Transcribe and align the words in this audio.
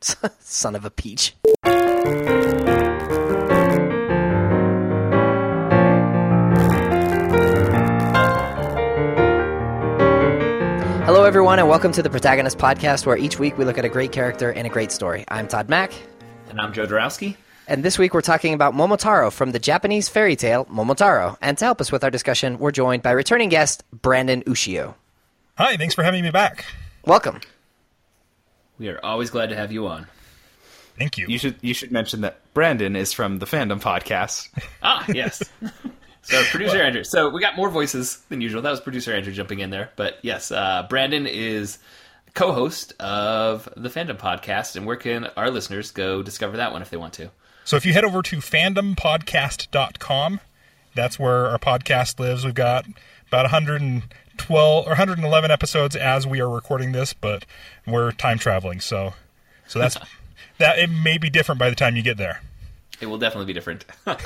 Son 0.40 0.74
of 0.76 0.84
a 0.84 0.90
peach. 0.90 1.34
Hello, 11.06 11.24
everyone, 11.24 11.58
and 11.58 11.66
welcome 11.68 11.90
to 11.92 12.02
the 12.02 12.10
Protagonist 12.10 12.58
Podcast, 12.58 13.06
where 13.06 13.16
each 13.16 13.38
week 13.38 13.56
we 13.56 13.64
look 13.64 13.78
at 13.78 13.84
a 13.86 13.88
great 13.88 14.12
character 14.12 14.52
and 14.52 14.66
a 14.66 14.70
great 14.70 14.92
story. 14.92 15.24
I'm 15.28 15.48
Todd 15.48 15.70
Mack, 15.70 15.90
And 16.50 16.60
I'm 16.60 16.74
Joe 16.74 16.86
Dorowski. 16.86 17.36
and 17.66 17.82
this 17.82 17.98
week 17.98 18.12
we're 18.12 18.20
talking 18.20 18.52
about 18.52 18.74
Momotaro 18.74 19.32
from 19.32 19.52
the 19.52 19.58
Japanese 19.58 20.10
fairy 20.10 20.36
tale 20.36 20.66
Momotaro. 20.66 21.38
And 21.40 21.56
to 21.58 21.64
help 21.64 21.80
us 21.80 21.90
with 21.90 22.04
our 22.04 22.10
discussion, 22.10 22.58
we're 22.58 22.72
joined 22.72 23.02
by 23.02 23.12
returning 23.12 23.48
guest 23.48 23.84
Branden 23.96 24.44
Ushio. 24.44 24.94
Hi, 25.56 25.78
thanks 25.78 25.94
for 25.94 26.02
having 26.02 26.22
me 26.22 26.30
back. 26.30 26.66
Welcome. 27.06 27.40
We 28.78 28.88
are 28.88 28.98
always 29.04 29.30
glad 29.30 29.48
to 29.50 29.56
have 29.56 29.72
you 29.72 29.86
on. 29.88 30.06
Thank 30.98 31.18
you. 31.18 31.26
You 31.28 31.38
should 31.38 31.56
you 31.60 31.74
should 31.74 31.92
mention 31.92 32.22
that 32.22 32.40
Branden 32.54 32.96
is 32.96 33.12
from 33.12 33.38
the 33.38 33.46
Fandom 33.46 33.80
Podcast. 33.80 34.48
Ah, 34.82 35.04
yes. 35.08 35.42
so 36.22 36.42
producer 36.44 36.80
Andrew. 36.80 37.02
So 37.04 37.28
we 37.30 37.40
got 37.40 37.56
more 37.56 37.68
voices 37.68 38.18
than 38.28 38.40
usual. 38.40 38.62
That 38.62 38.70
was 38.70 38.80
producer 38.80 39.12
Andrew 39.12 39.32
jumping 39.32 39.58
in 39.58 39.70
there. 39.70 39.90
But 39.96 40.18
yes, 40.22 40.52
uh, 40.52 40.86
Branden 40.88 41.28
is 41.28 41.78
co-host 42.34 42.92
of 43.00 43.68
the 43.76 43.88
Fandom 43.88 44.16
Podcast, 44.16 44.76
and 44.76 44.86
where 44.86 44.94
can 44.96 45.26
our 45.36 45.50
listeners 45.50 45.90
go 45.90 46.22
discover 46.22 46.58
that 46.58 46.70
one 46.72 46.80
if 46.82 46.90
they 46.90 46.96
want 46.96 47.14
to? 47.14 47.30
So 47.64 47.76
if 47.76 47.84
you 47.84 47.92
head 47.92 48.04
over 48.04 48.22
to 48.22 48.36
fandompodcast.com, 48.36 50.40
that's 50.94 51.18
where 51.18 51.46
our 51.48 51.58
podcast 51.58 52.20
lives. 52.20 52.44
We've 52.44 52.54
got 52.54 52.86
about 53.26 53.50
112 54.38 54.86
or 54.86 54.90
111 54.90 55.50
episodes 55.50 55.96
as 55.96 56.26
we 56.26 56.40
are 56.40 56.48
recording 56.48 56.92
this, 56.92 57.12
but 57.12 57.44
we're 57.86 58.12
time 58.12 58.38
traveling, 58.38 58.80
so 58.80 59.14
so 59.66 59.78
that's 59.78 59.96
that 60.58 60.78
it 60.78 60.88
may 60.88 61.18
be 61.18 61.30
different 61.30 61.58
by 61.58 61.70
the 61.70 61.76
time 61.76 61.96
you 61.96 62.02
get 62.02 62.16
there. 62.16 62.40
It 63.00 63.06
will 63.06 63.18
definitely 63.18 63.46
be 63.46 63.52
different. 63.52 63.84
uh, 64.06 64.16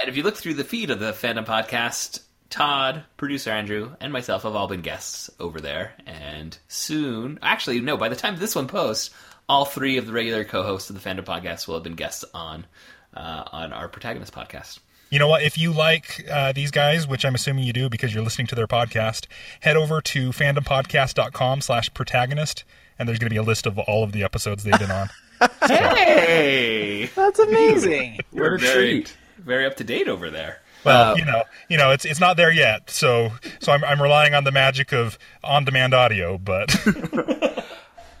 and 0.00 0.08
if 0.08 0.16
you 0.16 0.22
look 0.22 0.36
through 0.36 0.54
the 0.54 0.64
feed 0.64 0.90
of 0.90 0.98
the 0.98 1.12
Fandom 1.12 1.46
Podcast, 1.46 2.20
Todd, 2.50 3.04
producer 3.16 3.50
Andrew, 3.50 3.92
and 4.00 4.12
myself 4.12 4.42
have 4.42 4.54
all 4.54 4.66
been 4.66 4.82
guests 4.82 5.30
over 5.38 5.60
there. 5.60 5.92
And 6.06 6.56
soon, 6.68 7.38
actually, 7.40 7.80
no, 7.80 7.96
by 7.96 8.08
the 8.08 8.16
time 8.16 8.36
this 8.36 8.56
one 8.56 8.66
posts, 8.66 9.10
all 9.48 9.64
three 9.64 9.96
of 9.96 10.06
the 10.06 10.12
regular 10.12 10.44
co-hosts 10.44 10.90
of 10.90 11.00
the 11.00 11.08
Fandom 11.08 11.24
Podcast 11.24 11.66
will 11.66 11.74
have 11.74 11.84
been 11.84 11.94
guests 11.94 12.24
on 12.34 12.66
uh, 13.14 13.44
on 13.52 13.72
our 13.72 13.88
Protagonist 13.88 14.32
podcast. 14.32 14.80
You 15.12 15.18
know 15.18 15.28
what? 15.28 15.42
If 15.42 15.58
you 15.58 15.74
like 15.74 16.26
uh, 16.30 16.52
these 16.52 16.70
guys, 16.70 17.06
which 17.06 17.26
I'm 17.26 17.34
assuming 17.34 17.64
you 17.64 17.74
do 17.74 17.90
because 17.90 18.14
you're 18.14 18.24
listening 18.24 18.46
to 18.46 18.54
their 18.54 18.66
podcast, 18.66 19.26
head 19.60 19.76
over 19.76 20.00
to 20.00 20.30
fandompodcast.com 20.30 21.60
slash 21.60 21.92
protagonist, 21.92 22.64
and 22.98 23.06
there's 23.06 23.18
going 23.18 23.28
to 23.28 23.34
be 23.34 23.36
a 23.36 23.42
list 23.42 23.66
of 23.66 23.78
all 23.78 24.04
of 24.04 24.12
the 24.12 24.24
episodes 24.24 24.64
they've 24.64 24.78
been 24.78 24.90
on. 24.90 25.10
Hey, 25.66 27.10
That's 27.16 27.40
amazing. 27.40 28.20
we're 28.32 28.58
very, 28.58 29.04
very 29.38 29.66
up 29.66 29.76
to 29.78 29.84
date 29.84 30.06
over 30.06 30.30
there. 30.30 30.60
Well, 30.84 31.18
you 31.18 31.24
know, 31.24 31.42
you 31.68 31.76
know, 31.76 31.90
it's 31.90 32.04
it's 32.04 32.20
not 32.20 32.36
there 32.36 32.52
yet, 32.52 32.90
so 32.90 33.32
so 33.58 33.72
I'm 33.72 33.82
I'm 33.82 34.00
relying 34.00 34.34
on 34.34 34.44
the 34.44 34.52
magic 34.52 34.92
of 34.92 35.18
on-demand 35.42 35.94
audio, 35.94 36.38
but 36.38 36.72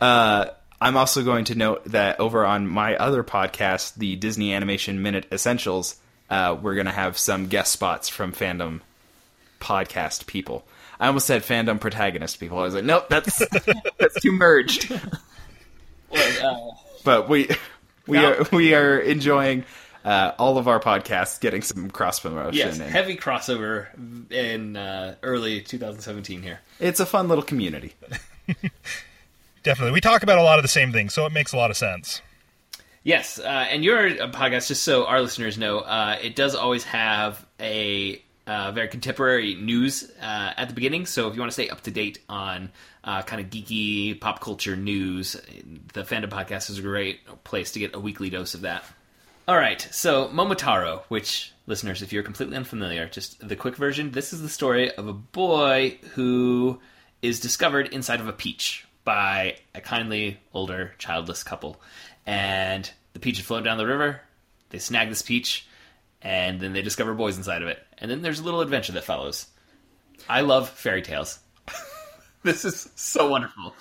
I'm 0.00 0.96
also 0.96 1.22
going 1.22 1.44
to 1.44 1.54
note 1.54 1.84
that 1.86 2.18
over 2.18 2.44
on 2.44 2.66
my 2.66 2.96
other 2.96 3.22
podcast, 3.22 3.94
the 3.94 4.16
Disney 4.16 4.52
Animation 4.52 5.00
Minute 5.00 5.26
Essentials, 5.30 6.01
uh, 6.32 6.56
we're 6.60 6.74
going 6.74 6.86
to 6.86 6.92
have 6.92 7.18
some 7.18 7.46
guest 7.48 7.72
spots 7.72 8.08
from 8.08 8.32
Fandom 8.32 8.80
podcast 9.60 10.26
people. 10.26 10.64
I 10.98 11.08
almost 11.08 11.26
said 11.26 11.42
fandom 11.42 11.78
protagonist 11.80 12.38
people. 12.40 12.58
I 12.58 12.62
was 12.62 12.74
like, 12.74 12.84
nope, 12.84 13.08
that's 13.08 13.38
that's 13.98 14.20
too 14.20 14.32
merged. 14.32 14.90
Well, 16.10 16.80
But 17.04 17.28
we 17.28 17.48
we 18.06 18.18
No. 18.18 18.32
are 18.34 18.46
we 18.52 18.74
are 18.74 18.98
enjoying 18.98 19.64
uh, 20.04 20.32
all 20.38 20.58
of 20.58 20.68
our 20.68 20.78
podcasts 20.80 21.40
getting 21.40 21.62
some 21.62 21.90
cross 21.90 22.20
promotion. 22.20 22.54
yes, 22.54 22.78
and 22.78 22.88
heavy 22.90 23.16
crossover 23.16 23.86
in 24.30 24.76
uh, 24.76 25.14
early 25.22 25.60
2017 25.60 26.42
here. 26.42 26.60
it's 26.80 27.00
a 27.00 27.06
fun 27.06 27.28
little 27.28 27.44
community. 27.44 27.94
definitely 29.62 29.92
we 29.92 30.00
talk 30.00 30.22
about 30.22 30.38
a 30.38 30.42
lot 30.42 30.58
of 30.58 30.62
the 30.62 30.68
same 30.68 30.92
things, 30.92 31.14
so 31.14 31.26
it 31.26 31.32
makes 31.32 31.52
a 31.52 31.56
lot 31.56 31.70
of 31.70 31.76
sense. 31.76 32.20
Yes, 33.04 33.38
uh, 33.38 33.42
and 33.42 33.84
your 33.84 34.06
uh, 34.06 34.30
podcast, 34.30 34.68
just 34.68 34.84
so 34.84 35.06
our 35.06 35.20
listeners 35.20 35.58
know, 35.58 35.78
uh, 35.80 36.18
it 36.22 36.36
does 36.36 36.54
always 36.54 36.84
have 36.84 37.44
a 37.58 38.22
uh, 38.46 38.72
very 38.72 38.88
contemporary 38.88 39.54
news 39.54 40.10
uh, 40.20 40.52
at 40.56 40.68
the 40.68 40.74
beginning. 40.74 41.06
So 41.06 41.28
if 41.28 41.34
you 41.34 41.40
want 41.40 41.50
to 41.50 41.54
stay 41.54 41.68
up 41.68 41.80
to 41.82 41.90
date 41.90 42.20
on 42.28 42.70
uh, 43.02 43.22
kind 43.22 43.40
of 43.40 43.50
geeky 43.50 44.20
pop 44.20 44.40
culture 44.40 44.76
news, 44.76 45.32
the 45.92 46.02
Fandom 46.02 46.28
Podcast 46.28 46.70
is 46.70 46.78
a 46.78 46.82
great 46.82 47.20
place 47.44 47.72
to 47.72 47.80
get 47.80 47.94
a 47.94 48.00
weekly 48.00 48.30
dose 48.30 48.54
of 48.54 48.60
that. 48.62 48.84
All 49.48 49.56
right, 49.56 49.80
so 49.90 50.28
Momotaro, 50.28 51.02
which 51.08 51.52
listeners, 51.66 52.02
if 52.02 52.12
you're 52.12 52.22
completely 52.22 52.56
unfamiliar, 52.56 53.08
just 53.08 53.46
the 53.46 53.56
quick 53.56 53.76
version. 53.76 54.12
This 54.12 54.32
is 54.32 54.40
the 54.40 54.48
story 54.48 54.94
of 54.94 55.08
a 55.08 55.12
boy 55.12 55.98
who 56.12 56.78
is 57.22 57.40
discovered 57.40 57.88
inside 57.88 58.20
of 58.20 58.28
a 58.28 58.32
peach 58.32 58.86
by 59.04 59.56
a 59.74 59.80
kindly 59.80 60.38
older 60.54 60.92
childless 60.98 61.42
couple, 61.42 61.80
and 62.26 62.90
the 63.12 63.20
peach 63.20 63.36
had 63.38 63.46
flown 63.46 63.62
down 63.62 63.78
the 63.78 63.86
river. 63.86 64.20
They 64.70 64.78
snag 64.78 65.08
this 65.08 65.22
peach, 65.22 65.66
and 66.22 66.60
then 66.60 66.72
they 66.72 66.82
discover 66.82 67.14
boys 67.14 67.36
inside 67.36 67.62
of 67.62 67.68
it, 67.68 67.78
and 67.98 68.10
then 68.10 68.22
there's 68.22 68.40
a 68.40 68.44
little 68.44 68.60
adventure 68.60 68.92
that 68.92 69.04
follows. 69.04 69.46
I 70.28 70.40
love 70.42 70.68
fairy 70.70 71.02
tales. 71.02 71.38
this 72.42 72.64
is 72.64 72.88
so 72.94 73.28
wonderful. 73.28 73.74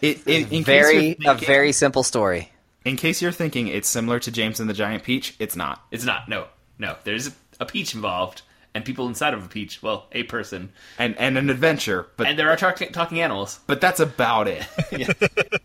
It, 0.00 0.26
in, 0.26 0.48
in 0.50 0.64
Very 0.64 1.16
you're 1.18 1.32
a 1.32 1.36
very 1.36 1.72
simple 1.72 2.02
story. 2.02 2.50
In 2.84 2.96
case 2.96 3.22
you're 3.22 3.30
thinking 3.32 3.68
it's 3.68 3.88
similar 3.88 4.18
to 4.20 4.30
James 4.32 4.58
and 4.58 4.68
the 4.68 4.74
Giant 4.74 5.04
Peach, 5.04 5.36
it's 5.38 5.54
not. 5.54 5.80
It's 5.92 6.04
not. 6.04 6.28
No, 6.28 6.46
no. 6.78 6.96
There's 7.04 7.30
a 7.60 7.64
peach 7.66 7.94
involved, 7.94 8.42
and 8.74 8.84
people 8.84 9.06
inside 9.06 9.34
of 9.34 9.44
a 9.44 9.48
peach. 9.48 9.80
Well, 9.82 10.08
a 10.12 10.24
person, 10.24 10.72
And 10.98 11.16
and 11.18 11.38
an 11.38 11.48
adventure, 11.50 12.08
but 12.16 12.26
and 12.26 12.36
there 12.38 12.50
are 12.50 12.56
talk- 12.56 12.82
talking 12.92 13.20
animals. 13.20 13.60
but 13.68 13.80
that's 13.80 14.00
about 14.00 14.48
it. 14.48 14.66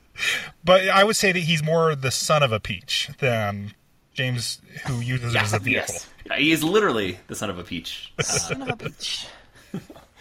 But 0.63 0.87
I 0.89 1.03
would 1.03 1.15
say 1.15 1.31
that 1.31 1.39
he's 1.39 1.63
more 1.63 1.95
the 1.95 2.11
son 2.11 2.43
of 2.43 2.51
a 2.51 2.59
peach 2.59 3.09
than 3.19 3.73
James, 4.13 4.61
who 4.87 4.99
uses 4.99 5.35
it 5.35 5.41
as 5.41 5.53
a 5.53 5.59
vehicle. 5.59 5.95
Yes, 5.95 6.37
he 6.37 6.51
is 6.51 6.63
literally 6.63 7.19
the 7.27 7.35
son 7.35 7.49
of 7.49 7.59
a 7.59 7.63
peach. 7.63 8.11
Uh, 8.17 8.23
Son 8.23 8.61
of 8.63 8.69
a 8.69 8.75
peach. 8.75 9.27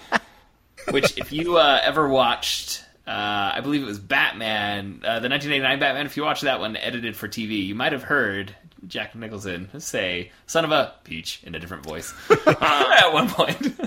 which, 0.91 1.17
if 1.19 1.33
you 1.33 1.57
uh, 1.57 1.81
ever 1.83 2.09
watched, 2.09 2.85
uh, 3.07 3.53
I 3.55 3.61
believe 3.61 3.83
it 3.83 3.87
was 3.87 3.99
Batman, 3.99 5.01
uh, 5.05 5.21
the 5.21 5.29
1989 5.29 5.81
Batman. 5.81 6.07
If 6.07 6.17
you 6.17 6.25
watched 6.25 6.43
that 6.43 6.61
one 6.61 6.77
edited 6.77 7.17
for 7.17 7.29
TV, 7.29 7.67
you 7.67 7.75
might 7.75 7.93
have 7.93 8.03
heard 8.03 8.55
Jack 8.87 9.15
Nicholson 9.15 9.69
say 9.81 10.31
"son 10.47 10.65
of 10.65 10.71
a 10.73 10.95
peach" 11.05 11.41
in 11.45 11.55
a 11.55 11.59
different 11.59 11.85
voice 11.85 12.13
at 12.47 13.13
one 13.13 13.29
point. 13.29 13.81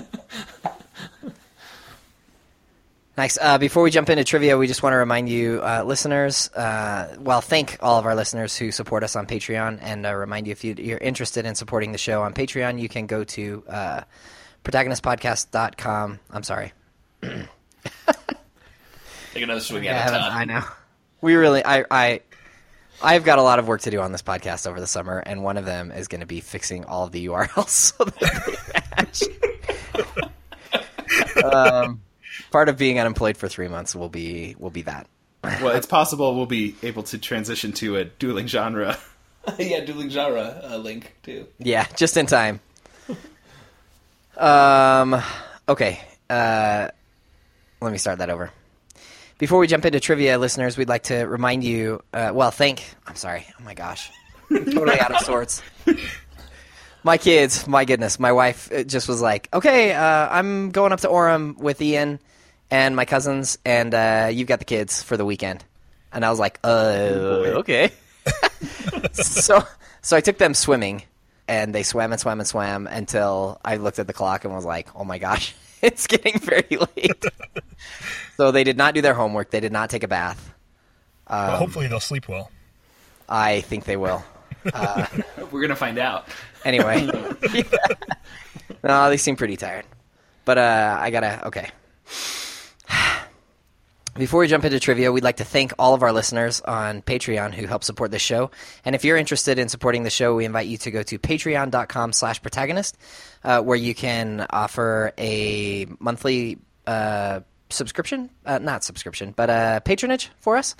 Nice. 3.16 3.38
Uh, 3.40 3.58
before 3.58 3.82
we 3.82 3.90
jump 3.90 4.08
into 4.08 4.24
trivia, 4.24 4.56
we 4.56 4.66
just 4.66 4.82
want 4.82 4.92
to 4.94 4.98
remind 4.98 5.28
you, 5.28 5.60
uh, 5.62 5.82
listeners, 5.84 6.48
uh, 6.54 7.16
well, 7.18 7.40
thank 7.40 7.76
all 7.80 7.98
of 7.98 8.06
our 8.06 8.14
listeners 8.14 8.56
who 8.56 8.70
support 8.70 9.02
us 9.02 9.16
on 9.16 9.26
Patreon, 9.26 9.78
and 9.82 10.06
uh, 10.06 10.14
remind 10.14 10.46
you 10.46 10.52
if 10.52 10.64
you, 10.64 10.74
you're 10.78 10.98
interested 10.98 11.44
in 11.44 11.54
supporting 11.54 11.92
the 11.92 11.98
show 11.98 12.22
on 12.22 12.32
Patreon, 12.32 12.80
you 12.80 12.88
can 12.88 13.06
go 13.06 13.24
to 13.24 13.64
uh, 13.68 14.00
protagonistpodcast.com. 14.64 16.20
I'm 16.30 16.42
sorry. 16.44 16.72
Take 17.22 17.44
another 19.34 19.60
swing 19.60 19.86
I, 19.88 19.90
at 19.90 20.14
it. 20.14 20.16
I 20.16 20.44
know. 20.44 20.64
We 21.20 21.34
really, 21.34 21.64
I, 21.64 21.84
I, 21.90 22.20
I've 23.02 23.24
got 23.24 23.38
a 23.38 23.42
lot 23.42 23.58
of 23.58 23.66
work 23.68 23.82
to 23.82 23.90
do 23.90 24.00
on 24.00 24.12
this 24.12 24.22
podcast 24.22 24.66
over 24.68 24.80
the 24.80 24.86
summer, 24.86 25.18
and 25.18 25.42
one 25.42 25.56
of 25.56 25.64
them 25.64 25.90
is 25.90 26.08
going 26.08 26.20
to 26.20 26.26
be 26.26 26.40
fixing 26.40 26.84
all 26.84 27.04
of 27.04 27.12
the 27.12 27.26
URLs 27.26 27.68
so 27.68 28.04
that 28.04 28.18
they 28.24 29.34
match. 31.42 31.44
um, 31.54 32.00
part 32.50 32.68
of 32.68 32.76
being 32.76 32.98
unemployed 32.98 33.36
for 33.36 33.48
three 33.48 33.68
months 33.68 33.94
will 33.94 34.08
be 34.08 34.56
will 34.58 34.70
be 34.70 34.82
that. 34.82 35.06
well, 35.42 35.68
it's 35.68 35.86
possible 35.86 36.36
we'll 36.36 36.46
be 36.46 36.74
able 36.82 37.02
to 37.04 37.18
transition 37.18 37.72
to 37.72 37.96
a 37.96 38.04
dueling 38.04 38.46
genre. 38.46 38.98
yeah, 39.58 39.80
dueling 39.80 40.10
genre 40.10 40.60
uh, 40.64 40.76
link 40.76 41.14
too. 41.22 41.46
Yeah, 41.58 41.86
just 41.96 42.16
in 42.16 42.26
time. 42.26 42.60
Um, 44.36 45.20
okay. 45.68 46.00
Uh, 46.30 46.88
let 47.82 47.92
me 47.92 47.98
start 47.98 48.20
that 48.20 48.30
over. 48.30 48.50
Before 49.36 49.58
we 49.58 49.66
jump 49.66 49.84
into 49.84 50.00
trivia, 50.00 50.38
listeners, 50.38 50.78
we'd 50.78 50.88
like 50.88 51.04
to 51.04 51.24
remind 51.24 51.62
you. 51.62 52.02
Uh, 52.12 52.30
well, 52.32 52.50
thank. 52.50 52.82
I'm 53.06 53.16
sorry. 53.16 53.46
Oh 53.58 53.64
my 53.64 53.74
gosh, 53.74 54.10
totally 54.48 54.98
out 54.98 55.14
of 55.14 55.20
sorts. 55.22 55.62
My 57.02 57.18
kids, 57.18 57.66
my 57.66 57.84
goodness, 57.84 58.18
my 58.18 58.32
wife 58.32 58.70
uh, 58.72 58.82
just 58.84 59.08
was 59.08 59.22
like, 59.22 59.48
"Okay, 59.52 59.92
uh, 59.92 60.28
I'm 60.30 60.70
going 60.70 60.92
up 60.92 61.00
to 61.00 61.08
Orem 61.08 61.56
with 61.56 61.80
Ian 61.80 62.18
and 62.70 62.94
my 62.96 63.04
cousins, 63.04 63.58
and 63.64 63.94
uh, 63.94 64.30
you've 64.32 64.48
got 64.48 64.58
the 64.58 64.64
kids 64.64 65.02
for 65.02 65.16
the 65.16 65.24
weekend." 65.24 65.64
And 66.12 66.24
I 66.24 66.30
was 66.30 66.38
like, 66.38 66.58
"Uh, 66.64 67.60
okay." 67.60 67.92
so, 69.12 69.62
so 70.02 70.16
I 70.16 70.20
took 70.20 70.38
them 70.38 70.54
swimming, 70.54 71.02
and 71.48 71.74
they 71.74 71.82
swam 71.82 72.12
and 72.12 72.20
swam 72.20 72.40
and 72.40 72.48
swam 72.48 72.86
until 72.86 73.60
I 73.64 73.76
looked 73.76 73.98
at 73.98 74.06
the 74.06 74.12
clock 74.12 74.44
and 74.44 74.54
was 74.54 74.64
like, 74.64 74.88
"Oh 74.94 75.04
my 75.04 75.18
gosh, 75.18 75.54
it's 75.82 76.06
getting 76.06 76.38
very 76.38 76.78
late." 76.96 77.24
so 78.36 78.50
they 78.50 78.64
did 78.64 78.76
not 78.76 78.94
do 78.94 79.02
their 79.02 79.14
homework. 79.14 79.50
They 79.50 79.60
did 79.60 79.72
not 79.72 79.90
take 79.90 80.02
a 80.02 80.08
bath. 80.08 80.54
But 81.26 81.58
hopefully 81.58 81.86
they'll 81.86 82.00
sleep 82.00 82.28
well. 82.28 82.50
I 83.28 83.60
think 83.60 83.84
they 83.84 83.96
will. 83.96 84.24
We're 84.64 85.60
gonna 85.60 85.76
find 85.76 85.98
out. 85.98 86.26
Anyway, 86.64 87.08
no, 88.82 89.08
they 89.08 89.16
seem 89.16 89.36
pretty 89.36 89.56
tired. 89.56 89.86
But 90.44 90.58
uh, 90.58 90.98
I 91.00 91.10
gotta 91.10 91.46
okay. 91.46 91.70
Before 94.16 94.40
we 94.40 94.48
jump 94.48 94.64
into 94.64 94.80
trivia, 94.80 95.12
we'd 95.12 95.24
like 95.24 95.36
to 95.36 95.44
thank 95.44 95.72
all 95.78 95.94
of 95.94 96.02
our 96.02 96.12
listeners 96.12 96.60
on 96.60 97.00
Patreon 97.00 97.54
who 97.54 97.66
help 97.66 97.84
support 97.84 98.10
this 98.10 98.22
show. 98.22 98.50
And 98.84 98.94
if 98.94 99.04
you're 99.04 99.16
interested 99.16 99.58
in 99.58 99.68
supporting 99.68 100.02
the 100.02 100.10
show, 100.10 100.34
we 100.34 100.44
invite 100.44 100.66
you 100.66 100.78
to 100.78 100.90
go 100.90 101.02
to 101.02 101.18
patreon.com 101.18 102.12
slash 102.12 102.42
protagonist, 102.42 102.98
uh, 103.44 103.62
where 103.62 103.76
you 103.76 103.94
can 103.94 104.46
offer 104.50 105.12
a 105.16 105.86
monthly 106.00 106.58
uh, 106.86 107.40
subscription, 107.70 108.30
uh, 108.44 108.58
not 108.58 108.82
subscription, 108.84 109.32
but 109.34 109.84
patronage 109.84 110.30
for 110.38 110.56
us. 110.56 110.74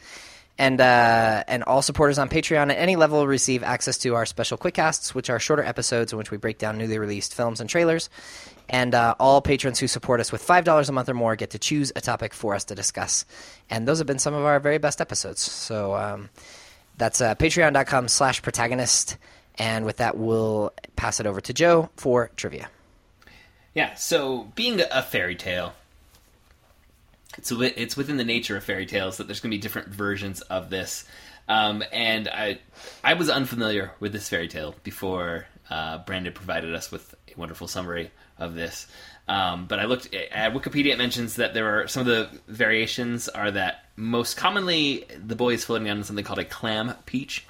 And 0.59 0.79
uh, 0.79 1.45
and 1.49 1.65
all 1.65 1.81
supporters 1.81 2.19
on 2.19 2.29
Patreon 2.29 2.71
at 2.71 2.77
any 2.77 2.97
level 2.97 3.27
receive 3.27 3.63
access 3.63 3.97
to 3.99 4.15
our 4.15 4.27
special 4.27 4.59
quickcasts, 4.59 5.15
which 5.15 5.31
are 5.31 5.39
shorter 5.39 5.63
episodes 5.63 6.13
in 6.13 6.19
which 6.19 6.31
we 6.31 6.37
break 6.37 6.59
down 6.59 6.77
newly 6.77 6.99
released 6.99 7.35
films 7.35 7.63
and 7.63 7.71
trailers. 7.71 8.11
And 8.73 8.95
uh, 8.95 9.17
all 9.19 9.43
patrons 9.43 9.81
who 9.81 9.89
support 9.89 10.21
us 10.21 10.31
with 10.31 10.41
five 10.43 10.63
dollars 10.63 10.89
a 10.89 10.93
month 10.93 11.09
or 11.09 11.15
more 11.15 11.35
get 11.35 11.51
to 11.51 11.59
choose 11.59 11.93
a 11.97 12.01
topic 12.01 12.33
for 12.33 12.55
us 12.55 12.65
to 12.67 12.75
discuss. 12.77 13.27
And 13.69 13.87
those 13.87 13.99
have 13.99 14.07
been 14.07 14.21
some 14.21 14.33
of 14.33 14.45
our 14.45 14.61
very 14.61 14.79
best 14.79 15.01
episodes. 15.01 15.41
So 15.41 15.97
um, 15.97 16.31
that's 16.97 17.21
uh, 17.21 17.35
Patreon.com/slash 17.35 18.43
Protagonist. 18.43 19.19
And 19.59 19.85
with 19.85 19.97
that, 19.97 20.17
we'll 20.17 20.73
pass 20.95 21.19
it 21.19 21.27
over 21.27 21.41
to 21.41 21.53
Joe 21.53 21.91
for 21.97 22.31
trivia. 22.37 22.69
Yeah. 23.75 23.95
So 23.95 24.53
being 24.55 24.81
a 24.91 25.03
fairy 25.03 25.35
tale, 25.35 25.75
it's 27.37 27.51
it's 27.51 27.97
within 27.97 28.19
the 28.19 28.25
nature 28.25 28.57
of 28.57 28.63
fairy 28.63 28.87
tales 28.87 29.17
that 29.17 29.27
there's 29.27 29.41
going 29.41 29.51
to 29.51 29.57
be 29.57 29.61
different 29.61 29.89
versions 29.89 30.43
of 30.43 30.71
this. 30.71 31.05
Um, 31.49 31.83
and 31.93 32.29
I 32.29 32.61
I 33.03 33.15
was 33.15 33.29
unfamiliar 33.29 33.93
with 33.99 34.13
this 34.13 34.29
fairy 34.29 34.47
tale 34.47 34.77
before 34.85 35.47
uh, 35.69 36.05
Branden 36.05 36.35
provided 36.35 36.73
us 36.75 36.93
with 36.93 37.15
a 37.29 37.39
wonderful 37.39 37.67
summary 37.67 38.13
of 38.41 38.55
this. 38.55 38.87
Um, 39.29 39.67
but 39.67 39.79
I 39.79 39.85
looked 39.85 40.13
at 40.13 40.53
Wikipedia. 40.53 40.93
It 40.93 40.99
mentions 40.99 41.37
that 41.37 41.55
there 41.55 41.83
are 41.83 41.87
some 41.87 42.01
of 42.01 42.07
the 42.07 42.29
variations 42.49 43.29
are 43.29 43.51
that 43.53 43.85
most 43.95 44.37
commonly 44.37 45.05
the 45.25 45.37
boy 45.37 45.55
is 45.55 45.65
floating 45.65 45.89
on 45.89 46.03
something 46.03 46.25
called 46.25 46.41
a 46.41 46.45
clam 46.45 46.95
peach, 47.07 47.47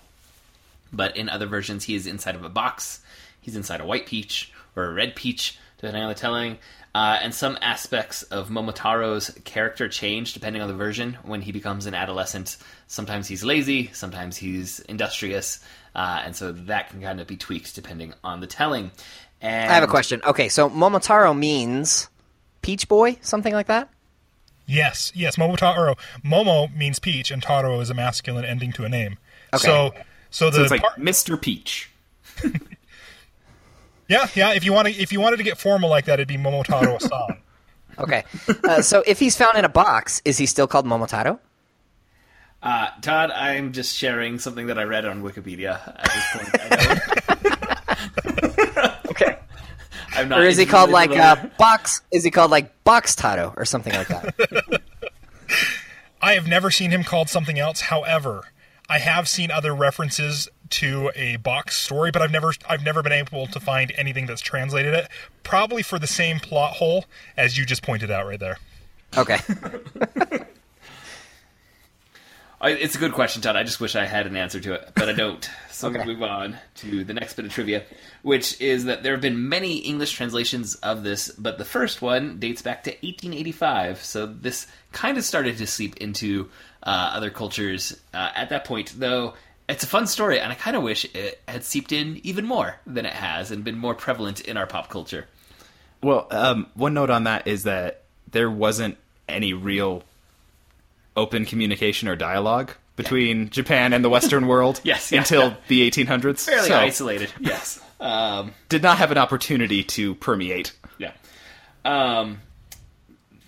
but 0.93 1.17
in 1.17 1.31
other 1.31 1.47
versions 1.47 1.85
he 1.85 1.95
is 1.95 2.07
inside 2.07 2.35
of 2.35 2.45
a 2.45 2.51
box. 2.51 3.01
He's 3.41 3.57
inside 3.57 3.81
a 3.81 3.87
white 3.87 4.05
peach 4.05 4.53
or 4.77 4.85
a 4.85 4.93
red 4.93 5.17
peach, 5.17 5.59
depending 5.79 6.03
on 6.03 6.09
the 6.11 6.15
telling. 6.15 6.59
Uh, 6.93 7.19
and 7.23 7.33
some 7.33 7.57
aspects 7.63 8.25
of 8.25 8.49
Momotaro's 8.49 9.31
character 9.45 9.89
change 9.89 10.33
depending 10.33 10.61
on 10.61 10.69
the 10.69 10.75
version. 10.75 11.17
When 11.23 11.41
he 11.41 11.53
becomes 11.53 11.87
an 11.87 11.95
adolescent, 11.95 12.57
sometimes 12.89 13.29
he's 13.29 13.45
lazy, 13.45 13.91
sometimes 13.93 14.37
he's 14.37 14.81
industrious, 14.81 15.65
uh, 15.95 16.23
and 16.25 16.35
so 16.35 16.51
that 16.53 16.91
can 16.91 17.01
kind 17.01 17.21
of 17.21 17.29
be 17.29 17.37
tweaked 17.37 17.77
depending 17.77 18.13
on 18.25 18.41
the 18.41 18.49
telling. 18.49 18.91
And 19.43 19.71
I 19.71 19.75
have 19.75 19.83
a 19.85 19.87
question. 19.87 20.21
Okay, 20.27 20.49
so 20.49 20.69
Momotaro 20.69 21.37
means 21.37 22.09
Peach 22.63 22.89
Boy, 22.89 23.19
something 23.23 23.53
like 23.55 23.67
that? 23.69 23.89
Yes, 24.67 25.11
yes. 25.15 25.37
Momotaro. 25.37 25.97
Momo 26.25 26.73
means 26.77 26.99
peach, 27.01 27.31
and 27.31 27.43
Taro 27.43 27.81
is 27.81 27.91
a 27.91 27.95
masculine 27.95 28.45
ending 28.45 28.71
to 28.73 28.85
a 28.85 28.89
name. 28.89 29.17
Okay. 29.53 29.65
So, 29.65 29.93
so 30.31 30.51
the 30.51 30.57
So 30.57 30.63
it's 30.63 30.71
like 30.71 30.83
part- 30.83 30.99
Mr. 31.01 31.41
Peach. 31.41 31.91
yeah, 34.09 34.29
yeah. 34.35 34.53
If 34.53 34.65
you 34.65 34.73
want 34.73 34.89
to, 34.89 34.95
if 34.95 35.13
you 35.13 35.21
wanted 35.21 35.39
to 35.39 35.43
get 35.43 35.59
formal 35.59 35.91
like 35.91 36.05
that, 36.05 36.15
it'd 36.15 36.29
be 36.29 36.37
Momotaro 36.37 37.01
San. 37.01 37.39
Okay. 37.99 38.25
Uh, 38.65 38.81
so 38.81 39.03
if 39.07 39.19
he's 39.19 39.37
found 39.37 39.59
in 39.59 39.65
a 39.67 39.69
box, 39.69 40.23
is 40.25 40.39
he 40.39 40.47
still 40.47 40.67
called 40.67 40.87
Momotaro? 40.87 41.39
Uh, 42.63 42.89
Todd, 43.03 43.31
I'm 43.31 43.73
just 43.73 43.95
sharing 43.95 44.39
something 44.39 44.69
that 44.69 44.79
I 44.79 44.85
read 44.85 45.05
on 45.05 45.23
Wikipedia 45.23 45.79
at 45.99 46.11
this 46.11 46.25
point. 46.33 46.49
I 47.29 47.35
don't- 48.87 49.11
Okay. 49.11 49.37
I'm 49.37 50.10
not 50.10 50.10
Or 50.21 50.45
is 50.45 50.57
he 50.57 50.67
called 50.67 50.91
like 50.91 51.11
individually 51.11 51.51
uh. 51.53 51.57
Box? 51.59 52.03
Is 52.11 52.25
he 52.25 52.31
called 52.31 52.51
like 52.51 52.85
Box 52.85 53.15
Tato 53.15 53.53
or 53.57 53.65
something 53.65 53.93
like 53.93 54.09
that? 54.09 54.83
I 56.23 56.35
have 56.35 56.47
never 56.47 56.71
seen 56.71 56.91
him 56.91 57.03
called 57.03 57.29
something 57.29 57.59
else. 57.59 57.81
However, 57.83 58.45
I 58.89 58.99
have 58.99 59.29
seen 59.29 59.51
other 59.51 59.75
references 59.75 60.49
to 60.71 61.11
a 61.15 61.37
box 61.37 61.77
story, 61.77 62.11
but 62.11 62.23
I've 62.23 62.31
never 62.31 62.53
I've 62.69 62.85
never 62.85 63.03
been 63.03 63.13
able 63.13 63.47
to 63.47 63.61
find 63.61 63.93
anything 63.97 64.27
that's 64.27 64.41
translated 64.41 64.95
it. 64.95 65.09
Probably 65.43 65.83
for 65.83 65.99
the 65.99 66.07
same 66.07 66.39
plot 66.39 66.75
hole 66.75 67.07
as 67.37 67.59
you 67.59 67.65
just 67.65 67.83
pointed 67.83 68.11
out 68.11 68.27
right 68.27 68.39
there. 68.39 68.59
Okay. 69.17 69.39
I- 72.61 72.71
It's 72.71 72.95
a 72.95 72.99
good 72.99 73.13
question, 73.13 73.41
Todd. 73.43 73.57
I 73.57 73.63
just 73.63 73.81
wish 73.81 73.97
I 73.97 74.05
had 74.05 74.27
an 74.27 74.37
answer 74.37 74.61
to 74.61 74.75
it, 74.75 74.91
but 74.95 75.09
I 75.09 75.13
don't. 75.13 75.49
So 75.81 75.89
Okay. 75.89 75.97
we'll 75.97 76.09
move 76.09 76.23
on 76.25 76.59
to 76.75 77.05
the 77.05 77.15
next 77.15 77.37
bit 77.37 77.47
of 77.47 77.53
trivia, 77.55 77.85
which 78.21 78.61
is 78.61 78.85
that 78.85 79.03
there 79.03 79.13
have 79.13 79.23
been 79.23 79.49
many 79.49 79.79
English 79.79 80.13
translations 80.13 80.75
of 80.75 81.05
this, 81.05 81.31
but 81.31 81.57
the 81.57 81.65
first 81.65 82.03
one 82.03 82.39
dates 82.39 82.61
back 82.61 82.85
to 82.85 82.91
1885. 82.91 84.05
So 84.05 84.27
this 84.27 84.67
kind 84.93 85.17
of 85.17 85.25
started 85.25 85.57
to 85.57 85.67
seep 85.67 85.97
into 85.97 86.51
uh, 86.83 87.13
other 87.15 87.31
cultures 87.31 87.99
uh, 88.13 88.29
at 88.35 88.51
that 88.51 88.67
point, 88.67 88.93
though. 88.99 89.33
It's 89.71 89.83
a 89.83 89.87
fun 89.87 90.07
story, 90.07 90.39
and 90.39 90.53
I 90.53 90.55
kind 90.55 90.77
of 90.77 90.83
wish 90.83 91.07
it 91.15 91.41
had 91.49 91.65
seeped 91.65 91.93
in 91.93 92.21
even 92.25 92.45
more 92.45 92.77
than 92.87 93.07
it 93.07 93.15
has 93.15 93.51
and 93.51 93.65
been 93.65 93.79
more 93.79 93.95
prevalent 93.95 94.43
in 94.43 94.59
our 94.59 94.67
pop 94.67 94.91
culture. 94.91 95.27
Well, 96.03 96.27
um, 96.31 96.67
one 96.75 96.93
note 96.93 97.09
on 97.09 97.25
that 97.25 97.47
is 97.47 97.63
that 97.63 98.03
there 98.33 98.51
wasn't 98.51 98.99
any 99.31 99.55
real 99.55 100.03
open 101.17 101.45
communication 101.45 102.09
or 102.09 102.17
dialogue 102.17 102.73
between 102.97 103.49
Japan 103.51 103.93
and 103.93 104.05
the 104.05 104.11
Western 104.11 104.47
world 104.49 104.81
Yes, 104.85 105.11
yeah, 105.11 105.19
until 105.21 105.49
yeah. 105.49 105.57
the 105.69 105.91
1800s. 105.91 106.45
Fairly 106.45 106.69
so 106.69 106.77
isolated, 106.77 107.33
yes. 107.41 107.81
Um, 107.99 108.53
did 108.69 108.83
not 108.83 108.99
have 108.99 109.11
an 109.11 109.19
opportunity 109.19 109.85
to 109.85 110.15
permeate. 110.17 110.73
Yeah. 110.99 111.13
Um, 111.85 112.41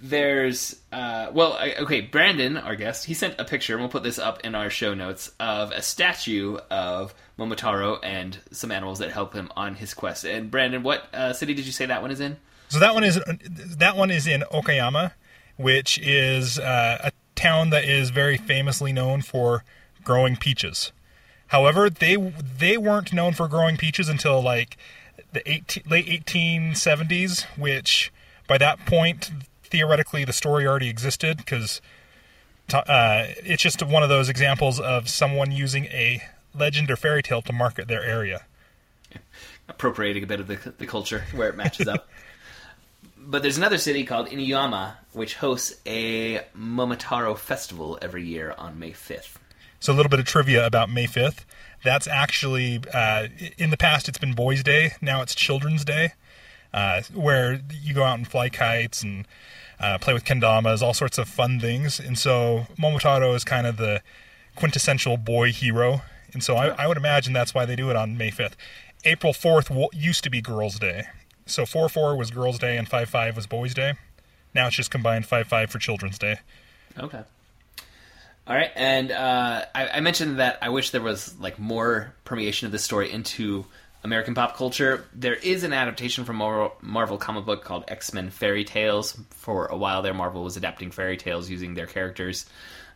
there's 0.02 0.76
uh, 0.90 1.30
well, 1.32 1.58
okay. 1.80 2.06
Branden, 2.06 2.62
our 2.62 2.74
guest, 2.76 3.04
he 3.06 3.14
sent 3.14 3.38
a 3.38 3.44
picture, 3.44 3.74
and 3.74 3.82
we'll 3.82 3.88
put 3.90 4.02
this 4.02 4.18
up 4.18 4.40
in 4.44 4.54
our 4.54 4.68
show 4.68 4.94
notes 4.94 5.32
of 5.38 5.70
a 5.70 5.80
statue 5.80 6.58
of 6.70 7.14
Momotaro 7.38 7.98
and 8.02 8.38
some 8.50 8.70
animals 8.72 8.98
that 8.98 9.10
help 9.12 9.32
him 9.32 9.50
on 9.56 9.76
his 9.76 9.94
quest. 9.94 10.24
And 10.24 10.50
Branden, 10.50 10.82
what 10.82 11.08
uh, 11.14 11.32
city 11.32 11.54
did 11.54 11.66
you 11.66 11.72
say 11.72 11.86
that 11.86 12.02
one 12.02 12.10
is 12.10 12.20
in? 12.20 12.36
So 12.68 12.78
that 12.80 12.94
one 12.94 13.04
is 13.04 13.20
that 13.76 13.96
one 13.96 14.10
is 14.10 14.26
in 14.26 14.42
Okayama, 14.52 15.12
which 15.56 15.98
is 15.98 16.58
uh, 16.58 16.98
a 17.04 17.12
town 17.42 17.70
that 17.70 17.84
is 17.84 18.10
very 18.10 18.36
famously 18.36 18.92
known 18.92 19.20
for 19.20 19.64
growing 20.04 20.36
peaches. 20.36 20.92
However, 21.48 21.90
they 21.90 22.16
they 22.16 22.76
weren't 22.76 23.12
known 23.12 23.34
for 23.34 23.48
growing 23.48 23.76
peaches 23.76 24.08
until 24.08 24.40
like 24.40 24.76
the 25.32 25.48
18, 25.50 25.84
late 25.88 26.06
1870s, 26.06 27.44
which 27.58 28.12
by 28.46 28.58
that 28.58 28.86
point 28.86 29.30
theoretically 29.64 30.24
the 30.24 30.32
story 30.32 30.66
already 30.66 30.88
existed 30.88 31.38
because 31.38 31.80
uh, 32.72 33.24
it's 33.44 33.62
just 33.62 33.82
one 33.82 34.02
of 34.02 34.08
those 34.08 34.28
examples 34.28 34.78
of 34.78 35.08
someone 35.08 35.50
using 35.50 35.86
a 35.86 36.22
legend 36.54 36.90
or 36.90 36.96
fairy 36.96 37.22
tale 37.22 37.42
to 37.42 37.52
market 37.52 37.88
their 37.88 38.04
area. 38.04 38.44
Appropriating 39.68 40.22
a 40.22 40.26
bit 40.26 40.40
of 40.40 40.46
the, 40.46 40.72
the 40.78 40.86
culture 40.86 41.24
where 41.34 41.48
it 41.48 41.56
matches 41.56 41.88
up. 41.88 42.08
But 43.24 43.42
there's 43.42 43.58
another 43.58 43.78
city 43.78 44.04
called 44.04 44.28
Inuyama, 44.28 44.94
which 45.12 45.36
hosts 45.36 45.80
a 45.86 46.40
Momotaro 46.56 47.38
festival 47.38 47.98
every 48.02 48.24
year 48.24 48.54
on 48.58 48.78
May 48.78 48.90
5th. 48.90 49.36
So 49.78 49.92
a 49.92 49.94
little 49.94 50.10
bit 50.10 50.20
of 50.20 50.26
trivia 50.26 50.66
about 50.66 50.90
May 50.90 51.06
5th. 51.06 51.44
That's 51.84 52.06
actually 52.06 52.80
uh, 52.92 53.28
in 53.58 53.70
the 53.70 53.76
past 53.76 54.08
it's 54.08 54.18
been 54.18 54.34
Boys' 54.34 54.62
Day. 54.62 54.92
Now 55.00 55.22
it's 55.22 55.34
Children's 55.34 55.84
Day, 55.84 56.12
uh, 56.72 57.02
where 57.14 57.60
you 57.70 57.94
go 57.94 58.04
out 58.04 58.18
and 58.18 58.26
fly 58.26 58.48
kites 58.48 59.02
and 59.02 59.26
uh, 59.78 59.98
play 59.98 60.14
with 60.14 60.24
kendamas, 60.24 60.82
all 60.82 60.94
sorts 60.94 61.18
of 61.18 61.28
fun 61.28 61.60
things. 61.60 62.00
And 62.00 62.18
so 62.18 62.66
Momotaro 62.78 63.34
is 63.34 63.44
kind 63.44 63.66
of 63.66 63.76
the 63.76 64.02
quintessential 64.56 65.16
boy 65.16 65.52
hero. 65.52 66.02
And 66.32 66.42
so 66.42 66.56
I, 66.56 66.68
I 66.68 66.86
would 66.86 66.96
imagine 66.96 67.32
that's 67.32 67.54
why 67.54 67.66
they 67.66 67.76
do 67.76 67.90
it 67.90 67.96
on 67.96 68.16
May 68.16 68.30
5th. 68.30 68.54
April 69.04 69.32
4th 69.32 69.88
used 69.92 70.22
to 70.24 70.30
be 70.30 70.40
Girls' 70.40 70.78
Day. 70.78 71.06
So 71.46 71.66
4 71.66 71.88
4 71.88 72.16
was 72.16 72.30
Girls' 72.30 72.58
Day 72.58 72.76
and 72.76 72.88
5 72.88 73.08
5 73.08 73.36
was 73.36 73.46
Boys' 73.46 73.74
Day. 73.74 73.94
Now 74.54 74.66
it's 74.66 74.76
just 74.76 74.90
combined 74.90 75.26
5 75.26 75.46
5 75.46 75.70
for 75.70 75.78
Children's 75.78 76.18
Day. 76.18 76.36
Okay. 76.98 77.22
All 78.44 78.56
right, 78.56 78.72
and 78.74 79.12
uh, 79.12 79.64
I, 79.72 79.88
I 79.88 80.00
mentioned 80.00 80.40
that 80.40 80.58
I 80.60 80.70
wish 80.70 80.90
there 80.90 81.00
was 81.00 81.38
like 81.38 81.60
more 81.60 82.12
permeation 82.24 82.66
of 82.66 82.72
this 82.72 82.82
story 82.82 83.12
into 83.12 83.64
American 84.02 84.34
pop 84.34 84.56
culture. 84.56 85.04
There 85.14 85.34
is 85.34 85.62
an 85.62 85.72
adaptation 85.72 86.24
from 86.24 86.36
Marvel, 86.36 86.72
Marvel 86.80 87.18
comic 87.18 87.44
book 87.44 87.62
called 87.62 87.84
X 87.86 88.12
Men 88.12 88.30
Fairy 88.30 88.64
Tales. 88.64 89.16
For 89.30 89.66
a 89.66 89.76
while 89.76 90.02
there, 90.02 90.12
Marvel 90.12 90.42
was 90.42 90.56
adapting 90.56 90.90
fairy 90.90 91.16
tales 91.16 91.48
using 91.48 91.74
their 91.74 91.86
characters, 91.86 92.46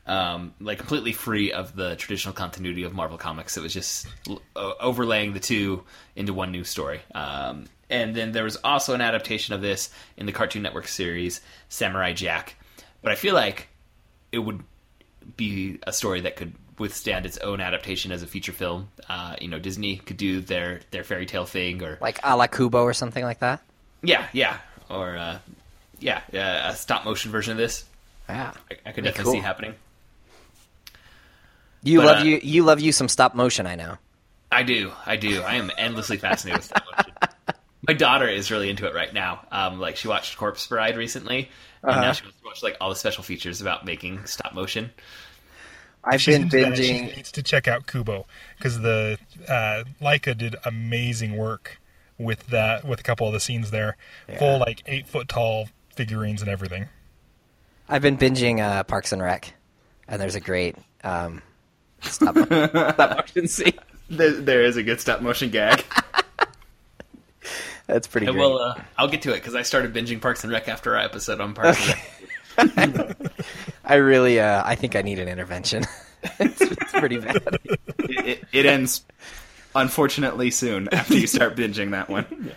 um, 0.07 0.55
like 0.61 0.79
completely 0.79 1.13
free 1.13 1.53
of 1.53 1.75
the 1.75 1.97
traditional 1.97 2.35
continuity 2.35 2.85
of 2.85 2.93
Marvel 2.93 3.19
comics. 3.19 3.57
It 3.57 3.63
was 3.63 3.73
just 3.73 4.07
overlaying 4.55 5.33
the 5.33 5.41
two 5.41 5.85
into 6.15 6.33
one 6.33 6.53
new 6.53 6.65
story. 6.65 7.01
Um, 7.15 7.67
and 7.91 8.15
then 8.15 8.33
there 8.33 8.45
was 8.45 8.57
also 8.57 8.95
an 8.95 9.01
adaptation 9.01 9.55
of 9.55 9.61
this 9.61 9.91
in 10.17 10.27
the 10.27 10.33
Cartoon 10.33 10.63
Network 10.63 10.89
series 10.89 11.41
Samurai 11.69 12.13
Jack. 12.13 12.55
But 13.03 13.13
I 13.13 13.15
feel 13.15 13.35
like 13.35 13.69
it 14.33 14.39
would 14.39 14.63
be 15.37 15.79
a 15.87 15.93
story 15.93 16.21
that 16.23 16.37
could 16.37 16.53
withstand 16.79 17.25
its 17.27 17.39
own 17.39 17.61
adaptation 17.61 18.13
as 18.13 18.23
a 18.23 18.27
feature 18.27 18.53
film. 18.53 18.89
Uh, 19.09 19.37
you 19.41 19.49
know, 19.49 19.59
Disney 19.59 19.97
could 19.97 20.17
do 20.17 20.41
their 20.41 20.81
their 20.91 21.05
fairy 21.05 21.27
tale 21.27 21.47
thing, 21.47 21.83
or 21.83 21.99
Like 22.01 22.19
a 22.23 22.37
la 22.37 22.47
Kubo 22.47 22.83
or 22.83 22.93
something 22.93 23.25
like 23.25 23.39
that. 23.41 23.61
yeah, 24.03 24.27
yeah, 24.33 24.59
or 24.91 25.17
uh, 25.17 25.39
yeah, 26.01 26.21
yeah, 26.33 26.71
a 26.71 26.77
stop 26.77 27.05
motion 27.05 27.31
version 27.31 27.53
of 27.53 27.59
this. 27.59 27.85
Yeah. 28.29 28.53
I, 28.71 28.89
I 28.89 28.93
could 28.93 29.05
definitely 29.05 29.25
cool. 29.25 29.33
see 29.35 29.41
happening. 29.41 29.75
You 31.87 31.99
But, 32.01 32.07
love 32.07 32.21
uh, 32.23 32.25
you 32.25 32.41
you 32.43 32.65
love 32.65 32.81
you 32.81 32.93
some 32.93 33.09
stop 33.09 33.35
motion, 33.35 33.67
I 33.67 33.77
know. 33.77 33.97
I 34.51 34.63
do, 34.63 34.93
I 35.05 35.17
do. 35.17 35.41
I 35.43 35.55
am 35.55 35.71
endlessly 35.79 36.17
fascinated 36.17 36.59
with 36.59 36.67
stop 36.67 36.85
motion. 36.97 37.13
My 37.89 37.95
daughter 37.95 38.27
is 38.29 38.51
really 38.51 38.69
into 38.71 38.87
it 38.87 38.95
right 38.95 39.13
now. 39.15 39.47
Um, 39.53 39.79
like 39.79 39.97
she 39.97 40.09
watched 40.09 40.37
Corpse 40.37 40.67
Bride 40.67 40.97
recently, 40.97 41.49
and 41.83 41.91
Uh-huh. 41.93 42.01
now 42.01 42.13
she 42.13 42.25
wants 42.25 42.39
to 42.41 42.45
watch 42.45 42.63
like 42.63 42.77
all 42.81 42.91
the 42.91 42.97
special 42.97 43.23
features 43.23 43.61
about 43.61 43.85
making 43.85 44.25
stop 44.27 44.53
motion. 44.55 44.91
I've 46.03 46.21
She's 46.21 46.35
been 46.37 46.43
into 46.45 46.61
that. 46.61 46.77
She 46.77 46.83
binging 46.93 47.17
needs 47.17 47.33
to 47.33 47.43
check 47.43 47.69
out 47.69 47.87
Kubo 47.87 48.27
because 48.59 48.81
the 48.81 49.19
uh, 49.49 49.85
Laika 50.01 50.37
did 50.37 50.57
amazing 50.65 51.37
work 51.37 51.79
with 52.19 52.47
that 52.49 52.85
with 52.85 52.99
a 52.99 53.03
couple 53.05 53.27
of 53.29 53.33
the 53.33 53.41
scenes 53.41 53.71
there. 53.71 53.97
Full 54.39 54.59
like 54.59 54.83
eight 54.87 55.07
foot 55.07 55.29
tall 55.29 55.69
figurines 55.95 56.43
and 56.43 56.51
everything. 56.51 56.89
I've 57.89 58.03
been 58.03 58.19
binging 58.19 58.59
uh, 58.61 58.83
Parks 58.83 59.13
and 59.13 59.23
Rec, 59.23 59.53
and 60.09 60.21
there's 60.21 60.35
a 60.35 60.41
great 60.41 60.75
um, 61.05 61.43
stop, 62.07 62.37
stop 62.37 63.17
motion 63.19 63.49
scene. 63.49 63.73
There, 64.09 64.31
there 64.31 64.63
is 64.65 64.77
a 64.77 64.85
good 64.85 65.01
stop 65.01 65.21
motion 65.21 65.51
gag. 65.51 65.85
That's 67.89 68.07
pretty 68.07 68.27
And 68.29 68.37
great. 68.37 68.45
well, 68.49 68.59
uh, 68.59 68.81
I'll 68.97 69.09
get 69.09 69.23
to 69.23 69.31
it 69.33 69.37
because 69.37 69.55
I 69.57 69.63
started 69.63 69.93
binging 69.93 70.21
Parks 70.21 70.43
and 70.45 70.53
Rec 70.53 70.69
after 70.69 70.97
our 70.97 71.03
episode 71.03 71.41
on 71.41 71.55
Parks 71.55 71.93
and 72.57 72.97
Rec. 72.97 73.17
I 73.85 73.95
really, 73.97 74.41
uh, 74.41 74.63
I 74.65 74.75
think 74.77 74.95
I 74.97 75.03
need 75.03 75.19
an 75.19 75.29
intervention. 75.29 75.85
it's, 76.41 76.61
it's 76.61 76.93
pretty 76.93 77.19
bad. 77.19 77.37
it, 77.65 78.27
it, 78.27 78.45
it 78.53 78.67
ends 78.67 79.05
unfortunately 79.75 80.51
soon 80.51 80.89
after 80.93 81.15
you 81.15 81.27
start 81.27 81.57
binging 81.57 81.91
that 81.91 82.09
one. 82.09 82.53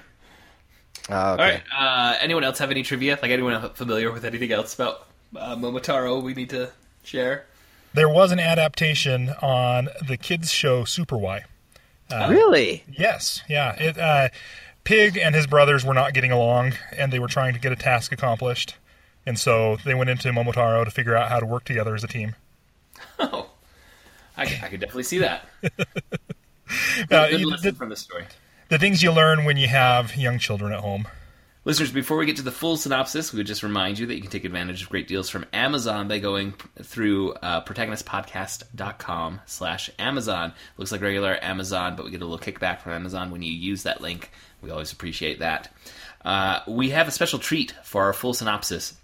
Oh, 1.10 1.16
All 1.16 1.34
okay. 1.34 1.44
right. 1.44 1.62
Uh, 1.76 2.16
anyone 2.22 2.44
else 2.44 2.60
have 2.60 2.72
any 2.72 2.84
trivia? 2.84 3.18
Like 3.22 3.32
anyone 3.32 3.70
familiar 3.74 4.12
with 4.12 4.24
anything 4.26 4.52
else 4.52 4.74
about 4.76 5.08
uh, 5.36 5.56
Momotaro 5.56 6.22
we 6.24 6.34
need 6.36 6.52
to 6.52 6.70
share? 7.04 7.46
There 7.94 8.10
was 8.10 8.32
an 8.32 8.40
adaptation 8.40 9.30
on 9.42 9.90
the 10.06 10.18
kids 10.18 10.52
show 10.52 10.84
Super 10.86 11.18
Why. 11.18 11.46
really? 12.12 12.84
Yes, 12.92 13.42
yeah. 13.50 13.74
It, 13.82 13.98
uh, 13.98 14.30
Pig 14.84 15.18
and 15.18 15.36
his 15.36 15.48
brothers 15.48 15.84
were 15.86 15.94
not 15.94 16.14
getting 16.14 16.32
along, 16.32 16.74
and 16.96 17.12
they 17.14 17.20
were 17.20 17.28
trying 17.28 17.54
to 17.54 17.60
get 17.60 17.72
a 17.72 17.76
task 17.76 18.12
accomplished. 18.12 18.76
And 19.26 19.38
so 19.38 19.78
they 19.86 19.94
went 19.94 20.10
into 20.10 20.30
Momotaro 20.30 20.86
to 20.86 20.92
figure 20.92 21.16
out 21.16 21.30
how 21.30 21.40
to 21.40 21.46
work 21.46 21.64
together 21.66 21.94
as 21.96 22.04
a 22.04 22.08
team. 22.08 22.36
Oh, 23.20 23.50
I, 24.38 24.44
I 24.44 24.68
could 24.70 24.80
definitely 24.80 25.04
see 25.04 25.20
that. 25.20 25.46
Uh, 27.12 27.30
Good 27.30 27.40
you- 27.42 27.50
lesson 27.50 27.72
the, 27.72 27.76
from 27.78 27.90
the 27.90 27.96
story. 27.96 28.26
the 28.70 28.78
things 28.78 29.02
you 29.02 29.12
learn 29.12 29.44
when 29.44 29.58
you 29.58 29.68
have 29.68 30.16
young 30.16 30.38
children 30.38 30.72
at 30.72 30.80
home. 30.82 31.08
Listeners, 31.70 31.92
before 31.92 32.18
we 32.18 32.26
get 32.26 32.38
to 32.38 32.42
the 32.42 32.52
full 32.52 32.78
synopsis, 32.78 33.32
we 33.32 33.38
would 33.38 33.46
just 33.46 33.62
remind 33.62 34.00
you 34.00 34.08
that 34.08 34.16
you 34.16 34.22
can 34.22 34.32
take 34.32 34.44
advantage 34.44 34.82
of 34.82 34.90
great 34.90 35.08
deals 35.08 35.30
from 35.30 35.46
Amazon 35.54 36.08
by 36.08 36.18
going 36.18 36.56
through 36.82 37.34
uh, 37.34 37.64
protagonistpodcast.com 37.64 39.42
slash 39.46 39.92
Amazon. 40.00 40.54
Looks 40.78 40.92
like 40.92 41.02
regular 41.02 41.38
Amazon, 41.44 41.96
but 41.96 42.06
we 42.06 42.12
get 42.12 42.24
a 42.24 42.26
little 42.26 42.44
kickback 42.44 42.82
from 42.82 42.94
Amazon 42.94 43.30
when 43.30 43.44
you 43.44 43.54
use 43.54 43.84
that 43.84 44.02
link. 44.02 44.32
We 44.64 44.72
always 44.72 44.92
appreciate 44.92 45.42
that. 45.42 45.72
Uh, 46.26 46.62
we 46.68 46.90
have 46.90 47.08
a 47.08 47.12
special 47.12 47.38
treat 47.38 47.76
for 47.84 48.06
our 48.06 48.14
full 48.14 48.34
synopsis. 48.34 48.96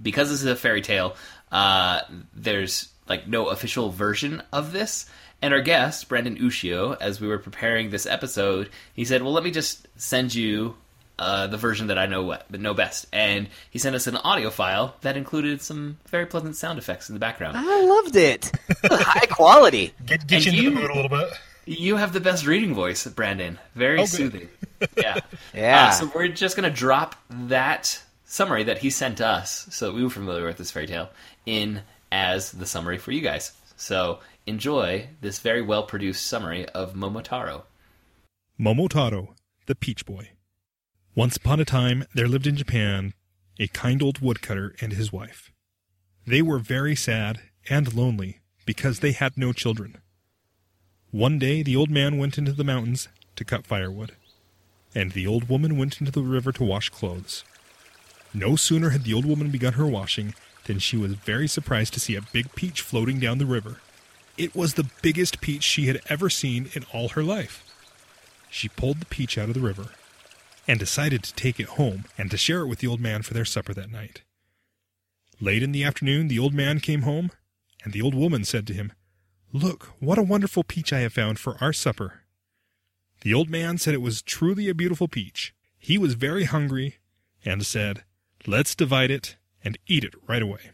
Because 0.00 0.30
this 0.30 0.40
is 0.40 0.46
a 0.46 0.56
fairy 0.56 0.80
tale, 0.80 1.14
uh, 1.52 2.00
there's 2.34 2.88
like 3.06 3.28
no 3.28 3.48
official 3.48 3.90
version 3.90 4.42
of 4.50 4.72
this. 4.72 5.10
And 5.42 5.52
our 5.52 5.60
guest, 5.60 6.08
Branden 6.08 6.40
Ushio, 6.40 6.96
as 6.98 7.20
we 7.20 7.28
were 7.28 7.36
preparing 7.36 7.90
this 7.90 8.06
episode, 8.06 8.70
he 8.94 9.04
said, 9.04 9.22
"Well, 9.22 9.34
let 9.34 9.44
me 9.44 9.50
just 9.50 9.86
send 9.96 10.34
you 10.34 10.74
uh, 11.18 11.46
the 11.46 11.56
version 11.56 11.86
that 11.88 11.98
I 11.98 12.06
know 12.06 12.22
what, 12.22 12.50
know 12.50 12.74
best." 12.74 13.06
And 13.12 13.48
he 13.70 13.78
sent 13.78 13.94
us 13.96 14.06
an 14.06 14.16
audio 14.16 14.50
file 14.50 14.96
that 15.02 15.16
included 15.16 15.60
some 15.62 15.98
very 16.08 16.26
pleasant 16.26 16.56
sound 16.56 16.78
effects 16.78 17.08
in 17.08 17.14
the 17.14 17.20
background. 17.20 17.56
I 17.56 17.82
loved 17.84 18.16
it. 18.16 18.50
High 18.84 19.26
quality. 19.26 19.92
Get, 20.06 20.26
get 20.26 20.44
you 20.46 20.50
into 20.52 20.62
you- 20.62 20.70
the 20.70 20.76
mood 20.80 20.90
a 20.90 20.94
little 20.94 21.08
bit. 21.18 21.28
You 21.68 21.96
have 21.96 22.12
the 22.12 22.20
best 22.20 22.46
reading 22.46 22.74
voice, 22.74 23.04
Branden. 23.08 23.58
Very 23.74 23.96
good. 23.98 24.08
soothing. 24.08 24.48
Yeah. 24.96 25.18
Yeah. 25.54 25.86
Uh, 25.88 25.90
so 25.92 26.10
we're 26.14 26.28
just 26.28 26.54
going 26.54 26.70
to 26.70 26.74
drop 26.76 27.16
that 27.30 28.00
summary 28.26 28.62
that 28.64 28.78
he 28.78 28.90
sent 28.90 29.20
us, 29.22 29.66
so 29.70 29.86
that 29.86 29.94
we 29.94 30.04
were 30.04 30.10
familiar 30.10 30.44
with 30.46 30.58
this 30.58 30.70
fairy 30.70 30.86
tale, 30.86 31.08
in 31.46 31.80
as 32.12 32.52
the 32.52 32.66
summary 32.66 32.98
for 32.98 33.10
you 33.10 33.20
guys. 33.22 33.52
So 33.76 34.20
enjoy 34.46 35.08
this 35.22 35.38
very 35.40 35.62
well 35.62 35.82
produced 35.84 36.26
summary 36.26 36.68
of 36.68 36.92
Momotaro. 36.94 37.62
Momotaro, 38.60 39.28
the 39.66 39.74
Peach 39.74 40.06
Boy. 40.06 40.30
Once 41.16 41.34
upon 41.34 41.58
a 41.58 41.64
time, 41.64 42.04
there 42.14 42.28
lived 42.28 42.46
in 42.46 42.56
Japan 42.56 43.14
a 43.58 43.66
kind 43.68 44.02
old 44.02 44.18
woodcutter 44.18 44.76
and 44.82 44.92
his 44.92 45.10
wife. 45.10 45.50
They 46.26 46.42
were 46.42 46.58
very 46.58 46.94
sad 46.94 47.40
and 47.70 47.94
lonely 47.94 48.40
because 48.66 49.00
they 49.00 49.12
had 49.12 49.38
no 49.38 49.54
children. 49.54 49.96
One 51.10 51.38
day, 51.38 51.62
the 51.62 51.74
old 51.74 51.88
man 51.88 52.18
went 52.18 52.36
into 52.36 52.52
the 52.52 52.64
mountains 52.64 53.08
to 53.36 53.46
cut 53.46 53.66
firewood, 53.66 54.12
and 54.94 55.12
the 55.12 55.26
old 55.26 55.48
woman 55.48 55.78
went 55.78 56.00
into 56.00 56.12
the 56.12 56.20
river 56.20 56.52
to 56.52 56.64
wash 56.64 56.90
clothes. 56.90 57.44
No 58.34 58.54
sooner 58.54 58.90
had 58.90 59.04
the 59.04 59.14
old 59.14 59.24
woman 59.24 59.50
begun 59.50 59.72
her 59.72 59.86
washing 59.86 60.34
than 60.66 60.80
she 60.80 60.98
was 60.98 61.14
very 61.14 61.48
surprised 61.48 61.94
to 61.94 62.00
see 62.00 62.14
a 62.14 62.20
big 62.20 62.54
peach 62.54 62.82
floating 62.82 63.18
down 63.18 63.38
the 63.38 63.46
river. 63.46 63.80
It 64.36 64.54
was 64.54 64.74
the 64.74 64.90
biggest 65.00 65.40
peach 65.40 65.62
she 65.62 65.86
had 65.86 66.02
ever 66.10 66.28
seen 66.28 66.68
in 66.74 66.84
all 66.92 67.08
her 67.10 67.22
life 67.22 67.62
she 68.48 68.68
pulled 68.68 69.00
the 69.00 69.06
peach 69.06 69.36
out 69.36 69.48
of 69.48 69.54
the 69.54 69.60
river 69.60 69.88
and 70.66 70.78
decided 70.78 71.22
to 71.22 71.34
take 71.34 71.60
it 71.60 71.68
home 71.68 72.04
and 72.18 72.30
to 72.30 72.36
share 72.36 72.60
it 72.60 72.66
with 72.66 72.80
the 72.80 72.86
old 72.86 73.00
man 73.00 73.22
for 73.22 73.34
their 73.34 73.44
supper 73.44 73.72
that 73.74 73.90
night. 73.90 74.22
Late 75.40 75.62
in 75.62 75.72
the 75.72 75.84
afternoon, 75.84 76.28
the 76.28 76.38
old 76.38 76.54
man 76.54 76.80
came 76.80 77.02
home, 77.02 77.30
and 77.84 77.92
the 77.92 78.02
old 78.02 78.14
woman 78.14 78.44
said 78.44 78.66
to 78.66 78.74
him, 78.74 78.92
Look, 79.52 79.92
what 80.00 80.18
a 80.18 80.22
wonderful 80.22 80.64
peach 80.64 80.92
I 80.92 81.00
have 81.00 81.12
found 81.12 81.38
for 81.38 81.56
our 81.60 81.72
supper. 81.72 82.22
The 83.20 83.34
old 83.34 83.48
man 83.48 83.78
said 83.78 83.94
it 83.94 84.02
was 84.02 84.22
truly 84.22 84.68
a 84.68 84.74
beautiful 84.74 85.08
peach. 85.08 85.54
He 85.78 85.98
was 85.98 86.14
very 86.14 86.44
hungry 86.44 86.96
and 87.44 87.64
said, 87.64 88.04
Let's 88.46 88.74
divide 88.74 89.10
it 89.10 89.36
and 89.62 89.78
eat 89.86 90.04
it 90.04 90.14
right 90.26 90.42
away. 90.42 90.70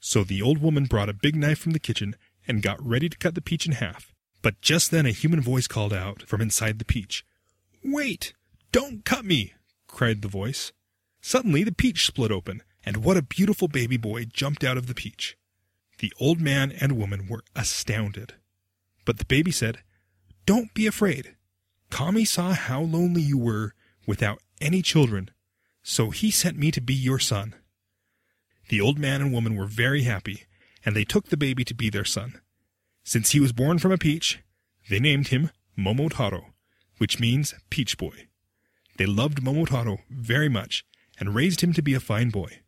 So 0.00 0.24
the 0.24 0.42
old 0.42 0.58
woman 0.58 0.84
brought 0.84 1.08
a 1.08 1.14
big 1.14 1.36
knife 1.36 1.58
from 1.58 1.72
the 1.72 1.78
kitchen 1.78 2.16
and 2.46 2.62
got 2.62 2.84
ready 2.84 3.08
to 3.08 3.18
cut 3.18 3.34
the 3.34 3.40
peach 3.40 3.66
in 3.66 3.72
half. 3.72 4.12
But 4.42 4.60
just 4.60 4.90
then 4.90 5.06
a 5.06 5.10
human 5.10 5.40
voice 5.40 5.66
called 5.66 5.92
out 5.92 6.22
from 6.22 6.40
inside 6.40 6.78
the 6.78 6.84
peach. 6.84 7.24
Wait! 7.84 8.32
Don't 8.70 9.04
cut 9.04 9.24
me! 9.24 9.54
cried 9.86 10.22
the 10.22 10.28
voice. 10.28 10.72
Suddenly 11.20 11.64
the 11.64 11.72
peach 11.72 12.06
split 12.06 12.30
open, 12.30 12.62
and 12.84 12.98
what 12.98 13.16
a 13.16 13.22
beautiful 13.22 13.68
baby 13.68 13.96
boy 13.96 14.24
jumped 14.24 14.62
out 14.64 14.76
of 14.76 14.86
the 14.86 14.94
peach. 14.94 15.36
The 15.98 16.12
old 16.20 16.40
man 16.40 16.70
and 16.70 16.98
woman 16.98 17.26
were 17.28 17.42
astounded. 17.56 18.34
But 19.04 19.18
the 19.18 19.24
baby 19.24 19.50
said, 19.50 19.78
Don't 20.46 20.72
be 20.74 20.86
afraid. 20.86 21.34
Kami 21.90 22.24
saw 22.24 22.52
how 22.52 22.82
lonely 22.82 23.22
you 23.22 23.38
were 23.38 23.74
without 24.06 24.42
any 24.60 24.82
children, 24.82 25.30
so 25.82 26.10
he 26.10 26.30
sent 26.30 26.58
me 26.58 26.70
to 26.70 26.80
be 26.80 26.94
your 26.94 27.18
son. 27.18 27.54
The 28.68 28.80
old 28.80 28.98
man 28.98 29.22
and 29.22 29.32
woman 29.32 29.56
were 29.56 29.66
very 29.66 30.02
happy, 30.02 30.44
and 30.84 30.94
they 30.94 31.04
took 31.04 31.28
the 31.28 31.36
baby 31.36 31.64
to 31.64 31.74
be 31.74 31.90
their 31.90 32.04
son. 32.04 32.40
Since 33.02 33.30
he 33.30 33.40
was 33.40 33.52
born 33.52 33.78
from 33.78 33.92
a 33.92 33.98
peach, 33.98 34.40
they 34.90 35.00
named 35.00 35.28
him 35.28 35.50
Momotaro, 35.76 36.52
which 36.98 37.18
means 37.18 37.54
peach 37.70 37.96
boy. 37.96 38.27
They 38.98 39.06
loved 39.06 39.42
Momotaro 39.42 40.00
very 40.10 40.48
much 40.48 40.84
and 41.18 41.34
raised 41.34 41.60
him 41.62 41.72
to 41.72 41.82
be 41.82 41.94
a 41.94 42.00
fine 42.00 42.30
boy. 42.30 42.60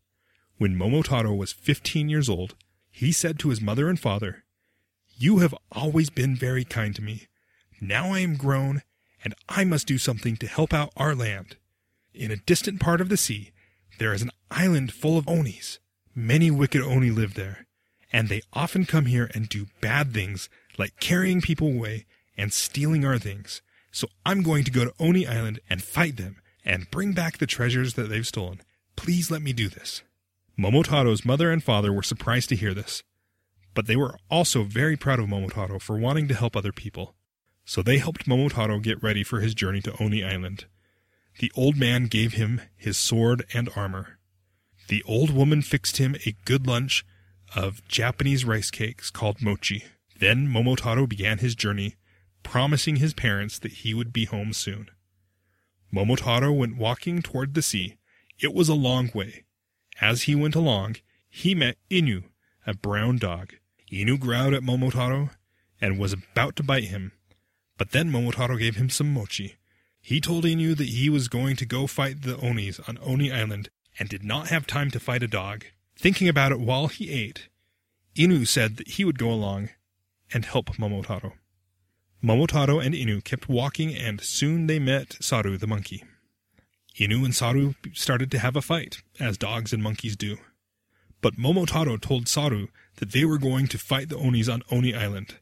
When 0.59 0.77
Momotaro 0.77 1.37
was 1.37 1.53
fifteen 1.53 2.09
years 2.09 2.29
old, 2.29 2.55
he 2.91 3.13
said 3.13 3.39
to 3.41 3.51
his 3.51 3.61
mother 3.61 3.89
and 3.89 3.99
father, 3.99 4.45
You 5.17 5.39
have 5.39 5.55
always 5.73 6.09
been 6.09 6.37
very 6.37 6.65
kind 6.65 6.95
to 6.95 7.03
me. 7.03 7.27
Now 7.81 8.13
I 8.13 8.21
am 8.21 8.37
grown, 8.37 8.83
and 9.25 9.35
I 9.49 9.65
must 9.65 9.87
do 9.87 9.99
something 9.99 10.37
to 10.37 10.47
help 10.47 10.73
out 10.73 10.93
our 10.97 11.15
land. 11.15 11.57
In 12.15 12.31
a 12.31 12.37
distant 12.37 12.79
part 12.81 13.01
of 13.01 13.09
the 13.09 13.17
sea, 13.17 13.51
there 13.99 14.13
is 14.13 14.23
an 14.23 14.31
island 14.51 14.93
full 14.93 15.19
of 15.19 15.29
onis. 15.29 15.79
Many 16.15 16.51
wicked 16.51 16.83
oni 16.83 17.11
live 17.11 17.35
there, 17.35 17.67
and 18.13 18.29
they 18.29 18.43
often 18.53 18.85
come 18.85 19.07
here 19.07 19.31
and 19.35 19.49
do 19.49 19.67
bad 19.81 20.13
things 20.13 20.49
like 20.79 21.01
carrying 21.01 21.41
people 21.41 21.69
away 21.69 22.07
and 22.37 22.53
stealing 22.53 23.05
our 23.05 23.19
things. 23.19 23.63
So 23.91 24.09
I'm 24.25 24.43
going 24.43 24.65
to 24.65 24.71
go 24.71 24.85
to 24.85 24.95
Oni 25.01 25.27
Island 25.27 25.61
and 25.69 25.83
fight 25.83 26.17
them 26.17 26.37
and 26.65 26.91
bring 26.91 27.13
back 27.13 27.39
the 27.39 27.47
treasures 27.47 27.95
that 27.95 28.09
they've 28.09 28.27
stolen. 28.27 28.61
Please 28.97 29.31
let 29.31 29.43
me 29.43 29.53
do 29.53 29.69
this. 29.69 30.03
Momotaro's 30.59 31.25
mother 31.25 31.51
and 31.51 31.63
father 31.63 31.93
were 31.93 32.03
surprised 32.03 32.51
to 32.51 32.57
hear 32.57 32.75
this, 32.75 33.03
but 33.75 33.87
they 33.87 33.97
were 33.97 34.19
also 34.31 34.63
very 34.63 34.97
proud 34.97 35.19
of 35.19 35.27
Momotaro 35.27 35.81
for 35.81 35.99
wanting 35.99 36.29
to 36.29 36.35
help 36.35 36.55
other 36.55 36.73
people. 36.73 37.15
So 37.65 37.83
they 37.83 37.99
helped 37.99 38.27
Momotaro 38.27 38.83
get 38.83 39.03
ready 39.03 39.23
for 39.23 39.41
his 39.41 39.55
journey 39.55 39.81
to 39.83 40.03
Oni 40.03 40.25
Island. 40.25 40.67
The 41.39 41.53
old 41.57 41.77
man 41.77 42.07
gave 42.07 42.35
him 42.35 42.61
his 42.77 42.99
sword 42.99 43.47
and 43.55 43.71
armor. 43.75 44.19
The 44.89 45.03
old 45.05 45.31
woman 45.31 45.63
fixed 45.63 45.97
him 45.97 46.17
a 46.27 46.37
good 46.45 46.67
lunch 46.67 47.07
of 47.55 47.87
Japanese 47.89 48.45
rice 48.45 48.71
cakes 48.71 49.11
called 49.11 49.41
mochi. 49.41 49.85
Then 50.19 50.49
Momotaro 50.49 51.09
began 51.09 51.39
his 51.39 51.55
journey, 51.55 51.97
promising 52.51 52.97
his 52.97 53.15
parents 53.15 53.61
that 53.61 53.71
he 53.71 53.95
would 53.95 54.13
be 54.13 54.25
home 54.25 54.53
soon. 54.53 54.91
Momotaro 55.95 56.53
went 56.53 56.77
walking 56.77 57.23
toward 57.23 57.55
the 57.55 57.63
sea. 57.63 57.97
It 58.41 58.53
was 58.53 58.69
a 58.69 58.75
long 58.75 59.13
way. 59.15 59.45
As 60.01 60.23
he 60.23 60.35
went 60.35 60.57
along, 60.57 60.97
he 61.29 61.55
met 61.55 61.77
Inu, 61.89 62.25
a 62.67 62.75
brown 62.75 63.19
dog. 63.19 63.53
Inu 63.93 64.19
growled 64.19 64.55
at 64.55 64.65
Momotaro 64.65 65.31
and 65.81 65.97
was 65.97 66.13
about 66.13 66.57
to 66.57 66.65
bite 66.65 66.87
him. 66.89 67.13
But 67.79 67.93
then 67.93 68.11
Momotaro 68.11 68.59
gave 68.59 68.75
him 68.75 68.91
some 68.91 69.15
mochi. 69.15 69.55
He 70.03 70.21
told 70.21 70.43
Inu 70.43 70.77
that 70.77 70.89
he 70.89 71.09
was 71.09 71.29
going 71.29 71.55
to 71.55 71.65
go 71.65 71.87
fight 71.87 72.23
the 72.23 72.37
Onis 72.37 72.81
on 72.89 72.99
Oni 73.01 73.31
Island 73.31 73.69
and 73.97 74.09
did 74.09 74.25
not 74.25 74.49
have 74.49 74.67
time 74.67 74.91
to 74.91 74.99
fight 74.99 75.23
a 75.23 75.29
dog. 75.29 75.67
Thinking 75.97 76.29
about 76.29 76.51
it 76.51 76.59
while 76.59 76.89
he 76.89 77.13
ate, 77.13 77.49
Inu 78.17 78.45
said 78.45 78.77
that 78.79 78.89
he 78.89 79.05
would 79.05 79.21
go 79.21 79.31
along 79.31 79.69
and 80.33 80.45
help 80.45 80.71
Momotaro. 80.71 81.35
Momotaro 82.23 82.85
and 82.85 82.95
Inu 82.95 83.25
kept 83.25 83.49
walking 83.49 83.95
and 83.95 84.21
soon 84.21 84.67
they 84.67 84.79
met 84.79 85.17
Saru 85.21 85.57
the 85.57 85.67
monkey. 85.67 86.05
Inu 86.99 87.25
and 87.25 87.35
Saru 87.35 87.75
started 87.95 88.31
to 88.31 88.39
have 88.39 88.57
a 88.57 88.63
fight, 88.63 89.03
as 89.19 89.39
dogs 89.39 89.73
and 89.73 89.83
monkeys 89.83 90.17
do. 90.17 90.37
But 91.23 91.37
Momotaro 91.37 91.99
told 91.99 92.29
Saru 92.29 92.69
that 92.97 93.13
they 93.13 93.25
were 93.25 93.39
going 93.39 93.69
to 93.69 93.79
fight 93.79 94.11
the 94.11 94.19
Onis 94.19 94.49
on 94.49 94.63
Oni 94.71 94.95
Island. 94.95 95.37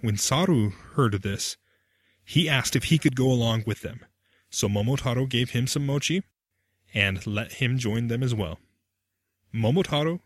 When 0.00 0.16
Saru 0.16 0.70
heard 0.94 1.14
of 1.14 1.22
this, 1.22 1.56
he 2.24 2.48
asked 2.48 2.74
if 2.76 2.84
he 2.84 2.98
could 2.98 3.14
go 3.14 3.30
along 3.30 3.64
with 3.66 3.82
them. 3.82 4.00
So 4.48 4.68
Momotaro 4.68 5.28
gave 5.28 5.50
him 5.50 5.66
some 5.66 5.84
mochi 5.84 6.22
and 6.94 7.26
let 7.26 7.54
him 7.54 7.76
join 7.78 8.08
them 8.08 8.22
as 8.22 8.34
well. 8.34 8.58
Momotaro, 9.54 10.20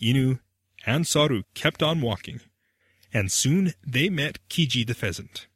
Inu, 0.00 0.38
and 0.86 1.06
Saru 1.06 1.42
kept 1.54 1.82
on 1.82 2.00
walking, 2.00 2.40
and 3.12 3.30
soon 3.30 3.72
they 3.86 4.08
met 4.08 4.38
Kiji 4.48 4.86
the 4.86 4.94
pheasant. 4.94 5.46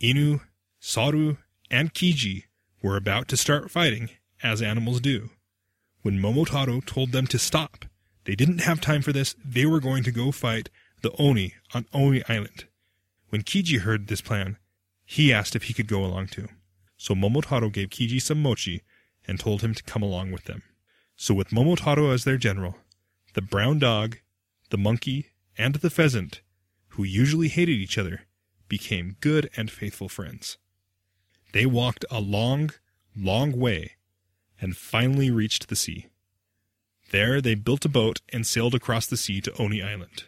Inu, 0.00 0.40
Saru, 0.78 1.36
and 1.70 1.94
Kiji 1.94 2.44
were 2.82 2.96
about 2.96 3.28
to 3.28 3.36
start 3.36 3.70
fighting, 3.70 4.10
as 4.42 4.62
animals 4.62 5.00
do. 5.00 5.30
When 6.02 6.18
Momotaro 6.18 6.84
told 6.84 7.12
them 7.12 7.26
to 7.28 7.38
stop, 7.38 7.84
they 8.24 8.34
didn't 8.34 8.60
have 8.60 8.80
time 8.80 9.02
for 9.02 9.12
this. 9.12 9.36
They 9.44 9.66
were 9.66 9.80
going 9.80 10.02
to 10.04 10.10
go 10.10 10.32
fight 10.32 10.70
the 11.02 11.12
Oni 11.18 11.54
on 11.74 11.86
Oni 11.92 12.22
Island. 12.28 12.64
When 13.28 13.42
Kiji 13.42 13.80
heard 13.80 14.08
this 14.08 14.20
plan, 14.20 14.56
he 15.04 15.32
asked 15.32 15.54
if 15.54 15.64
he 15.64 15.74
could 15.74 15.88
go 15.88 16.04
along 16.04 16.28
too. 16.28 16.48
So 16.96 17.14
Momotaro 17.14 17.72
gave 17.72 17.90
Kiji 17.90 18.20
some 18.20 18.42
mochi 18.42 18.82
and 19.26 19.38
told 19.38 19.62
him 19.62 19.74
to 19.74 19.82
come 19.82 20.02
along 20.02 20.32
with 20.32 20.44
them. 20.44 20.62
So 21.16 21.34
with 21.34 21.50
Momotaro 21.50 22.12
as 22.12 22.24
their 22.24 22.38
general, 22.38 22.76
the 23.34 23.42
brown 23.42 23.78
dog, 23.78 24.18
the 24.70 24.78
monkey, 24.78 25.26
and 25.56 25.74
the 25.76 25.90
pheasant, 25.90 26.40
who 26.90 27.02
usually 27.04 27.48
hated 27.48 27.72
each 27.72 27.98
other, 27.98 28.22
became 28.68 29.16
good 29.20 29.50
and 29.56 29.70
faithful 29.70 30.08
friends. 30.08 30.58
They 31.52 31.66
walked 31.66 32.04
a 32.10 32.20
long, 32.20 32.70
long 33.16 33.52
way 33.58 33.96
and 34.60 34.76
finally 34.76 35.30
reached 35.30 35.68
the 35.68 35.76
sea. 35.76 36.06
There 37.10 37.40
they 37.40 37.54
built 37.54 37.84
a 37.84 37.88
boat 37.88 38.20
and 38.32 38.46
sailed 38.46 38.74
across 38.74 39.06
the 39.06 39.16
sea 39.16 39.40
to 39.40 39.60
Oni 39.60 39.82
Island. 39.82 40.24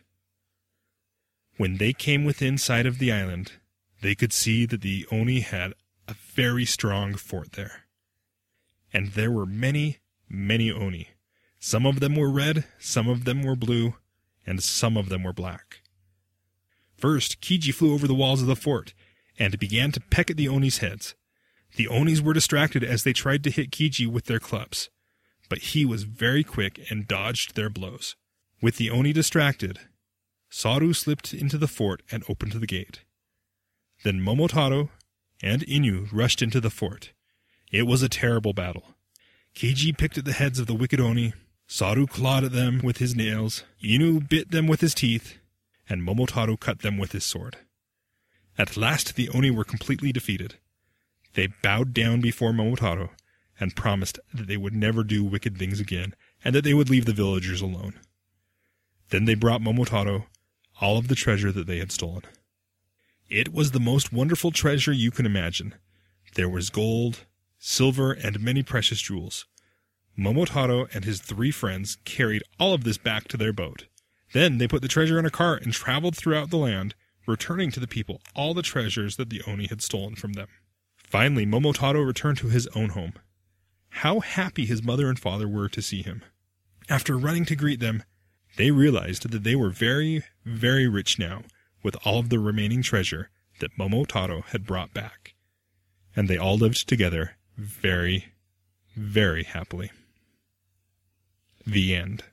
When 1.57 1.77
they 1.77 1.93
came 1.93 2.25
within 2.25 2.59
sight 2.59 2.87
of 2.87 2.99
the 2.99 3.13
island, 3.13 3.53
they 4.01 4.15
could 4.15 4.33
see 4.33 4.67
that 4.67 4.81
the 4.81 5.07
Oni 5.13 5.41
had 5.41 5.75
a 6.09 6.15
very 6.15 6.65
strong 6.65 7.15
fort 7.15 7.53
there. 7.53 7.83
And 8.93 9.13
there 9.13 9.31
were 9.31 9.47
many, 9.47 9.99
many 10.29 10.73
Oni. 10.73 11.11
Some 11.61 11.87
of 11.87 12.01
them 12.01 12.17
were 12.17 12.31
red, 12.31 12.65
some 12.81 13.09
of 13.09 13.25
them 13.25 13.43
were 13.43 13.55
blue, 13.55 13.95
and 14.45 14.61
some 14.61 14.97
of 14.97 15.09
them 15.09 15.23
were 15.23 15.33
black. 15.33 15.82
First, 17.03 17.41
Kiji 17.41 17.75
flew 17.75 17.95
over 17.95 18.07
the 18.07 18.15
walls 18.15 18.43
of 18.43 18.47
the 18.47 18.55
fort 18.55 18.95
and 19.37 19.59
began 19.59 19.91
to 19.91 20.01
peck 20.01 20.31
at 20.31 20.37
the 20.37 20.47
Oni's 20.47 20.79
heads. 20.79 21.17
The 21.75 21.89
Onis 21.89 22.21
were 22.21 22.33
distracted 22.33 22.85
as 22.85 23.03
they 23.03 23.13
tried 23.13 23.43
to 23.43 23.51
hit 23.51 23.73
Kiji 23.73 24.07
with 24.07 24.27
their 24.27 24.39
clubs, 24.39 24.89
but 25.49 25.59
he 25.59 25.85
was 25.85 26.05
very 26.05 26.45
quick 26.45 26.79
and 26.91 27.09
dodged 27.09 27.57
their 27.57 27.69
blows. 27.69 28.15
With 28.61 28.77
the 28.77 28.89
Oni 28.89 29.13
distracted, 29.13 29.81
Saru 30.49 30.93
slipped 30.93 31.35
into 31.35 31.59
the 31.59 31.67
fort 31.67 32.05
and 32.13 32.23
opened 32.29 32.53
the 32.53 32.69
gate. 32.69 33.01
Then 34.05 34.21
Momotaro 34.21 34.91
and 35.43 35.67
Inu 35.67 36.07
rushed 36.13 36.41
into 36.41 36.61
the 36.61 36.71
fort. 36.71 37.13
It 37.73 37.83
was 37.83 38.05
a 38.05 38.09
terrible 38.09 38.53
battle. 38.53 38.95
Kiji 39.57 39.99
picked 39.99 40.19
at 40.19 40.25
the 40.25 40.35
heads 40.35 40.61
of 40.61 40.69
the 40.69 40.75
wicked 40.75 41.01
Oni, 41.01 41.33
Saru 41.67 42.07
clawed 42.07 42.45
at 42.45 42.53
them 42.53 42.81
with 42.81 42.99
his 42.99 43.17
nails, 43.17 43.65
Inu 43.83 44.29
bit 44.29 44.53
them 44.53 44.69
with 44.69 44.81
his 44.81 44.95
teeth, 44.95 45.39
and 45.89 46.03
Momotaro 46.03 46.59
cut 46.59 46.81
them 46.81 46.99
with 46.99 47.13
his 47.13 47.25
sword. 47.25 47.59
At 48.59 48.77
last 48.77 49.17
the 49.17 49.29
Oni 49.31 49.51
were 49.51 49.65
completely 49.65 50.13
defeated. 50.13 50.57
They 51.35 51.49
bowed 51.63 51.95
down 51.95 52.21
before 52.21 52.53
Momotaro 52.53 53.11
and 53.59 53.77
promised 53.77 54.19
that 54.35 54.47
they 54.47 54.57
would 54.57 54.75
never 54.75 55.05
do 55.05 55.25
wicked 55.25 55.57
things 55.59 55.81
again 55.81 56.15
and 56.45 56.55
that 56.55 56.65
they 56.65 56.75
would 56.75 56.91
leave 56.91 57.07
the 57.07 57.13
villagers 57.13 57.61
alone. 57.61 58.01
Then 59.11 59.25
they 59.25 59.35
brought 59.35 59.61
Momotaro 59.61 60.27
all 60.81 60.99
of 60.99 61.09
the 61.09 61.15
treasure 61.15 61.53
that 61.53 61.67
they 61.67 61.79
had 61.79 61.93
stolen. 61.93 62.23
It 63.29 63.53
was 63.53 63.71
the 63.71 63.81
most 63.81 64.13
wonderful 64.13 64.51
treasure 64.51 64.93
you 64.93 65.11
can 65.11 65.27
imagine. 65.27 65.75
There 66.35 66.49
was 66.49 66.71
gold, 66.71 67.25
silver, 67.59 68.13
and 68.13 68.41
many 68.41 68.63
precious 68.63 69.01
jewels. 69.01 69.47
Momotaro 70.19 70.95
and 70.95 71.05
his 71.05 71.21
three 71.21 71.51
friends 71.51 71.97
carried 72.05 72.43
all 72.59 72.75
of 72.75 72.85
this 72.85 72.99
back 72.99 73.29
to 73.29 73.37
their 73.37 73.53
boat. 73.53 73.87
Then 74.33 74.59
they 74.59 74.69
put 74.69 74.83
the 74.83 74.89
treasure 74.89 75.19
in 75.19 75.27
a 75.27 75.31
cart 75.31 75.63
and 75.63 75.73
traveled 75.73 76.17
throughout 76.17 76.51
the 76.51 76.57
land, 76.57 76.95
returning 77.27 77.71
to 77.73 77.81
the 77.81 77.87
people 77.87 78.21
all 78.35 78.55
the 78.55 78.63
treasures 78.63 79.17
that 79.17 79.31
the 79.31 79.43
Oni 79.47 79.67
had 79.67 79.83
stolen 79.83 80.15
from 80.15 80.33
them. 80.33 80.49
Finally, 80.97 81.47
Momotaro 81.47 82.05
returned 82.05 82.39
to 82.39 82.49
his 82.49 82.67
own 82.69 82.91
home. 82.91 83.13
How 83.91 84.21
happy 84.21 84.65
his 84.65 84.83
mother 84.83 85.09
and 85.09 85.19
father 85.19 85.47
were 85.47 85.69
to 85.69 85.83
see 85.83 86.03
him. 86.03 86.23
After 86.89 87.19
running 87.19 87.45
to 87.47 87.57
greet 87.57 87.81
them, 87.81 88.03
they 88.57 88.71
realized 88.71 89.29
that 89.29 89.45
they 89.45 89.55
were 89.55 89.71
very, 89.71 90.23
very 90.45 90.89
rich 90.89 91.19
now 91.19 91.43
with 91.83 91.97
all 92.05 92.19
of 92.19 92.31
the 92.31 92.39
remaining 92.39 92.83
treasure 92.83 93.31
that 93.61 93.77
Momotaro 93.79 94.45
had 94.47 94.67
brought 94.67 94.95
back. 94.95 95.35
And 96.17 96.29
they 96.29 96.39
all 96.39 96.57
lived 96.57 96.89
together 96.89 97.37
very, 97.57 98.33
very 98.97 99.45
happily. 99.45 99.91
The 101.67 101.95
end. 101.95 102.25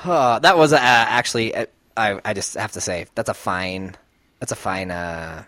Huh, 0.00 0.38
that 0.40 0.56
was 0.56 0.72
uh, 0.72 0.78
actually. 0.80 1.54
Uh, 1.54 1.66
I 1.96 2.20
I 2.24 2.32
just 2.32 2.54
have 2.54 2.72
to 2.72 2.80
say 2.80 3.06
that's 3.16 3.28
a 3.28 3.34
fine. 3.34 3.96
That's 4.38 4.52
a 4.52 4.56
fine 4.56 4.92
uh, 4.92 5.42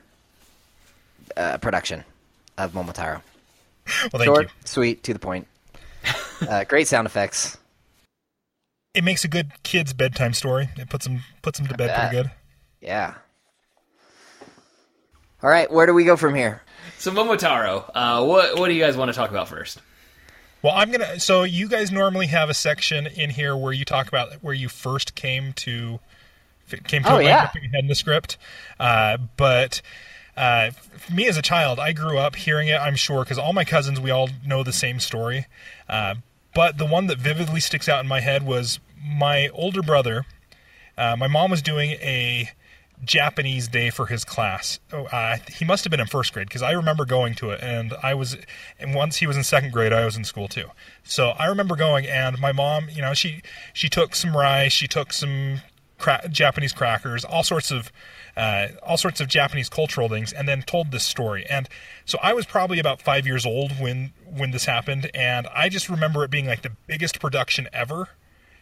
uh, 1.36 1.58
production 1.58 2.02
of 2.58 2.72
Momotaro. 2.72 3.22
Well, 3.86 4.10
thank 4.12 4.24
Short, 4.24 4.42
you. 4.46 4.50
sweet, 4.64 5.02
to 5.04 5.12
the 5.12 5.20
point. 5.20 5.46
uh, 6.48 6.64
great 6.64 6.88
sound 6.88 7.06
effects. 7.06 7.56
It 8.94 9.04
makes 9.04 9.24
a 9.24 9.28
good 9.28 9.52
kid's 9.62 9.92
bedtime 9.92 10.32
story. 10.32 10.68
It 10.76 10.88
puts 10.88 11.06
them 11.06 11.20
puts 11.42 11.58
them 11.58 11.68
to 11.68 11.76
bed 11.76 11.86
bet. 11.86 12.10
pretty 12.10 12.22
good. 12.22 12.30
Yeah. 12.80 13.14
All 15.42 15.48
right, 15.48 15.70
where 15.70 15.86
do 15.86 15.94
we 15.94 16.04
go 16.04 16.16
from 16.16 16.34
here? 16.34 16.60
So 16.98 17.12
Momotaro, 17.12 17.88
uh, 17.94 18.24
what 18.24 18.58
what 18.58 18.66
do 18.68 18.74
you 18.74 18.82
guys 18.82 18.96
want 18.96 19.10
to 19.10 19.16
talk 19.16 19.30
about 19.30 19.46
first? 19.48 19.78
Well, 20.62 20.74
I'm 20.74 20.90
gonna. 20.90 21.18
So 21.20 21.42
you 21.42 21.68
guys 21.68 21.90
normally 21.90 22.26
have 22.26 22.50
a 22.50 22.54
section 22.54 23.06
in 23.06 23.30
here 23.30 23.56
where 23.56 23.72
you 23.72 23.84
talk 23.84 24.08
about 24.08 24.32
where 24.42 24.54
you 24.54 24.68
first 24.68 25.14
came 25.14 25.52
to 25.54 26.00
came 26.84 27.02
to 27.02 27.14
Oh, 27.14 27.18
yeah. 27.18 27.50
in 27.74 27.86
the 27.86 27.94
script. 27.94 28.36
Uh, 28.78 29.16
but 29.36 29.80
uh, 30.36 30.70
for 30.70 31.12
me 31.12 31.26
as 31.26 31.36
a 31.36 31.42
child, 31.42 31.78
I 31.80 31.92
grew 31.92 32.18
up 32.18 32.36
hearing 32.36 32.68
it. 32.68 32.76
I'm 32.80 32.94
sure 32.96 33.24
because 33.24 33.38
all 33.38 33.52
my 33.52 33.64
cousins, 33.64 33.98
we 34.00 34.10
all 34.10 34.28
know 34.46 34.62
the 34.62 34.72
same 34.72 35.00
story. 35.00 35.46
Uh, 35.88 36.16
but 36.54 36.78
the 36.78 36.86
one 36.86 37.06
that 37.06 37.18
vividly 37.18 37.60
sticks 37.60 37.88
out 37.88 38.00
in 38.00 38.08
my 38.08 38.20
head 38.20 38.44
was 38.44 38.80
my 39.02 39.48
older 39.54 39.82
brother. 39.82 40.26
Uh, 40.98 41.16
my 41.16 41.26
mom 41.26 41.50
was 41.50 41.62
doing 41.62 41.92
a 41.92 42.50
Japanese 43.04 43.68
day 43.68 43.90
for 43.90 44.06
his 44.06 44.24
class. 44.24 44.78
Oh, 44.92 45.04
uh, 45.06 45.38
he 45.56 45.64
must 45.64 45.84
have 45.84 45.90
been 45.90 46.00
in 46.00 46.06
first 46.06 46.32
grade 46.32 46.48
because 46.48 46.62
I 46.62 46.72
remember 46.72 47.04
going 47.04 47.34
to 47.36 47.50
it, 47.50 47.60
and 47.62 47.94
I 48.02 48.14
was. 48.14 48.36
And 48.78 48.94
once 48.94 49.16
he 49.16 49.26
was 49.26 49.36
in 49.36 49.44
second 49.44 49.72
grade, 49.72 49.92
I 49.92 50.04
was 50.04 50.16
in 50.16 50.24
school 50.24 50.48
too. 50.48 50.70
So 51.02 51.30
I 51.30 51.46
remember 51.46 51.76
going, 51.76 52.06
and 52.06 52.38
my 52.38 52.52
mom, 52.52 52.88
you 52.90 53.02
know, 53.02 53.14
she 53.14 53.42
she 53.72 53.88
took 53.88 54.14
some 54.14 54.36
rice, 54.36 54.72
she 54.72 54.86
took 54.86 55.12
some 55.12 55.62
cra- 55.98 56.28
Japanese 56.28 56.72
crackers, 56.72 57.24
all 57.24 57.42
sorts 57.42 57.70
of. 57.70 57.92
Uh, 58.36 58.68
all 58.86 58.96
sorts 58.96 59.20
of 59.20 59.26
Japanese 59.26 59.68
cultural 59.68 60.08
things, 60.08 60.32
and 60.32 60.48
then 60.48 60.62
told 60.62 60.92
this 60.92 61.04
story. 61.04 61.44
And 61.50 61.68
so 62.06 62.16
I 62.22 62.32
was 62.32 62.46
probably 62.46 62.78
about 62.78 63.02
five 63.02 63.26
years 63.26 63.44
old 63.44 63.72
when 63.72 64.12
when 64.24 64.52
this 64.52 64.66
happened, 64.66 65.10
and 65.12 65.48
I 65.48 65.68
just 65.68 65.88
remember 65.90 66.22
it 66.22 66.30
being 66.30 66.46
like 66.46 66.62
the 66.62 66.72
biggest 66.86 67.20
production 67.20 67.68
ever. 67.72 68.08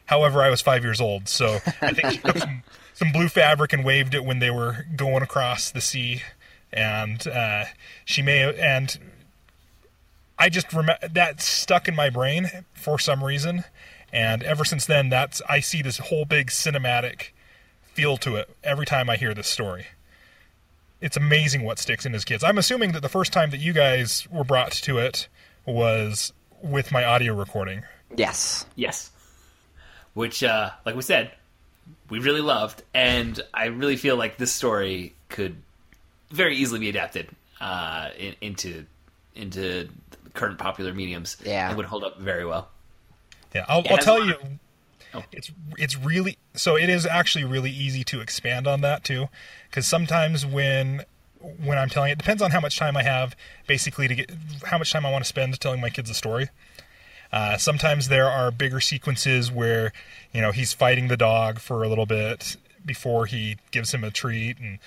However, 0.09 0.43
I 0.43 0.51
was 0.51 0.61
five 0.61 0.85
years 0.85 1.01
old, 1.01 1.29
so 1.29 1.59
I 1.81 1.93
think 1.93 2.13
she 2.13 2.19
took 2.19 2.39
some, 2.39 2.63
some 2.95 3.13
blue 3.13 3.29
fabric 3.29 3.73
and 3.73 3.85
waved 3.85 4.15
it 4.15 4.25
when 4.25 4.39
they 4.39 4.51
were 4.51 4.87
going 4.97 5.23
across 5.23 5.71
the 5.71 5.81
sea, 5.81 6.23
and 6.73 7.27
uh, 7.29 7.65
she 8.05 8.23
may 8.23 8.39
have 8.39 8.57
and 8.57 8.99
I 10.39 10.49
just 10.49 10.73
remember 10.73 11.09
that 11.09 11.41
stuck 11.43 11.89
in 11.89 11.97
my 11.97 12.11
brain 12.11 12.49
for 12.73 12.99
some 12.99 13.25
reason, 13.25 13.65
And 14.13 14.43
ever 14.43 14.65
since 14.65 14.87
then, 14.87 15.09
that's 15.09 15.43
I 15.49 15.61
see 15.61 15.83
this 15.83 15.99
whole 15.99 16.25
big 16.25 16.49
cinematic 16.49 17.31
feel 17.93 18.17
to 18.19 18.37
it 18.37 18.49
every 18.63 18.87
time 18.87 19.11
I 19.11 19.17
hear 19.17 19.35
this 19.35 19.49
story. 19.49 19.89
It's 21.01 21.17
amazing 21.17 21.65
what 21.65 21.79
sticks 21.79 22.07
in 22.07 22.15
as 22.15 22.25
kids. 22.25 22.43
I'm 22.43 22.59
assuming 22.59 22.93
that 22.93 23.03
the 23.03 23.09
first 23.09 23.33
time 23.33 23.51
that 23.51 23.59
you 23.59 23.73
guys 23.73 24.27
were 24.31 24.45
brought 24.45 24.73
to 24.73 24.99
it 24.99 25.29
was 25.67 26.33
with 26.63 26.93
my 26.93 27.05
audio 27.05 27.35
recording. 27.35 27.83
Yes. 28.17 28.65
Yes. 28.75 29.11
Which, 30.19 30.43
uh, 30.43 30.71
like 30.85 30.97
we 30.97 31.03
said, 31.03 31.31
we 32.11 32.19
really 32.19 32.41
loved, 32.41 32.83
and 32.93 33.41
I 33.55 33.67
really 33.67 33.97
feel 33.97 34.17
like 34.17 34.37
this 34.37 34.51
story 34.51 35.15
could 35.29 35.55
very 36.31 36.57
easily 36.57 36.81
be 36.81 36.89
adapted 36.89 37.29
uh, 37.61 38.09
in, 38.19 38.35
into 38.41 38.85
into 39.37 39.89
current 40.35 40.59
popular 40.59 40.93
mediums. 40.93 41.37
Yeah. 41.45 41.69
and 41.69 41.77
would 41.77 41.87
hold 41.87 42.03
up 42.03 42.19
very 42.19 42.45
well. 42.45 42.69
Yeah, 43.55 43.65
I'll, 43.69 43.85
I'll 43.89 43.99
tell 43.99 44.25
you, 44.27 44.35
Oh. 45.15 45.23
it's 45.31 45.53
it's 45.79 45.97
really 45.97 46.37
so 46.53 46.77
it 46.77 46.89
is 46.89 47.07
actually 47.07 47.45
really 47.45 47.71
easy 47.71 48.03
to 48.03 48.21
expand 48.21 48.67
on 48.67 48.81
that 48.81 49.05
too, 49.05 49.29
because 49.71 49.87
sometimes 49.87 50.45
when 50.45 51.05
when 51.63 51.79
I'm 51.79 51.91
telling 51.91 52.11
it 52.11 52.19
depends 52.19 52.43
on 52.43 52.51
how 52.51 52.59
much 52.59 52.77
time 52.77 52.97
I 52.97 53.05
have, 53.05 53.37
basically 53.69 54.09
to 54.09 54.17
get 54.17 54.33
how 54.65 54.79
much 54.79 54.93
time 54.93 55.07
I 55.07 55.13
want 55.13 55.23
to 55.23 55.29
spend 55.29 55.61
telling 55.61 55.81
my 55.81 55.91
kids 55.91 56.11
a 56.11 56.15
story. 56.15 56.49
Uh, 57.33 57.57
sometimes 57.57 58.09
there 58.09 58.29
are 58.29 58.51
bigger 58.51 58.81
sequences 58.81 59.51
where 59.51 59.93
you 60.33 60.41
know 60.41 60.53
he's 60.53 60.73
fighting 60.73 61.09
the 61.09 61.17
dog 61.17 61.59
for 61.59 61.83
a 61.83 61.89
little 61.89 62.07
bit 62.07 62.57
before 62.85 63.27
he 63.27 63.57
gives 63.71 63.93
him 63.93 64.05
a 64.05 64.11
treat 64.11 64.59
and. 64.59 64.79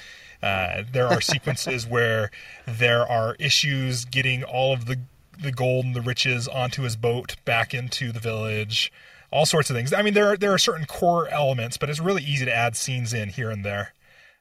Uh, 0.43 0.83
there 0.91 1.05
are 1.05 1.21
sequences 1.21 1.85
where 1.87 2.31
there 2.65 3.07
are 3.07 3.35
issues 3.35 4.05
getting 4.05 4.43
all 4.43 4.73
of 4.73 4.85
the 4.85 4.97
the 5.41 5.51
gold 5.51 5.85
and 5.85 5.95
the 5.95 6.01
riches 6.01 6.47
onto 6.47 6.83
his 6.83 6.95
boat 6.95 7.35
back 7.45 7.73
into 7.73 8.11
the 8.11 8.19
village, 8.19 8.91
all 9.31 9.45
sorts 9.45 9.69
of 9.69 9.75
things. 9.75 9.93
I 9.93 10.01
mean, 10.01 10.13
there 10.13 10.27
are 10.27 10.37
there 10.37 10.53
are 10.53 10.57
certain 10.57 10.85
core 10.85 11.27
elements, 11.29 11.77
but 11.77 11.89
it's 11.89 11.99
really 11.99 12.23
easy 12.23 12.45
to 12.45 12.55
add 12.55 12.75
scenes 12.75 13.13
in 13.13 13.29
here 13.29 13.49
and 13.49 13.65
there. 13.65 13.93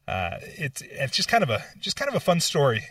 Uh, 0.06 0.38
it's 0.42 0.82
it's 0.82 1.16
just 1.16 1.28
kind 1.28 1.42
of 1.42 1.50
a 1.50 1.64
just 1.78 1.96
kind 1.96 2.08
of 2.08 2.14
a 2.14 2.20
fun 2.20 2.40
story 2.40 2.84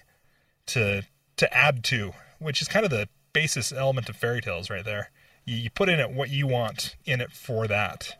to 0.67 1.03
to 1.37 1.53
add 1.53 1.83
to, 1.85 2.13
which 2.39 2.61
is 2.61 2.67
kind 2.67 2.85
of 2.85 2.91
the 2.91 3.07
basis 3.33 3.71
element 3.71 4.09
of 4.09 4.15
fairy 4.15 4.41
tales 4.41 4.69
right 4.69 4.85
there. 4.85 5.11
You, 5.45 5.55
you 5.55 5.69
put 5.69 5.89
in 5.89 5.99
it 5.99 6.11
what 6.11 6.29
you 6.29 6.47
want 6.47 6.95
in 7.05 7.21
it 7.21 7.31
for 7.31 7.67
that 7.67 8.15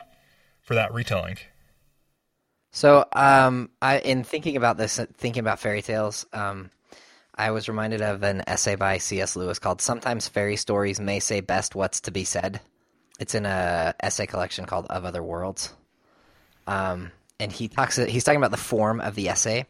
for 0.62 0.74
that 0.74 0.92
retelling. 0.92 1.38
So, 2.72 3.04
um, 3.12 3.70
I 3.82 3.98
in 3.98 4.22
thinking 4.22 4.56
about 4.56 4.76
this, 4.76 4.98
uh, 4.98 5.06
thinking 5.16 5.40
about 5.40 5.58
fairy 5.58 5.82
tales, 5.82 6.26
um, 6.32 6.70
I 7.34 7.50
was 7.50 7.68
reminded 7.68 8.00
of 8.02 8.22
an 8.22 8.42
essay 8.46 8.76
by 8.76 8.98
C.S. 8.98 9.34
Lewis 9.34 9.58
called 9.58 9.80
"Sometimes 9.80 10.28
Fairy 10.28 10.56
Stories 10.56 11.00
May 11.00 11.18
Say 11.18 11.40
Best 11.40 11.74
What's 11.74 12.00
to 12.02 12.12
Be 12.12 12.24
Said." 12.24 12.60
It's 13.18 13.34
in 13.34 13.44
a 13.44 13.94
essay 14.00 14.26
collection 14.26 14.66
called 14.66 14.86
"Of 14.88 15.04
Other 15.04 15.22
Worlds," 15.22 15.74
um, 16.68 17.10
and 17.40 17.50
he 17.50 17.66
talks. 17.66 17.96
He's 17.96 18.22
talking 18.22 18.40
about 18.40 18.52
the 18.52 18.56
form 18.56 19.00
of 19.00 19.16
the 19.16 19.28
essay, 19.28 19.66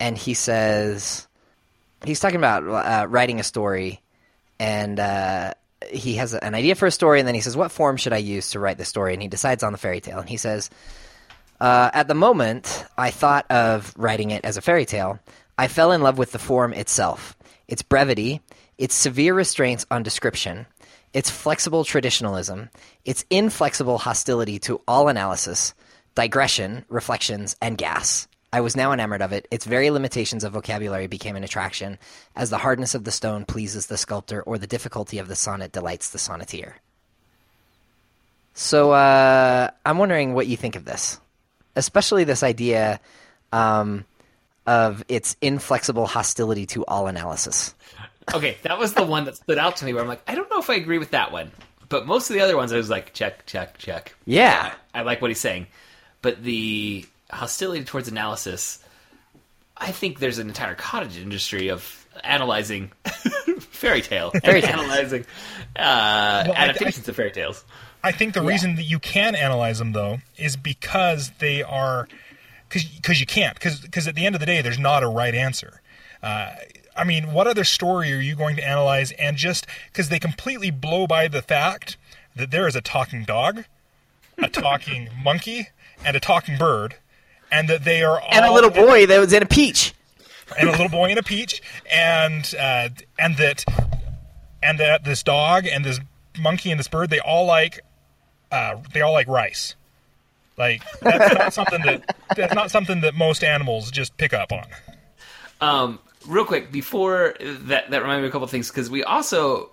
and 0.00 0.16
he 0.16 0.32
says 0.32 1.28
he's 2.04 2.20
talking 2.20 2.36
about 2.36 2.62
uh, 2.66 3.06
writing 3.08 3.40
a 3.40 3.44
story, 3.44 4.00
and 4.58 4.98
uh, 4.98 5.54
he 5.90 6.14
has 6.14 6.34
an 6.34 6.54
idea 6.54 6.74
for 6.74 6.86
a 6.86 6.90
story, 6.90 7.18
and 7.20 7.26
then 7.26 7.34
he 7.34 7.40
says, 7.40 7.56
"What 7.56 7.72
form 7.72 7.96
should 7.96 8.12
I 8.12 8.18
use 8.18 8.50
to 8.50 8.60
write 8.60 8.78
the 8.78 8.84
story?" 8.84 9.12
And 9.12 9.22
he 9.22 9.28
decides 9.28 9.62
on 9.62 9.72
the 9.72 9.78
fairy 9.78 10.00
tale, 10.00 10.18
and 10.18 10.28
he 10.28 10.36
says. 10.36 10.70
Uh, 11.60 11.90
at 11.92 12.06
the 12.06 12.14
moment, 12.14 12.84
I 12.96 13.10
thought 13.10 13.50
of 13.50 13.92
writing 13.96 14.30
it 14.30 14.44
as 14.44 14.56
a 14.56 14.60
fairy 14.60 14.84
tale. 14.84 15.18
I 15.58 15.66
fell 15.66 15.90
in 15.90 16.02
love 16.02 16.16
with 16.16 16.30
the 16.30 16.38
form 16.38 16.72
itself, 16.72 17.36
its 17.66 17.82
brevity, 17.82 18.40
its 18.78 18.94
severe 18.94 19.34
restraints 19.34 19.84
on 19.90 20.04
description, 20.04 20.66
its 21.12 21.30
flexible 21.30 21.84
traditionalism, 21.84 22.70
its 23.04 23.24
inflexible 23.28 23.98
hostility 23.98 24.60
to 24.60 24.80
all 24.86 25.08
analysis, 25.08 25.74
digression, 26.14 26.84
reflections, 26.88 27.56
and 27.60 27.76
gas. 27.76 28.28
I 28.52 28.60
was 28.60 28.76
now 28.76 28.92
enamored 28.92 29.22
of 29.22 29.32
it. 29.32 29.46
Its 29.50 29.64
very 29.66 29.90
limitations 29.90 30.42
of 30.44 30.52
vocabulary 30.52 31.06
became 31.06 31.36
an 31.36 31.44
attraction, 31.44 31.98
as 32.34 32.50
the 32.50 32.58
hardness 32.58 32.94
of 32.94 33.04
the 33.04 33.10
stone 33.10 33.44
pleases 33.44 33.86
the 33.86 33.98
sculptor, 33.98 34.42
or 34.42 34.58
the 34.58 34.66
difficulty 34.66 35.18
of 35.18 35.28
the 35.28 35.36
sonnet 35.36 35.72
delights 35.72 36.10
the 36.10 36.18
sonneteer. 36.18 36.74
So, 38.54 38.92
uh, 38.92 39.70
I'm 39.84 39.98
wondering 39.98 40.34
what 40.34 40.46
you 40.46 40.56
think 40.56 40.76
of 40.76 40.84
this 40.84 41.20
especially 41.78 42.24
this 42.24 42.42
idea 42.42 43.00
um, 43.52 44.04
of 44.66 45.04
its 45.08 45.36
inflexible 45.40 46.06
hostility 46.06 46.66
to 46.66 46.84
all 46.84 47.06
analysis. 47.06 47.74
Okay, 48.34 48.58
that 48.62 48.78
was 48.78 48.92
the 48.92 49.06
one 49.06 49.24
that 49.24 49.36
stood 49.36 49.56
out 49.56 49.76
to 49.76 49.86
me 49.86 49.94
where 49.94 50.02
I'm 50.02 50.08
like, 50.08 50.20
I 50.28 50.34
don't 50.34 50.50
know 50.50 50.58
if 50.58 50.68
I 50.68 50.74
agree 50.74 50.98
with 50.98 51.12
that 51.12 51.32
one. 51.32 51.50
But 51.88 52.06
most 52.06 52.28
of 52.28 52.34
the 52.34 52.42
other 52.42 52.56
ones, 52.56 52.72
I 52.72 52.76
was 52.76 52.90
like, 52.90 53.14
check, 53.14 53.46
check, 53.46 53.78
check. 53.78 54.14
Yeah. 54.26 54.74
I 54.92 55.02
like 55.02 55.22
what 55.22 55.30
he's 55.30 55.40
saying. 55.40 55.68
But 56.20 56.42
the 56.42 57.06
hostility 57.30 57.84
towards 57.84 58.08
analysis, 58.08 58.78
I 59.76 59.92
think 59.92 60.18
there's 60.18 60.38
an 60.38 60.48
entire 60.48 60.74
cottage 60.74 61.16
industry 61.18 61.68
of 61.68 62.06
analyzing 62.24 62.90
fairy 63.60 64.02
tale, 64.02 64.30
Fairy 64.30 64.60
and 64.62 64.64
tales. 64.70 64.80
analyzing 64.80 65.22
uh, 65.78 65.82
I- 66.48 66.52
adaptations 66.56 67.08
of 67.08 67.16
fairy 67.16 67.30
tales. 67.30 67.64
I 68.02 68.12
think 68.12 68.34
the 68.34 68.42
reason 68.42 68.76
that 68.76 68.84
you 68.84 68.98
can 69.00 69.34
analyze 69.34 69.78
them 69.80 69.92
though 69.92 70.18
is 70.36 70.56
because 70.56 71.32
they 71.40 71.62
are 71.64 72.06
because 72.68 73.20
you 73.20 73.26
can't 73.26 73.54
because 73.54 74.06
at 74.06 74.14
the 74.14 74.24
end 74.24 74.36
of 74.36 74.40
the 74.40 74.46
day 74.46 74.62
there's 74.62 74.78
not 74.78 75.02
a 75.02 75.08
right 75.08 75.34
answer. 75.34 75.80
Uh, 76.22 76.54
I 76.96 77.02
mean, 77.04 77.32
what 77.32 77.46
other 77.48 77.64
story 77.64 78.12
are 78.12 78.20
you 78.20 78.36
going 78.36 78.56
to 78.56 78.66
analyze 78.66 79.10
and 79.12 79.36
just 79.36 79.66
because 79.92 80.08
they 80.10 80.18
completely 80.20 80.70
blow 80.70 81.06
by 81.08 81.26
the 81.28 81.42
fact 81.42 81.96
that 82.36 82.50
there 82.52 82.66
is 82.68 82.76
a 82.76 82.80
talking 82.80 83.24
dog, 83.24 83.64
a 84.38 84.48
talking 84.48 85.08
monkey, 85.22 85.68
and 86.04 86.16
a 86.16 86.20
talking 86.20 86.56
bird, 86.56 86.96
and 87.50 87.68
that 87.68 87.84
they 87.84 88.02
are 88.02 88.20
all 88.20 88.28
And 88.32 88.44
a 88.44 88.52
little 88.52 88.70
boy 88.70 89.06
that 89.06 89.18
was 89.18 89.32
in 89.32 89.42
a 89.42 89.46
peach. 89.46 89.94
and 90.58 90.68
a 90.68 90.72
little 90.72 90.88
boy 90.88 91.10
in 91.10 91.18
a 91.18 91.22
peach, 91.22 91.60
and 91.90 92.54
uh, 92.58 92.88
and 93.18 93.36
that 93.36 93.64
and 94.62 94.78
that 94.80 95.04
this 95.04 95.22
dog 95.22 95.66
and 95.66 95.84
this 95.84 96.00
monkey 96.38 96.70
and 96.70 96.78
this 96.78 96.88
bird 96.88 97.10
they 97.10 97.20
all 97.20 97.44
like 97.46 97.80
uh, 98.50 98.76
they 98.92 99.00
all 99.00 99.12
like 99.12 99.28
rice. 99.28 99.74
Like 100.56 100.82
that's 101.00 101.34
not 101.34 101.52
something 101.66 101.82
that 101.82 102.16
that's 102.36 102.54
not 102.54 102.70
something 102.70 103.00
that 103.02 103.14
most 103.14 103.44
animals 103.44 103.90
just 103.90 104.16
pick 104.16 104.32
up 104.32 104.52
on. 104.52 104.66
Um, 105.60 105.98
real 106.26 106.44
quick, 106.44 106.70
before 106.72 107.34
that, 107.40 107.90
that 107.90 108.02
reminded 108.02 108.22
me 108.22 108.26
of 108.26 108.30
a 108.30 108.32
couple 108.32 108.44
of 108.44 108.50
things 108.50 108.68
because 108.68 108.88
we 108.90 109.02
also 109.04 109.70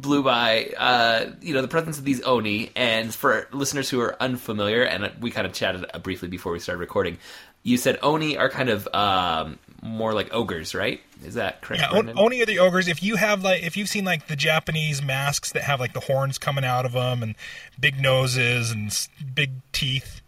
blew 0.00 0.22
by, 0.22 0.72
uh, 0.76 1.32
you 1.40 1.54
know, 1.54 1.62
the 1.62 1.68
presence 1.68 1.98
of 1.98 2.04
these 2.04 2.22
oni. 2.22 2.70
And 2.76 3.14
for 3.14 3.48
listeners 3.52 3.90
who 3.90 4.00
are 4.00 4.16
unfamiliar, 4.20 4.82
and 4.82 5.10
we 5.20 5.30
kind 5.30 5.46
of 5.46 5.52
chatted 5.52 5.84
uh, 5.92 5.98
briefly 5.98 6.28
before 6.28 6.52
we 6.52 6.60
started 6.60 6.80
recording, 6.80 7.18
you 7.62 7.76
said 7.76 7.98
oni 8.02 8.36
are 8.36 8.48
kind 8.48 8.68
of 8.68 8.88
um, 8.94 9.58
more 9.82 10.14
like 10.14 10.32
ogres, 10.32 10.74
right? 10.74 11.00
Is 11.24 11.34
that 11.34 11.60
correct? 11.60 11.82
Yeah, 11.82 11.88
on, 11.88 12.04
Brendan? 12.04 12.18
oni 12.18 12.40
are 12.42 12.46
the 12.46 12.60
ogres. 12.60 12.86
If 12.88 13.02
you 13.02 13.16
have 13.16 13.42
like, 13.42 13.62
if 13.62 13.76
you've 13.76 13.88
seen 13.88 14.04
like 14.04 14.28
the 14.28 14.36
Japanese 14.36 15.02
masks 15.02 15.52
that 15.52 15.64
have 15.64 15.80
like 15.80 15.92
the 15.92 16.00
horns 16.00 16.38
coming 16.38 16.64
out 16.64 16.86
of 16.86 16.92
them 16.92 17.22
and 17.22 17.34
big 17.78 18.00
noses 18.00 18.70
and 18.70 18.96
big 19.34 19.50
teeth, 19.72 20.20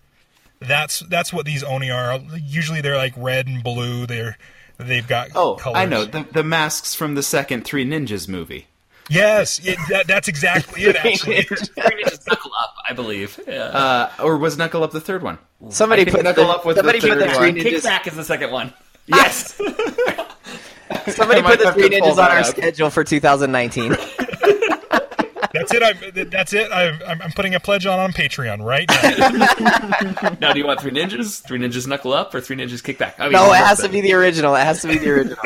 that's 0.59 1.01
that's 1.01 1.33
what 1.33 1.47
these 1.47 1.63
oni 1.63 1.91
are. 1.91 2.19
Usually 2.37 2.81
they're 2.81 2.97
like 2.97 3.15
red 3.17 3.47
and 3.47 3.63
blue. 3.63 4.07
They're 4.07 4.37
they've 4.77 5.07
got 5.07 5.29
Oh, 5.35 5.55
colors. 5.55 5.79
I 5.79 5.87
know 5.87 6.05
the 6.05 6.27
the 6.33 6.45
masks 6.45 6.95
from 6.95 7.15
the 7.15 7.23
second 7.23 7.65
Three 7.65 7.87
Ninjas 7.87 8.29
movie. 8.29 8.67
Yes, 9.09 9.59
it, 9.65 9.79
that, 9.89 10.07
that's 10.07 10.29
exactly 10.29 10.83
it. 10.85 10.97
Actually, 10.97 11.43
Three 11.43 11.57
Ninjas 11.57 12.27
Knuckle 12.27 12.53
Up, 12.59 12.75
I 12.89 12.93
believe. 12.93 13.41
Yeah. 13.47 13.63
Uh, 13.65 14.11
or 14.23 14.37
was 14.37 14.57
Knuckle 14.57 14.85
Up 14.85 14.93
the 14.93 15.01
third 15.01 15.23
one? 15.23 15.39
Somebody 15.71 16.05
put 16.05 16.23
knuckle 16.23 16.45
the, 16.47 16.51
up 16.51 16.65
with 16.67 16.77
somebody 16.77 17.01
the 17.01 17.09
put 17.09 17.19
the 17.19 17.27
third 17.27 17.37
three 17.37 17.47
one. 17.53 17.57
ninjas. 17.57 17.81
Kickback 17.83 18.07
is 18.07 18.17
the 18.17 18.25
second 18.25 18.51
one. 18.51 18.73
Yes. 19.07 19.55
Somebody 21.09 21.43
put 21.43 21.59
the 21.61 21.73
three 21.73 21.91
ninjas 21.91 22.13
on 22.13 22.19
our 22.21 22.29
that 22.29 22.31
out. 22.39 22.47
schedule 22.47 22.91
for 22.91 23.05
2019. 23.05 23.91
that's 23.91 25.75
it. 25.75 25.83
I'm, 25.83 26.31
that's 26.31 26.53
it. 26.53 26.71
I'm, 26.73 27.01
I'm 27.07 27.23
I'm 27.23 27.33
putting 27.33 27.55
a 27.55 27.61
pledge 27.61 27.85
on 27.87 27.99
on 27.99 28.13
Patreon 28.13 28.65
right 28.65 28.89
now. 28.89 30.33
now, 30.41 30.53
do 30.53 30.59
you 30.59 30.67
want 30.67 30.81
Three 30.81 30.93
Ninjas, 30.93 31.43
Three 31.47 31.59
Ninjas 31.59 31.87
Knuckle 31.87 32.13
Up, 32.13 32.35
or 32.35 32.41
Three 32.41 32.57
Ninjas 32.57 32.83
Kickback? 32.83 33.15
I 33.19 33.25
mean, 33.25 33.33
no, 33.33 33.53
it 33.53 33.57
has 33.57 33.81
to 33.81 33.89
be 33.89 34.01
the 34.01 34.13
original. 34.15 34.55
It 34.55 34.65
has 34.65 34.81
to 34.83 34.89
be 34.89 34.99
the 34.99 35.11
original. 35.11 35.39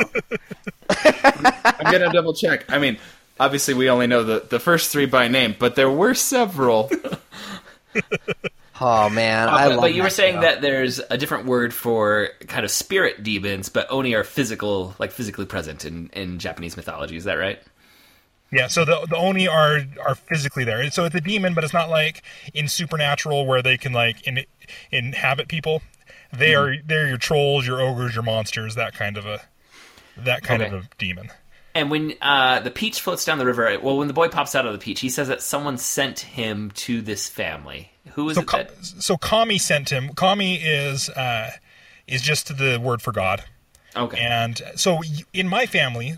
I'm 1.64 1.92
gonna 1.92 2.12
double 2.12 2.34
check. 2.34 2.70
I 2.70 2.78
mean, 2.78 2.98
obviously 3.40 3.74
we 3.74 3.88
only 3.90 4.06
know 4.06 4.22
the 4.22 4.46
the 4.48 4.60
first 4.60 4.90
three 4.90 5.06
by 5.06 5.28
name, 5.28 5.54
but 5.58 5.74
there 5.76 5.90
were 5.90 6.14
several. 6.14 6.90
Oh 8.80 9.08
man, 9.08 9.48
I 9.48 9.68
but, 9.68 9.70
love. 9.70 9.80
but 9.82 9.94
you 9.94 10.02
were 10.02 10.10
saying 10.10 10.34
show. 10.36 10.40
that 10.40 10.60
there's 10.60 10.98
a 11.08 11.16
different 11.16 11.46
word 11.46 11.72
for 11.72 12.30
kind 12.48 12.64
of 12.64 12.72
spirit 12.72 13.22
demons, 13.22 13.68
but 13.68 13.86
oni 13.88 14.14
are 14.16 14.24
physical, 14.24 14.96
like 14.98 15.12
physically 15.12 15.46
present 15.46 15.84
in, 15.84 16.10
in 16.12 16.40
Japanese 16.40 16.76
mythology. 16.76 17.16
Is 17.16 17.22
that 17.24 17.34
right? 17.34 17.62
yeah. 18.50 18.66
So 18.66 18.84
the 18.84 19.06
the 19.08 19.16
oni 19.16 19.46
are 19.46 19.78
are 20.04 20.16
physically 20.16 20.64
there. 20.64 20.90
So 20.90 21.04
it's 21.04 21.14
a 21.14 21.20
demon, 21.20 21.54
but 21.54 21.62
it's 21.62 21.72
not 21.72 21.88
like 21.88 22.24
in 22.52 22.66
Supernatural 22.66 23.46
where 23.46 23.62
they 23.62 23.78
can 23.78 23.92
like 23.92 24.26
in, 24.26 24.44
inhabit 24.90 25.46
people. 25.46 25.80
They 26.32 26.52
Hmm. 26.54 26.58
are 26.58 26.76
they're 26.84 27.06
your 27.06 27.16
trolls, 27.18 27.64
your 27.68 27.80
ogres, 27.80 28.14
your 28.14 28.24
monsters. 28.24 28.74
That 28.74 28.92
kind 28.92 29.16
of 29.16 29.24
a 29.24 29.40
that 30.16 30.42
kind 30.42 30.62
Okay. 30.62 30.74
of 30.76 30.84
a 30.84 30.88
demon. 30.98 31.30
And 31.74 31.90
when 31.90 32.14
uh, 32.22 32.60
the 32.60 32.70
peach 32.70 33.00
floats 33.00 33.24
down 33.24 33.38
the 33.38 33.46
river, 33.46 33.78
well, 33.82 33.96
when 33.98 34.06
the 34.06 34.14
boy 34.14 34.28
pops 34.28 34.54
out 34.54 34.64
of 34.64 34.72
the 34.72 34.78
peach, 34.78 35.00
he 35.00 35.08
says 35.08 35.28
that 35.28 35.42
someone 35.42 35.76
sent 35.76 36.20
him 36.20 36.70
to 36.76 37.02
this 37.02 37.28
family. 37.28 37.90
Who 38.12 38.28
is 38.30 38.36
So, 38.36 38.42
it 38.42 38.46
Ka- 38.46 38.58
that? 38.58 38.84
so 38.84 39.16
Kami 39.16 39.58
sent 39.58 39.90
him. 39.90 40.10
Kami 40.14 40.54
is 40.56 41.08
uh, 41.10 41.50
is 42.06 42.22
just 42.22 42.56
the 42.56 42.78
word 42.80 43.02
for 43.02 43.10
God. 43.12 43.42
Okay. 43.96 44.18
And 44.18 44.60
so 44.76 45.00
in 45.32 45.48
my 45.48 45.66
family, 45.66 46.14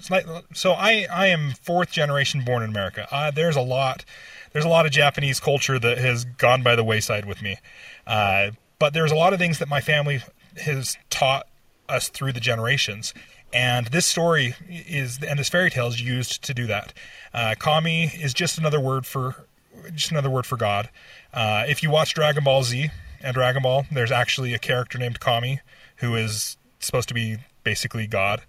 so 0.54 0.72
I, 0.72 1.06
I 1.12 1.26
am 1.28 1.52
fourth 1.62 1.90
generation 1.90 2.42
born 2.44 2.62
in 2.62 2.70
America. 2.70 3.06
Uh, 3.10 3.30
there's 3.30 3.56
a 3.56 3.60
lot, 3.60 4.04
there's 4.52 4.64
a 4.64 4.68
lot 4.68 4.86
of 4.86 4.92
Japanese 4.92 5.40
culture 5.40 5.78
that 5.78 5.98
has 5.98 6.24
gone 6.24 6.62
by 6.62 6.74
the 6.74 6.84
wayside 6.84 7.26
with 7.26 7.42
me. 7.42 7.58
Uh, 8.06 8.52
but 8.78 8.94
there's 8.94 9.12
a 9.12 9.14
lot 9.16 9.32
of 9.34 9.38
things 9.38 9.58
that 9.58 9.68
my 9.68 9.80
family 9.82 10.22
has 10.64 10.96
taught 11.10 11.46
us 11.88 12.08
through 12.08 12.32
the 12.32 12.40
generations. 12.40 13.12
And 13.56 13.86
this 13.86 14.04
story 14.04 14.54
is, 14.68 15.18
and 15.26 15.38
this 15.38 15.48
fairy 15.48 15.70
tale 15.70 15.86
is 15.86 15.98
used 15.98 16.44
to 16.44 16.52
do 16.52 16.66
that. 16.66 16.92
Uh, 17.32 17.54
Kami 17.58 18.04
is 18.04 18.34
just 18.34 18.58
another 18.58 18.78
word 18.78 19.06
for, 19.06 19.46
just 19.94 20.10
another 20.10 20.28
word 20.28 20.44
for 20.44 20.58
God. 20.58 20.90
Uh, 21.32 21.64
if 21.66 21.82
you 21.82 21.90
watch 21.90 22.12
Dragon 22.12 22.44
Ball 22.44 22.64
Z 22.64 22.90
and 23.22 23.32
Dragon 23.32 23.62
Ball, 23.62 23.86
there's 23.90 24.12
actually 24.12 24.52
a 24.52 24.58
character 24.58 24.98
named 24.98 25.20
Kami 25.20 25.60
who 25.96 26.14
is 26.14 26.58
supposed 26.80 27.08
to 27.08 27.14
be 27.14 27.38
basically 27.64 28.06
God. 28.06 28.42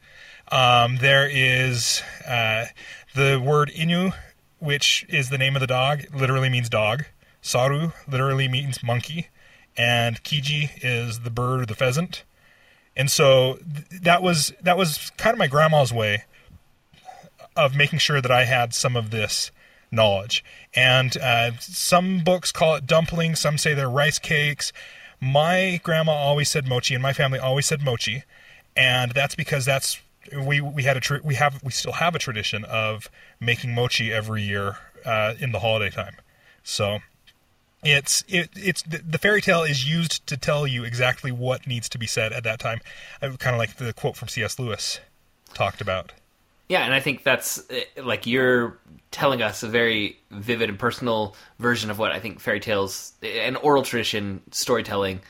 Um, 0.51 0.97
there 0.97 1.29
is 1.31 2.01
uh, 2.27 2.65
the 3.15 3.41
word 3.41 3.71
Inu, 3.73 4.11
which 4.59 5.05
is 5.07 5.29
the 5.29 5.37
name 5.37 5.55
of 5.55 5.61
the 5.61 5.67
dog, 5.67 6.03
literally 6.13 6.49
means 6.49 6.67
dog. 6.67 7.05
Saru 7.41 7.91
literally 8.11 8.49
means 8.49 8.83
monkey, 8.83 9.29
and 9.77 10.21
Kiji 10.21 10.71
is 10.81 11.21
the 11.21 11.31
bird 11.31 11.61
or 11.61 11.65
the 11.65 11.75
pheasant. 11.75 12.25
And 12.97 13.11
so 13.11 13.59
th- 13.73 14.01
that 14.01 14.21
was 14.21 14.51
that 14.61 14.75
was 14.75 15.11
kind 15.17 15.33
of 15.33 15.37
my 15.37 15.47
grandma's 15.47 15.93
way 15.93 16.25
of 17.55 17.75
making 17.75 17.99
sure 17.99 18.21
that 18.21 18.31
I 18.31 18.43
had 18.45 18.73
some 18.73 18.95
of 18.97 19.11
this 19.11 19.51
knowledge. 19.91 20.43
And 20.75 21.15
uh, 21.17 21.51
some 21.59 22.23
books 22.23 22.51
call 22.51 22.75
it 22.75 22.85
dumplings, 22.85 23.39
some 23.39 23.57
say 23.57 23.73
they're 23.73 23.89
rice 23.89 24.19
cakes. 24.19 24.73
My 25.21 25.79
grandma 25.83 26.11
always 26.11 26.49
said 26.49 26.67
mochi, 26.67 26.95
and 26.95 27.01
my 27.01 27.13
family 27.13 27.39
always 27.39 27.65
said 27.67 27.81
mochi, 27.81 28.23
and 28.75 29.11
that's 29.11 29.35
because 29.35 29.63
that's 29.65 29.99
we 30.45 30.59
we 30.59 30.83
had 30.83 30.97
a 30.97 31.21
we 31.23 31.35
have 31.35 31.63
we 31.63 31.71
still 31.71 31.93
have 31.93 32.15
a 32.15 32.19
tradition 32.19 32.65
of 32.65 33.09
making 33.39 33.73
mochi 33.73 34.11
every 34.11 34.43
year 34.43 34.77
uh, 35.05 35.35
in 35.39 35.51
the 35.51 35.59
holiday 35.59 35.89
time. 35.89 36.15
So 36.63 36.99
it's 37.83 38.23
it, 38.27 38.49
it's 38.55 38.81
the, 38.83 39.17
fairy 39.17 39.41
tale 39.41 39.63
is 39.63 39.89
used 39.89 40.25
to 40.27 40.37
tell 40.37 40.65
you 40.65 40.83
exactly 40.83 41.31
what 41.31 41.67
needs 41.67 41.87
to 41.89 41.97
be 41.97 42.07
said 42.07 42.33
at 42.33 42.43
that 42.43 42.59
time, 42.59 42.79
kind 43.21 43.55
of 43.55 43.57
like 43.57 43.77
the 43.77 43.93
quote 43.93 44.15
from 44.15 44.27
C.S. 44.27 44.57
Lewis 44.59 44.99
talked 45.53 45.81
about. 45.81 46.13
Yeah, 46.69 46.83
and 46.83 46.93
I 46.93 46.99
think 46.99 47.23
that's 47.23 47.63
eh, 47.69 47.83
like 48.03 48.25
you're 48.25 48.77
telling 49.11 49.41
us 49.41 49.63
a 49.63 49.67
very 49.67 50.17
vivid 50.31 50.69
and 50.69 50.77
personal 50.77 51.35
version 51.59 51.89
of 51.89 51.97
what 51.97 52.11
I 52.11 52.19
think 52.19 52.39
fairy 52.39 52.59
tales 52.59 53.13
and 53.23 53.55
oral 53.57 53.83
tradition 53.83 54.41
storytelling 54.51 55.21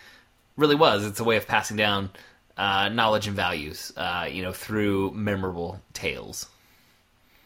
really 0.55 0.75
was. 0.75 1.05
It's 1.05 1.19
a 1.19 1.23
way 1.23 1.37
of 1.37 1.47
passing 1.47 1.77
down 1.77 2.09
uh, 2.57 2.89
knowledge 2.89 3.27
and 3.27 3.35
values, 3.35 3.93
uh, 3.97 4.27
you 4.29 4.41
know, 4.41 4.51
through 4.51 5.11
memorable 5.11 5.79
tales. 5.93 6.47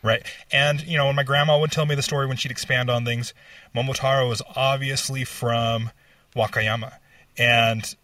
Right. 0.04 0.24
And, 0.52 0.82
you 0.82 0.98
know, 0.98 1.06
when 1.06 1.16
my 1.16 1.24
grandma 1.24 1.60
would 1.60 1.72
tell 1.72 1.86
me 1.86 1.94
the 1.94 2.02
story 2.02 2.26
when 2.26 2.38
she'd 2.38 2.52
expand 2.52 2.90
on 2.90 3.06
things, 3.06 3.34
Momotaro 3.76 4.28
was 4.28 4.42
obviously 4.56 5.24
from 5.24 5.92
Wakayama. 6.36 6.94
And 7.38 7.96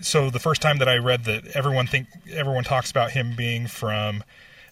so 0.00 0.30
the 0.30 0.38
first 0.38 0.62
time 0.62 0.78
that 0.78 0.88
I 0.88 0.96
read 0.96 1.24
that 1.24 1.46
everyone 1.48 1.86
think 1.86 2.08
everyone 2.32 2.64
talks 2.64 2.90
about 2.90 3.12
him 3.12 3.34
being 3.36 3.66
from 3.66 4.24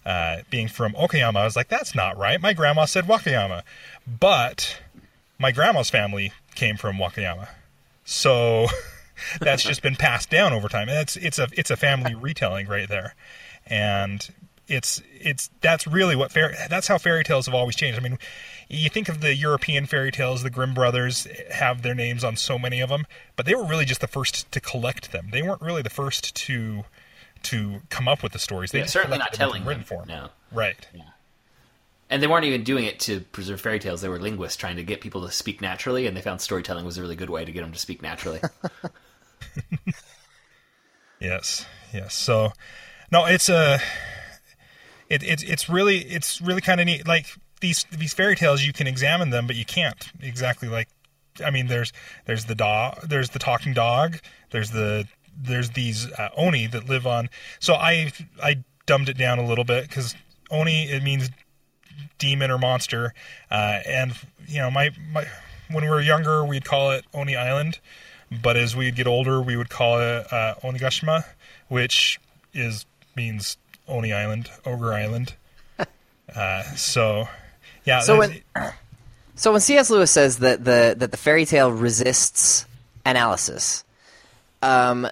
uh, 0.05 0.39
being 0.49 0.67
from 0.67 0.93
Okayama, 0.93 1.37
I 1.37 1.45
was 1.45 1.55
like, 1.55 1.69
that's 1.69 1.95
not 1.95 2.17
right. 2.17 2.41
My 2.41 2.53
grandma 2.53 2.85
said 2.85 3.05
Wakayama. 3.05 3.63
But 4.19 4.81
my 5.39 5.51
grandma's 5.51 5.89
family 5.89 6.33
came 6.55 6.75
from 6.75 6.97
Wakayama. 6.97 7.49
So 8.03 8.67
that's 9.39 9.63
just 9.63 9.81
been 9.81 9.95
passed 9.95 10.29
down 10.29 10.53
over 10.53 10.67
time. 10.67 10.89
And 10.89 10.99
it's 10.99 11.15
it's 11.15 11.39
a 11.39 11.47
it's 11.53 11.71
a 11.71 11.77
family 11.77 12.15
retelling 12.15 12.67
right 12.67 12.87
there. 12.87 13.15
And 13.67 14.27
it's 14.73 15.01
it's 15.19 15.49
that's 15.61 15.85
really 15.87 16.15
what 16.15 16.31
fairy 16.31 16.55
that's 16.69 16.87
how 16.87 16.97
fairy 16.97 17.23
tales 17.23 17.45
have 17.45 17.55
always 17.55 17.75
changed. 17.75 17.99
I 17.99 18.01
mean, 18.01 18.17
you 18.69 18.89
think 18.89 19.09
of 19.09 19.21
the 19.21 19.35
European 19.35 19.85
fairy 19.85 20.11
tales, 20.11 20.43
the 20.43 20.49
Grimm 20.49 20.73
brothers 20.73 21.27
have 21.51 21.81
their 21.81 21.95
names 21.95 22.23
on 22.23 22.35
so 22.35 22.57
many 22.57 22.81
of 22.81 22.89
them, 22.89 23.05
but 23.35 23.45
they 23.45 23.55
were 23.55 23.65
really 23.65 23.85
just 23.85 24.01
the 24.01 24.07
first 24.07 24.51
to 24.51 24.59
collect 24.59 25.11
them. 25.11 25.29
They 25.31 25.41
weren't 25.41 25.61
really 25.61 25.81
the 25.81 25.89
first 25.89 26.35
to 26.35 26.83
to 27.43 27.81
come 27.89 28.07
up 28.07 28.23
with 28.23 28.31
the 28.31 28.39
stories. 28.39 28.71
They 28.71 28.79
Yeah, 28.79 28.85
certainly 28.85 29.17
not 29.17 29.31
them 29.31 29.37
telling 29.37 29.61
in 29.63 29.67
written 29.67 29.83
them, 29.83 29.87
form. 29.87 30.07
no. 30.07 30.29
Right. 30.51 30.87
And 32.09 32.21
they 32.21 32.27
weren't 32.27 32.45
even 32.45 32.63
doing 32.63 32.85
it 32.85 32.99
to 33.01 33.21
preserve 33.21 33.59
fairy 33.59 33.79
tales. 33.79 34.01
They 34.01 34.09
were 34.09 34.19
linguists 34.19 34.55
trying 34.57 34.75
to 34.75 34.83
get 34.83 35.01
people 35.01 35.25
to 35.25 35.31
speak 35.31 35.61
naturally, 35.61 36.05
and 36.05 36.15
they 36.15 36.21
found 36.21 36.41
storytelling 36.41 36.85
was 36.85 36.97
a 36.97 37.01
really 37.01 37.15
good 37.15 37.29
way 37.29 37.43
to 37.43 37.51
get 37.51 37.61
them 37.61 37.71
to 37.71 37.79
speak 37.79 38.01
naturally. 38.01 38.39
Yes, 41.19 41.65
yes. 41.93 42.13
So, 42.15 42.51
no, 43.11 43.25
it's 43.25 43.47
a, 43.47 43.79
it, 45.13 45.23
it's 45.23 45.43
it's 45.43 45.69
really 45.69 45.99
it's 45.99 46.41
really 46.41 46.61
kind 46.61 46.79
of 46.79 46.87
neat. 46.87 47.07
Like 47.07 47.27
these 47.61 47.85
these 47.91 48.13
fairy 48.13 48.35
tales, 48.35 48.63
you 48.63 48.73
can 48.73 48.87
examine 48.87 49.29
them, 49.29 49.45
but 49.47 49.55
you 49.55 49.65
can't 49.65 50.11
exactly 50.19 50.67
like. 50.67 50.89
I 51.43 51.51
mean, 51.51 51.67
there's 51.67 51.93
there's 52.25 52.45
the 52.45 52.55
dog, 52.55 53.07
there's 53.07 53.29
the 53.29 53.39
talking 53.39 53.73
dog, 53.73 54.17
there's 54.51 54.71
the 54.71 55.07
there's 55.35 55.71
these 55.71 56.11
uh, 56.11 56.29
oni 56.35 56.67
that 56.67 56.89
live 56.89 57.05
on. 57.05 57.29
So 57.59 57.75
I 57.75 58.11
I 58.41 58.63
dumbed 58.85 59.09
it 59.09 59.17
down 59.17 59.39
a 59.39 59.45
little 59.45 59.63
bit 59.63 59.87
because 59.87 60.15
oni 60.51 60.85
it 60.85 61.03
means 61.03 61.29
demon 62.17 62.51
or 62.51 62.57
monster, 62.57 63.13
uh, 63.51 63.79
and 63.85 64.13
you 64.47 64.59
know 64.59 64.71
my 64.71 64.91
my 65.11 65.25
when 65.71 65.83
we 65.83 65.89
were 65.89 66.01
younger 66.01 66.43
we'd 66.43 66.65
call 66.65 66.91
it 66.91 67.05
Oni 67.13 67.35
Island, 67.35 67.79
but 68.41 68.57
as 68.57 68.75
we'd 68.75 68.95
get 68.95 69.07
older 69.07 69.41
we 69.41 69.55
would 69.57 69.69
call 69.69 69.99
it 69.99 70.31
uh, 70.31 70.55
Onigashima, 70.63 71.23
which 71.67 72.19
is 72.53 72.85
means 73.15 73.57
Oni 73.87 74.13
Island, 74.13 74.49
Ogre 74.65 74.93
Island. 74.93 75.33
uh, 76.35 76.63
so 76.75 77.27
yeah, 77.85 77.99
So 77.99 78.17
when 78.17 78.41
so 79.35 79.51
when 79.51 79.61
C.S. 79.61 79.89
Lewis 79.89 80.11
says 80.11 80.39
that 80.39 80.63
the 80.63 80.95
that 80.97 81.11
the 81.11 81.17
fairy 81.17 81.45
tale 81.45 81.71
resists 81.71 82.65
analysis, 83.05 83.83
um, 84.61 85.07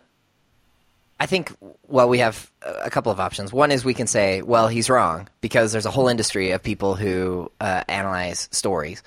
I 1.19 1.25
think 1.25 1.55
well 1.87 2.07
we 2.07 2.19
have 2.19 2.51
a 2.61 2.89
couple 2.89 3.11
of 3.11 3.19
options. 3.19 3.51
One 3.51 3.71
is 3.71 3.83
we 3.83 3.93
can 3.93 4.07
say 4.07 4.41
well 4.41 4.67
he's 4.67 4.89
wrong 4.89 5.27
because 5.41 5.71
there's 5.71 5.85
a 5.85 5.91
whole 5.91 6.07
industry 6.07 6.51
of 6.51 6.63
people 6.63 6.95
who 6.95 7.51
uh, 7.59 7.83
analyze 7.87 8.47
stories, 8.51 9.03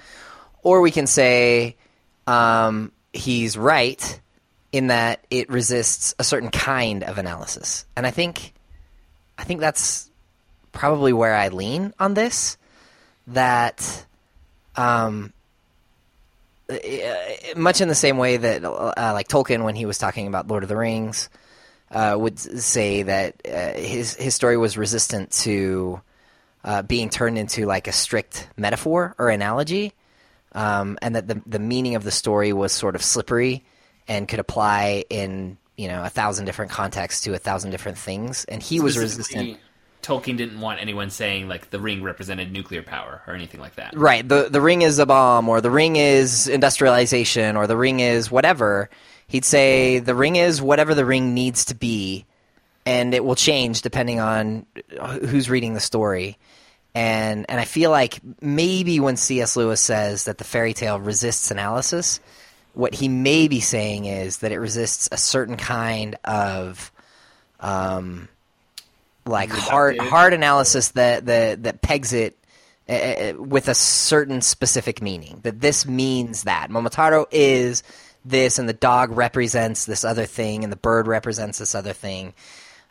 or 0.63 0.81
we 0.81 0.91
can 0.91 1.07
say 1.07 1.77
um, 2.27 2.93
he's 3.13 3.57
right 3.57 4.21
in 4.73 4.89
that 4.89 5.25
it 5.31 5.49
resists 5.49 6.15
a 6.19 6.25
certain 6.25 6.51
kind 6.51 7.05
of 7.05 7.19
analysis, 7.19 7.87
and 7.97 8.07
I 8.07 8.11
think 8.11 8.54
I 9.39 9.45
think 9.45 9.61
that's 9.61 10.11
probably 10.73 11.13
where 11.13 11.35
I 11.35 11.49
lean 11.49 11.93
on 11.99 12.15
this. 12.15 12.57
That 13.29 14.07
um, 14.77 15.33
uh, 16.69 16.77
much 17.57 17.81
in 17.81 17.89
the 17.89 17.95
same 17.95 18.19
way 18.19 18.37
that 18.37 18.65
uh, 18.65 18.93
like 18.97 19.29
Tolkien 19.29 19.65
when 19.65 19.75
he 19.75 19.87
was 19.87 19.99
talking 19.99 20.27
about 20.27 20.49
Lord 20.49 20.63
of 20.63 20.69
the 20.69 20.77
Rings 20.77 21.29
uh, 21.91 22.17
would 22.19 22.39
say 22.39 23.03
that 23.03 23.37
uh, 23.47 23.73
his 23.79 24.15
his 24.17 24.35
story 24.35 24.57
was 24.57 24.77
resistant 24.79 25.31
to 25.31 26.01
uh, 26.65 26.83
being 26.83 27.11
turned 27.11 27.39
into 27.39 27.67
like 27.67 27.87
a 27.87 27.93
strict 27.93 28.49
metaphor 28.57 29.15
or 29.19 29.29
analogy, 29.29 29.93
um, 30.53 30.99
and 31.03 31.17
that 31.17 31.29
the 31.29 31.41
the 31.47 31.59
meaning 31.59 31.95
of 31.95 32.05
the 32.05 32.11
story 32.11 32.53
was 32.53 32.73
sort 32.73 32.95
of 32.95 33.03
slippery 33.03 33.65
and 34.09 34.27
could 34.27 34.39
apply 34.39 35.05
in 35.11 35.59
you 35.77 35.89
know 35.89 36.05
a 36.05 36.09
thousand 36.09 36.45
different 36.45 36.71
contexts 36.71 37.23
to 37.23 37.35
a 37.35 37.39
thousand 37.39 37.71
different 37.71 37.99
things, 37.99 38.45
and 38.47 38.63
he 38.63 38.81
was 38.81 38.97
resistant. 38.99 39.59
Tolkien 40.03 40.37
didn't 40.37 40.61
want 40.61 40.83
anyone 40.83 41.09
saying 41.09 41.49
like 41.49 41.71
the 41.71 41.81
ring 41.81 42.03
represented 42.03 42.53
nuclear 42.53 42.83
power 42.83 43.23
or 43.27 43.35
anything 43.35 43.59
like 43.59 43.77
that. 43.77 43.97
Right. 43.97 44.27
The 44.29 44.49
the 44.51 44.61
ring 44.61 44.83
is 44.83 44.99
a 44.99 45.07
bomb 45.07 45.49
or 45.49 45.63
the 45.63 45.71
ring 45.71 45.97
is 45.97 46.47
industrialization 46.47 47.57
or 47.57 47.67
the 47.67 47.77
ring 47.77 48.01
is 48.01 48.31
whatever. 48.31 48.91
He'd 49.29 49.47
say 49.47 50.01
the 50.01 50.15
ring 50.15 50.37
is 50.37 50.61
whatever 50.61 50.95
the 50.95 51.07
ring 51.07 51.33
needs 51.33 51.65
to 51.67 51.75
be 51.75 52.27
and 52.87 53.15
it 53.15 53.25
will 53.25 53.35
change 53.35 53.83
depending 53.83 54.21
on 54.21 54.67
who's 55.27 55.49
reading 55.49 55.75
the 55.75 55.81
story. 55.81 56.39
And 56.95 57.47
and 57.49 57.59
I 57.59 57.65
feel 57.65 57.91
like 57.91 58.21
maybe 58.41 59.01
when 59.01 59.17
C.S. 59.17 59.57
Lewis 59.57 59.81
says 59.81 60.25
that 60.25 60.39
the 60.39 60.45
fairy 60.45 60.75
tale 60.75 61.01
resists 61.01 61.51
analysis, 61.51 62.21
what 62.75 62.95
he 62.95 63.09
may 63.09 63.49
be 63.49 63.61
saying 63.61 64.05
is 64.05 64.39
that 64.39 64.53
it 64.53 64.59
resists 64.59 65.09
a 65.13 65.17
certain 65.17 65.57
kind 65.57 66.17
of 66.25 66.93
um, 67.61 68.29
like 69.27 69.51
hard 69.51 69.99
hard 69.99 70.35
analysis 70.35 70.91
that 70.91 71.27
that 71.27 71.63
that 71.63 71.83
pegs 71.83 72.13
it 72.13 72.37
uh, 72.89 73.33
with 73.39 73.69
a 73.69 73.75
certain 73.75 74.41
specific 74.41 75.01
meaning. 75.01 75.41
That 75.43 75.61
this 75.61 75.87
means 75.87 76.45
that 76.45 76.71
Momotaro 76.71 77.27
is 77.31 77.83
this, 78.25 78.59
and 78.59 78.69
the 78.69 78.75
dog 78.75 79.11
represents 79.13 79.87
this 79.87 80.05
other 80.05 80.27
thing, 80.27 80.65
and 80.65 80.73
the 80.73 80.77
bird 80.77 81.07
represents 81.07 81.59
this 81.59 81.75
other 81.75 81.93
thing. 81.93 82.35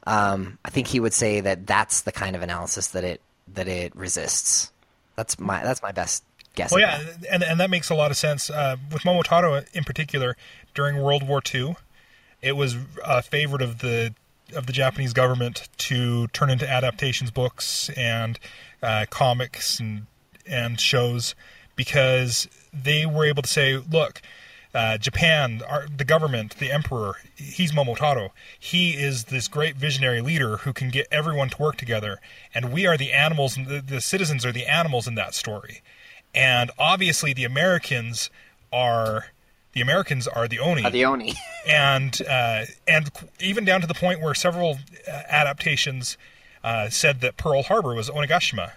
Um, 0.06 0.58
I 0.66 0.70
think 0.70 0.88
he 0.88 1.00
would 1.00 1.14
say 1.14 1.42
that 1.42 1.68
that's 1.68 2.02
the 2.02 2.12
kind 2.12 2.36
of 2.36 2.42
analysis 2.42 2.88
that 2.90 3.04
it 3.04 3.22
that 3.54 3.68
it 3.68 3.96
resists. 3.96 4.72
That's 5.16 5.40
my 5.40 5.64
that's 5.64 5.82
my 5.84 5.92
best 5.92 6.24
guess. 6.56 6.72
Well, 6.72 6.82
yeah, 6.82 6.98
that. 6.98 7.28
and 7.32 7.44
and 7.44 7.60
that 7.60 7.70
makes 7.70 7.90
a 7.90 7.96
lot 7.96 8.12
of 8.12 8.18
sense. 8.18 8.50
Uh, 8.50 8.78
with 8.92 9.04
Momotaro 9.04 9.66
in 9.74 9.84
particular, 9.84 10.36
during 10.74 11.02
World 11.02 11.28
War 11.28 11.42
II, 11.54 11.76
it 12.42 12.54
was 12.54 12.78
a 13.04 13.22
favorite 13.22 13.62
of 13.62 13.80
the 13.80 14.14
of 14.56 14.68
the 14.68 14.74
Japanese 14.74 15.14
government 15.14 15.70
to 15.78 16.28
turn 16.28 16.50
into 16.50 16.70
adaptations, 16.70 17.32
books, 17.32 17.90
and 17.98 18.40
uh, 18.82 19.06
comics 19.10 19.80
and 19.80 20.06
and 20.46 20.80
shows 20.80 21.36
because 21.76 22.48
they 22.74 23.06
were 23.06 23.26
able 23.26 23.42
to 23.42 23.50
say, 23.50 23.78
look. 23.78 24.22
Uh, 24.76 24.98
Japan, 24.98 25.62
our, 25.70 25.86
the 25.96 26.04
government, 26.04 26.58
the 26.58 26.72
emperor, 26.72 27.18
he's 27.36 27.72
Momotaro. 27.72 28.32
He 28.60 28.94
is 28.94 29.26
this 29.26 29.48
great 29.48 29.76
visionary 29.76 30.20
leader 30.20 30.58
who 30.58 30.74
can 30.74 30.90
get 30.90 31.06
everyone 31.12 31.52
to 31.52 31.62
work 31.62 31.76
together, 31.78 32.20
and 32.56 32.74
we 32.74 32.88
are 32.88 32.98
the 32.98 33.12
animals, 33.12 33.54
the, 33.54 33.84
the 33.86 34.02
citizens 34.02 34.48
are 34.48 34.52
the 34.52 34.66
animals 34.66 35.08
in 35.08 35.14
that 35.14 35.36
story 35.36 35.84
and 36.34 36.72
obviously 36.80 37.34
the 37.34 37.44
Americans 37.44 38.30
are 38.72 39.28
the 39.74 39.82
Americans 39.82 40.28
are 40.28 40.48
the 40.48 40.60
Oni, 40.60 40.84
Uh, 40.86 40.90
the 40.90 41.06
Oni. 41.06 41.34
and 41.68 42.22
uh, 42.30 42.66
and 42.88 43.10
even 43.40 43.66
down 43.66 43.82
to 43.82 43.88
the 43.88 43.94
point 43.94 44.22
where 44.22 44.34
several 44.34 44.78
uh, 45.08 45.12
adaptations 45.30 46.18
uh, 46.64 46.90
said 46.90 47.22
that 47.22 47.38
Pearl 47.38 47.64
Harbor 47.64 47.94
was 47.96 48.10
Onigashima, 48.10 48.72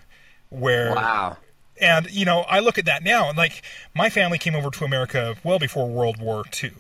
where 0.51 0.95
wow. 0.95 1.37
and 1.81 2.11
you 2.11 2.25
know 2.25 2.41
I 2.49 2.61
look 2.61 2.79
at 2.79 2.85
that 2.87 3.03
now 3.05 3.29
and 3.29 3.37
like 3.39 3.63
my 3.95 4.09
family 4.11 4.39
came 4.39 4.55
over 4.55 4.71
to 4.71 4.85
America 4.85 5.37
well 5.45 5.59
before 5.59 5.89
World 5.89 6.19
War 6.21 6.45
II. 6.63 6.73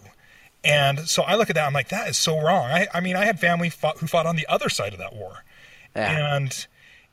And 0.64 1.00
so 1.08 1.22
I 1.22 1.36
look 1.36 1.48
at 1.48 1.54
that, 1.54 1.64
I'm 1.64 1.72
like, 1.72 1.90
that 1.90 2.08
is 2.08 2.16
so 2.16 2.40
wrong. 2.42 2.64
I, 2.72 2.88
I 2.92 2.98
mean, 2.98 3.14
I 3.14 3.24
had 3.24 3.38
family 3.38 3.70
fought, 3.70 3.98
who 3.98 4.08
fought 4.08 4.26
on 4.26 4.34
the 4.34 4.46
other 4.48 4.68
side 4.68 4.92
of 4.92 4.98
that 4.98 5.14
war 5.14 5.44
Yeah. 5.94 6.34
and 6.34 6.66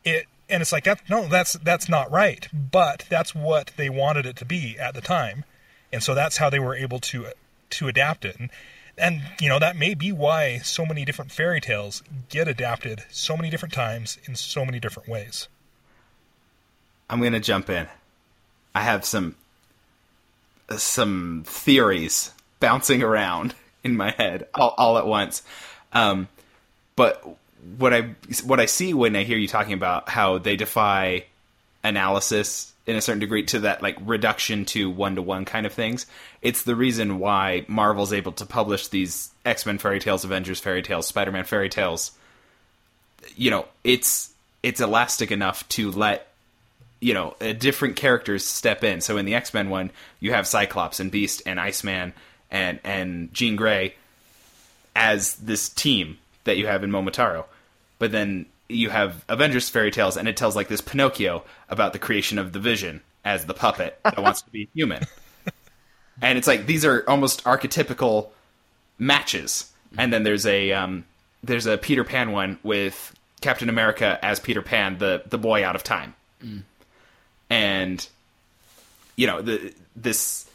it 0.04 0.26
and 0.54 0.62
it's 0.62 0.72
like 0.72 0.86
that 0.86 1.02
no 1.10 1.28
that's 1.28 1.54
that's 1.54 1.90
not 1.90 2.10
right 2.12 2.48
but 2.54 3.06
that's 3.10 3.36
what 3.36 3.72
they 3.76 3.90
wanted 3.90 4.26
it 4.26 4.36
to 4.36 4.46
be 4.46 4.78
at 4.80 4.94
the 4.94 5.02
time 5.02 5.44
and 5.92 6.02
so 6.02 6.14
that's 6.14 6.38
how 6.38 6.50
they 6.50 6.60
were 6.60 6.76
able 6.76 7.00
to 7.00 7.28
to 7.70 7.88
adapt 7.88 8.24
it 8.24 8.40
and 8.40 8.50
and 8.98 9.22
you 9.42 9.50
know 9.50 9.60
that 9.60 9.76
may 9.76 9.94
be 9.94 10.12
why 10.12 10.60
so 10.60 10.86
many 10.86 11.04
different 11.04 11.32
fairy 11.32 11.60
tales 11.60 12.04
get 12.30 12.48
adapted 12.48 13.04
so 13.10 13.36
many 13.36 13.50
different 13.50 13.74
times 13.74 14.18
in 14.26 14.36
so 14.36 14.64
many 14.64 14.80
different 14.80 15.10
ways 15.10 15.48
I'm 17.14 17.22
gonna 17.22 17.40
jump 17.40 17.70
in. 17.70 17.88
I 18.74 18.82
have 18.82 19.06
some 19.06 19.36
some 20.76 21.44
theories 21.46 22.32
bouncing 22.60 23.04
around 23.04 23.54
in 23.84 23.96
my 23.96 24.12
head 24.12 24.48
all, 24.56 24.74
all 24.78 24.98
at 24.98 25.06
once. 25.06 25.44
Um, 25.92 26.28
but 26.96 27.24
what 27.78 27.94
I 27.94 28.16
what 28.44 28.60
I 28.60 28.66
see 28.66 28.94
when 28.94 29.16
I 29.16 29.24
hear 29.24 29.38
you 29.38 29.48
talking 29.48 29.74
about 29.74 30.10
how 30.10 30.38
they 30.38 30.56
defy 30.56 31.26
analysis 31.84 32.74
in 32.86 32.96
a 32.96 33.02
certain 33.02 33.20
degree 33.20 33.44
to 33.44 33.60
that 33.62 33.82
like 33.82 33.98
reduction 34.02 34.66
to 34.66 34.90
one 34.90 35.16
to 35.16 35.22
one 35.22 35.46
kind 35.46 35.66
of 35.66 35.74
things, 35.74 36.06
it's 36.42 36.64
the 36.64 36.76
reason 36.76 37.20
why 37.20 37.66
Marvel's 37.68 38.14
able 38.14 38.34
to 38.34 38.46
publish 38.46 38.90
these 38.90 39.32
X 39.46 39.66
Men 39.66 39.78
fairy 39.78 40.00
tales, 40.00 40.26
Avengers 40.26 40.60
fairy 40.60 40.82
tales, 40.82 41.08
Spider 41.08 41.32
Man 41.32 41.46
fairy 41.46 41.70
tales. 41.70 42.12
You 43.36 43.52
know, 43.52 43.66
it's 43.84 44.34
it's 44.62 44.82
elastic 44.82 45.32
enough 45.32 45.68
to 45.70 45.92
let 45.92 46.28
you 47.00 47.14
know 47.14 47.36
different 47.58 47.96
characters 47.96 48.46
step 48.46 48.84
in. 48.84 49.02
So 49.02 49.18
in 49.18 49.26
the 49.26 49.36
X 49.36 49.54
Men 49.54 49.70
one, 49.70 49.92
you 50.20 50.34
have 50.34 50.48
Cyclops 50.48 51.00
and 51.00 51.12
Beast 51.12 51.42
and 51.46 51.60
Iceman 51.60 52.14
and 52.52 52.80
and 52.84 53.34
Jean 53.34 53.56
Grey 53.56 53.96
as 54.96 55.36
this 55.36 55.70
team 55.70 56.18
that 56.44 56.58
you 56.58 56.68
have 56.68 56.84
in 56.84 56.92
Momotaro, 56.92 57.46
but 58.04 58.12
then 58.12 58.46
you 58.68 58.90
have 58.90 59.24
Avengers 59.30 59.70
fairy 59.70 59.90
tales, 59.90 60.18
and 60.18 60.28
it 60.28 60.36
tells 60.36 60.56
like 60.58 60.68
this 60.68 60.82
Pinocchio 60.82 61.44
about 61.70 61.94
the 61.94 62.00
creation 62.00 62.38
of 62.38 62.52
the 62.52 62.60
Vision 62.60 63.02
as 63.24 63.46
the 63.46 63.54
puppet 63.54 63.98
that 64.04 64.22
wants 64.22 64.42
to 64.42 64.50
be 64.50 64.68
human, 64.76 65.06
and 66.22 66.38
it's 66.38 66.48
like 66.48 66.66
these 66.66 66.84
are 66.84 67.04
almost 67.08 67.44
archetypical 67.46 68.30
matches. 69.00 69.72
And 69.98 70.12
then 70.12 70.24
there's 70.24 70.46
a 70.46 70.74
um, 70.74 71.06
there's 71.44 71.66
a 71.66 71.78
Peter 71.78 72.04
Pan 72.04 72.32
one 72.32 72.60
with 72.62 73.16
Captain 73.40 73.70
America 73.70 74.20
as 74.22 74.40
Peter 74.40 74.62
Pan, 74.62 74.98
the 74.98 75.24
the 75.26 75.38
boy 75.38 75.64
out 75.66 75.76
of 75.76 75.84
time 75.84 76.16
and 77.54 78.08
you 79.16 79.28
know 79.28 79.42
the 79.42 79.74
this 79.96 80.50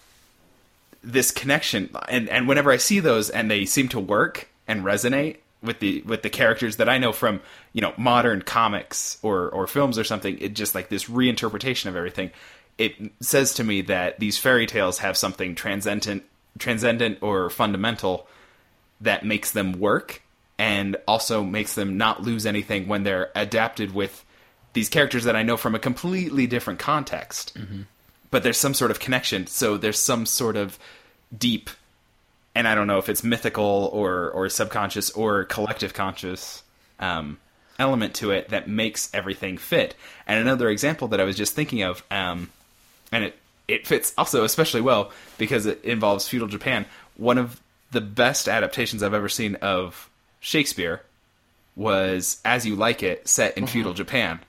this 1.04 1.30
connection 1.30 1.88
and 2.08 2.28
and 2.28 2.48
whenever 2.48 2.72
i 2.72 2.76
see 2.76 2.98
those 2.98 3.30
and 3.30 3.48
they 3.48 3.64
seem 3.64 3.88
to 3.88 4.00
work 4.00 4.48
and 4.66 4.84
resonate 4.84 5.37
with 5.62 5.81
the 5.81 6.03
with 6.03 6.23
the 6.23 6.31
characters 6.31 6.77
that 6.77 6.88
i 6.88 6.99
know 6.99 7.12
from 7.12 7.40
you 7.73 7.81
know 7.81 7.92
modern 7.97 8.42
comics 8.42 9.18
or 9.23 9.49
or 9.51 9.66
films 9.66 9.99
or 9.99 10.05
something 10.05 10.38
it 10.38 10.55
just 10.55 10.75
like 10.75 10.88
this 10.88 11.05
reinterpretation 11.05 11.87
of 11.87 11.97
everything 11.97 12.31
it 12.77 12.94
says 13.21 13.55
to 13.55 13.64
me 13.64 13.81
that 13.83 14.21
these 14.21 14.38
fairy 14.38 14.66
tales 14.66 14.99
have 14.99 15.16
something 15.16 15.55
transcendent 15.55 16.23
transcendent 16.59 17.18
or 17.23 17.51
fundamental 17.51 18.29
that 19.01 19.25
makes 19.25 19.51
them 19.53 19.73
work 19.79 20.23
and 20.59 20.97
also 21.07 21.44
makes 21.44 21.75
them 21.75 21.97
not 21.97 22.23
lose 22.23 22.44
anything 22.44 22.88
when 22.88 23.05
they're 23.05 23.31
adapted 23.35 23.94
with 23.94 24.25
these 24.73 24.88
characters 24.88 25.25
that 25.25 25.37
I 25.37 25.42
know 25.42 25.57
from 25.57 25.75
a 25.75 25.79
completely 25.79 26.47
different 26.47 26.79
context. 26.79 27.57
Mm-hmm. 27.57 27.83
But 28.31 28.42
there's 28.42 28.59
some 28.59 28.75
sort 28.75 28.90
of 28.90 29.01
connection, 29.01 29.47
so 29.47 29.77
there's 29.77 29.99
some 29.99 30.27
sort 30.27 30.57
of 30.57 30.79
deep 31.37 31.71
and 32.59 32.66
I 32.66 32.75
don't 32.75 32.88
know 32.88 32.99
if 32.99 33.09
it's 33.09 33.23
mythical 33.23 33.88
or 33.92 34.31
or 34.33 34.49
subconscious 34.49 35.11
or 35.12 35.44
collective 35.44 35.94
conscious 35.94 36.64
um, 36.99 37.38
element 37.79 38.14
to 38.16 38.33
it 38.33 38.49
that 38.49 38.68
makes 38.68 39.09
everything 39.14 39.59
fit. 39.59 39.94
And 40.27 40.40
another 40.40 40.68
example 40.68 41.07
that 41.09 41.21
I 41.21 41.25
was 41.25 41.37
just 41.37 41.55
thinking 41.55 41.83
of, 41.83 42.03
um, 42.11 42.51
and 43.12 43.23
it 43.23 43.38
it 43.68 43.87
fits 43.87 44.12
also 44.18 44.42
especially 44.42 44.81
well 44.81 45.12
because 45.38 45.66
it 45.66 45.85
involves 45.85 46.27
feudal 46.27 46.49
Japan. 46.49 46.85
One 47.16 47.38
of 47.38 47.61
the 47.92 48.01
best 48.01 48.49
adaptations 48.49 49.05
I've 49.05 49.14
ever 49.14 49.29
seen 49.29 49.55
of 49.57 50.11
Shakespeare 50.40 51.03
was 51.77 52.40
As 52.44 52.66
You 52.66 52.75
Like 52.75 53.05
It, 53.05 53.29
set 53.29 53.57
in 53.57 53.68
feudal 53.68 53.94
Japan. 53.94 54.40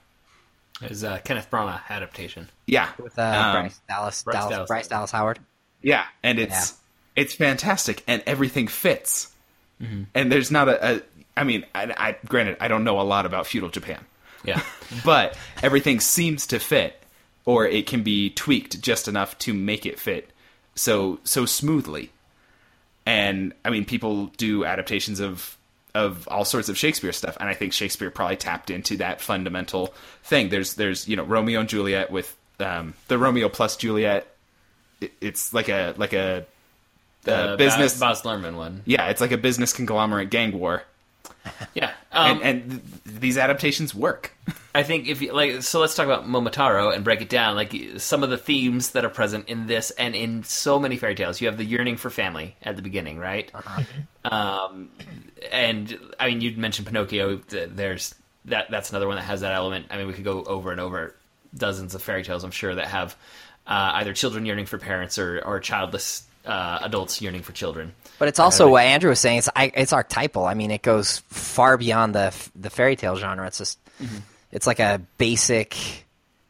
Is 0.82 1.04
uh, 1.04 1.20
Kenneth 1.22 1.48
Branagh 1.48 1.80
adaptation? 1.88 2.48
Yeah, 2.66 2.88
With 2.98 3.16
uh, 3.16 3.22
Um, 3.22 3.52
Bryce 3.52 3.80
Dallas, 3.88 4.22
Bryce 4.24 4.34
Dallas, 4.34 4.50
Dallas 4.50 4.68
Bryce 4.68 4.88
Dallas 4.88 5.10
Howard. 5.12 5.38
Yeah, 5.80 6.06
and 6.24 6.40
it's 6.40 6.74
it's 7.16 7.34
fantastic, 7.34 8.02
and 8.06 8.22
everything 8.26 8.68
fits. 8.68 9.32
And 10.14 10.30
there's 10.30 10.50
not 10.50 10.68
a, 10.68 10.96
a 10.96 11.02
I 11.36 11.44
mean, 11.44 11.64
I, 11.74 11.94
I 11.96 12.16
granted 12.26 12.58
I 12.60 12.68
don't 12.68 12.84
know 12.84 13.00
a 13.00 13.02
lot 13.02 13.24
about 13.24 13.46
feudal 13.46 13.70
Japan, 13.70 14.04
Yeah. 14.44 14.62
but 15.04 15.36
everything 15.62 16.00
seems 16.00 16.46
to 16.48 16.58
fit, 16.58 17.02
or 17.46 17.66
it 17.66 17.86
can 17.86 18.02
be 18.02 18.28
tweaked 18.30 18.82
just 18.82 19.08
enough 19.08 19.38
to 19.38 19.54
make 19.54 19.86
it 19.86 19.98
fit 19.98 20.30
so 20.74 21.18
so 21.24 21.46
smoothly. 21.46 22.10
And 23.06 23.54
I 23.64 23.70
mean, 23.70 23.84
people 23.86 24.26
do 24.36 24.64
adaptations 24.64 25.20
of 25.20 25.56
of 25.94 26.28
all 26.28 26.44
sorts 26.44 26.68
of 26.68 26.76
Shakespeare 26.78 27.12
stuff, 27.12 27.36
and 27.40 27.48
I 27.48 27.54
think 27.54 27.72
Shakespeare 27.72 28.10
probably 28.10 28.36
tapped 28.36 28.70
into 28.70 28.98
that 28.98 29.20
fundamental 29.20 29.94
thing. 30.22 30.50
There's 30.50 30.74
there's 30.74 31.08
you 31.08 31.16
know 31.16 31.24
Romeo 31.24 31.60
and 31.60 31.68
Juliet 31.68 32.10
with 32.10 32.36
um, 32.60 32.94
the 33.08 33.16
Romeo 33.18 33.48
plus 33.48 33.76
Juliet. 33.76 34.26
it- 35.00 35.12
It's 35.22 35.54
like 35.54 35.68
a 35.70 35.94
like 35.96 36.12
a 36.12 36.44
The 37.22 37.34
uh, 37.34 37.56
business. 37.56 37.94
Ba- 37.98 38.06
Baz 38.06 38.22
Luhrmann 38.22 38.56
one. 38.56 38.82
yeah, 38.86 39.08
it's 39.08 39.20
like 39.20 39.32
a 39.32 39.38
business 39.38 39.72
conglomerate 39.72 40.30
gang 40.30 40.58
war, 40.58 40.82
Yeah. 41.74 41.92
Um, 42.12 42.40
and 42.42 42.42
and 42.42 42.70
th- 42.70 43.20
these 43.20 43.38
adaptations 43.38 43.94
work. 43.94 44.32
I 44.74 44.82
think 44.84 45.08
if 45.08 45.20
you 45.20 45.32
like, 45.32 45.62
so 45.62 45.80
let's 45.80 45.94
talk 45.96 46.06
about 46.06 46.26
Momotaro 46.26 46.94
and 46.94 47.02
break 47.04 47.20
it 47.22 47.28
down. 47.28 47.56
Like 47.56 47.74
some 47.98 48.22
of 48.22 48.30
the 48.30 48.38
themes 48.38 48.90
that 48.92 49.04
are 49.04 49.08
present 49.10 49.48
in 49.48 49.66
this 49.66 49.90
and 49.92 50.14
in 50.14 50.44
so 50.44 50.78
many 50.78 50.96
fairy 50.96 51.14
tales. 51.16 51.40
You 51.40 51.48
have 51.48 51.56
the 51.58 51.64
yearning 51.64 51.96
for 51.96 52.08
family 52.08 52.54
at 52.62 52.76
the 52.76 52.82
beginning, 52.82 53.18
right? 53.18 53.50
Um, 54.24 54.90
and 55.50 55.98
I 56.18 56.28
mean, 56.28 56.40
you 56.40 56.56
mentioned 56.56 56.86
Pinocchio. 56.86 57.36
There's 57.48 58.14
that. 58.46 58.70
That's 58.70 58.90
another 58.90 59.06
one 59.08 59.16
that 59.16 59.22
has 59.24 59.40
that 59.40 59.52
element. 59.54 59.86
I 59.90 59.96
mean, 59.96 60.06
we 60.06 60.12
could 60.12 60.24
go 60.24 60.44
over 60.44 60.70
and 60.72 60.80
over 60.80 61.14
dozens 61.54 61.94
of 61.94 62.02
fairy 62.02 62.22
tales. 62.22 62.44
I'm 62.44 62.50
sure 62.50 62.74
that 62.74 62.86
have 62.86 63.16
uh, 63.66 63.92
either 63.94 64.12
children 64.14 64.46
yearning 64.46 64.66
for 64.66 64.78
parents 64.78 65.18
or 65.18 65.40
or 65.44 65.58
childless 65.60 66.22
uh, 66.44 66.80
adults 66.82 67.20
yearning 67.20 67.42
for 67.42 67.52
children. 67.52 67.94
But 68.18 68.28
it's 68.28 68.38
also 68.38 68.68
what 68.68 68.84
Andrew 68.84 69.10
was 69.10 69.20
saying. 69.20 69.38
It's 69.38 69.48
I, 69.54 69.72
it's 69.74 69.92
archetypal. 69.92 70.44
I 70.44 70.54
mean, 70.54 70.70
it 70.70 70.82
goes 70.82 71.18
far 71.28 71.76
beyond 71.76 72.14
the 72.14 72.34
the 72.54 72.70
fairy 72.70 72.96
tale 72.96 73.16
genre. 73.16 73.46
It's 73.46 73.58
just 73.58 73.78
it's 74.52 74.66
like 74.66 74.80
a 74.80 75.00
basic. 75.18 75.76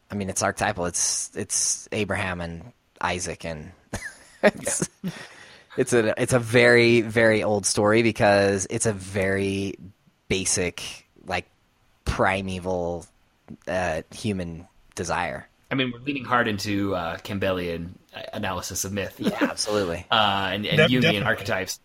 I 0.09 0.15
mean, 0.15 0.29
it's 0.29 0.43
archetypal. 0.43 0.85
It's 0.85 1.31
it's 1.35 1.87
Abraham 1.91 2.41
and 2.41 2.73
Isaac 2.99 3.45
and 3.45 3.71
it's 4.43 4.89
it's 5.77 5.93
a 5.93 6.21
it's 6.21 6.33
a 6.33 6.39
very 6.39 7.01
very 7.01 7.43
old 7.43 7.65
story 7.65 8.03
because 8.03 8.67
it's 8.69 8.85
a 8.85 8.93
very 8.93 9.75
basic 10.27 11.07
like 11.25 11.45
primeval 12.05 13.05
uh, 13.67 14.01
human 14.13 14.67
desire. 14.95 15.47
I 15.71 15.75
mean, 15.75 15.91
we're 15.93 15.99
leaning 15.99 16.25
hard 16.25 16.47
into 16.47 16.93
uh, 16.93 17.17
Campbellian 17.17 17.91
analysis 18.33 18.83
of 18.83 18.91
myth. 18.91 19.15
Yeah, 19.19 19.37
absolutely. 19.41 20.05
uh, 20.11 20.49
and, 20.51 20.65
and 20.65 20.77
Def- 20.77 20.89
Jungian 20.89 21.01
definitely. 21.01 21.27
archetypes. 21.27 21.79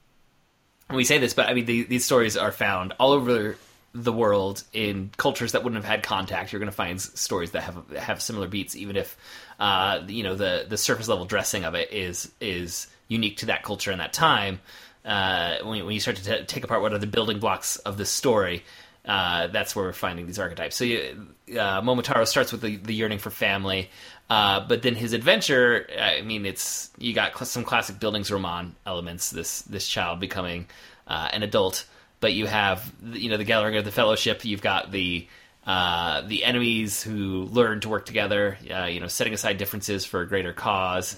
And 0.89 0.97
we 0.97 1.05
say 1.05 1.19
this, 1.19 1.35
but 1.35 1.47
I 1.47 1.55
mean, 1.55 1.67
the, 1.67 1.85
these 1.85 2.05
stories 2.05 2.37
are 2.37 2.53
found 2.53 2.93
all 2.99 3.13
over 3.13 3.57
the 3.97 4.13
world 4.13 4.63
in 4.73 5.11
cultures 5.17 5.53
that 5.53 5.65
wouldn't 5.65 5.83
have 5.83 5.91
had 5.91 6.03
contact, 6.03 6.53
you're 6.53 6.61
going 6.61 6.71
to 6.71 6.77
find 6.77 7.01
stories 7.01 7.53
that 7.53 7.63
have 7.63 7.91
have 7.97 8.21
similar 8.21 8.47
beats, 8.47 8.77
even 8.77 8.97
if 8.97 9.17
uh, 9.59 10.01
you 10.07 10.23
know 10.23 10.35
the 10.35 10.67
the 10.69 10.77
surface 10.77 11.09
level 11.09 11.25
dressing 11.25 11.65
of 11.65 11.75
it 11.75 11.93
is 11.93 12.31
is 12.41 12.87
unique 13.09 13.39
to 13.39 13.47
that 13.47 13.63
culture 13.63 13.91
and 13.91 14.01
that 14.01 14.13
time. 14.13 14.61
Uh, 15.05 15.59
when, 15.63 15.85
when 15.85 15.95
you 15.95 16.01
start 16.01 16.17
to 16.17 16.25
t- 16.25 16.45
take 16.47 16.65
apart 16.65 16.83
what 16.83 16.93
are 16.93 16.99
the 16.99 17.07
building 17.07 17.39
blocks 17.39 17.77
of 17.79 17.97
this 17.97 18.11
story, 18.11 18.65
uh, 19.07 19.47
that's 19.49 19.77
where 19.77 19.85
we're 19.85 19.93
finding 19.93 20.27
these 20.27 20.39
archetypes. 20.39 20.75
So 20.75 20.85
you, 20.85 21.29
uh, 21.53 21.81
Momotaro 21.81 22.27
starts 22.27 22.51
with 22.51 22.61
the, 22.61 22.77
the 22.77 22.93
yearning 22.93 23.19
for 23.19 23.31
family, 23.31 23.91
uh, 24.29 24.67
but 24.67 24.83
then 24.83 24.95
his 24.95 25.13
adventure. 25.13 25.89
I 26.01 26.23
mean, 26.23 26.45
it's 26.45 26.91
you 26.99 27.15
got 27.15 27.33
cl- 27.35 27.47
some 27.47 27.63
classic 27.65 27.97
Bildungsroman 27.97 28.73
elements. 28.85 29.31
This 29.31 29.63
this 29.63 29.87
child 29.87 30.19
becoming 30.19 30.67
uh, 31.07 31.29
an 31.33 31.45
adult, 31.45 31.87
but 32.19 32.33
you 32.33 32.47
have 32.47 32.93
you 33.13 33.31
know 33.31 33.37
the 33.37 33.45
gathering 33.45 33.77
of 33.77 33.85
the 33.85 33.93
Fellowship. 33.93 34.45
You've 34.45 34.63
got 34.63 34.91
the 34.91 35.29
uh, 35.65 36.23
the 36.23 36.45
enemies 36.45 37.01
who 37.01 37.45
learn 37.45 37.81
to 37.81 37.89
work 37.89 38.07
together. 38.07 38.59
Uh, 38.69 38.87
you 38.87 38.99
know, 38.99 39.09
setting 39.09 39.35
aside 39.35 39.59
differences 39.59 40.05
for 40.05 40.21
a 40.21 40.27
greater 40.27 40.53
cause. 40.53 41.17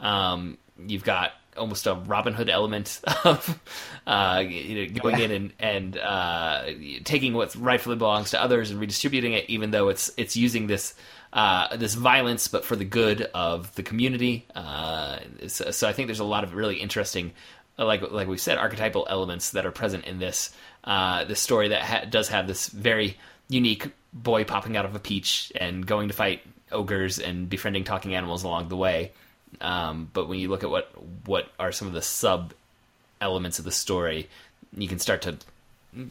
Um, 0.00 0.58
you've 0.86 1.04
got 1.04 1.32
almost 1.58 1.86
a 1.86 1.94
Robin 1.94 2.32
Hood 2.32 2.48
element 2.48 3.00
of 3.24 3.60
uh, 4.06 4.42
you 4.46 4.86
know, 4.86 5.00
going 5.00 5.20
in 5.20 5.30
and 5.30 5.52
and 5.58 5.98
uh, 5.98 6.64
taking 7.04 7.34
what 7.34 7.54
rightfully 7.56 7.96
belongs 7.96 8.30
to 8.30 8.42
others 8.42 8.70
and 8.70 8.80
redistributing 8.80 9.32
it, 9.32 9.48
even 9.48 9.70
though 9.70 9.88
it's 9.88 10.10
it's 10.16 10.36
using 10.36 10.66
this. 10.66 10.94
Uh, 11.30 11.76
this 11.76 11.92
violence, 11.92 12.48
but 12.48 12.64
for 12.64 12.74
the 12.74 12.86
good 12.86 13.20
of 13.34 13.74
the 13.74 13.82
community. 13.82 14.46
Uh, 14.54 15.18
so, 15.46 15.70
so 15.70 15.86
I 15.86 15.92
think 15.92 16.08
there's 16.08 16.20
a 16.20 16.24
lot 16.24 16.42
of 16.42 16.54
really 16.54 16.76
interesting, 16.76 17.32
like 17.76 18.00
like 18.10 18.28
we 18.28 18.38
said, 18.38 18.56
archetypal 18.56 19.06
elements 19.10 19.50
that 19.50 19.66
are 19.66 19.70
present 19.70 20.06
in 20.06 20.20
this 20.20 20.56
uh, 20.84 21.24
this 21.24 21.38
story 21.38 21.68
that 21.68 21.82
ha- 21.82 22.04
does 22.08 22.28
have 22.28 22.46
this 22.46 22.68
very 22.68 23.18
unique 23.50 23.90
boy 24.14 24.44
popping 24.44 24.76
out 24.76 24.86
of 24.86 24.94
a 24.94 24.98
peach 24.98 25.52
and 25.56 25.86
going 25.86 26.08
to 26.08 26.14
fight 26.14 26.40
ogres 26.72 27.18
and 27.18 27.48
befriending 27.48 27.84
talking 27.84 28.14
animals 28.14 28.44
along 28.44 28.68
the 28.68 28.76
way. 28.76 29.12
Um, 29.60 30.10
but 30.12 30.28
when 30.28 30.38
you 30.38 30.48
look 30.48 30.62
at 30.62 30.70
what 30.70 30.90
what 31.24 31.50
are 31.58 31.72
some 31.72 31.88
of 31.88 31.94
the 31.94 32.02
sub 32.02 32.52
elements 33.20 33.58
of 33.58 33.64
the 33.64 33.72
story, 33.72 34.28
you 34.76 34.88
can 34.88 34.98
start 34.98 35.22
to 35.22 35.36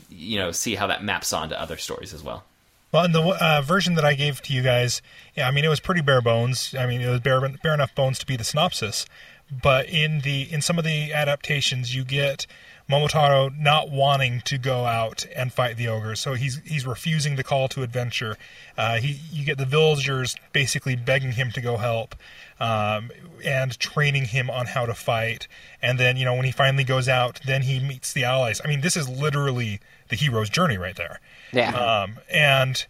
you 0.09 0.37
know 0.37 0.51
see 0.51 0.75
how 0.75 0.87
that 0.87 1.03
maps 1.03 1.33
onto 1.33 1.55
other 1.55 1.77
stories 1.77 2.13
as 2.13 2.23
well. 2.23 2.43
Well, 2.91 3.03
in 3.03 3.11
the 3.11 3.21
uh, 3.21 3.61
version 3.61 3.95
that 3.95 4.05
I 4.05 4.13
gave 4.13 4.41
to 4.43 4.53
you 4.53 4.61
guys, 4.63 5.01
yeah, 5.35 5.47
I 5.47 5.51
mean 5.51 5.65
it 5.65 5.69
was 5.69 5.79
pretty 5.79 6.01
bare 6.01 6.21
bones. 6.21 6.73
I 6.77 6.85
mean 6.87 7.01
it 7.01 7.09
was 7.09 7.19
bare, 7.19 7.41
bare 7.63 7.73
enough 7.73 7.93
bones 7.93 8.17
to 8.19 8.25
be 8.25 8.37
the 8.37 8.43
synopsis. 8.43 9.05
But 9.49 9.87
in 9.89 10.21
the 10.21 10.51
in 10.51 10.61
some 10.61 10.77
of 10.77 10.83
the 10.83 11.13
adaptations, 11.13 11.95
you 11.95 12.03
get 12.03 12.47
Momotaro 12.89 13.57
not 13.59 13.89
wanting 13.91 14.41
to 14.45 14.57
go 14.57 14.85
out 14.85 15.25
and 15.35 15.51
fight 15.51 15.75
the 15.75 15.89
ogres, 15.89 16.21
so 16.21 16.35
he's 16.35 16.61
he's 16.65 16.87
refusing 16.87 17.35
the 17.35 17.43
call 17.43 17.67
to 17.69 17.83
adventure. 17.83 18.37
Uh, 18.77 18.97
he 18.97 19.19
you 19.31 19.43
get 19.43 19.57
the 19.57 19.65
villagers 19.65 20.37
basically 20.53 20.95
begging 20.95 21.33
him 21.33 21.51
to 21.51 21.59
go 21.59 21.77
help, 21.77 22.15
um, 22.61 23.11
and 23.43 23.77
training 23.77 24.25
him 24.25 24.49
on 24.49 24.67
how 24.67 24.85
to 24.85 24.93
fight. 24.93 25.49
And 25.81 25.99
then 25.99 26.15
you 26.15 26.23
know 26.23 26.33
when 26.33 26.45
he 26.45 26.51
finally 26.51 26.85
goes 26.85 27.09
out, 27.09 27.41
then 27.45 27.63
he 27.63 27.81
meets 27.81 28.13
the 28.13 28.23
allies. 28.23 28.61
I 28.63 28.69
mean 28.69 28.79
this 28.79 28.95
is 28.95 29.09
literally 29.09 29.81
the 30.07 30.15
hero's 30.15 30.49
journey 30.49 30.77
right 30.77 30.95
there. 30.95 31.19
Yeah. 31.51 31.75
Um, 31.75 32.19
and 32.29 32.85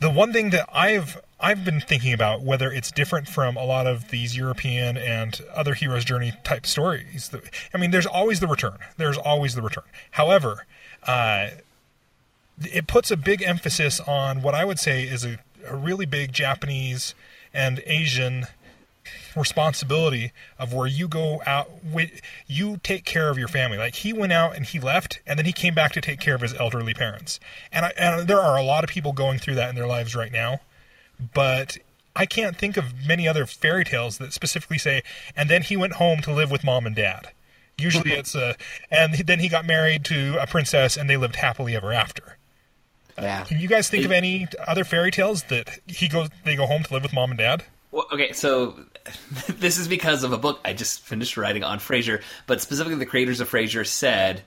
the 0.00 0.10
one 0.10 0.32
thing 0.32 0.50
that 0.50 0.68
I've 0.72 1.20
I've 1.42 1.64
been 1.64 1.80
thinking 1.80 2.12
about 2.12 2.42
whether 2.42 2.70
it's 2.70 2.92
different 2.92 3.28
from 3.28 3.56
a 3.56 3.64
lot 3.64 3.88
of 3.88 4.10
these 4.10 4.36
European 4.36 4.96
and 4.96 5.40
other 5.52 5.74
hero's 5.74 6.04
journey 6.04 6.32
type 6.44 6.66
stories. 6.66 7.30
I 7.74 7.78
mean, 7.78 7.90
there's 7.90 8.06
always 8.06 8.38
the 8.38 8.46
return. 8.46 8.78
There's 8.96 9.18
always 9.18 9.56
the 9.56 9.62
return. 9.62 9.84
However, 10.12 10.66
uh, 11.04 11.48
it 12.60 12.86
puts 12.86 13.10
a 13.10 13.16
big 13.16 13.42
emphasis 13.42 13.98
on 14.00 14.42
what 14.42 14.54
I 14.54 14.64
would 14.64 14.78
say 14.78 15.02
is 15.02 15.24
a, 15.24 15.38
a 15.66 15.74
really 15.74 16.06
big 16.06 16.32
Japanese 16.32 17.14
and 17.52 17.82
Asian 17.86 18.46
responsibility 19.36 20.32
of 20.60 20.72
where 20.72 20.86
you 20.86 21.08
go 21.08 21.42
out 21.44 21.68
you 22.46 22.78
take 22.84 23.04
care 23.04 23.30
of 23.30 23.38
your 23.38 23.48
family 23.48 23.76
like 23.78 23.96
he 23.96 24.12
went 24.12 24.32
out 24.32 24.54
and 24.54 24.66
he 24.66 24.78
left 24.78 25.20
and 25.26 25.38
then 25.38 25.46
he 25.46 25.52
came 25.52 25.74
back 25.74 25.90
to 25.90 26.00
take 26.00 26.20
care 26.20 26.34
of 26.34 26.40
his 26.40 26.54
elderly 26.54 26.94
parents 26.94 27.40
and, 27.72 27.86
I, 27.86 27.92
and 27.96 28.28
there 28.28 28.38
are 28.38 28.56
a 28.56 28.62
lot 28.62 28.84
of 28.84 28.90
people 28.90 29.12
going 29.12 29.38
through 29.38 29.56
that 29.56 29.70
in 29.70 29.74
their 29.74 29.86
lives 29.86 30.14
right 30.14 30.30
now 30.30 30.60
but 31.34 31.78
i 32.14 32.26
can't 32.26 32.56
think 32.56 32.76
of 32.76 33.06
many 33.06 33.26
other 33.26 33.46
fairy 33.46 33.84
tales 33.84 34.18
that 34.18 34.32
specifically 34.32 34.78
say 34.78 35.02
and 35.36 35.48
then 35.48 35.62
he 35.62 35.76
went 35.76 35.94
home 35.94 36.20
to 36.20 36.32
live 36.32 36.50
with 36.50 36.64
mom 36.64 36.86
and 36.86 36.96
dad. 36.96 37.28
Usually 37.78 38.12
it's 38.12 38.34
a 38.34 38.56
and 38.90 39.14
then 39.26 39.40
he 39.40 39.48
got 39.48 39.66
married 39.66 40.04
to 40.06 40.40
a 40.40 40.46
princess 40.46 40.96
and 40.96 41.08
they 41.08 41.16
lived 41.16 41.36
happily 41.36 41.74
ever 41.74 41.92
after. 41.92 42.36
Yeah. 43.18 43.44
can 43.44 43.60
you 43.60 43.68
guys 43.68 43.90
think 43.90 44.06
of 44.06 44.10
any 44.10 44.48
other 44.66 44.84
fairy 44.84 45.10
tales 45.10 45.44
that 45.44 45.68
he 45.86 46.08
goes 46.08 46.28
they 46.44 46.56
go 46.56 46.66
home 46.66 46.82
to 46.82 46.92
live 46.92 47.02
with 47.02 47.12
mom 47.12 47.30
and 47.30 47.38
dad? 47.38 47.64
Well, 47.90 48.06
okay, 48.12 48.32
so 48.32 48.74
this 49.48 49.78
is 49.78 49.88
because 49.88 50.24
of 50.24 50.32
a 50.32 50.38
book 50.38 50.60
I 50.64 50.72
just 50.72 51.00
finished 51.00 51.36
writing 51.36 51.62
on 51.62 51.78
Frasier, 51.78 52.22
but 52.46 52.60
specifically 52.60 52.98
the 52.98 53.06
creators 53.06 53.40
of 53.40 53.50
Frasier 53.50 53.86
said 53.86 54.42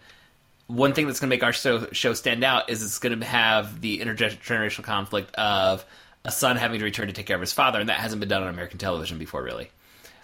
one 0.67 0.93
thing 0.93 1.05
that's 1.05 1.19
going 1.19 1.29
to 1.29 1.35
make 1.35 1.43
our 1.43 1.53
show, 1.53 1.87
show 1.91 2.13
stand 2.13 2.43
out 2.43 2.69
is 2.69 2.81
it's 2.81 2.97
going 2.97 3.19
to 3.19 3.25
have 3.25 3.81
the 3.81 3.99
intergenerational 3.99 4.83
conflict 4.83 5.33
of 5.35 5.85
a 6.25 6.31
son 6.31 6.57
having 6.57 6.79
to 6.79 6.85
return 6.85 7.07
to 7.07 7.13
take 7.13 7.25
care 7.25 7.35
of 7.35 7.41
his 7.41 7.53
father, 7.53 7.79
and 7.79 7.89
that 7.89 7.99
hasn't 7.99 8.19
been 8.19 8.29
done 8.29 8.43
on 8.43 8.49
American 8.49 8.77
television 8.77 9.17
before, 9.17 9.43
really. 9.43 9.69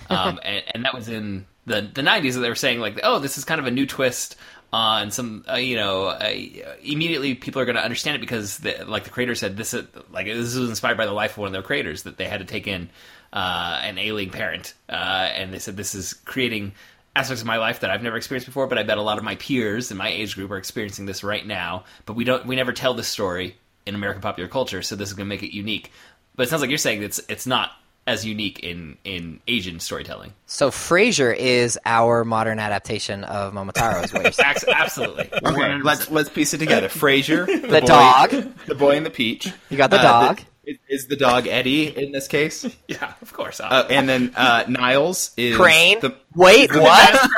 Um, 0.09 0.39
and, 0.43 0.63
and 0.73 0.85
that 0.85 0.93
was 0.93 1.07
in 1.07 1.45
the 1.65 1.81
the 1.81 2.01
'90s. 2.01 2.33
That 2.33 2.39
they 2.41 2.49
were 2.49 2.55
saying 2.55 2.79
like, 2.79 2.99
oh, 3.03 3.19
this 3.19 3.37
is 3.37 3.45
kind 3.45 3.59
of 3.59 3.67
a 3.67 3.71
new 3.71 3.85
twist 3.85 4.35
on 4.73 5.11
some, 5.11 5.43
uh, 5.51 5.55
you 5.55 5.75
know, 5.75 6.05
uh, 6.05 6.33
immediately 6.81 7.35
people 7.35 7.61
are 7.61 7.65
going 7.65 7.75
to 7.75 7.83
understand 7.83 8.15
it 8.15 8.19
because, 8.19 8.59
the, 8.59 8.85
like 8.87 9.03
the 9.03 9.09
creator 9.09 9.35
said, 9.35 9.57
this 9.57 9.73
is 9.73 9.85
like 10.11 10.27
this 10.27 10.55
was 10.55 10.69
inspired 10.69 10.97
by 10.97 11.05
the 11.05 11.11
life 11.11 11.31
of 11.31 11.39
one 11.39 11.47
of 11.47 11.53
their 11.53 11.61
creators 11.61 12.03
that 12.03 12.17
they 12.17 12.25
had 12.25 12.39
to 12.39 12.45
take 12.45 12.67
in 12.67 12.89
uh, 13.33 13.79
an 13.83 13.97
ailing 13.97 14.29
parent, 14.29 14.73
uh, 14.89 14.93
and 14.93 15.53
they 15.53 15.59
said 15.59 15.77
this 15.77 15.93
is 15.93 16.13
creating 16.13 16.73
aspects 17.15 17.41
of 17.41 17.47
my 17.47 17.57
life 17.57 17.81
that 17.81 17.89
I've 17.89 18.03
never 18.03 18.15
experienced 18.15 18.47
before, 18.47 18.67
but 18.67 18.77
I 18.77 18.83
bet 18.83 18.97
a 18.97 19.01
lot 19.01 19.17
of 19.17 19.23
my 19.23 19.35
peers 19.35 19.91
in 19.91 19.97
my 19.97 20.07
age 20.07 20.35
group 20.35 20.49
are 20.51 20.57
experiencing 20.57 21.05
this 21.05 21.23
right 21.23 21.45
now. 21.45 21.83
But 22.05 22.13
we 22.13 22.23
don't, 22.23 22.45
we 22.45 22.55
never 22.55 22.71
tell 22.71 22.93
this 22.93 23.09
story 23.09 23.57
in 23.86 23.95
American 23.95 24.21
popular 24.21 24.47
culture, 24.49 24.82
so 24.82 24.95
this 24.95 25.09
is 25.09 25.13
going 25.13 25.25
to 25.27 25.29
make 25.29 25.43
it 25.43 25.55
unique. 25.55 25.91
But 26.36 26.43
it 26.43 26.49
sounds 26.49 26.61
like 26.61 26.69
you're 26.69 26.77
saying 26.77 27.03
it's 27.03 27.19
it's 27.29 27.45
not 27.47 27.71
as 28.07 28.25
unique 28.25 28.59
in 28.59 28.97
in 29.03 29.39
Asian 29.47 29.79
storytelling. 29.79 30.34
So 30.47 30.71
Frasier 30.71 31.36
is 31.36 31.77
our 31.86 32.23
modern 32.25 32.57
adaptation 32.57 33.23
of 33.25 33.53
Momotaro's 33.53 34.05
is 34.05 34.13
what 34.13 34.23
you're 34.23 34.32
saying. 34.32 34.49
Ax- 34.49 34.65
Absolutely. 34.67 35.29
Okay, 35.45 35.82
let's 35.84 36.09
let's 36.09 36.29
piece 36.29 36.53
it 36.53 36.57
together. 36.59 36.88
Frasier, 36.89 37.45
the, 37.45 37.82
boy, 37.82 37.86
dog. 37.88 38.29
the 38.65 38.75
boy 38.75 38.95
in 38.95 39.03
the 39.03 39.09
peach. 39.11 39.51
You 39.69 39.77
got 39.77 39.91
the 39.91 39.99
Uh, 39.99 40.01
dog. 40.27 40.41
Is- 40.64 40.78
is 40.89 41.07
the 41.07 41.16
dog 41.16 41.47
Eddie 41.47 41.88
in 41.95 42.12
this 42.12 42.28
case? 42.28 42.66
Yeah, 42.88 43.14
of 43.22 43.34
course. 43.34 43.59
Uh, 43.59 43.88
and 43.89 44.07
then 44.07 44.34
uh, 44.36 44.66
Niles 44.68 45.32
is 45.38 45.55
Crane. 45.55 45.99
The, 46.01 46.16
Wait, 46.36 46.72
what? 46.76 47.30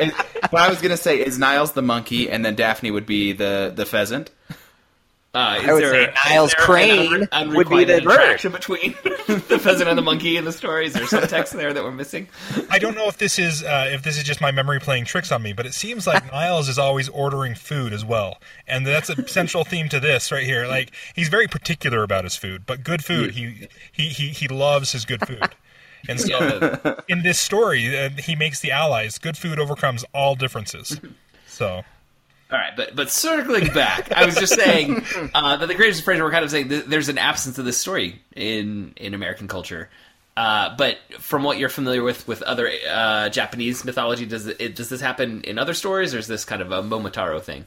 and 0.00 0.12
what 0.50 0.62
I 0.62 0.68
was 0.68 0.80
gonna 0.80 0.96
say 0.96 1.18
is 1.24 1.38
Niles 1.38 1.72
the 1.72 1.82
monkey, 1.82 2.30
and 2.30 2.44
then 2.44 2.54
Daphne 2.54 2.90
would 2.90 3.06
be 3.06 3.32
the 3.32 3.72
the 3.74 3.86
pheasant. 3.86 4.30
Uh, 5.34 5.58
is 5.62 5.68
I 5.68 5.72
would 5.72 5.82
there 5.82 5.90
say 5.92 6.04
a- 6.04 6.28
Niles 6.28 6.52
Crane 6.54 7.14
an 7.22 7.28
un- 7.32 7.54
would 7.54 7.66
be 7.70 7.84
the 7.84 7.94
unrequited 7.94 8.04
bird. 8.04 8.12
attraction 8.20 8.52
between 8.52 8.94
the 9.02 9.58
pheasant 9.58 9.88
and 9.88 9.96
the 9.96 10.02
monkey 10.02 10.36
in 10.36 10.44
the 10.44 10.52
story. 10.52 10.84
Is 10.86 10.92
there 10.92 11.06
some 11.06 11.26
text 11.26 11.54
there 11.54 11.72
that 11.72 11.82
we're 11.82 11.90
missing? 11.90 12.28
I 12.68 12.78
don't 12.78 12.94
know 12.94 13.08
if 13.08 13.16
this 13.16 13.38
is 13.38 13.62
uh, 13.62 13.88
if 13.90 14.02
this 14.02 14.18
is 14.18 14.24
just 14.24 14.42
my 14.42 14.50
memory 14.50 14.78
playing 14.78 15.06
tricks 15.06 15.32
on 15.32 15.42
me, 15.42 15.54
but 15.54 15.64
it 15.64 15.72
seems 15.72 16.06
like 16.06 16.26
Niles 16.32 16.68
is 16.68 16.78
always 16.78 17.08
ordering 17.08 17.54
food 17.54 17.94
as 17.94 18.04
well, 18.04 18.36
and 18.66 18.86
that's 18.86 19.08
a 19.08 19.26
central 19.26 19.64
theme 19.64 19.88
to 19.88 19.98
this 19.98 20.30
right 20.30 20.44
here. 20.44 20.66
Like 20.66 20.92
he's 21.14 21.28
very 21.28 21.48
particular 21.48 22.02
about 22.02 22.24
his 22.24 22.36
food, 22.36 22.66
but 22.66 22.84
good 22.84 23.02
food. 23.02 23.30
He 23.30 23.68
he 23.90 24.08
he, 24.10 24.28
he 24.28 24.48
loves 24.48 24.92
his 24.92 25.06
good 25.06 25.26
food, 25.26 25.48
and 26.10 26.20
so 26.20 27.00
in 27.08 27.22
this 27.22 27.40
story, 27.40 27.96
uh, 27.98 28.10
he 28.18 28.36
makes 28.36 28.60
the 28.60 28.70
allies. 28.70 29.16
Good 29.16 29.38
food 29.38 29.58
overcomes 29.58 30.04
all 30.12 30.34
differences. 30.34 31.00
So 31.48 31.84
All 32.52 32.58
right, 32.58 32.76
but 32.76 32.94
but 32.94 33.10
circling 33.10 33.72
back, 33.72 34.12
I 34.12 34.26
was 34.26 34.34
just 34.34 34.54
saying 34.54 35.02
uh, 35.34 35.56
that 35.56 35.66
the 35.66 35.74
creators 35.74 36.00
of 36.00 36.04
Frasier 36.04 36.22
were 36.22 36.30
kind 36.30 36.44
of 36.44 36.50
saying 36.50 36.68
th- 36.68 36.84
there's 36.84 37.08
an 37.08 37.16
absence 37.16 37.56
of 37.56 37.64
this 37.64 37.78
story 37.78 38.20
in 38.36 38.92
in 38.96 39.14
American 39.14 39.48
culture. 39.48 39.88
Uh, 40.36 40.74
but 40.76 40.98
from 41.18 41.44
what 41.44 41.56
you're 41.56 41.70
familiar 41.70 42.02
with 42.02 42.28
with 42.28 42.42
other 42.42 42.70
uh, 42.90 43.30
Japanese 43.30 43.86
mythology, 43.86 44.26
does 44.26 44.46
it 44.46 44.76
does 44.76 44.90
this 44.90 45.00
happen 45.00 45.40
in 45.44 45.58
other 45.58 45.72
stories, 45.72 46.14
or 46.14 46.18
is 46.18 46.26
this 46.26 46.44
kind 46.44 46.60
of 46.60 46.70
a 46.70 46.82
Momotaro 46.82 47.40
thing? 47.40 47.64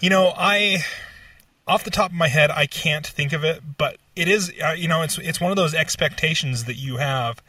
You 0.00 0.10
know, 0.10 0.34
I 0.36 0.84
off 1.66 1.82
the 1.82 1.90
top 1.90 2.10
of 2.10 2.16
my 2.16 2.28
head, 2.28 2.50
I 2.50 2.66
can't 2.66 3.06
think 3.06 3.32
of 3.32 3.42
it, 3.42 3.62
but 3.78 3.96
it 4.14 4.28
is. 4.28 4.52
Uh, 4.62 4.72
you 4.72 4.88
know, 4.88 5.00
it's 5.00 5.16
it's 5.16 5.40
one 5.40 5.50
of 5.50 5.56
those 5.56 5.72
expectations 5.72 6.64
that 6.64 6.76
you 6.76 6.98
have 6.98 7.42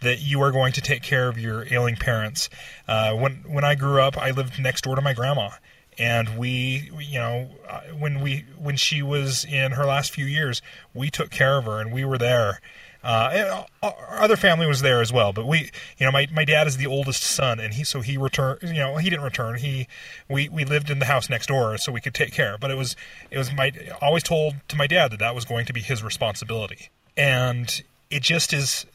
that 0.00 0.20
you 0.20 0.40
are 0.42 0.52
going 0.52 0.72
to 0.72 0.80
take 0.80 1.02
care 1.02 1.28
of 1.28 1.38
your 1.38 1.66
ailing 1.72 1.96
parents. 1.96 2.48
Uh, 2.88 3.14
when 3.14 3.44
when 3.46 3.64
I 3.64 3.74
grew 3.74 4.00
up, 4.00 4.16
I 4.16 4.30
lived 4.30 4.58
next 4.58 4.84
door 4.84 4.96
to 4.96 5.02
my 5.02 5.12
grandma, 5.12 5.50
and 5.98 6.38
we, 6.38 6.90
you 7.00 7.18
know, 7.18 7.50
uh, 7.68 7.80
when 7.98 8.20
we 8.20 8.44
when 8.58 8.76
she 8.76 9.02
was 9.02 9.44
in 9.44 9.72
her 9.72 9.84
last 9.84 10.10
few 10.10 10.24
years, 10.24 10.62
we 10.94 11.10
took 11.10 11.30
care 11.30 11.58
of 11.58 11.64
her, 11.64 11.80
and 11.80 11.92
we 11.92 12.04
were 12.04 12.18
there. 12.18 12.60
Uh, 13.04 13.30
and 13.32 13.66
our 13.82 14.20
other 14.20 14.36
family 14.36 14.64
was 14.64 14.80
there 14.80 15.00
as 15.00 15.12
well, 15.12 15.32
but 15.32 15.44
we, 15.44 15.72
you 15.98 16.06
know, 16.06 16.12
my, 16.12 16.28
my 16.32 16.44
dad 16.44 16.68
is 16.68 16.76
the 16.76 16.86
oldest 16.86 17.24
son, 17.24 17.58
and 17.58 17.74
he 17.74 17.82
so 17.82 18.00
he 18.00 18.16
returned. 18.16 18.62
You 18.62 18.74
know, 18.74 18.96
he 18.96 19.10
didn't 19.10 19.24
return. 19.24 19.58
He 19.58 19.88
we 20.28 20.48
we 20.48 20.64
lived 20.64 20.88
in 20.88 21.00
the 21.00 21.06
house 21.06 21.28
next 21.28 21.46
door, 21.46 21.76
so 21.78 21.90
we 21.90 22.00
could 22.00 22.14
take 22.14 22.32
care. 22.32 22.56
But 22.58 22.70
it 22.70 22.76
was 22.76 22.94
it 23.30 23.38
was 23.38 23.52
my 23.52 23.72
always 24.00 24.22
told 24.22 24.54
to 24.68 24.76
my 24.76 24.86
dad 24.86 25.10
that 25.10 25.18
that 25.18 25.34
was 25.34 25.44
going 25.44 25.66
to 25.66 25.72
be 25.72 25.80
his 25.80 26.04
responsibility, 26.04 26.90
and 27.16 27.82
it 28.08 28.22
just 28.22 28.52
is 28.52 28.86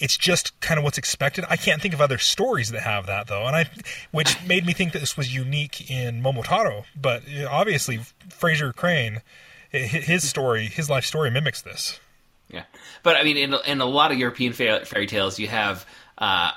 it's 0.00 0.16
just 0.16 0.58
kind 0.60 0.78
of 0.78 0.84
what's 0.84 0.98
expected. 0.98 1.44
I 1.48 1.56
can't 1.56 1.80
think 1.80 1.94
of 1.94 2.00
other 2.00 2.18
stories 2.18 2.70
that 2.70 2.82
have 2.82 3.06
that 3.06 3.28
though, 3.28 3.46
and 3.46 3.54
I, 3.54 3.70
which 4.10 4.36
made 4.46 4.66
me 4.66 4.72
think 4.72 4.92
that 4.92 4.98
this 5.00 5.16
was 5.16 5.32
unique 5.34 5.90
in 5.90 6.22
Momotaro. 6.22 6.84
But 7.00 7.22
obviously, 7.48 8.00
Frasier 8.28 8.74
Crane, 8.74 9.22
his 9.70 10.28
story, 10.28 10.66
his 10.66 10.90
life 10.90 11.04
story 11.04 11.30
mimics 11.30 11.62
this. 11.62 12.00
Yeah, 12.48 12.64
but 13.04 13.16
I 13.16 13.22
mean, 13.22 13.36
in 13.36 13.54
in 13.66 13.80
a 13.80 13.84
lot 13.86 14.10
of 14.10 14.18
European 14.18 14.52
fairy 14.52 15.06
tales, 15.06 15.38
you 15.38 15.46
have. 15.48 15.86
Uh, 16.18 16.50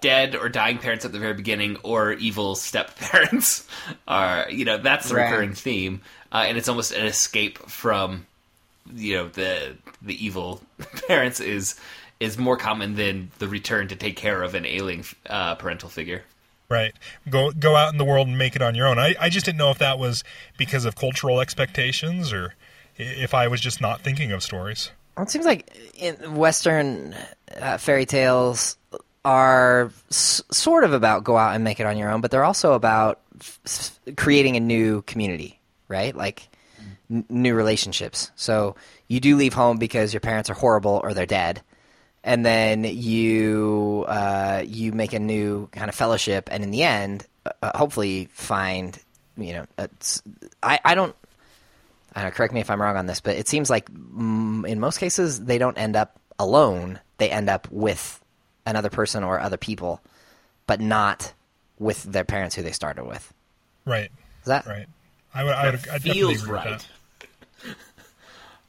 dead 0.00 0.34
or 0.34 0.48
dying 0.48 0.78
parents 0.78 1.04
at 1.04 1.12
the 1.12 1.18
very 1.20 1.34
beginning 1.34 1.76
or 1.84 2.12
evil 2.14 2.56
step 2.56 2.96
parents 2.98 3.68
are 4.08 4.46
you 4.50 4.64
know 4.64 4.78
that's 4.78 5.08
the 5.10 5.14
Right. 5.14 5.30
recurring 5.30 5.52
theme 5.52 6.00
uh, 6.32 6.42
and 6.48 6.58
it's 6.58 6.68
almost 6.68 6.90
an 6.90 7.06
escape 7.06 7.56
from 7.68 8.26
you 8.92 9.14
know 9.16 9.28
the 9.28 9.76
the 10.02 10.24
evil 10.26 10.60
parents 11.06 11.38
is 11.38 11.78
is 12.20 12.38
more 12.38 12.56
common 12.56 12.94
than 12.94 13.30
the 13.38 13.48
return 13.48 13.88
to 13.88 13.96
take 13.96 14.16
care 14.16 14.42
of 14.42 14.54
an 14.54 14.64
ailing 14.66 15.04
uh, 15.28 15.54
parental 15.56 15.88
figure 15.88 16.22
Right. 16.68 16.92
Go 17.28 17.50
go 17.50 17.74
out 17.74 17.90
in 17.92 17.98
the 17.98 18.04
world 18.04 18.28
and 18.28 18.38
make 18.38 18.54
it 18.54 18.62
on 18.62 18.76
your 18.76 18.86
own. 18.86 18.96
I, 18.96 19.16
I 19.20 19.28
just 19.28 19.44
didn't 19.44 19.58
know 19.58 19.72
if 19.72 19.78
that 19.78 19.98
was 19.98 20.22
because 20.56 20.84
of 20.84 20.94
cultural 20.94 21.40
expectations 21.40 22.32
or 22.32 22.54
if 22.96 23.34
I 23.34 23.48
was 23.48 23.60
just 23.60 23.80
not 23.80 24.02
thinking 24.02 24.30
of 24.30 24.40
stories. 24.40 24.92
Well, 25.16 25.24
it 25.26 25.30
seems 25.30 25.44
like 25.46 25.68
in 25.96 26.36
Western 26.36 27.16
uh, 27.60 27.76
fairy 27.78 28.06
tales 28.06 28.76
are 29.24 29.90
s- 30.10 30.42
sort 30.52 30.84
of 30.84 30.92
about 30.92 31.24
go 31.24 31.36
out 31.36 31.56
and 31.56 31.64
make 31.64 31.80
it 31.80 31.86
on 31.86 31.98
your 31.98 32.08
own, 32.08 32.20
but 32.20 32.30
they're 32.30 32.44
also 32.44 32.74
about 32.74 33.18
f- 33.40 33.58
s- 33.66 33.98
creating 34.16 34.54
a 34.56 34.60
new 34.60 35.02
community, 35.02 35.58
right? 35.88 36.14
Like 36.14 36.48
n- 37.10 37.24
new 37.28 37.54
relationships. 37.56 38.30
So 38.36 38.76
you 39.08 39.18
do 39.18 39.34
leave 39.36 39.54
home 39.54 39.78
because 39.78 40.14
your 40.14 40.20
parents 40.20 40.48
are 40.48 40.54
horrible 40.54 41.00
or 41.02 41.14
they're 41.14 41.26
dead, 41.26 41.62
and 42.22 42.44
then 42.44 42.84
you 42.84 44.04
uh, 44.08 44.62
you 44.66 44.92
make 44.92 45.12
a 45.12 45.18
new 45.18 45.68
kind 45.68 45.88
of 45.88 45.94
fellowship, 45.94 46.48
and 46.50 46.62
in 46.62 46.70
the 46.70 46.82
end, 46.82 47.26
uh, 47.62 47.76
hopefully 47.76 48.28
find 48.32 48.98
you 49.36 49.54
know. 49.54 49.66
It's, 49.78 50.22
I 50.62 50.78
I 50.84 50.94
don't 50.94 51.14
I 52.14 52.22
don't 52.22 52.30
know, 52.30 52.36
correct 52.36 52.52
me 52.52 52.60
if 52.60 52.70
I'm 52.70 52.80
wrong 52.80 52.96
on 52.96 53.06
this, 53.06 53.20
but 53.20 53.36
it 53.36 53.48
seems 53.48 53.70
like 53.70 53.90
mm, 53.90 54.66
in 54.68 54.80
most 54.80 54.98
cases 54.98 55.44
they 55.44 55.58
don't 55.58 55.78
end 55.78 55.96
up 55.96 56.18
alone. 56.38 57.00
They 57.18 57.30
end 57.30 57.48
up 57.48 57.68
with 57.70 58.20
another 58.66 58.90
person 58.90 59.24
or 59.24 59.40
other 59.40 59.56
people, 59.56 60.00
but 60.66 60.80
not 60.80 61.32
with 61.78 62.02
their 62.04 62.24
parents 62.24 62.54
who 62.54 62.62
they 62.62 62.72
started 62.72 63.04
with. 63.04 63.32
Right. 63.84 64.10
Is 64.40 64.46
that 64.46 64.66
Right. 64.66 64.86
I 65.34 65.44
would. 65.44 65.52
I 65.52 65.70
would. 65.70 65.74
I 65.74 65.98
definitely 65.98 66.12
feels 66.14 66.42
agree 66.42 66.52
with 66.52 66.64
right 66.64 66.78
that. 66.78 66.86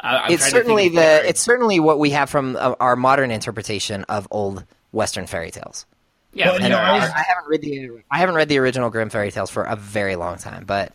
I, 0.02 0.18
I'm 0.26 0.32
it's 0.32 0.50
certainly 0.50 0.90
the 0.90 0.96
fairy- 0.98 1.28
it's 1.28 1.42
certainly 1.42 1.80
what 1.80 2.00
we 2.00 2.10
have 2.12 2.30
from 2.30 2.56
uh, 2.56 2.76
our 2.80 2.96
modern 2.96 3.32
interpretation 3.32 4.04
of 4.06 4.28
old 4.32 4.64
Western 4.92 5.28
fairy 5.28 5.52
tales. 5.52 5.86
yeah 6.34 6.52
Well, 6.52 6.62
you 6.62 6.70
know, 6.70 6.78
I 6.78 6.90
I, 6.90 7.00
was- 7.00 7.10
I 7.12 7.22
haven't 7.22 7.48
read 7.48 7.62
the 7.62 7.90
I 8.12 8.18
haven't 8.20 8.36
read 8.36 8.50
the 8.50 8.58
original 8.58 8.90
Grimm 8.90 9.10
fairy 9.10 9.32
tales 9.32 9.50
for 9.52 9.64
a 9.64 9.76
very 9.76 10.16
long 10.16 10.38
time, 10.38 10.66
but 10.66 10.92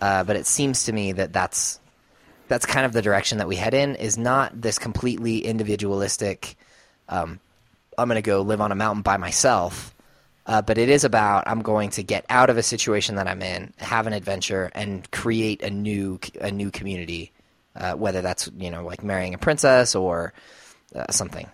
uh, 0.00 0.24
but 0.24 0.36
it 0.36 0.46
seems 0.46 0.84
to 0.84 0.92
me 0.92 1.12
that 1.12 1.32
that's 1.32 1.78
that's 2.48 2.66
kind 2.66 2.84
of 2.84 2.92
the 2.92 3.00
direction 3.02 3.38
that 3.38 3.48
we 3.48 3.56
head 3.56 3.72
in. 3.74 3.94
Is 3.96 4.18
not 4.18 4.60
this 4.60 4.78
completely 4.78 5.38
individualistic. 5.44 6.56
Um, 7.08 7.40
I'm 7.96 8.08
going 8.08 8.16
to 8.16 8.22
go 8.22 8.42
live 8.42 8.60
on 8.60 8.72
a 8.72 8.74
mountain 8.74 9.02
by 9.02 9.16
myself, 9.16 9.94
uh, 10.46 10.60
but 10.62 10.76
it 10.78 10.88
is 10.88 11.04
about 11.04 11.44
I'm 11.46 11.62
going 11.62 11.90
to 11.90 12.02
get 12.02 12.24
out 12.28 12.50
of 12.50 12.58
a 12.58 12.62
situation 12.62 13.14
that 13.14 13.28
I'm 13.28 13.40
in, 13.42 13.72
have 13.78 14.06
an 14.08 14.12
adventure, 14.12 14.70
and 14.74 15.08
create 15.12 15.62
a 15.62 15.70
new 15.70 16.18
a 16.40 16.50
new 16.50 16.70
community. 16.70 17.30
Uh, 17.76 17.94
whether 17.94 18.22
that's 18.22 18.48
you 18.56 18.70
know 18.70 18.84
like 18.84 19.02
marrying 19.02 19.34
a 19.34 19.38
princess 19.38 19.94
or 19.94 20.32
uh, 20.94 21.10
something, 21.10 21.48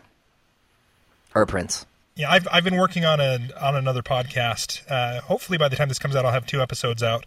or 1.34 1.42
a 1.42 1.46
prince. 1.46 1.86
Yeah, 2.16 2.30
I've 2.30 2.46
I've 2.52 2.64
been 2.64 2.76
working 2.76 3.04
on 3.04 3.20
a 3.20 3.38
on 3.60 3.76
another 3.76 4.02
podcast. 4.02 4.82
Uh, 4.90 5.22
hopefully, 5.22 5.56
by 5.56 5.68
the 5.68 5.76
time 5.76 5.88
this 5.88 5.98
comes 5.98 6.14
out, 6.14 6.26
I'll 6.26 6.32
have 6.32 6.46
two 6.46 6.60
episodes 6.60 7.02
out. 7.02 7.24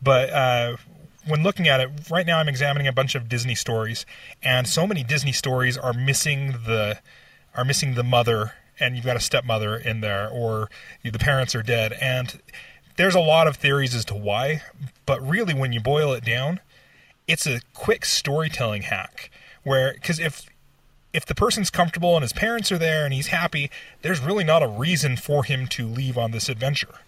But 0.00 0.30
uh, 0.30 0.76
when 1.26 1.42
looking 1.42 1.66
at 1.66 1.80
it 1.80 1.90
right 2.10 2.26
now, 2.26 2.38
I'm 2.38 2.48
examining 2.48 2.86
a 2.86 2.92
bunch 2.92 3.14
of 3.14 3.28
Disney 3.28 3.54
stories, 3.54 4.06
and 4.42 4.68
so 4.68 4.86
many 4.86 5.02
Disney 5.02 5.32
stories 5.32 5.76
are 5.76 5.92
missing 5.92 6.52
the 6.64 6.98
are 7.54 7.64
missing 7.64 7.94
the 7.94 8.04
mother, 8.04 8.52
and 8.78 8.94
you've 8.94 9.04
got 9.04 9.16
a 9.16 9.20
stepmother 9.20 9.76
in 9.76 10.00
there, 10.00 10.28
or 10.28 10.70
the 11.02 11.18
parents 11.18 11.54
are 11.54 11.62
dead, 11.62 11.92
and 12.00 12.40
there's 12.96 13.14
a 13.14 13.20
lot 13.20 13.46
of 13.46 13.56
theories 13.56 13.94
as 13.94 14.04
to 14.06 14.14
why. 14.14 14.62
But 15.06 15.26
really, 15.26 15.54
when 15.54 15.72
you 15.72 15.80
boil 15.80 16.12
it 16.12 16.24
down, 16.24 16.60
it's 17.28 17.46
a 17.46 17.60
quick 17.74 18.04
storytelling 18.04 18.82
hack 18.82 19.30
where 19.62 19.92
because 19.92 20.18
if 20.18 20.46
if 21.12 21.24
the 21.24 21.34
person's 21.34 21.70
comfortable 21.70 22.16
and 22.16 22.22
his 22.22 22.32
parents 22.32 22.72
are 22.72 22.78
there 22.78 23.04
and 23.04 23.14
he's 23.14 23.28
happy, 23.28 23.70
there's 24.02 24.20
really 24.20 24.44
not 24.44 24.62
a 24.62 24.68
reason 24.68 25.16
for 25.16 25.44
him 25.44 25.66
to 25.68 25.86
leave 25.86 26.18
on 26.18 26.32
this 26.32 26.48
adventure. 26.48 27.00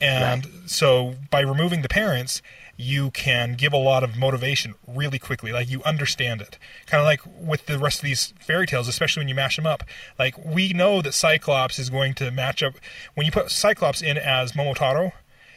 And 0.00 0.46
so 0.66 1.14
by 1.30 1.40
removing 1.40 1.80
the 1.80 1.88
parents, 1.88 2.42
you 2.76 3.10
can 3.10 3.54
give 3.54 3.72
a 3.72 3.78
lot 3.78 4.04
of 4.04 4.18
motivation 4.18 4.74
really 4.86 5.18
quickly. 5.18 5.50
Like 5.52 5.70
you 5.70 5.82
understand 5.84 6.42
it. 6.42 6.58
Kind 6.86 7.00
of 7.00 7.06
like 7.06 7.20
with 7.40 7.66
the 7.66 7.78
rest 7.78 8.00
of 8.00 8.04
these 8.04 8.34
fairy 8.38 8.66
tales, 8.66 8.88
especially 8.88 9.22
when 9.22 9.28
you 9.28 9.34
mash 9.34 9.56
them 9.56 9.66
up. 9.66 9.82
Like 10.18 10.36
we 10.44 10.74
know 10.74 11.00
that 11.00 11.14
Cyclops 11.14 11.78
is 11.78 11.88
going 11.88 12.14
to 12.14 12.30
match 12.30 12.62
up. 12.62 12.74
When 13.14 13.24
you 13.24 13.32
put 13.32 13.50
Cyclops 13.50 14.02
in 14.02 14.18
as 14.18 14.52
Momotaro, 14.52 15.12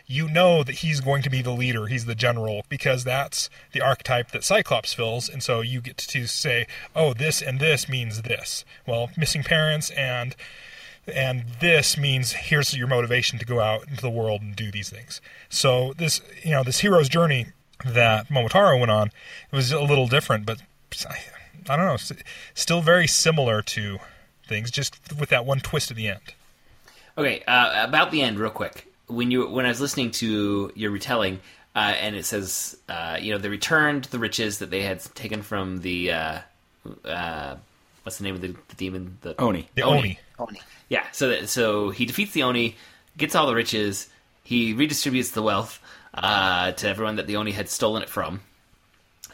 you 0.10 0.28
know 0.28 0.64
that 0.64 0.78
he's 0.78 1.02
going 1.02 1.22
to 1.22 1.30
be 1.30 1.44
the 1.44 1.52
leader, 1.52 1.86
he's 1.86 2.06
the 2.06 2.16
general, 2.16 2.64
because 2.68 3.04
that's 3.04 3.48
the 3.74 3.80
archetype 3.80 4.32
that 4.32 4.44
Cyclops 4.44 4.92
fills, 4.92 5.30
and 5.30 5.44
so 5.44 5.62
you 5.62 5.82
get 5.82 5.98
to 5.98 6.26
say, 6.26 6.66
oh, 6.96 7.14
this 7.14 7.44
and 7.44 7.60
this 7.60 7.88
means 7.88 8.24
this. 8.24 8.66
Well, 8.88 9.12
missing 9.16 9.44
parents 9.44 9.92
and 9.92 10.36
and 11.08 11.46
this 11.60 11.98
means 11.98 12.34
here's 12.34 12.76
your 12.76 12.88
motivation 12.88 13.40
to 13.40 13.46
go 13.46 13.60
out 13.60 13.88
into 13.88 14.02
the 14.02 14.10
world 14.10 14.42
and 14.42 14.56
do 14.56 14.72
these 14.72 14.90
things. 14.90 15.22
So 15.48 15.94
this, 15.98 16.22
you 16.44 16.52
know, 16.52 16.64
this 16.64 16.80
hero's 16.80 17.10
journey 17.10 17.48
that 17.86 18.30
Momotaro 18.30 18.80
went 18.80 18.92
on 18.92 19.08
it 19.08 19.56
was 19.56 19.72
a 19.72 19.82
little 19.82 20.08
different, 20.08 20.46
but 20.46 20.62
I, 21.08 21.20
I 21.70 21.76
don't 21.76 21.86
know, 21.86 21.98
still 22.56 22.82
very 22.82 23.08
similar 23.08 23.62
to 23.62 24.00
things, 24.48 24.72
just 24.72 24.98
with 25.20 25.30
that 25.30 25.46
one 25.46 25.60
twist 25.60 25.92
at 25.92 25.98
the 25.98 26.08
end. 26.08 26.34
Okay, 27.18 27.44
uh, 27.48 27.88
about 27.88 28.12
the 28.12 28.22
end, 28.22 28.40
real 28.40 28.50
quick. 28.50 28.89
When 29.10 29.32
you 29.32 29.50
when 29.50 29.66
I 29.66 29.70
was 29.70 29.82
listening 29.82 30.12
to 30.12 30.72
your 30.76 30.92
retelling, 30.92 31.40
uh, 31.76 31.94
and 32.00 32.16
it 32.16 32.26
says, 32.26 32.78
uh, 32.88 33.18
you 33.20 33.32
know, 33.32 33.38
they 33.38 33.50
returned 33.50 34.06
the 34.06 34.20
riches 34.20 34.60
that 34.60 34.70
they 34.70 34.82
had 34.82 35.02
taken 35.16 35.42
from 35.42 35.80
the 35.80 36.12
uh, 36.12 36.40
uh, 37.06 37.56
what's 38.04 38.18
the 38.18 38.24
name 38.24 38.36
of 38.36 38.42
the, 38.42 38.56
the 38.68 38.76
demon? 38.76 39.18
The 39.22 39.40
Oni. 39.40 39.70
The 39.76 39.84
Oni. 39.84 40.20
Oni. 40.40 40.62
Yeah. 40.90 41.06
So 41.12 41.30
that, 41.30 41.50
so 41.50 41.90
he 41.90 42.06
defeats 42.06 42.32
the 42.32 42.44
Oni, 42.44 42.76
gets 43.18 43.36
all 43.36 43.48
the 43.48 43.56
riches. 43.56 44.10
He 44.44 44.74
redistributes 44.74 45.32
the 45.32 45.42
wealth 45.42 45.80
uh, 46.14 46.72
to 46.72 46.88
everyone 46.88 47.18
that 47.18 47.28
the 47.28 47.36
Oni 47.36 47.52
had 47.52 47.70
stolen 47.70 48.02
it 48.04 48.10
from, 48.10 48.42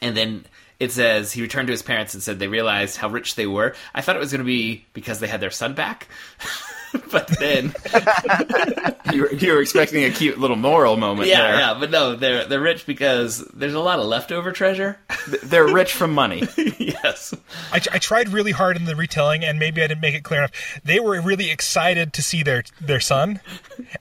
and 0.01 0.15
then. 0.15 0.45
It 0.77 0.91
says 0.91 1.31
he 1.31 1.41
returned 1.41 1.67
to 1.67 1.71
his 1.71 1.81
parents 1.81 2.13
and 2.15 2.21
said 2.21 2.37
they 2.37 2.49
realized 2.49 2.97
how 2.97 3.07
rich 3.07 3.35
they 3.35 3.47
were. 3.47 3.75
I 3.93 4.01
thought 4.01 4.17
it 4.17 4.19
was 4.19 4.33
going 4.33 4.39
to 4.39 4.45
be 4.45 4.83
because 4.91 5.21
they 5.21 5.27
had 5.27 5.39
their 5.39 5.49
son 5.49 5.73
back, 5.73 6.09
but 7.11 7.27
then 7.39 7.73
You 9.13 9.21
were, 9.21 9.33
you 9.33 9.53
were 9.53 9.61
expecting 9.61 10.03
a 10.03 10.09
cute 10.09 10.39
little 10.39 10.55
moral 10.55 10.97
moment 10.97 11.29
yeah, 11.29 11.41
there. 11.43 11.59
yeah, 11.59 11.77
but 11.79 11.91
no, 11.91 12.15
they're 12.15 12.45
they're 12.45 12.59
rich 12.59 12.85
because 12.85 13.39
there's 13.53 13.75
a 13.75 13.79
lot 13.79 13.99
of 13.99 14.05
leftover 14.05 14.51
treasure. 14.51 14.97
They're 15.43 15.67
rich 15.71 15.93
from 15.93 16.11
money. 16.13 16.43
yes, 16.79 17.33
I, 17.71 17.77
I 17.91 17.99
tried 17.99 18.29
really 18.29 18.51
hard 18.51 18.77
in 18.77 18.85
the 18.85 18.95
retelling, 18.95 19.43
and 19.45 19.59
maybe 19.59 19.81
I 19.83 19.87
didn't 19.87 20.01
make 20.01 20.15
it 20.15 20.23
clear 20.23 20.39
enough. 20.41 20.81
They 20.83 20.99
were 20.99 21.21
really 21.21 21.51
excited 21.51 22.13
to 22.13 22.21
see 22.23 22.41
their 22.41 22.63
their 22.81 22.99
son, 22.99 23.39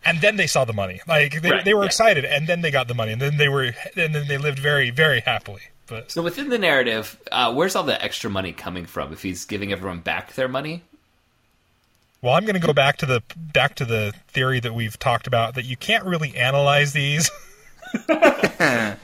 and 0.05 0.21
then 0.21 0.37
they 0.37 0.47
saw 0.47 0.65
the 0.65 0.73
money. 0.73 1.01
Like 1.07 1.43
they, 1.43 1.51
Right, 1.51 1.65
they 1.65 1.75
were 1.75 1.83
yeah. 1.83 1.87
excited, 1.87 2.25
and 2.25 2.47
then 2.49 2.63
they 2.63 2.71
got 2.71 2.89
the 2.89 2.95
money, 2.95 3.13
and 3.13 3.21
then 3.21 3.37
they 3.37 3.49
were, 3.49 3.75
and 3.97 4.15
then 4.15 4.27
they 4.27 4.39
lived 4.39 4.59
very 4.59 4.91
very 4.91 5.21
happily. 5.21 5.61
But 5.87 6.11
so 6.11 6.23
within 6.23 6.49
the 6.49 6.59
narrative, 6.59 7.21
uh, 7.31 7.53
where's 7.53 7.77
all 7.77 7.85
the 7.85 8.03
extra 8.03 8.31
money 8.31 8.53
coming 8.53 8.87
from? 8.87 9.13
If 9.13 9.23
he's 9.23 9.45
giving 9.45 9.71
everyone 9.71 10.01
back 10.01 10.33
their 10.33 10.49
money, 10.49 10.83
well, 12.25 12.33
I'm 12.33 12.47
going 12.47 12.59
to 12.59 12.67
go 12.67 12.73
back 12.73 12.97
to 12.99 13.07
the 13.07 13.23
back 13.37 13.75
to 13.77 13.85
the 13.85 14.15
theory 14.29 14.59
that 14.59 14.75
we've 14.75 14.99
talked 14.99 15.27
about 15.27 15.55
that 15.57 15.67
you 15.67 15.77
can't 15.77 16.05
really 16.07 16.35
analyze 16.35 16.95
these. 16.95 17.31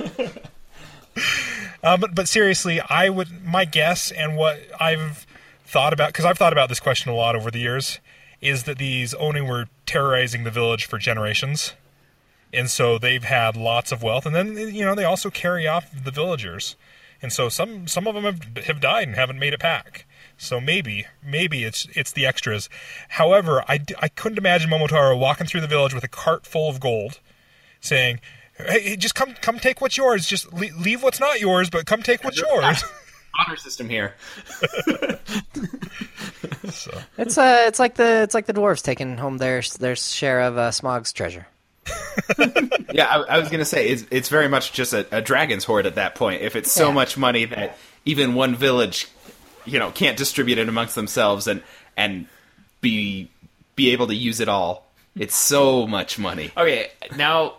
Uh, 1.82 1.96
but 1.96 2.14
but 2.14 2.28
seriously, 2.28 2.78
I 2.78 3.08
would 3.08 3.44
my 3.44 3.64
guess 3.64 4.10
and 4.10 4.36
what 4.36 4.60
I've 4.78 5.26
thought 5.64 5.94
about 5.94 6.08
because 6.08 6.26
I've 6.26 6.36
thought 6.36 6.52
about 6.52 6.68
this 6.68 6.78
question 6.78 7.10
a 7.10 7.14
lot 7.14 7.34
over 7.34 7.50
the 7.50 7.58
years 7.58 8.00
is 8.42 8.64
that 8.64 8.76
these 8.76 9.14
Oni 9.14 9.40
were 9.40 9.66
terrorizing 9.86 10.44
the 10.44 10.50
village 10.50 10.84
for 10.84 10.98
generations, 10.98 11.72
and 12.52 12.68
so 12.68 12.98
they've 12.98 13.24
had 13.24 13.56
lots 13.56 13.92
of 13.92 14.02
wealth, 14.02 14.26
and 14.26 14.34
then 14.34 14.56
you 14.56 14.84
know 14.84 14.94
they 14.94 15.04
also 15.04 15.30
carry 15.30 15.66
off 15.66 15.90
the 16.04 16.10
villagers, 16.10 16.76
and 17.22 17.32
so 17.32 17.48
some 17.48 17.86
some 17.86 18.06
of 18.06 18.14
them 18.14 18.24
have 18.24 18.64
have 18.66 18.80
died 18.80 19.08
and 19.08 19.16
haven't 19.16 19.38
made 19.38 19.54
it 19.54 19.60
back. 19.60 20.04
So 20.43 20.59
maybe, 20.59 21.05
maybe 21.22 21.64
it's 21.64 21.86
it's 21.95 22.12
the 22.12 22.24
extras. 22.24 22.70
However, 23.11 23.62
I, 23.68 23.80
I 23.99 24.09
couldn't 24.09 24.38
imagine 24.38 24.70
Momotaro 24.70 25.18
walking 25.18 25.47
through 25.47 25.61
the 25.61 25.66
village 25.66 25.93
with 25.93 26.03
a 26.03 26.09
cart 26.09 26.47
full 26.47 26.70
of 26.70 26.80
gold, 26.80 27.20
saying, 27.82 28.20
"Hey, 28.57 28.80
hey, 28.80 28.97
just 28.97 29.14
come 29.14 29.34
come 29.43 29.59
take 29.59 29.82
what's 29.82 29.99
yours. 29.99 30.24
Just 30.26 30.51
le- 30.53 30.74
leave 30.78 31.03
what's 31.03 31.20
not 31.20 31.41
yours, 31.41 31.68
but 31.68 31.84
come 31.84 32.03
take 32.03 32.24
what's 32.24 32.41
yours." 32.41 32.82
Honor 33.38 33.57
system 33.57 33.88
here. 33.91 34.14
so, 36.70 36.91
It's 37.18 37.36
uh, 37.38 37.64
it's 37.66 37.78
like 37.78 37.95
the 37.97 38.22
it's 38.22 38.34
like 38.34 38.47
the 38.47 38.55
dwarves 38.55 38.82
taking 38.82 39.16
home 39.18 39.38
their 39.38 39.62
their 39.78 39.95
share 39.97 40.41
of 40.41 40.57
uh, 40.59 40.70
Smaug's 40.70 41.12
treasure. 41.12 41.47
Yeah, 42.93 43.07
I, 43.07 43.36
I 43.36 43.38
was 43.38 43.49
gonna 43.51 43.64
say 43.64 43.88
it's, 43.88 44.05
it's 44.11 44.28
very 44.28 44.49
much 44.49 44.72
just 44.72 44.93
a, 44.93 45.07
a 45.16 45.22
dragon's 45.22 45.62
hoard 45.64 45.86
at 45.86 45.95
that 45.95 46.16
point. 46.16 46.43
If 46.43 46.57
it's 46.57 46.72
so 46.72 46.88
Yeah. 46.88 46.95
much 46.95 47.16
money 47.16 47.45
that 47.45 47.78
even 48.05 48.34
one 48.34 48.57
village, 48.57 49.07
you 49.64 49.78
know, 49.78 49.90
can't 49.90 50.16
distribute 50.16 50.58
it 50.58 50.68
amongst 50.68 50.94
themselves 50.94 51.46
and 51.46 51.62
and 51.96 52.26
be 52.80 53.30
be 53.76 53.90
able 53.90 54.06
to 54.08 54.14
use 54.14 54.40
it 54.40 54.48
all, 54.48 54.86
it's 55.16 55.34
so 55.34 55.86
much 55.86 56.18
money. 56.18 56.50
Okay, 56.56 56.90
now 57.16 57.54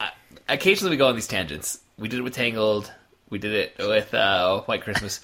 uh, 0.00 0.08
occasionally 0.48 0.90
we 0.90 0.96
go 0.96 1.08
on 1.08 1.14
these 1.14 1.26
tangents. 1.26 1.80
We 1.98 2.08
did 2.08 2.20
it 2.20 2.22
with 2.22 2.34
Tangled. 2.34 2.92
We 3.30 3.38
did 3.38 3.52
it 3.52 3.74
with 3.78 4.14
uh, 4.14 4.62
White 4.62 4.82
Christmas. 4.82 5.20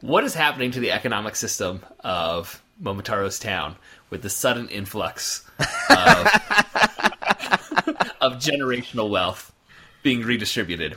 What 0.00 0.24
is 0.24 0.34
happening 0.34 0.70
to 0.72 0.80
the 0.80 0.92
economic 0.92 1.34
system 1.36 1.82
of 2.00 2.62
Momotaro's 2.82 3.38
town 3.38 3.76
with 4.10 4.22
the 4.22 4.30
sudden 4.30 4.68
influx 4.68 5.44
of, 5.58 5.66
of 8.20 8.34
generational 8.34 9.08
wealth 9.10 9.52
being 10.02 10.22
redistributed? 10.22 10.92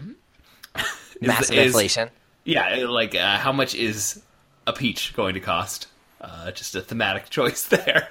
Is- 0.75 1.27
Massive 1.27 1.55
is- 1.57 1.65
inflation. 1.67 2.09
Yeah, 2.43 2.85
like 2.89 3.13
uh, 3.15 3.37
how 3.37 3.51
much 3.51 3.75
is 3.75 4.21
a 4.67 4.73
peach 4.73 5.13
going 5.13 5.33
to 5.33 5.39
cost? 5.39 5.87
Uh, 6.19 6.51
just 6.51 6.75
a 6.75 6.81
thematic 6.81 7.29
choice 7.29 7.63
there. 7.63 8.09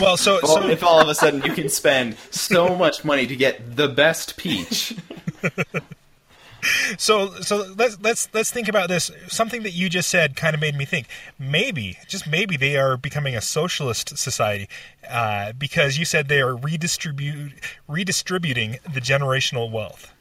well, 0.00 0.16
so 0.16 0.38
Well, 0.42 0.62
so 0.62 0.68
if 0.68 0.82
all 0.82 1.00
of 1.00 1.08
a 1.08 1.14
sudden 1.14 1.42
you 1.42 1.52
can 1.52 1.68
spend 1.68 2.16
so 2.30 2.76
much 2.76 3.04
money 3.04 3.26
to 3.26 3.36
get 3.36 3.76
the 3.76 3.88
best 3.88 4.36
peach, 4.36 4.94
So 6.98 7.40
so 7.40 7.72
let's 7.76 8.00
let's 8.00 8.28
let's 8.34 8.50
think 8.50 8.68
about 8.68 8.88
this. 8.88 9.10
Something 9.28 9.62
that 9.62 9.72
you 9.72 9.88
just 9.88 10.08
said 10.08 10.34
kind 10.34 10.54
of 10.54 10.60
made 10.60 10.76
me 10.76 10.84
think. 10.84 11.06
Maybe, 11.38 11.98
just 12.08 12.26
maybe, 12.26 12.56
they 12.56 12.76
are 12.76 12.96
becoming 12.96 13.36
a 13.36 13.40
socialist 13.40 14.18
society 14.18 14.68
uh, 15.08 15.52
because 15.52 15.98
you 15.98 16.04
said 16.04 16.28
they 16.28 16.40
are 16.40 16.56
redistribute 16.56 17.52
redistributing 17.86 18.78
the 18.82 19.00
generational 19.00 19.70
wealth, 19.70 20.12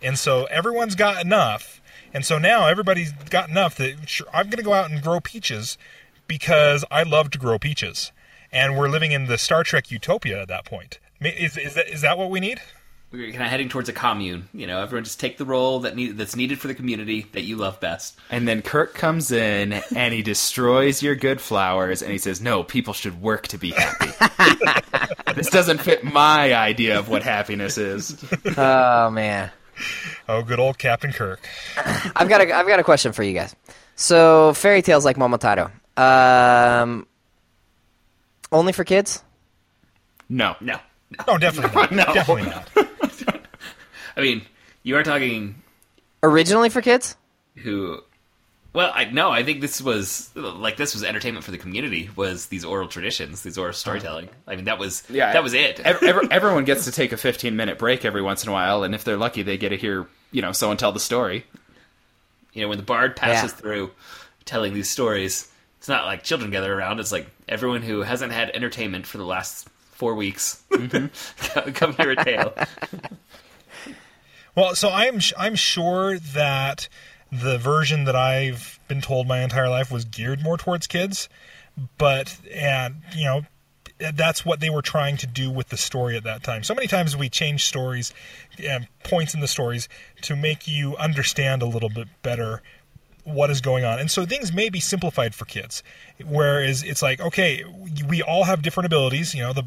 and 0.00 0.18
so 0.18 0.44
everyone's 0.46 0.94
got 0.94 1.22
enough, 1.22 1.82
and 2.14 2.24
so 2.24 2.38
now 2.38 2.66
everybody's 2.66 3.12
got 3.12 3.48
enough 3.48 3.76
that 3.76 4.08
sure, 4.08 4.26
I'm 4.32 4.46
going 4.46 4.58
to 4.58 4.62
go 4.62 4.72
out 4.72 4.90
and 4.90 5.02
grow 5.02 5.20
peaches 5.20 5.78
because 6.26 6.84
I 6.90 7.02
love 7.02 7.30
to 7.30 7.38
grow 7.38 7.58
peaches, 7.58 8.12
and 8.52 8.76
we're 8.76 8.88
living 8.88 9.12
in 9.12 9.26
the 9.26 9.38
Star 9.38 9.64
Trek 9.64 9.90
utopia 9.90 10.42
at 10.42 10.48
that 10.48 10.64
point. 10.64 10.98
Is 11.20 11.56
is 11.56 11.74
that 11.74 11.88
is 11.88 12.00
that 12.02 12.16
what 12.18 12.30
we 12.30 12.40
need? 12.40 12.60
We're 13.10 13.30
kind 13.30 13.44
of 13.44 13.48
heading 13.48 13.70
towards 13.70 13.88
a 13.88 13.94
commune. 13.94 14.50
You 14.52 14.66
know, 14.66 14.82
everyone 14.82 15.04
just 15.04 15.18
take 15.18 15.38
the 15.38 15.46
role 15.46 15.80
that 15.80 15.96
need, 15.96 16.18
that's 16.18 16.36
needed 16.36 16.60
for 16.60 16.68
the 16.68 16.74
community 16.74 17.26
that 17.32 17.40
you 17.40 17.56
love 17.56 17.80
best. 17.80 18.18
and 18.28 18.46
then 18.46 18.60
Kirk 18.60 18.92
comes 18.92 19.32
in 19.32 19.72
and 19.96 20.12
he 20.12 20.20
destroys 20.20 21.02
your 21.02 21.14
good 21.14 21.40
flowers 21.40 22.02
and 22.02 22.12
he 22.12 22.18
says, 22.18 22.42
"No, 22.42 22.62
people 22.62 22.92
should 22.92 23.22
work 23.22 23.48
to 23.48 23.58
be 23.58 23.70
happy." 23.70 24.10
this 25.34 25.48
doesn't 25.48 25.78
fit 25.78 26.04
my 26.04 26.54
idea 26.54 26.98
of 26.98 27.08
what 27.08 27.22
happiness 27.22 27.78
is. 27.78 28.22
Oh 28.56 29.08
man. 29.10 29.50
Oh, 30.28 30.42
good 30.42 30.60
old 30.60 30.78
Captain 30.78 31.12
Kirk. 31.12 31.40
I've 32.14 32.28
got 32.28 32.40
a 32.42 32.52
I've 32.54 32.66
got 32.66 32.78
a 32.80 32.84
question 32.84 33.12
for 33.12 33.22
you 33.22 33.32
guys. 33.32 33.54
So 33.96 34.52
fairy 34.54 34.82
tales 34.82 35.04
like 35.04 35.16
Momotaro, 35.16 35.70
um, 35.96 37.06
only 38.52 38.72
for 38.72 38.84
kids? 38.84 39.22
No, 40.28 40.54
No, 40.60 40.74
no. 41.10 41.24
Oh, 41.26 41.38
definitely 41.38 41.74
not. 41.74 41.90
No. 42.08 42.14
Definitely 42.14 42.42
not. 42.50 42.68
I 44.16 44.20
mean, 44.20 44.42
you 44.82 44.96
are 44.96 45.02
talking 45.02 45.54
Originally 46.22 46.68
for 46.68 46.82
kids? 46.82 47.16
who. 47.56 48.00
Well, 48.74 48.92
I 48.94 49.06
no, 49.06 49.30
I 49.30 49.42
think 49.42 49.62
this 49.62 49.80
was 49.80 50.30
like 50.36 50.76
this 50.76 50.92
was 50.94 51.02
entertainment 51.02 51.44
for 51.44 51.50
the 51.50 51.58
community. 51.58 52.10
Was 52.14 52.46
these 52.46 52.64
oral 52.66 52.86
traditions, 52.86 53.42
these 53.42 53.56
oral 53.56 53.72
storytelling? 53.72 54.28
I 54.46 54.54
mean, 54.56 54.66
that 54.66 54.78
was 54.78 55.02
Yeah, 55.08 55.32
that 55.32 55.42
was 55.42 55.54
it. 55.54 55.80
ev- 55.80 56.02
ev- 56.02 56.28
everyone 56.30 56.64
gets 56.64 56.84
to 56.84 56.92
take 56.92 57.12
a 57.12 57.16
15 57.16 57.56
minute 57.56 57.78
break 57.78 58.04
every 58.04 58.20
once 58.22 58.42
in 58.44 58.50
a 58.50 58.52
while, 58.52 58.84
and 58.84 58.94
if 58.94 59.02
they're 59.04 59.16
lucky, 59.16 59.42
they 59.42 59.56
get 59.56 59.70
to 59.70 59.76
hear 59.76 60.06
you 60.32 60.42
know 60.42 60.52
someone 60.52 60.76
tell 60.76 60.92
the 60.92 61.00
story. 61.00 61.44
you 62.52 62.62
know, 62.62 62.68
when 62.68 62.78
the 62.78 62.84
bard 62.84 63.14
passes 63.16 63.52
Yeah. 63.52 63.56
through 63.56 63.90
telling 64.44 64.74
these 64.74 64.88
stories, 64.90 65.48
it's 65.78 65.88
not 65.88 66.06
like 66.06 66.22
children 66.24 66.50
gather 66.50 66.72
around. 66.72 66.98
It's 66.98 67.12
like 67.12 67.28
everyone 67.48 67.82
who 67.82 68.02
hasn't 68.02 68.32
had 68.32 68.50
entertainment 68.50 69.06
for 69.06 69.18
the 69.18 69.24
last 69.24 69.68
four 69.92 70.14
weeks 70.14 70.62
come, 70.70 70.88
mm-hmm. 70.88 71.70
come 71.72 71.92
hear 71.94 72.10
a 72.12 72.16
tale. 72.24 72.54
Well, 74.54 74.74
so 74.74 74.90
I'm 74.90 75.20
I'm 75.36 75.54
sure 75.54 76.18
that 76.18 76.88
the 77.30 77.58
version 77.58 78.04
that 78.04 78.16
I've 78.16 78.80
been 78.88 79.00
told 79.00 79.28
my 79.28 79.40
entire 79.42 79.68
life 79.68 79.90
was 79.92 80.04
geared 80.04 80.42
more 80.42 80.56
towards 80.56 80.86
kids, 80.86 81.28
but 81.96 82.36
and 82.52 82.96
you 83.14 83.24
know 83.24 83.42
that's 84.14 84.44
what 84.44 84.60
they 84.60 84.70
were 84.70 84.82
trying 84.82 85.16
to 85.18 85.26
do 85.26 85.50
with 85.50 85.68
the 85.68 85.76
story 85.76 86.16
at 86.16 86.24
that 86.24 86.42
time. 86.42 86.62
So 86.62 86.74
many 86.74 86.86
times 86.86 87.16
we 87.16 87.28
change 87.28 87.64
stories 87.64 88.12
and 88.62 88.86
points 89.04 89.34
in 89.34 89.40
the 89.40 89.48
stories 89.48 89.88
to 90.22 90.36
make 90.36 90.68
you 90.68 90.96
understand 90.96 91.62
a 91.62 91.66
little 91.66 91.88
bit 91.88 92.08
better 92.22 92.62
what 93.34 93.50
is 93.50 93.60
going 93.60 93.84
on. 93.84 93.98
And 93.98 94.10
so 94.10 94.24
things 94.24 94.52
may 94.52 94.68
be 94.68 94.80
simplified 94.80 95.34
for 95.34 95.44
kids. 95.44 95.82
Whereas 96.24 96.82
it's 96.82 97.02
like, 97.02 97.20
okay, 97.20 97.64
we 98.08 98.22
all 98.22 98.44
have 98.44 98.62
different 98.62 98.86
abilities. 98.86 99.34
You 99.34 99.42
know, 99.42 99.52
the 99.52 99.64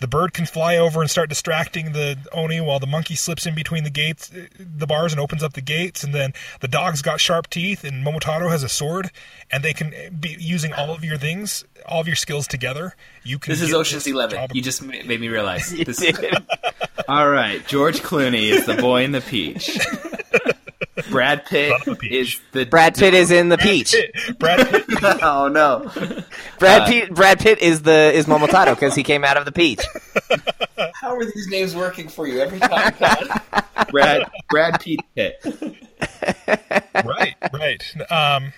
the 0.00 0.06
bird 0.08 0.34
can 0.34 0.44
fly 0.44 0.76
over 0.76 1.00
and 1.00 1.10
start 1.10 1.28
distracting 1.30 1.92
the 1.92 2.18
Oni 2.32 2.60
while 2.60 2.78
the 2.78 2.86
monkey 2.86 3.14
slips 3.14 3.46
in 3.46 3.54
between 3.54 3.84
the 3.84 3.90
gates, 3.90 4.30
the 4.58 4.86
bars, 4.86 5.12
and 5.12 5.20
opens 5.20 5.42
up 5.42 5.54
the 5.54 5.60
gates. 5.62 6.04
And 6.04 6.14
then 6.14 6.34
the 6.60 6.68
dog's 6.68 7.00
got 7.00 7.20
sharp 7.20 7.48
teeth, 7.48 7.84
and 7.84 8.04
Momotaro 8.04 8.50
has 8.50 8.62
a 8.62 8.68
sword, 8.68 9.10
and 9.50 9.62
they 9.64 9.72
can 9.72 9.94
be 10.20 10.36
using 10.38 10.72
all 10.74 10.90
of 10.90 11.02
your 11.04 11.16
things, 11.16 11.64
all 11.86 12.00
of 12.02 12.06
your 12.06 12.16
skills 12.16 12.46
together. 12.46 12.94
You 13.22 13.38
can. 13.38 13.52
This 13.52 13.62
is 13.62 13.72
Ocean's 13.72 14.04
this 14.04 14.12
Eleven. 14.12 14.36
job- 14.38 14.50
You 14.54 14.60
just 14.60 14.82
made 14.82 15.06
me 15.20 15.28
realize. 15.28 15.72
This, 15.84 16.02
All 17.08 17.28
right, 17.30 17.66
George 17.66 18.00
Clooney 18.00 18.50
is 18.50 18.66
the 18.66 18.74
boy 18.74 19.04
in 19.04 19.12
the 19.12 19.20
peach. 19.22 19.78
Brad 21.10 21.44
Pitt 21.46 21.70
Son 21.70 21.80
of 21.82 21.88
a 21.88 21.96
peach. 21.96 22.12
is 22.12 22.40
the 22.52 22.64
Brad 22.66 22.94
Pitt 22.94 23.14
is 23.14 23.30
in 23.30 23.48
the 23.48 23.58
peach. 23.58 23.94
Brad 24.38 24.68
Pitt. 24.68 24.84
oh 25.22 25.48
no, 25.48 25.90
Brad 26.58 26.88
Pitt 26.88 27.14
Brad 27.14 27.38
Pitt 27.38 27.58
is 27.60 27.82
the 27.82 28.12
is 28.12 28.26
Momotaro 28.26 28.74
because 28.74 28.94
he 28.94 29.02
came 29.02 29.24
out 29.24 29.36
of 29.36 29.44
the 29.44 29.52
peach. 29.52 29.82
how 31.00 31.14
are 31.14 31.24
these 31.24 31.46
names 31.48 31.74
working 31.74 32.08
for 32.08 32.26
you 32.26 32.40
every 32.40 32.58
time? 32.58 32.92
Todd? 32.94 33.42
Brad 33.90 34.30
Brad 34.50 34.80
Pitt. 34.80 35.00
Pitt. 35.14 35.44
right, 37.04 37.34
right. 37.52 37.82
Um, 38.10 38.52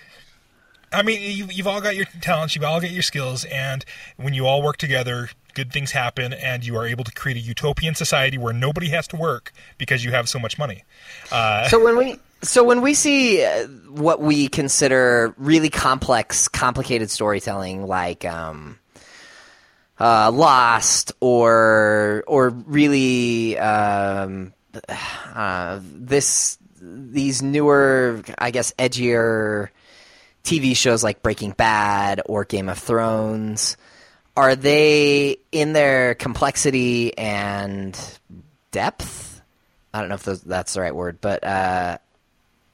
I 0.91 1.01
mean, 1.03 1.19
you, 1.21 1.47
you've 1.51 1.67
all 1.67 1.81
got 1.81 1.95
your 1.95 2.05
talents, 2.21 2.55
you've 2.55 2.63
all 2.63 2.79
got 2.79 2.91
your 2.91 3.01
skills, 3.03 3.43
and 3.45 3.83
when 4.15 4.33
you 4.33 4.45
all 4.45 4.61
work 4.61 4.77
together, 4.77 5.29
good 5.53 5.73
things 5.73 5.91
happen, 5.91 6.31
and 6.33 6.65
you 6.65 6.77
are 6.77 6.87
able 6.87 7.03
to 7.03 7.11
create 7.11 7.35
a 7.35 7.41
utopian 7.41 7.93
society 7.93 8.37
where 8.37 8.53
nobody 8.53 8.89
has 8.89 9.05
to 9.09 9.17
work 9.17 9.51
because 9.77 10.05
you 10.05 10.11
have 10.11 10.29
so 10.29 10.39
much 10.39 10.57
money. 10.57 10.83
Uh, 11.31 11.67
So 11.67 11.83
when 11.83 11.97
we 11.97 12.19
so 12.41 12.63
when 12.63 12.81
we 12.81 12.93
see 12.93 13.43
uh, 13.43 13.67
what 13.89 14.21
we 14.21 14.47
consider 14.47 15.33
really 15.37 15.69
complex, 15.69 16.47
complicated 16.47 17.09
storytelling, 17.09 17.87
like 17.87 18.25
um, 18.25 18.79
uh, 19.99 20.31
Lost, 20.31 21.13
or 21.19 22.23
or 22.27 22.49
really 22.49 23.57
um, 23.57 24.53
uh, 25.33 25.79
this 25.81 26.57
these 26.79 27.41
newer, 27.41 28.23
I 28.37 28.51
guess, 28.51 28.73
edgier 28.73 29.69
TV 30.43 30.75
shows 30.75 31.03
like 31.03 31.21
Breaking 31.21 31.51
Bad 31.51 32.21
or 32.25 32.45
Game 32.45 32.69
of 32.69 32.77
Thrones, 32.77 33.77
are 34.35 34.55
they 34.55 35.37
in 35.51 35.73
their 35.73 36.15
complexity 36.15 37.17
and 37.17 37.99
depth? 38.71 39.41
I 39.93 39.99
don't 39.99 40.09
know 40.09 40.15
if 40.15 40.23
those, 40.23 40.41
that's 40.41 40.73
the 40.73 40.81
right 40.81 40.95
word, 40.95 41.19
but 41.19 41.43
uh, 41.43 41.97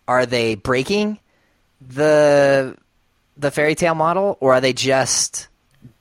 are 0.08 0.26
they 0.26 0.56
breaking 0.56 1.20
the 1.82 2.78
the 3.38 3.52
fairy 3.52 3.76
tale 3.76 3.96
model, 3.96 4.38
or 4.40 4.54
are 4.54 4.62
they 4.62 4.74
just 4.74 5.48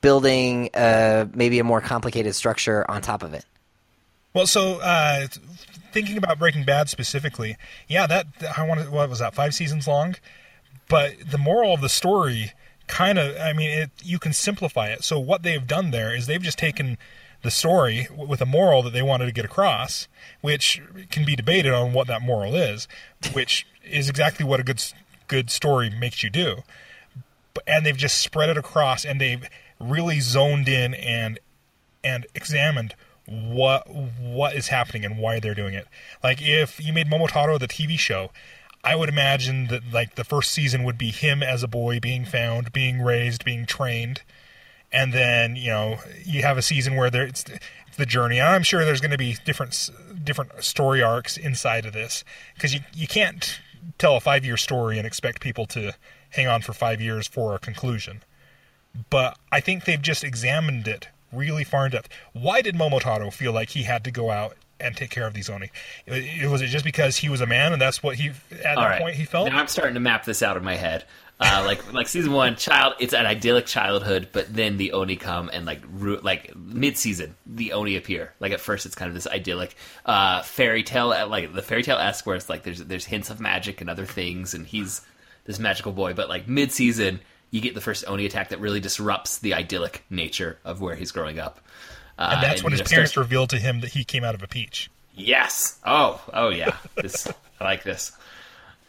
building 0.00 0.70
uh, 0.74 1.26
maybe 1.34 1.58
a 1.58 1.64
more 1.64 1.80
complicated 1.80 2.34
structure 2.34 2.88
on 2.90 3.02
top 3.02 3.22
of 3.22 3.34
it? 3.34 3.44
Well, 4.34 4.46
so 4.46 4.80
uh, 4.80 5.26
thinking 5.92 6.16
about 6.16 6.38
Breaking 6.38 6.64
Bad 6.64 6.88
specifically, 6.88 7.56
yeah, 7.88 8.06
that 8.06 8.26
I 8.56 8.66
wanted. 8.66 8.90
What 8.90 9.08
was 9.08 9.18
that? 9.20 9.34
Five 9.34 9.54
seasons 9.54 9.86
long, 9.86 10.16
but 10.88 11.14
the 11.30 11.38
moral 11.38 11.74
of 11.74 11.80
the 11.80 11.88
story 11.88 12.52
kind 12.86 13.18
of. 13.18 13.36
I 13.38 13.52
mean, 13.52 13.70
it, 13.70 13.90
you 14.02 14.18
can 14.18 14.32
simplify 14.32 14.88
it. 14.88 15.04
So 15.04 15.18
what 15.18 15.42
they've 15.42 15.66
done 15.66 15.90
there 15.90 16.14
is 16.14 16.26
they've 16.26 16.42
just 16.42 16.58
taken 16.58 16.98
the 17.42 17.50
story 17.50 18.08
with 18.16 18.40
a 18.40 18.46
moral 18.46 18.82
that 18.82 18.92
they 18.92 19.02
wanted 19.02 19.26
to 19.26 19.32
get 19.32 19.44
across, 19.44 20.06
which 20.40 20.80
can 21.10 21.24
be 21.24 21.34
debated 21.34 21.72
on 21.72 21.92
what 21.92 22.06
that 22.06 22.22
moral 22.22 22.54
is, 22.54 22.86
which 23.32 23.66
is 23.84 24.08
exactly 24.08 24.44
what 24.44 24.60
a 24.60 24.62
good 24.62 24.82
good 25.28 25.50
story 25.50 25.90
makes 25.90 26.22
you 26.22 26.30
do. 26.30 26.62
and 27.66 27.84
they've 27.84 27.96
just 27.96 28.18
spread 28.18 28.48
it 28.48 28.56
across, 28.56 29.04
and 29.04 29.20
they've 29.20 29.48
really 29.78 30.20
zoned 30.20 30.68
in 30.68 30.94
and 30.94 31.38
and 32.04 32.26
examined 32.34 32.94
what 33.26 33.88
what 33.88 34.54
is 34.54 34.68
happening 34.68 35.04
and 35.04 35.18
why 35.18 35.38
they're 35.40 35.54
doing 35.54 35.74
it. 35.74 35.86
Like 36.22 36.38
if 36.40 36.84
you 36.84 36.92
made 36.92 37.08
Momotaro 37.08 37.58
the 37.58 37.68
TV 37.68 37.98
show, 37.98 38.30
I 38.84 38.96
would 38.96 39.08
imagine 39.08 39.68
that 39.68 39.92
like 39.92 40.16
the 40.16 40.24
first 40.24 40.50
season 40.50 40.84
would 40.84 40.98
be 40.98 41.10
him 41.10 41.42
as 41.42 41.62
a 41.62 41.68
boy 41.68 42.00
being 42.00 42.24
found, 42.24 42.72
being 42.72 43.00
raised, 43.00 43.44
being 43.44 43.66
trained, 43.66 44.22
and 44.90 45.12
then 45.12 45.56
you 45.56 45.70
know 45.70 45.98
you 46.24 46.42
have 46.42 46.58
a 46.58 46.62
season 46.62 46.96
where 46.96 47.10
there 47.10 47.26
it's, 47.26 47.44
the 47.96 48.06
journey. 48.06 48.40
I'm 48.40 48.62
sure 48.62 48.84
there's 48.84 49.00
going 49.00 49.12
to 49.12 49.18
be 49.18 49.36
different 49.44 49.90
different 50.24 50.64
story 50.64 51.02
arcs 51.02 51.36
inside 51.36 51.86
of 51.86 51.92
this 51.92 52.24
because 52.54 52.74
you 52.74 52.80
you 52.94 53.06
can't 53.06 53.60
tell 53.98 54.16
a 54.16 54.20
five 54.20 54.44
year 54.44 54.56
story 54.56 54.98
and 54.98 55.06
expect 55.06 55.40
people 55.40 55.66
to 55.66 55.94
hang 56.30 56.46
on 56.46 56.62
for 56.62 56.72
five 56.72 57.00
years 57.00 57.26
for 57.26 57.54
a 57.54 57.58
conclusion. 57.58 58.22
But 59.10 59.38
I 59.50 59.60
think 59.60 59.84
they've 59.84 60.00
just 60.00 60.24
examined 60.24 60.86
it 60.86 61.08
really 61.32 61.64
far 61.64 61.86
in 61.86 61.92
depth. 61.92 62.08
Why 62.32 62.60
did 62.60 62.74
Momotaro 62.74 63.32
feel 63.32 63.52
like 63.52 63.70
he 63.70 63.84
had 63.84 64.04
to 64.04 64.10
go 64.10 64.30
out 64.30 64.56
and 64.82 64.96
take 64.96 65.10
care 65.10 65.26
of 65.26 65.34
these 65.34 65.48
Oni? 65.48 65.70
It- 66.06 66.50
Was 66.50 66.60
it 66.62 66.66
just 66.68 66.84
because 66.84 67.16
he 67.16 67.28
was 67.28 67.40
a 67.40 67.46
man 67.46 67.72
and 67.72 67.80
that's 67.80 68.02
what 68.02 68.16
he 68.16 68.28
at 68.64 68.76
All 68.76 68.82
that 68.84 68.88
right. 68.90 69.00
point 69.00 69.14
he 69.16 69.24
felt? 69.24 69.48
Now 69.48 69.58
I'm 69.58 69.68
starting 69.68 69.94
to 69.94 70.00
map 70.00 70.24
this 70.24 70.42
out 70.42 70.56
in 70.56 70.64
my 70.64 70.74
head. 70.76 71.04
Uh, 71.40 71.62
like 71.66 71.92
like 71.92 72.06
season 72.08 72.32
one, 72.32 72.54
child, 72.56 72.94
it's 73.00 73.14
an 73.14 73.26
idyllic 73.26 73.66
childhood, 73.66 74.28
but 74.32 74.54
then 74.54 74.76
the 74.76 74.92
Oni 74.92 75.16
come 75.16 75.50
and 75.52 75.64
like 75.66 75.80
ru- 75.92 76.20
like 76.22 76.54
mid 76.56 76.96
season, 76.96 77.34
the 77.46 77.72
Oni 77.72 77.96
appear. 77.96 78.32
Like 78.38 78.52
at 78.52 78.60
first, 78.60 78.86
it's 78.86 78.94
kind 78.94 79.08
of 79.08 79.14
this 79.14 79.26
idyllic 79.26 79.74
uh, 80.06 80.42
fairy 80.42 80.82
tale, 80.82 81.10
uh, 81.12 81.26
like 81.26 81.52
the 81.52 81.62
fairy 81.62 81.82
tale 81.82 81.98
esque, 81.98 82.26
where 82.26 82.36
it's 82.36 82.48
like 82.48 82.62
there's 82.62 82.78
there's 82.84 83.04
hints 83.06 83.30
of 83.30 83.40
magic 83.40 83.80
and 83.80 83.90
other 83.90 84.06
things, 84.06 84.54
and 84.54 84.66
he's 84.66 85.00
this 85.44 85.58
magical 85.58 85.90
boy. 85.92 86.12
But 86.12 86.28
like 86.28 86.46
mid 86.46 86.70
season, 86.70 87.18
you 87.50 87.60
get 87.60 87.74
the 87.74 87.80
first 87.80 88.04
Oni 88.06 88.24
attack 88.24 88.50
that 88.50 88.60
really 88.60 88.78
disrupts 88.80 89.38
the 89.38 89.54
idyllic 89.54 90.04
nature 90.10 90.58
of 90.64 90.80
where 90.80 90.94
he's 90.94 91.10
growing 91.10 91.40
up. 91.40 91.60
Uh, 92.18 92.30
and 92.34 92.42
that's 92.42 92.62
when 92.62 92.72
his 92.72 92.82
parents 92.82 93.12
starts- 93.12 93.16
revealed 93.16 93.50
to 93.50 93.58
him 93.58 93.80
that 93.80 93.90
he 93.92 94.04
came 94.04 94.24
out 94.24 94.34
of 94.34 94.42
a 94.42 94.46
peach. 94.48 94.90
Yes. 95.14 95.78
Oh, 95.84 96.20
oh 96.32 96.48
yeah. 96.50 96.76
This 96.96 97.26
I 97.60 97.64
like 97.64 97.82
this. 97.82 98.12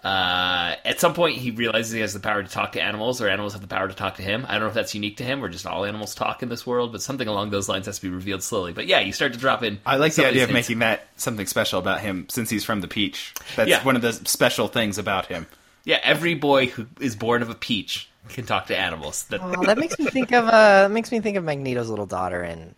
Uh, 0.04 0.76
at 0.84 1.00
some 1.00 1.14
point, 1.14 1.38
he 1.38 1.52
realizes 1.52 1.94
he 1.94 2.02
has 2.02 2.14
the 2.14 2.20
power 2.20 2.44
to 2.44 2.50
talk 2.50 2.74
to 2.74 2.82
animals, 2.82 3.22
or 3.22 3.30
animals 3.30 3.54
have 3.54 3.62
the 3.62 3.70
power 3.70 3.88
to 3.88 3.94
talk 3.94 4.18
to 4.18 4.22
him. 4.22 4.46
I 4.50 4.54
don't 4.54 4.64
know 4.64 4.68
if 4.68 4.74
that's 4.74 4.94
unique 4.94 5.18
to 5.18 5.24
him, 5.24 5.42
or 5.42 5.48
just 5.48 5.66
all 5.66 5.86
animals 5.86 6.14
talk 6.14 6.44
in 6.44 6.50
this 6.50 6.68
world, 6.68 6.92
but 6.92 7.02
something 7.02 7.26
along 7.28 7.52
those 7.52 7.70
lines 7.70 7.86
has 7.86 8.00
to 8.00 8.02
be 8.02 8.10
revealed 8.14 8.44
slowly. 8.44 8.74
But 8.74 8.86
yeah, 8.86 9.00
you 9.00 9.14
start 9.14 9.32
to 9.32 9.40
drop 9.40 9.64
in. 9.64 9.80
I 9.86 9.96
like 9.96 10.14
the 10.16 10.26
idea 10.28 10.44
of 10.44 10.50
hints. 10.50 10.68
making 10.68 10.80
that 10.80 11.08
something 11.16 11.46
special 11.48 11.80
about 11.80 12.02
him 12.02 12.28
since 12.30 12.50
he's 12.50 12.66
from 12.66 12.82
the 12.82 12.90
peach. 12.90 13.34
That's 13.56 13.70
Yeah. 13.70 13.82
one 13.84 13.96
of 13.96 14.02
the 14.02 14.12
special 14.12 14.68
things 14.68 14.98
about 14.98 15.28
him. 15.28 15.48
Yeah, 15.86 16.00
every 16.04 16.34
boy 16.34 16.68
who 16.68 16.86
is 17.00 17.16
born 17.16 17.42
of 17.42 17.50
a 17.50 17.56
peach 17.56 18.10
can 18.30 18.46
talk 18.46 18.66
to 18.68 18.78
animals. 18.78 19.24
That, 19.26 19.40
Oh, 19.42 19.64
that 19.64 19.78
makes 19.78 19.98
me 20.00 20.06
think 20.08 20.34
of 20.34 20.46
uh, 20.48 20.52
that 20.52 20.92
makes 20.92 21.12
me 21.14 21.22
think 21.22 21.38
of 21.38 21.46
Magneto's 21.46 21.90
little 21.90 22.06
daughter 22.06 22.44
in, 22.44 22.76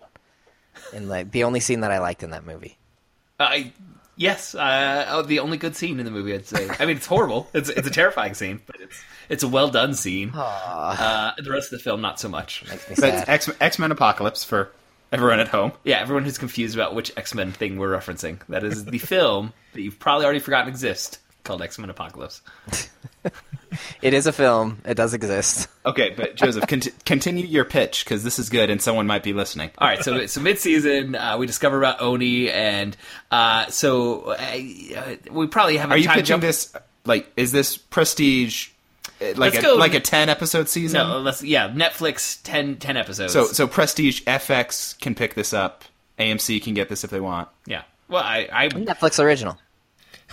in 0.94 1.08
like 1.10 1.32
the 1.32 1.44
only 1.44 1.60
scene 1.60 1.82
that 1.82 1.92
I 1.92 2.00
liked 2.00 2.24
in 2.24 2.32
that 2.32 2.46
movie. 2.46 2.78
I 3.40 3.72
yes, 4.16 4.56
uh, 4.56 5.06
oh, 5.10 5.22
the 5.22 5.40
only 5.40 5.58
good 5.58 5.76
scene 5.76 6.00
in 6.00 6.06
the 6.06 6.12
movie, 6.12 6.34
I'd 6.34 6.48
say. 6.48 6.70
I 6.80 6.86
mean, 6.86 6.98
it's 6.98 7.06
horrible. 7.06 7.48
It's 7.54 7.70
it's 7.70 7.88
a 7.88 7.92
terrifying 7.92 8.34
scene, 8.34 8.62
but 8.66 8.78
it's 8.80 9.02
it's 9.30 9.44
a 9.44 9.48
well 9.48 9.70
done 9.70 9.94
scene. 9.94 10.32
Uh, 10.34 11.34
the 11.38 11.52
rest 11.52 11.72
of 11.72 11.80
the 11.80 11.84
film, 11.84 12.02
not 12.02 12.20
so 12.20 12.30
much. 12.30 12.64
Makes 12.70 12.90
me 12.90 12.96
That's 12.96 13.20
sad. 13.20 13.30
X 13.30 13.50
X 13.60 13.80
Men 13.80 13.92
Apocalypse 13.92 14.44
for 14.44 14.72
everyone 15.12 15.40
at 15.40 15.48
home. 15.48 15.72
Yeah, 15.84 16.00
everyone 16.00 16.24
who's 16.24 16.38
confused 16.38 16.76
about 16.76 16.96
which 16.96 17.12
X 17.18 17.34
Men 17.34 17.52
thing 17.52 17.78
we're 17.78 17.96
referencing. 17.96 18.40
That 18.50 18.64
is 18.64 18.86
the 18.86 18.98
film 18.98 19.54
that 19.74 19.82
you've 19.82 20.00
probably 20.00 20.26
already 20.26 20.40
forgotten 20.40 20.70
exists 20.70 21.20
called 21.44 21.62
X 21.62 21.78
Men 21.80 21.90
Apocalypse. 21.90 22.42
It 24.02 24.14
is 24.14 24.28
a 24.28 24.32
film. 24.34 24.82
It 24.86 24.96
does 24.96 25.14
exist. 25.14 25.68
Okay, 25.86 26.14
but 26.16 26.36
Joseph, 26.36 26.68
cont- 26.68 27.06
continue 27.06 27.46
your 27.46 27.66
pitch 27.66 28.04
because 28.04 28.24
this 28.24 28.40
is 28.40 28.50
good 28.50 28.70
and 28.70 28.82
someone 28.82 29.06
might 29.08 29.24
be 29.24 29.34
listening. 29.34 29.72
All 29.78 29.88
right, 29.88 30.04
so 30.04 30.26
so 30.26 30.42
mid 30.42 30.60
season, 30.60 31.16
uh, 31.16 31.38
we 31.38 31.46
discover 31.46 31.78
about 31.78 32.02
Oni, 32.02 32.50
and 32.50 32.96
uh, 33.32 33.68
so 33.68 34.22
uh, 34.32 35.16
we 35.32 35.48
probably 35.48 35.78
have. 35.78 35.92
Are 35.92 35.96
a 35.96 36.00
you 36.00 36.06
time 36.06 36.16
pitching 36.16 36.26
jump. 36.26 36.42
this 36.42 36.74
like 37.06 37.32
is 37.38 37.52
this 37.52 37.78
prestige 37.78 38.70
uh, 39.22 39.26
like 39.28 39.38
Let's 39.54 39.58
a 39.60 39.62
go- 39.62 39.76
like 39.76 39.94
a 39.94 40.00
10 40.00 40.30
episode 40.30 40.68
season? 40.70 41.08
No, 41.08 41.20
let's 41.20 41.44
yeah, 41.44 41.70
Netflix 41.70 42.40
10, 42.44 42.78
10 42.78 42.98
episodes. 42.98 43.32
So 43.34 43.46
so 43.46 43.68
prestige 43.68 44.24
FX 44.24 45.00
can 45.00 45.14
pick 45.16 45.36
this 45.36 45.54
up. 45.54 45.84
AMC 46.18 46.64
can 46.64 46.74
get 46.74 46.90
this 46.90 47.04
if 47.04 47.10
they 47.12 47.20
want. 47.20 47.50
yeah, 47.68 47.84
well, 48.08 48.24
I, 48.24 48.48
I 48.52 48.70
Netflix 48.70 49.22
original. 49.24 49.58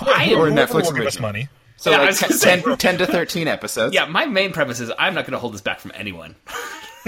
I 0.01 0.33
or 0.33 0.47
Netflix 0.49 0.69
who 0.69 0.75
will 0.77 0.83
give 0.93 1.07
us 1.07 1.17
original. 1.17 1.23
money. 1.29 1.49
So 1.83 1.91
Yeah, 1.91 1.97
I 1.97 2.01
like 2.01 2.09
was 2.11 2.21
gonna 2.21 2.39
10, 2.39 2.39
say- 2.39 2.61
10, 2.63 2.77
10 2.77 2.99
to 2.99 3.07
13 3.07 3.49
episodes. 3.49 3.93
yeah, 3.93 4.05
my 4.05 4.25
main 4.25 4.53
premise 4.53 4.79
is 4.79 4.93
I'm 4.97 5.15
not 5.15 5.25
going 5.25 5.33
to 5.33 5.41
hold 5.41 5.53
this 5.53 5.63
back 5.63 5.81
from 5.81 5.91
anyone. 5.97 6.37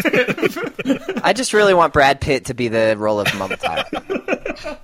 I 0.05 1.33
just 1.33 1.53
really 1.53 1.75
want 1.75 1.93
Brad 1.93 2.21
Pitt 2.21 2.47
to 2.47 2.55
be 2.55 2.67
the 2.67 2.97
role 2.99 3.21
of 3.21 3.29
Momotaro, 3.29 4.79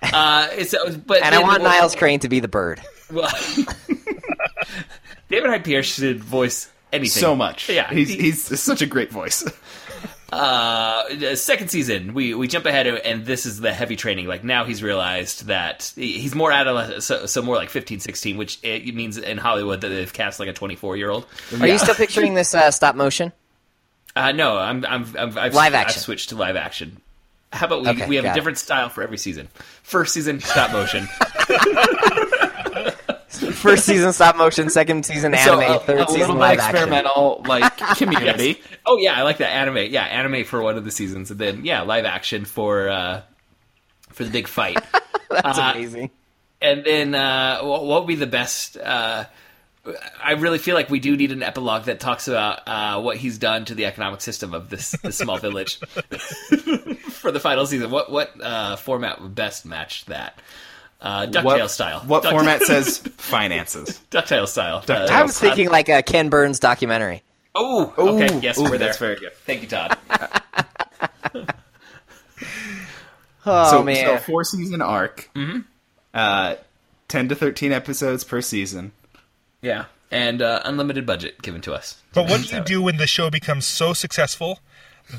Uh, 0.02 0.48
it's, 0.52 0.74
but 1.06 1.22
and 1.22 1.34
I 1.34 1.42
want 1.42 1.60
we'll- 1.62 1.70
Niles 1.72 1.94
Crane 1.94 2.20
to 2.20 2.30
be 2.30 2.40
the 2.40 2.48
bird. 2.48 2.80
Well, 3.12 3.28
David 5.28 5.50
Hyde 5.50 5.64
Pierce 5.64 5.92
should 5.92 6.24
voice 6.24 6.70
anything 6.90 7.20
So 7.20 7.36
much. 7.36 7.68
Yeah, 7.68 7.90
He's 7.92 8.08
he- 8.08 8.16
he's 8.16 8.58
such 8.60 8.80
a 8.80 8.86
great 8.86 9.12
voice. 9.12 9.44
Uh, 10.32 11.34
second 11.36 11.68
season, 11.70 12.12
we 12.14 12.34
we 12.34 12.48
jump 12.48 12.66
ahead, 12.66 12.86
and 12.86 13.24
this 13.24 13.46
is 13.46 13.60
the 13.60 13.72
heavy 13.72 13.96
training. 13.96 14.26
Like 14.26 14.44
now, 14.44 14.64
he's 14.64 14.82
realized 14.82 15.46
that 15.46 15.92
he's 15.96 16.34
more 16.34 16.52
adolescent, 16.52 17.02
so, 17.02 17.26
so 17.26 17.40
more 17.42 17.56
like 17.56 17.70
15, 17.70 18.00
16, 18.00 18.36
which 18.36 18.58
it 18.62 18.94
means 18.94 19.16
in 19.16 19.38
Hollywood 19.38 19.80
that 19.80 19.88
they've 19.88 20.12
cast 20.12 20.38
like 20.40 20.48
a 20.48 20.52
twenty 20.52 20.76
four 20.76 20.96
year 20.96 21.10
old. 21.10 21.26
Are 21.60 21.66
you 21.66 21.78
still 21.78 21.94
picturing 21.94 22.34
this 22.34 22.54
uh, 22.54 22.70
stop 22.70 22.94
motion? 22.94 23.32
Uh, 24.14 24.32
no, 24.32 24.56
I'm 24.58 24.84
I'm, 24.84 25.04
I'm 25.16 25.38
I've, 25.38 25.54
Live 25.54 25.74
I've 25.74 25.92
switched 25.92 26.30
to 26.30 26.36
live 26.36 26.56
action. 26.56 27.00
How 27.52 27.66
about 27.66 27.82
we 27.82 27.88
Okay, 27.88 28.06
we 28.08 28.16
have 28.16 28.24
a 28.26 28.28
got 28.28 28.32
it. 28.32 28.34
different 28.34 28.58
style 28.58 28.90
for 28.90 29.02
every 29.02 29.16
season? 29.16 29.48
First 29.82 30.12
season 30.12 30.40
stop 30.40 30.70
motion. 30.72 31.08
First 33.58 33.84
season 33.86 34.12
stop 34.12 34.36
motion, 34.36 34.70
second 34.70 35.04
season 35.04 35.34
So 35.36 35.60
anime, 35.60 35.80
third 35.80 36.00
a 36.00 36.08
season 36.08 36.36
live 36.38 36.58
action. 36.58 36.76
experimental 36.76 37.42
like 37.46 37.76
community. 37.96 38.60
Oh 38.86 38.96
yeah, 38.98 39.14
I 39.14 39.22
like 39.22 39.38
that 39.38 39.50
anime. 39.50 39.90
Yeah, 39.90 40.04
anime 40.04 40.44
for 40.44 40.62
one 40.62 40.76
of 40.76 40.84
the 40.84 40.90
seasons, 40.90 41.30
and 41.30 41.40
then 41.40 41.64
yeah, 41.64 41.82
live 41.82 42.04
action 42.04 42.44
for 42.44 42.88
uh, 42.88 43.22
for 44.10 44.24
the 44.24 44.30
big 44.30 44.46
fight. 44.48 44.78
That's 45.30 45.58
Uh, 45.58 45.72
amazing. 45.74 46.10
and 46.62 46.84
then 46.84 47.14
uh, 47.14 47.60
what, 47.62 47.84
what 47.84 48.02
would 48.02 48.08
be 48.08 48.14
the 48.14 48.26
best? 48.26 48.76
Uh, 48.76 49.24
I 50.22 50.32
really 50.32 50.58
feel 50.58 50.74
like 50.74 50.90
we 50.90 51.00
do 51.00 51.16
need 51.16 51.32
an 51.32 51.42
epilogue 51.42 51.84
that 51.84 51.98
talks 51.98 52.28
about 52.28 52.60
uh, 52.68 53.00
what 53.00 53.16
he's 53.16 53.38
done 53.38 53.64
to 53.66 53.74
the 53.74 53.86
economic 53.86 54.20
system 54.20 54.52
of 54.52 54.68
this, 54.68 54.90
this 55.02 55.16
small 55.18 55.38
village 55.38 55.78
for 57.10 57.30
the 57.32 57.40
final 57.40 57.66
season. 57.66 57.90
What 57.90 58.10
what 58.10 58.32
uh, 58.40 58.76
format 58.76 59.20
would 59.20 59.34
best 59.34 59.64
match 59.66 60.04
that? 60.06 60.38
Uh, 61.00 61.26
Ducktales 61.26 61.44
What 61.44 61.70
style. 61.70 62.00
What 62.00 62.22
Duck- 62.24 62.32
format 62.32 62.62
says 62.62 62.98
finances? 63.18 64.00
Ducktales 64.10 64.48
style. 64.48 64.82
DuckTales. 64.82 65.08
I 65.08 65.22
was 65.22 65.38
thinking 65.38 65.68
like 65.70 65.88
a 65.88 66.02
Ken 66.02 66.28
Burns 66.28 66.58
documentary. 66.58 67.22
Oh, 67.54 67.92
okay. 67.96 68.34
Ooh, 68.36 68.40
Yes, 68.40 68.58
ooh, 68.58 68.64
we're 68.64 68.70
there. 68.70 68.78
that's 68.78 68.98
very 68.98 69.16
good. 69.16 69.32
Thank 69.46 69.62
you, 69.62 69.68
Todd. 69.68 69.96
Oh 73.46 73.70
so, 73.70 73.82
man, 73.82 74.04
so 74.04 74.18
four 74.18 74.44
season 74.44 74.82
arc. 74.82 75.30
Mm-hmm. 75.34 75.60
Uh, 76.12 76.56
ten 77.08 77.28
to 77.28 77.34
thirteen 77.34 77.72
episodes 77.72 78.22
per 78.24 78.40
season. 78.42 78.92
yeah, 79.62 79.86
and 80.10 80.42
uh, 80.42 80.60
unlimited 80.64 81.06
budget 81.06 81.40
given 81.40 81.60
to 81.62 81.72
us. 81.72 82.02
But 82.12 82.28
what 82.28 82.42
do 82.42 82.56
you 82.56 82.62
do 82.62 82.82
when 82.82 82.98
the 82.98 83.06
show 83.06 83.30
becomes 83.30 83.64
so 83.66 83.92
successful 83.94 84.58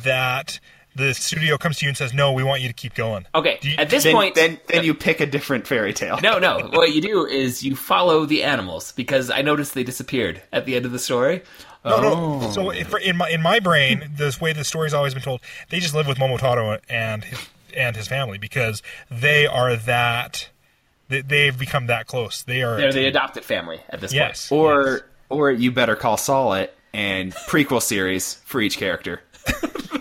that 0.04 0.60
the 0.96 1.14
studio 1.14 1.58
comes 1.58 1.78
to 1.80 1.86
you 1.86 1.90
and 1.90 1.98
says, 1.98 2.14
"No, 2.14 2.32
we 2.34 2.44
want 2.44 2.62
you 2.62 2.68
to 2.68 2.74
keep 2.74 2.94
going"? 2.96 3.26
Okay, 3.36 3.60
you- 3.62 3.76
at 3.78 3.90
this 3.90 4.04
Then, 4.04 4.14
point, 4.14 4.36
then, 4.36 4.60
then 4.68 4.84
you 4.84 4.94
pick 4.94 5.20
a 5.22 5.26
different 5.26 5.68
fairy 5.68 5.94
tale. 5.94 6.20
No, 6.22 6.40
no. 6.40 6.58
What 6.74 6.94
you 6.94 7.02
do 7.02 7.26
is 7.26 7.64
you 7.64 7.76
follow 7.76 8.26
the 8.26 8.44
animals 8.44 8.92
because 8.94 9.30
I 9.32 9.42
noticed 9.42 9.74
they 9.74 9.84
disappeared 9.84 10.42
at 10.52 10.66
the 10.66 10.76
end 10.76 10.86
of 10.86 10.92
the 10.92 11.00
story. 11.00 11.44
No, 11.86 12.02
no. 12.02 12.14
Oh. 12.44 12.52
So 12.52 12.70
if, 12.72 12.94
in 12.98 13.18
my 13.18 13.30
in 13.30 13.42
my 13.42 13.60
brain, 13.60 14.12
this 14.18 14.42
way 14.42 14.52
the 14.54 14.64
story's 14.66 14.94
always 14.94 15.14
been 15.14 15.24
told, 15.24 15.42
they 15.70 15.80
just 15.80 15.94
live 15.96 16.08
with 16.08 16.18
Momotaro 16.18 16.80
and 16.90 17.24
his, 17.24 17.40
and 17.76 17.96
his 17.96 18.08
family 18.08 18.38
because 18.38 18.82
they 19.10 19.46
are 19.48 19.76
that. 19.76 20.50
They, 21.08 21.22
they've 21.22 21.58
become 21.58 21.88
that 21.88 22.06
close. 22.06 22.44
They 22.44 22.62
are. 22.62 22.78
They're 22.78 22.94
the 22.94 23.08
adopted 23.08 23.44
family 23.44 23.80
at 23.90 24.00
this 24.02 24.14
yes. 24.14 24.52
Or 24.52 25.06
or 25.30 25.52
you 25.52 25.72
better 25.72 25.96
call 25.96 26.18
Saul 26.18 26.54
it 26.54 26.76
and 26.94 27.34
prequel 27.34 27.82
series 27.82 28.36
for 28.46 28.62
each 28.62 28.78
character. 28.78 29.22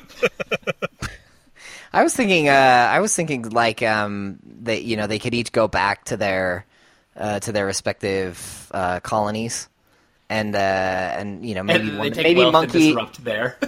I 1.93 2.03
was 2.03 2.15
thinking. 2.15 2.49
Uh, 2.49 2.53
I 2.53 3.01
was 3.01 3.15
thinking 3.15 3.49
like 3.51 3.83
um, 3.83 4.39
that. 4.63 4.83
You 4.83 4.97
know, 4.97 5.07
they 5.07 5.19
could 5.19 5.35
each 5.35 5.53
go 5.53 5.69
back 5.69 6.05
to 6.07 6.17
their 6.17 6.67
uh, 7.17 7.41
to 7.41 7.53
their 7.53 7.67
respective 7.67 8.71
uh, 8.73 9.01
colonies, 9.01 9.69
and 10.29 10.55
uh, 10.55 10.59
and 10.59 11.45
you 11.47 11.55
know 11.55 11.63
maybe 11.63 11.97
one, 11.97 12.13
maybe 12.15 12.51
monkey. 12.51 12.89
disrupt 12.89 13.25
there. 13.25 13.57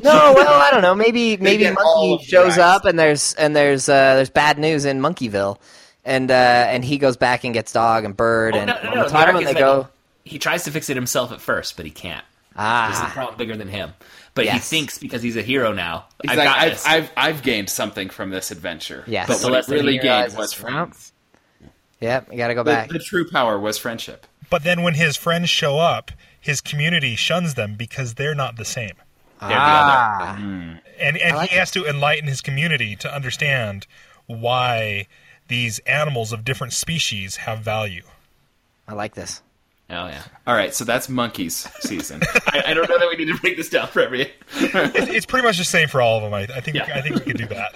No, 0.00 0.34
well, 0.36 0.60
I 0.60 0.70
don't 0.70 0.82
know. 0.82 0.94
Maybe 0.94 1.38
maybe 1.38 1.70
monkey 1.70 2.24
shows 2.24 2.58
up 2.58 2.84
and 2.84 2.98
there's 2.98 3.32
and 3.34 3.56
there's 3.56 3.88
uh, 3.88 4.16
there's 4.16 4.28
bad 4.28 4.58
news 4.58 4.84
in 4.84 5.00
Monkeyville, 5.00 5.58
and 6.04 6.30
uh, 6.30 6.34
and 6.34 6.84
he 6.84 6.98
goes 6.98 7.16
back 7.16 7.42
and 7.44 7.54
gets 7.54 7.72
dog 7.72 8.04
and 8.04 8.14
bird 8.14 8.54
Oh, 8.54 8.58
and 8.58 8.66
no, 8.66 8.74
no, 8.82 8.94
no, 9.02 9.08
the 9.08 9.16
and 9.38 9.46
they 9.46 9.54
go. 9.54 9.88
He 10.22 10.38
tries 10.38 10.64
to 10.64 10.70
fix 10.70 10.90
it 10.90 10.96
himself 10.96 11.32
at 11.32 11.40
first, 11.40 11.76
but 11.78 11.86
he 11.86 11.90
can't. 11.90 12.22
This 12.22 12.52
is 12.52 12.58
a 12.58 12.60
Ah, 12.60 13.10
problem 13.14 13.38
bigger 13.38 13.56
than 13.56 13.68
him. 13.68 13.94
But 14.34 14.46
he 14.46 14.58
thinks 14.58 14.98
because 14.98 15.22
he's 15.22 15.36
a 15.36 15.42
hero 15.42 15.72
now. 15.72 16.06
He's 16.22 16.32
I've 16.32 16.38
like, 16.38 16.46
got 16.48 16.58
I've, 16.58 16.70
this. 16.72 16.86
I've, 16.86 17.10
I've 17.16 17.42
gained 17.42 17.70
something 17.70 18.10
from 18.10 18.30
this 18.30 18.50
adventure. 18.50 19.04
Yes. 19.06 19.28
But 19.28 19.36
So 19.36 19.46
what 19.48 19.52
less 19.54 19.68
it 19.68 19.72
really 19.72 19.98
gained 19.98 20.36
was 20.36 20.52
from- 20.52 20.70
friends. 20.72 21.12
yep. 22.00 22.28
You 22.32 22.38
got 22.38 22.48
to 22.48 22.54
go 22.54 22.62
The, 22.64 22.70
back. 22.72 22.88
the 22.88 22.98
true 22.98 23.28
power 23.30 23.58
was 23.58 23.78
friendship. 23.78 24.26
But 24.50 24.64
then 24.64 24.82
when 24.82 24.94
his 24.94 25.16
friends 25.16 25.50
show 25.50 25.78
up, 25.78 26.10
his 26.40 26.60
community 26.60 27.14
shuns 27.16 27.54
them 27.54 27.76
because 27.76 28.14
they're 28.14 28.34
not 28.34 28.56
the 28.56 28.64
same. 28.64 28.94
They're 29.40 29.48
the 29.50 29.54
other. 29.54 29.60
ah, 29.60 30.36
And 30.98 31.16
and 31.18 31.36
like 31.36 31.50
he 31.50 31.56
has 31.56 31.70
to 31.72 31.86
enlighten 31.86 32.28
his 32.28 32.40
community 32.40 32.96
to 32.96 33.14
understand 33.14 33.86
why 34.26 35.06
these 35.48 35.78
animals 35.80 36.32
of 36.32 36.44
different 36.44 36.72
species 36.72 37.36
have 37.36 37.60
value. 37.60 38.02
I 38.88 38.94
like 38.94 39.14
this. 39.14 39.42
Oh 39.90 40.06
yeah. 40.06 40.22
All 40.46 40.54
right, 40.54 40.74
so 40.74 40.84
that's 40.84 41.08
monkeys 41.08 41.68
season. 41.80 42.22
I, 42.46 42.62
I 42.68 42.74
don't 42.74 42.88
know 42.88 42.98
that 42.98 43.08
we 43.08 43.16
need 43.22 43.32
to 43.32 43.38
break 43.40 43.56
this 43.56 43.68
down 43.68 43.88
for 43.88 44.00
every. 44.00 44.32
It's, 44.56 45.08
it's 45.10 45.26
pretty 45.26 45.46
much 45.46 45.58
the 45.58 45.64
same 45.64 45.88
for 45.88 46.00
all 46.00 46.16
of 46.18 46.22
them. 46.22 46.32
I, 46.34 46.42
I 46.56 46.60
think 46.60 46.76
Yeah. 46.76 46.90
I 46.94 47.02
think 47.02 47.16
we 47.16 47.20
could 47.20 47.36
do 47.38 47.46
that. 47.46 47.74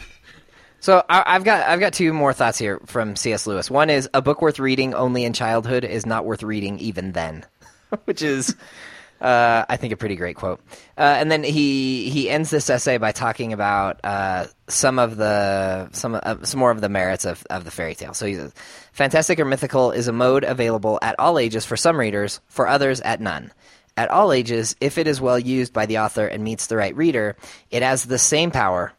So 0.80 1.04
I, 1.09 1.22
I've 1.26 1.44
got 1.44 1.68
I've 1.68 1.80
got 1.80 1.92
two 1.92 2.12
more 2.12 2.32
thoughts 2.32 2.56
here 2.59 2.80
from 2.86 3.14
C.S. 3.16 3.46
Lewis. 3.46 3.70
One 3.70 3.90
is 3.90 4.09
a 4.14 4.22
book 4.22 4.40
worth 4.40 4.59
reading 4.59 4.94
only 4.94 5.24
in 5.24 5.32
childhood 5.32 5.84
is 5.84 6.06
not 6.06 6.24
worth 6.24 6.42
reading 6.42 6.78
even 6.78 7.12
then, 7.12 7.44
which 8.04 8.22
is 8.22 8.54
uh, 9.21 9.64
I 9.69 9.77
think 9.77 9.93
a 9.93 9.97
pretty 9.97 10.16
great 10.16 10.37
quote. 10.37 10.61
Uh, 10.97 11.16
and 11.19 11.31
then 11.31 11.43
he 11.43 12.09
he 12.11 12.31
ends 12.31 12.51
this 12.51 12.71
essay 12.71 12.99
by 12.99 13.12
talking 13.12 13.53
about 13.53 14.01
uh, 14.05 14.47
some 14.69 14.99
of 14.99 15.16
the 15.16 15.89
some 15.93 16.19
uh, 16.23 16.37
some 16.45 16.61
more 16.61 16.71
of 16.71 16.81
the 16.81 16.89
merits 16.89 17.25
of, 17.25 17.45
of 17.51 17.64
the 17.64 17.71
fairy 17.71 17.95
tale. 17.95 18.14
So 18.14 18.27
he 18.27 18.35
says, 18.35 18.53
fantastic 18.93 19.41
or 19.41 19.45
mythical 19.45 19.91
is 19.91 20.09
a 20.09 20.12
mode 20.12 20.45
available 20.45 20.99
at 21.03 21.16
all 21.19 21.39
ages 21.39 21.64
for 21.64 21.77
some 21.77 21.99
readers, 21.99 22.41
for 22.49 22.69
others 22.69 23.01
at 23.01 23.21
none. 23.21 23.53
At 23.97 24.11
all 24.11 24.33
ages, 24.33 24.77
if 24.81 24.97
it 24.97 25.09
is 25.09 25.21
well 25.21 25.39
used 25.39 25.73
by 25.73 25.87
the 25.87 25.99
author 25.99 26.27
and 26.27 26.45
meets 26.45 26.69
the 26.69 26.77
right 26.77 26.95
reader, 26.95 27.37
it 27.73 27.83
has 27.83 28.05
the 28.05 28.19
same 28.19 28.53
power 28.53 28.93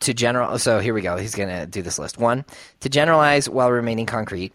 to 0.00 0.14
general 0.14 0.58
so 0.58 0.80
here 0.80 0.94
we 0.94 1.02
go 1.02 1.16
he's 1.16 1.34
going 1.34 1.48
to 1.48 1.66
do 1.66 1.82
this 1.82 1.98
list 1.98 2.18
one 2.18 2.44
to 2.80 2.88
generalize 2.88 3.48
while 3.48 3.70
remaining 3.70 4.06
concrete 4.06 4.52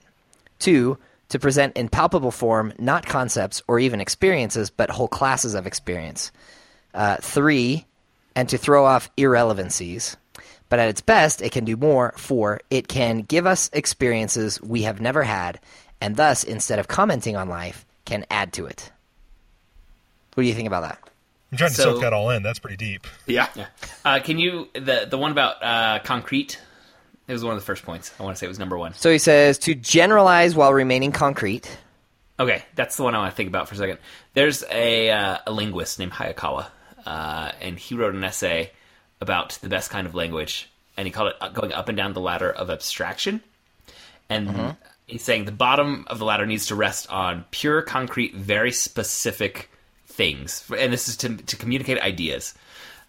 two 0.60 0.98
to 1.30 1.40
present 1.40 1.76
in 1.78 1.90
palpable 1.90 2.32
form 2.32 2.74
not 2.78 3.06
concepts 3.06 3.62
or 3.68 3.80
even 3.80 4.00
experiences 4.02 4.70
but 4.70 4.90
whole 4.90 5.08
classes 5.08 5.54
of 5.54 5.66
experience 5.68 6.32
uh, 6.94 7.18
three 7.22 7.86
and 8.36 8.48
to 8.50 8.58
throw 8.58 8.86
off 8.86 9.10
irrelevancies 9.18 10.18
but 10.70 10.80
at 10.80 10.90
its 10.90 11.02
best 11.02 11.42
it 11.42 11.52
can 11.52 11.66
do 11.66 11.76
more 11.78 12.14
four 12.18 12.60
it 12.70 12.88
can 12.88 13.20
give 13.22 13.46
us 13.46 13.70
experiences 13.74 14.62
we 14.62 14.84
have 14.84 15.02
never 15.02 15.24
had 15.24 15.60
and 16.02 16.16
thus 16.16 16.44
instead 16.44 16.80
of 16.80 16.88
commenting 16.88 17.36
on 17.36 17.50
life 17.50 17.86
can 18.06 18.26
add 18.30 18.54
to 18.54 18.66
it 18.66 18.92
what 20.36 20.44
do 20.44 20.48
you 20.48 20.54
think 20.56 20.68
about 20.68 20.82
that 20.84 21.00
I'm 21.52 21.58
trying 21.58 21.70
to 21.72 21.76
So- 21.76 21.84
soak 21.94 22.02
that 22.02 22.12
all 22.12 22.32
in. 22.32 22.44
That's 22.44 22.60
pretty 22.60 22.76
deep. 22.76 23.08
yeah. 23.28 23.48
Yeah. 23.56 23.68
Uh, 24.04 24.20
can 24.20 24.38
you 24.40 24.68
the 24.74 25.08
the 25.10 25.18
one 25.18 25.32
about 25.32 25.64
uh, 25.64 26.00
concrete? 26.04 26.60
It 27.28 27.34
was 27.34 27.44
one 27.44 27.54
of 27.54 27.60
the 27.60 27.66
first 27.66 27.84
points. 27.84 28.14
I 28.20 28.24
want 28.24 28.36
to 28.36 28.40
say 28.40 28.46
it 28.46 28.50
was 28.50 28.60
number 28.60 28.78
one. 28.78 28.94
so 28.94 29.12
he 29.12 29.18
says 29.18 29.58
to 29.60 29.74
generalize 29.74 30.56
while 30.56 30.74
remaining 30.74 31.12
concrete 31.12 31.78
Okay, 32.38 32.64
that's 32.76 32.98
the 32.98 33.04
one 33.04 33.16
I 33.16 33.20
want 33.20 33.32
to 33.32 33.36
think 33.36 33.48
about 33.48 33.70
for 33.70 33.76
a 33.76 33.78
second. 33.78 33.98
There's 34.34 34.64
a, 34.70 35.10
uh, 35.10 35.38
a 35.48 35.52
linguist 35.54 36.00
named 36.00 36.12
Hayakawa, 36.12 36.68
uh, 37.06 37.52
and 37.62 37.80
he 37.80 37.96
wrote 37.96 38.14
an 38.14 38.24
essay 38.26 38.72
about 39.22 39.58
the 39.62 39.70
best 39.70 39.90
kind 39.90 40.06
of 40.06 40.16
language, 40.16 40.70
and 40.98 41.08
he 41.08 41.14
called 41.14 41.30
it 41.30 41.36
uh, 41.40 41.50
going 41.50 41.72
up 41.72 41.88
and 41.88 41.96
down 41.96 42.12
the 42.12 42.20
ladder 42.20 42.52
of 42.52 42.70
abstraction. 42.70 43.42
And 44.30 44.76
he's 45.06 45.24
saying 45.24 45.46
the 45.46 45.52
bottom 45.52 46.06
of 46.08 46.20
the 46.20 46.26
ladder 46.26 46.46
needs 46.46 46.66
to 46.68 46.76
rest 46.76 47.10
on 47.10 47.46
pure, 47.52 47.82
concrete, 47.84 48.36
very 48.36 48.72
specific 48.72 49.70
things, 50.08 50.70
and 50.78 50.92
this 50.92 51.08
is 51.08 51.18
to 51.18 51.38
to 51.38 51.56
communicate 51.56 52.00
ideas. 52.00 52.56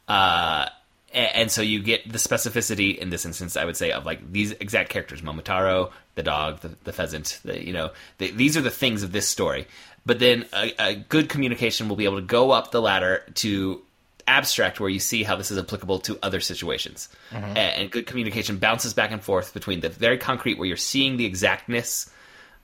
Uh, 0.07 0.69
and 1.17 1.51
so 1.51 1.62
you 1.62 1.83
get 1.83 2.11
the 2.11 2.19
specificity 2.19 2.97
in 2.97 3.11
this 3.11 3.25
instance, 3.25 3.57
I 3.57 3.64
would 3.64 3.77
say, 3.77 3.91
of 3.91 4.05
like 4.05 4.33
these 4.33 4.53
exact 4.53 4.91
characters: 4.91 5.23
Momotaro, 5.23 5.91
the 6.14 6.23
dog, 6.23 6.61
the, 6.61 6.77
the 6.85 6.93
pheasant. 6.93 7.41
The, 7.45 7.64
you 7.64 7.73
know, 7.73 7.91
the, 8.19 8.31
these 8.31 8.57
are 8.57 8.61
the 8.62 8.71
things 8.71 9.03
of 9.03 9.12
this 9.12 9.29
story. 9.29 9.67
But 10.05 10.19
then 10.21 10.47
a, 10.53 10.73
a 10.79 10.95
good 10.95 11.29
communication 11.29 11.89
will 11.89 11.97
be 11.97 12.05
able 12.05 12.21
to 12.21 12.27
go 12.27 12.53
up 12.53 12.71
the 12.71 12.81
ladder 12.81 13.23
to 13.37 13.83
abstract, 14.29 14.79
where 14.81 14.91
you 14.91 14.99
see 15.01 15.23
how 15.23 15.37
this 15.37 15.51
is 15.51 15.59
applicable 15.59 16.01
to 16.01 16.19
other 16.23 16.41
situations. 16.41 17.09
A- 17.33 17.35
And, 17.59 17.91
good 17.91 18.07
communication 18.07 18.59
bounces 18.59 18.93
back 18.95 19.11
and 19.12 19.23
forth 19.23 19.55
between 19.55 19.81
the 19.81 19.89
very 19.89 20.19
concrete, 20.19 20.59
where 20.59 20.67
you're 20.69 20.77
seeing 20.77 21.17
the 21.17 21.25
exactness 21.25 22.11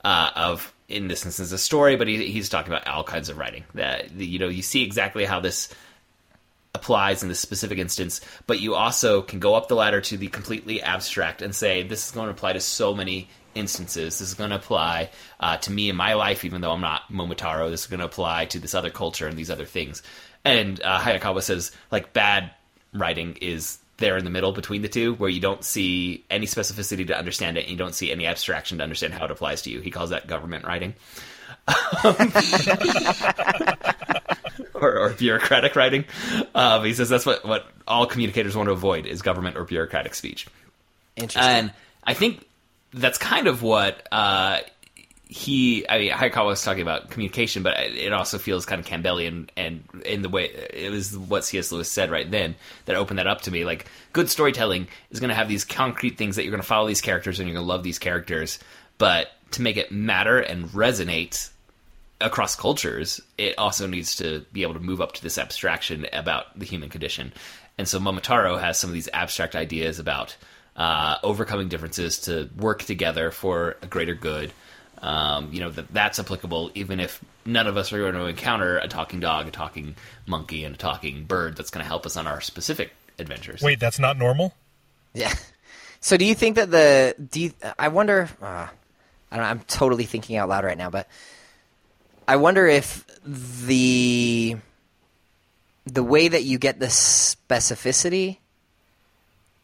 uh, 0.05 0.31
of, 0.35 0.73
in 0.89 1.09
this 1.09 1.25
instance, 1.25 1.53
a 1.53 1.59
story, 1.59 1.97
but 1.97 2.09
he, 2.09 2.31
he's 2.31 2.49
talking 2.49 2.73
about 2.73 2.87
all 2.89 3.05
kinds 3.05 3.29
of 3.29 3.39
writing. 3.39 3.65
That 3.75 4.13
you 4.13 4.39
know, 4.39 4.49
you 4.49 4.63
see 4.63 4.83
exactly 4.85 5.25
how 5.25 5.41
this 5.41 5.73
applies 6.75 7.23
in 7.23 7.29
this 7.29 7.41
specific 7.41 7.79
instance, 7.79 8.21
but 8.47 8.61
you 8.61 8.75
also 8.75 9.23
can 9.23 9.39
go 9.39 9.55
up 9.55 9.69
the 9.69 9.75
ladder 9.75 10.01
to 10.01 10.17
the 10.17 10.29
completely 10.29 10.83
abstract 10.83 11.43
and 11.43 11.55
say, 11.55 11.83
this 11.83 12.07
is 12.07 12.13
going 12.13 12.27
to 12.27 12.33
apply 12.33 12.55
to 12.55 12.61
so 12.61 12.95
many 12.95 13.29
instances. 13.55 14.19
This 14.19 14.29
is 14.29 14.35
going 14.35 14.51
to 14.51 14.57
apply 14.57 15.11
uh, 15.39 15.59
to 15.59 15.71
me 15.71 15.91
in 15.91 15.97
my 15.97 16.15
life, 16.15 16.45
even 16.45 16.63
though 16.63 16.73
I'm 16.73 16.81
not 16.81 17.13
Momotaro. 17.13 17.71
This 17.71 17.83
is 17.83 17.87
going 17.87 18.01
to 18.01 18.07
apply 18.07 18.47
to 18.47 18.59
this 18.59 18.75
other 18.75 18.91
culture 18.91 19.27
and 19.27 19.37
these 19.37 19.51
other 19.51 19.67
things. 19.67 20.03
And 20.45 20.81
uh, 20.83 20.99
Hayakawa 20.99 21.43
says, 21.43 21.73
like, 21.91 22.15
bad 22.15 22.51
writing 22.95 23.37
is 23.41 23.79
there 23.99 24.17
in 24.17 24.25
the 24.25 24.31
middle 24.31 24.53
between 24.53 24.83
the 24.83 24.89
two, 24.89 25.15
where 25.15 25.31
you 25.31 25.41
don't 25.41 25.63
see 25.63 26.25
any 26.31 26.47
specificity 26.47 27.07
to 27.07 27.17
understand 27.17 27.59
it, 27.59 27.63
and 27.63 27.71
you 27.71 27.77
don't 27.77 27.95
see 27.95 28.11
any 28.11 28.27
abstraction 28.27 28.79
to 28.79 28.85
understand 28.85 29.13
how 29.13 29.27
it 29.27 29.31
applies 29.31 29.63
to 29.63 29.71
you. 29.71 29.81
He 29.81 29.91
calls 29.91 30.11
that 30.11 30.27
government 30.27 30.65
writing. 30.65 30.95
or, 34.83 34.99
or 34.99 35.11
bureaucratic 35.11 35.77
writing. 35.77 36.05
Um, 36.55 36.85
he 36.85 36.95
says 36.95 37.09
that's 37.09 37.27
what, 37.27 37.45
what 37.45 37.67
all 37.87 38.07
communicators 38.07 38.57
want 38.57 38.69
to 38.69 38.73
avoid 38.73 39.07
is 39.07 39.23
government 39.23 39.57
or 39.57 39.65
bureaucratic 39.65 40.15
speech. 40.15 40.47
interesting 41.17 41.43
And 41.43 41.73
I 42.05 42.15
think 42.15 42.47
that's 42.93 43.19
kind 43.19 43.47
of 43.47 43.63
what 43.63 44.07
uh, 44.13 44.61
he. 45.27 45.89
I 45.89 45.99
mean, 45.99 46.13
Hayakawa 46.13 46.47
was 46.47 46.63
talking 46.63 46.83
about 46.83 47.11
communication, 47.11 47.63
but 47.63 47.79
it 47.79 48.13
also 48.13 48.39
feels 48.39 48.67
kind 48.67 48.81
of 48.81 48.87
Campbellian, 48.87 49.49
and 49.57 49.85
in 50.05 50.23
the 50.23 50.29
way 50.29 50.47
it 50.47 50.91
was 50.91 51.17
what 51.17 51.45
C.S. 51.45 51.73
Lewis 51.73 51.91
said 51.91 52.11
right 52.11 52.31
then 52.31 52.55
that 52.85 52.97
opened 52.97 53.19
that 53.19 53.27
up 53.27 53.43
to 53.43 53.51
me. 53.51 53.65
Like, 53.65 53.87
good 54.13 54.29
storytelling 54.29 54.89
is 55.11 55.21
going 55.21 55.31
to 55.31 55.35
have 55.35 55.49
these 55.49 55.65
concrete 55.65 56.19
things 56.19 56.37
that 56.37 56.43
you're 56.45 56.51
going 56.51 56.63
to 56.63 56.67
follow 56.67 56.87
these 56.87 57.01
characters 57.01 57.39
and 57.39 57.49
you're 57.49 57.55
going 57.55 57.67
to 57.67 57.73
love 57.73 57.83
these 57.83 57.99
characters, 57.99 58.59
but 58.99 59.29
to 59.53 59.63
make 59.63 59.77
it 59.77 59.93
matter 59.93 60.39
and 60.39 60.67
resonate 60.71 61.51
across 62.23 62.57
cultures, 62.57 63.21
it 63.37 63.59
also 63.59 63.87
needs 63.87 64.17
to 64.17 64.45
be 64.53 64.63
able 64.63 64.75
to 64.75 64.81
move 64.81 65.01
up 65.01 65.13
to 65.13 65.23
this 65.23 65.39
abstraction 65.39 66.07
about 66.13 66.59
the 66.59 66.65
human 66.65 66.89
condition. 66.89 67.33
And 67.79 67.89
so 67.89 67.99
Momotaro 67.99 68.61
has 68.61 68.79
some 68.79 68.91
of 68.91 68.95
these 68.95 69.09
abstract 69.13 69.55
ideas 69.55 69.99
about 69.99 70.37
uh, 70.77 71.17
overcoming 71.23 71.69
differences 71.69 72.21
to 72.21 72.49
work 72.57 72.83
together 72.83 73.31
for 73.31 73.77
a 73.83 73.87
greater 73.87 74.15
good. 74.15 74.53
Um, 74.99 75.53
you 75.53 75.59
know 75.59 75.71
that 75.71 75.89
that's 75.89 76.21
applicable 76.21 76.71
even 76.77 77.01
if 77.01 77.25
none 77.45 77.67
of 77.67 77.77
us 77.77 77.93
are 77.93 77.99
going 77.99 78.15
to 78.15 78.27
encounter 78.27 78.79
a 78.79 78.87
talking 78.87 79.19
dog, 79.19 79.49
a 79.49 79.51
talking 79.51 79.97
monkey, 80.27 80.65
and 80.65 80.77
a 80.77 80.79
talking 80.79 81.25
bird 81.25 81.57
that's 81.57 81.71
going 81.71 81.83
to 81.83 81.89
help 81.89 82.07
us 82.07 82.17
on 82.17 82.29
our 82.29 82.41
specific 82.41 82.93
adventures. 83.19 83.63
Wait, 83.63 83.81
that's 83.81 83.99
not 83.99 84.17
normal. 84.17 84.55
Yeah. 85.13 85.35
So 86.05 86.17
do 86.17 86.25
you 86.25 86.35
think 86.35 86.57
that 86.57 86.69
the 86.69 87.15
do 87.31 87.41
you, 87.43 87.53
I 87.79 87.87
wonder 87.87 88.29
uh, 88.43 88.67
I 89.31 89.37
don't 89.37 89.39
know, 89.45 89.51
I'm 89.51 89.61
totally 89.61 90.05
thinking 90.05 90.37
out 90.37 90.49
loud 90.49 90.65
right 90.65 90.77
now, 90.77 90.91
but 90.91 91.07
I 92.27 92.37
wonder 92.37 92.67
if 92.67 93.05
the 93.25 94.57
the 95.85 96.03
way 96.05 96.29
that 96.29 96.45
you 96.45 96.59
get 96.59 96.79
the 96.79 96.87
specificity 96.87 98.39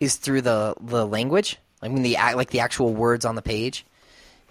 is 0.00 0.16
through 0.16 0.42
the 0.42 0.74
the 0.80 1.06
language. 1.06 1.58
I 1.82 1.88
mean 1.88 2.02
the 2.02 2.16
like 2.34 2.50
the 2.50 2.60
actual 2.60 2.94
words 2.94 3.24
on 3.24 3.34
the 3.34 3.42
page. 3.42 3.84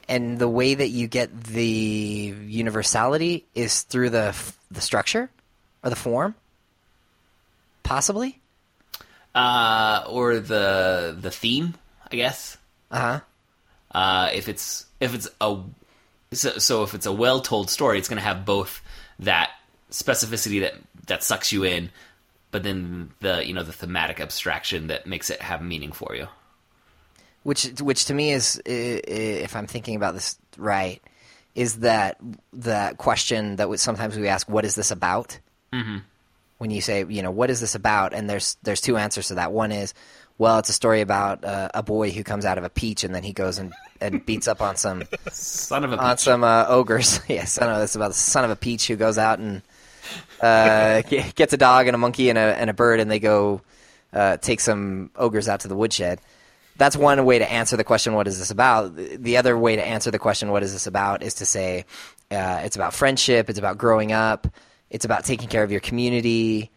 And 0.10 0.40
the 0.40 0.48
way 0.48 0.74
that 0.74 0.88
you 0.88 1.08
get 1.08 1.44
the 1.44 2.34
universality 2.48 3.46
is 3.54 3.82
through 3.82 4.12
the 4.12 4.36
the 4.72 4.82
structure 4.82 5.30
or 5.84 5.90
the 5.90 5.98
form. 5.98 6.36
Possibly? 7.84 8.40
uh, 9.38 10.04
or 10.10 10.40
the 10.40 11.16
the 11.20 11.30
theme, 11.30 11.76
I 12.12 12.16
guess. 12.16 12.58
Uh-huh. 12.90 13.20
Uh, 13.92 14.30
if 14.34 14.50
it's 14.50 14.86
if 15.00 15.14
it's 15.14 15.30
a 15.40 15.58
so, 16.34 16.58
so 16.58 16.84
if 16.84 16.94
it's 16.94 17.06
a 17.06 17.12
well 17.12 17.42
told 17.42 17.70
story, 17.70 17.98
it's 17.98 18.10
going 18.10 18.18
to 18.18 18.24
have 18.24 18.46
both 18.46 18.82
that 19.20 19.52
specificity 19.92 20.62
that 20.62 20.74
that 21.08 21.24
sucks 21.24 21.52
you 21.52 21.64
in, 21.64 21.90
but 22.52 22.64
then 22.64 23.12
the 23.22 23.46
you 23.48 23.54
know 23.54 23.64
the 23.64 23.74
thematic 23.74 24.20
abstraction 24.20 24.88
that 24.88 25.08
makes 25.08 25.30
it 25.30 25.42
have 25.42 25.62
meaning 25.62 25.92
for 25.92 26.16
you. 26.16 26.28
which 27.48 27.66
which 27.80 28.06
to 28.06 28.14
me 28.14 28.34
is 28.34 28.62
if 28.66 29.56
I'm 29.56 29.68
thinking 29.68 29.96
about 29.96 30.14
this 30.14 30.38
right 30.58 31.02
is 31.56 31.80
that 31.80 32.18
the 32.52 32.94
question 32.98 33.56
that 33.56 33.80
sometimes 33.80 34.18
we 34.18 34.28
ask 34.28 34.50
what 34.50 34.66
is 34.66 34.76
this 34.76 34.92
about 34.92 35.40
mm-hmm. 35.72 36.00
when 36.58 36.72
you 36.72 36.82
say 36.82 37.06
you 37.08 37.22
know 37.22 37.32
what 37.32 37.50
is 37.50 37.62
this 37.62 37.74
about 37.74 38.14
and 38.14 38.30
there's 38.30 38.58
there's 38.64 38.82
two 38.82 38.98
answers 38.98 39.30
to 39.30 39.36
that 39.36 39.54
one 39.54 39.72
is 39.72 39.94
well 40.38 40.60
it's 40.60 40.68
a 40.68 40.74
story 40.74 41.00
about 41.00 41.46
uh, 41.46 41.70
a 41.74 41.82
boy 41.82 42.12
who 42.12 42.22
comes 42.22 42.44
out 42.44 42.58
of 42.58 42.66
a 42.66 42.70
peach 42.70 43.06
and 43.06 43.16
then 43.16 43.24
he 43.24 43.32
goes 43.32 43.60
and, 43.60 43.72
and 44.02 44.26
beats 44.26 44.48
up 44.48 44.62
on 44.62 44.76
some 44.76 45.04
Son 45.32 45.84
of 45.84 45.94
a 45.94 45.98
on 45.98 46.16
peach. 46.16 46.20
some 46.24 46.44
uh, 46.44 46.66
ogres 46.68 47.20
yes 47.28 47.62
I 47.62 47.66
know 47.68 47.82
it's 47.82 47.96
about 47.96 48.10
the 48.10 48.14
son 48.16 48.44
of 48.46 48.52
a 48.52 48.56
peach 48.56 48.88
who 48.88 48.96
goes 48.96 49.18
out 49.18 49.40
and 49.40 49.62
uh, 50.42 51.02
gets 51.36 51.54
a 51.54 51.58
dog 51.58 51.88
and 51.88 51.96
a 51.96 51.98
monkey 51.98 52.30
and 52.30 52.38
a 52.38 52.42
and 52.58 52.70
a 52.70 52.74
bird, 52.74 53.00
and 53.00 53.10
they 53.12 53.20
go 53.20 53.62
uh, 54.14 54.38
take 54.38 54.60
some 54.62 55.12
ogres 55.16 55.50
out 55.50 55.62
to 55.62 55.68
the 55.68 55.76
woodshed. 55.76 56.20
That's 56.78 56.96
one 56.96 57.26
way 57.26 57.40
to 57.40 57.52
answer 57.52 57.76
the 57.76 57.84
question, 57.84 58.14
"What 58.14 58.28
is 58.28 58.40
this 58.40 58.52
about?" 58.52 58.96
The 58.96 59.38
other 59.38 59.58
way 59.58 59.76
to 59.76 59.86
answer 59.86 60.10
the 60.12 60.20
question, 60.20 60.50
"What 60.52 60.64
is 60.64 60.72
this 60.74 60.88
about?" 60.88 61.24
is 61.24 61.34
to 61.36 61.46
say 61.46 61.86
uh, 62.32 62.62
it's 62.64 62.76
about 62.76 62.94
friendship, 62.94 63.50
it's 63.50 63.60
about 63.60 63.78
growing 63.78 64.12
up, 64.14 64.48
it's 64.90 65.04
about 65.04 65.26
taking 65.26 65.50
care 65.50 65.64
of 65.64 65.72
your 65.72 65.82
community, 65.82 66.70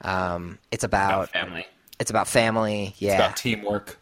um, 0.00 0.58
it's 0.72 0.84
about, 0.84 1.24
About 1.24 1.28
family. 1.30 1.66
it's 2.00 2.10
about 2.10 2.26
family. 2.28 2.94
Yeah, 2.98 3.12
It's 3.12 3.20
about 3.20 3.36
teamwork. 3.36 3.98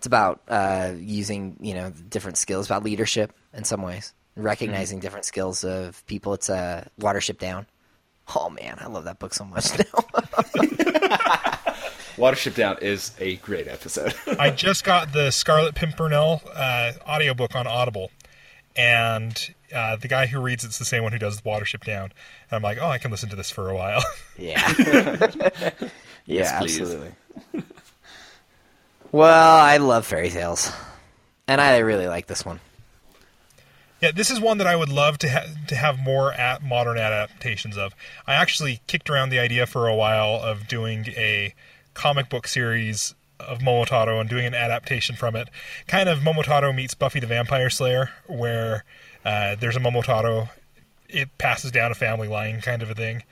It's 0.00 0.06
about 0.06 0.40
uh, 0.48 0.94
using 0.96 1.58
you 1.60 1.74
know 1.74 1.90
different 1.90 2.38
skills 2.38 2.64
about 2.64 2.82
leadership 2.82 3.34
in 3.52 3.64
some 3.64 3.82
ways 3.82 4.14
recognizing 4.34 4.98
different 4.98 5.26
skills 5.26 5.62
of 5.62 6.06
people. 6.06 6.32
It's 6.32 6.48
a 6.48 6.54
uh, 6.54 6.84
watership 6.98 7.38
down. 7.38 7.66
Oh 8.34 8.48
man 8.48 8.78
i 8.80 8.86
love 8.86 9.04
that 9.04 9.18
book 9.18 9.34
so 9.34 9.44
much 9.44 9.78
now. 9.78 9.84
Watership 12.16 12.54
Down 12.54 12.78
is 12.80 13.12
a 13.18 13.36
great 13.36 13.68
episode. 13.68 14.14
I 14.38 14.50
just 14.50 14.84
got 14.84 15.12
the 15.12 15.30
Scarlet 15.30 15.74
Pimpernel 15.74 16.40
uh, 16.54 16.92
audiobook 17.06 17.54
on 17.54 17.66
Audible, 17.66 18.10
and 18.76 19.54
uh, 19.74 19.96
the 19.96 20.08
guy 20.08 20.26
who 20.26 20.40
reads 20.40 20.64
it's 20.64 20.78
the 20.78 20.84
same 20.84 21.02
one 21.02 21.12
who 21.12 21.18
does 21.18 21.40
Watership 21.42 21.84
Down. 21.84 22.04
And 22.50 22.56
I'm 22.56 22.62
like, 22.62 22.78
oh, 22.80 22.88
I 22.88 22.98
can 22.98 23.10
listen 23.10 23.28
to 23.30 23.36
this 23.36 23.50
for 23.50 23.68
a 23.68 23.74
while. 23.74 24.02
yeah. 24.38 24.70
Yeah 26.26 26.36
Yes, 26.38 26.52
absolutely 26.52 27.12
well 29.12 29.58
i 29.58 29.76
love 29.76 30.06
fairy 30.06 30.30
tales 30.30 30.72
and 31.46 31.60
i 31.60 31.78
really 31.78 32.06
like 32.06 32.26
this 32.26 32.44
one 32.44 32.60
yeah, 34.00 34.12
this 34.12 34.30
is 34.30 34.40
one 34.40 34.56
that 34.58 34.66
I 34.66 34.76
would 34.76 34.88
love 34.88 35.18
to 35.18 35.28
ha- 35.28 35.44
to 35.68 35.76
have 35.76 35.98
more 35.98 36.32
at 36.32 36.62
modern 36.62 36.96
adaptations 36.96 37.76
of. 37.76 37.94
I 38.26 38.34
actually 38.34 38.80
kicked 38.86 39.10
around 39.10 39.28
the 39.28 39.38
idea 39.38 39.66
for 39.66 39.88
a 39.88 39.94
while 39.94 40.36
of 40.36 40.66
doing 40.66 41.04
a 41.08 41.54
comic 41.92 42.30
book 42.30 42.46
series 42.46 43.14
of 43.38 43.58
Momotaro 43.58 44.20
and 44.20 44.28
doing 44.28 44.46
an 44.46 44.54
adaptation 44.54 45.16
from 45.16 45.36
it. 45.36 45.48
Kind 45.86 46.08
of 46.08 46.20
Momotaro 46.20 46.74
meets 46.74 46.94
Buffy 46.94 47.20
the 47.20 47.26
Vampire 47.26 47.68
Slayer, 47.68 48.10
where 48.26 48.84
uh, 49.24 49.56
there's 49.56 49.76
a 49.76 49.80
Momotaro, 49.80 50.48
it 51.08 51.36
passes 51.36 51.70
down 51.70 51.90
a 51.90 51.94
family 51.94 52.28
line 52.28 52.60
kind 52.60 52.82
of 52.82 52.90
a 52.90 52.94
thing, 52.94 53.22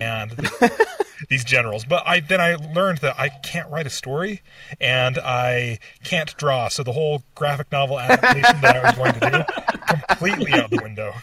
and 0.00 0.30
these 1.28 1.44
generals. 1.44 1.84
But 1.84 2.02
I 2.06 2.20
then 2.20 2.40
I 2.40 2.54
learned 2.54 2.98
that 2.98 3.18
I 3.18 3.28
can't 3.28 3.70
write 3.70 3.86
a 3.86 3.90
story 3.90 4.42
and 4.80 5.18
I 5.18 5.78
can't 6.02 6.36
draw, 6.36 6.68
so 6.68 6.82
the 6.82 6.92
whole 6.92 7.22
graphic 7.34 7.70
novel 7.72 7.98
adaptation 7.98 8.60
that 8.60 8.76
I 8.76 8.82
was 8.82 8.96
going 8.96 9.20
to 9.20 9.46
do 9.46 9.94
completely 10.06 10.52
out 10.52 10.70
the 10.70 10.80
window. 10.82 11.14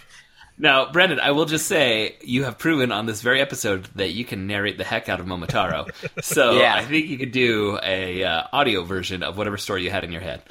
Now, 0.62 0.86
Branden, 0.86 1.20
I 1.20 1.32
will 1.32 1.46
just 1.46 1.66
say 1.66 2.18
you 2.22 2.44
have 2.44 2.60
proven 2.60 2.92
on 2.92 3.08
this 3.08 3.24
very 3.24 3.42
episode 3.42 3.86
that 3.96 4.12
you 4.12 4.24
can 4.24 4.46
narrate 4.46 4.78
the 4.78 4.84
heck 4.84 5.10
out 5.10 5.20
of 5.20 5.26
Momotaro. 5.26 5.90
So 6.22 6.60
Yeah. 6.60 6.76
I 6.76 6.86
think 6.86 7.08
you 7.08 7.18
could 7.18 7.32
do 7.32 7.80
a 7.82 8.24
uh, 8.24 8.44
audio 8.54 8.84
version 8.84 9.24
of 9.24 9.38
whatever 9.38 9.58
story 9.58 9.84
you 9.84 9.90
had 9.90 10.04
in 10.04 10.12
your 10.12 10.22
head. 10.22 10.44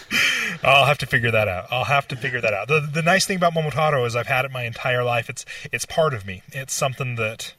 I'll 0.62 0.86
have 0.86 0.98
to 0.98 1.06
figure 1.06 1.32
that 1.32 1.48
out. 1.48 1.66
I'll 1.72 1.84
have 1.84 2.06
to 2.08 2.16
figure 2.16 2.40
that 2.40 2.54
out. 2.54 2.68
The 2.68 2.88
the 2.92 3.02
nice 3.02 3.26
thing 3.26 3.36
about 3.36 3.52
Momotaro 3.52 4.06
is 4.06 4.14
I've 4.14 4.28
had 4.28 4.44
it 4.44 4.52
my 4.52 4.62
entire 4.62 5.02
life. 5.02 5.28
It's 5.28 5.44
it's 5.72 5.84
part 5.84 6.14
of 6.14 6.24
me. 6.24 6.42
It's 6.52 6.72
something 6.72 7.16
that 7.16 7.52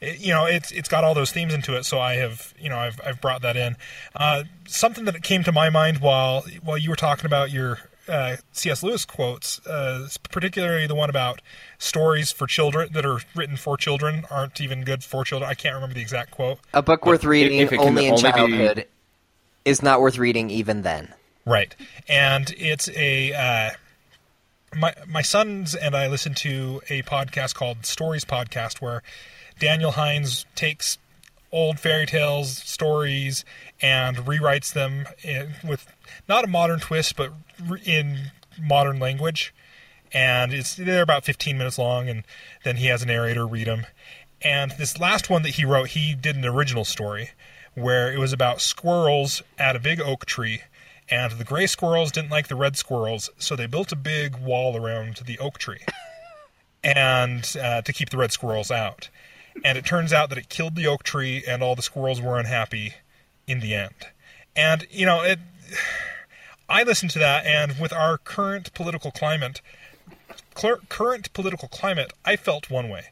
it, 0.00 0.20
you 0.20 0.34
know, 0.34 0.44
it's 0.44 0.70
it's 0.72 0.88
got 0.90 1.04
all 1.04 1.14
those 1.14 1.32
themes 1.32 1.54
into 1.54 1.74
it. 1.74 1.84
So 1.84 1.98
I 1.98 2.16
have, 2.16 2.52
you 2.60 2.68
know, 2.68 2.78
I've 2.78 3.00
I've 3.04 3.20
brought 3.22 3.40
that 3.42 3.56
in. 3.56 3.76
Uh, 4.14 4.44
something 4.66 5.06
that 5.06 5.22
came 5.22 5.42
to 5.44 5.52
my 5.52 5.70
mind 5.70 5.98
while 5.98 6.44
while 6.62 6.76
you 6.76 6.90
were 6.90 6.96
talking 6.96 7.24
about 7.24 7.50
your 7.50 7.78
uh, 8.08 8.36
C.S. 8.52 8.82
Lewis 8.82 9.04
quotes, 9.04 9.64
uh, 9.66 10.08
particularly 10.30 10.86
the 10.86 10.94
one 10.94 11.10
about 11.10 11.40
stories 11.78 12.32
for 12.32 12.46
children 12.46 12.90
that 12.92 13.04
are 13.04 13.18
written 13.34 13.56
for 13.56 13.76
children 13.76 14.24
aren't 14.30 14.60
even 14.60 14.84
good 14.84 15.04
for 15.04 15.24
children. 15.24 15.50
I 15.50 15.54
can't 15.54 15.74
remember 15.74 15.94
the 15.94 16.00
exact 16.00 16.30
quote. 16.30 16.58
a 16.72 16.82
book 16.82 17.04
worth 17.06 17.24
reading 17.24 17.60
only 17.78 18.06
in 18.06 18.12
only 18.14 18.22
be- 18.22 18.32
childhood 18.32 18.86
is 19.64 19.82
not 19.82 20.00
worth 20.00 20.18
reading 20.18 20.50
even 20.50 20.82
then 20.82 21.12
Right, 21.46 21.76
and 22.08 22.52
it's 22.58 22.88
a 22.88 23.32
uh, 23.32 23.70
my 24.76 24.94
my 25.06 25.22
sons 25.22 25.76
and 25.76 25.94
I 25.94 26.08
listen 26.08 26.34
to 26.34 26.82
a 26.90 27.02
podcast 27.02 27.54
called 27.54 27.86
Stories 27.86 28.24
Podcast 28.24 28.80
where 28.82 29.04
Daniel 29.60 29.92
Hines 29.92 30.44
takes 30.56 30.98
old 31.52 31.78
fairy 31.78 32.04
tales 32.04 32.58
stories 32.58 33.44
and 33.80 34.16
rewrites 34.16 34.72
them 34.72 35.06
in, 35.22 35.52
with 35.62 35.86
not 36.28 36.42
a 36.42 36.48
modern 36.48 36.80
twist 36.80 37.14
but 37.14 37.30
in 37.84 38.30
modern 38.60 38.98
language 38.98 39.54
and 40.12 40.52
it's 40.52 40.76
they're 40.76 41.02
about 41.02 41.24
15 41.24 41.58
minutes 41.58 41.78
long 41.78 42.08
and 42.08 42.24
then 42.64 42.76
he 42.76 42.86
has 42.86 43.02
a 43.02 43.06
narrator 43.06 43.46
read 43.46 43.66
them 43.66 43.86
and 44.42 44.72
this 44.72 44.98
last 44.98 45.28
one 45.28 45.42
that 45.42 45.50
he 45.50 45.64
wrote 45.64 45.88
he 45.88 46.14
did 46.14 46.36
an 46.36 46.44
original 46.44 46.84
story 46.84 47.30
where 47.74 48.12
it 48.12 48.18
was 48.18 48.32
about 48.32 48.60
squirrels 48.60 49.42
at 49.58 49.76
a 49.76 49.80
big 49.80 50.00
oak 50.00 50.24
tree 50.24 50.62
and 51.08 51.32
the 51.32 51.44
gray 51.44 51.66
squirrels 51.66 52.10
didn't 52.10 52.30
like 52.30 52.48
the 52.48 52.56
red 52.56 52.76
squirrels 52.76 53.30
so 53.38 53.54
they 53.54 53.66
built 53.66 53.92
a 53.92 53.96
big 53.96 54.36
wall 54.36 54.76
around 54.76 55.16
the 55.26 55.38
oak 55.38 55.58
tree 55.58 55.80
and 56.86 57.56
uh, 57.60 57.82
to 57.82 57.92
keep 57.92 58.10
the 58.10 58.16
red 58.16 58.32
squirrels 58.32 58.70
out. 58.70 59.08
And 59.64 59.76
it 59.76 59.84
turns 59.84 60.12
out 60.12 60.28
that 60.28 60.38
it 60.38 60.48
killed 60.48 60.76
the 60.76 60.86
oak 60.86 61.02
tree 61.02 61.42
and 61.46 61.62
all 61.62 61.74
the 61.74 61.82
squirrels 61.82 62.20
were 62.20 62.38
unhappy 62.38 62.94
in 63.46 63.60
the 63.60 63.74
end. 63.74 63.94
And 64.54 64.86
you 64.90 65.04
know 65.04 65.22
it 65.22 65.38
i 66.68 66.82
listened 66.82 67.10
to 67.10 67.18
that 67.18 67.44
and 67.46 67.78
with 67.78 67.92
our 67.92 68.18
current 68.18 68.72
political 68.74 69.10
climate 69.10 69.60
cl- 70.56 70.80
current 70.88 71.32
political 71.32 71.68
climate 71.68 72.12
i 72.24 72.36
felt 72.36 72.70
one 72.70 72.88
way 72.88 73.06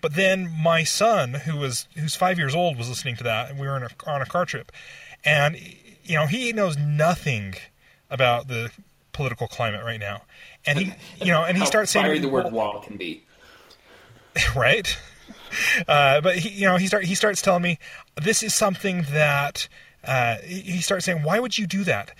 but 0.00 0.14
then 0.14 0.50
my 0.50 0.82
son 0.82 1.34
who 1.34 1.56
was 1.56 1.86
who's 1.96 2.14
five 2.14 2.38
years 2.38 2.54
old 2.54 2.76
was 2.76 2.88
listening 2.88 3.16
to 3.16 3.24
that 3.24 3.50
and 3.50 3.58
we 3.58 3.66
were 3.66 3.76
in 3.76 3.82
a, 3.82 3.90
on 4.06 4.22
a 4.22 4.26
car 4.26 4.44
trip 4.44 4.72
and 5.24 5.56
you 6.04 6.16
know 6.16 6.26
he 6.26 6.52
knows 6.52 6.76
nothing 6.76 7.54
about 8.10 8.48
the 8.48 8.70
political 9.12 9.46
climate 9.46 9.84
right 9.84 10.00
now 10.00 10.22
and 10.66 10.78
he 10.78 10.92
you 11.20 11.32
know 11.32 11.44
and 11.44 11.56
he 11.56 11.66
starts 11.66 11.90
saying 11.90 12.20
the 12.22 12.28
word 12.28 12.52
wall 12.52 12.80
can 12.80 12.96
be. 12.96 13.22
right? 14.56 14.96
Uh, 15.86 16.20
but 16.20 16.38
he, 16.38 16.48
you 16.48 16.66
know, 16.66 16.76
he 16.76 16.86
start 16.86 17.04
he 17.04 17.14
starts 17.14 17.42
telling 17.42 17.62
me 17.62 17.78
this 18.20 18.42
is 18.42 18.54
something 18.54 19.04
that 19.10 19.68
uh, 20.04 20.36
he 20.38 20.80
starts 20.80 21.04
saying, 21.04 21.22
"Why 21.22 21.38
would 21.40 21.58
you 21.58 21.66
do 21.66 21.84
that?" 21.84 22.12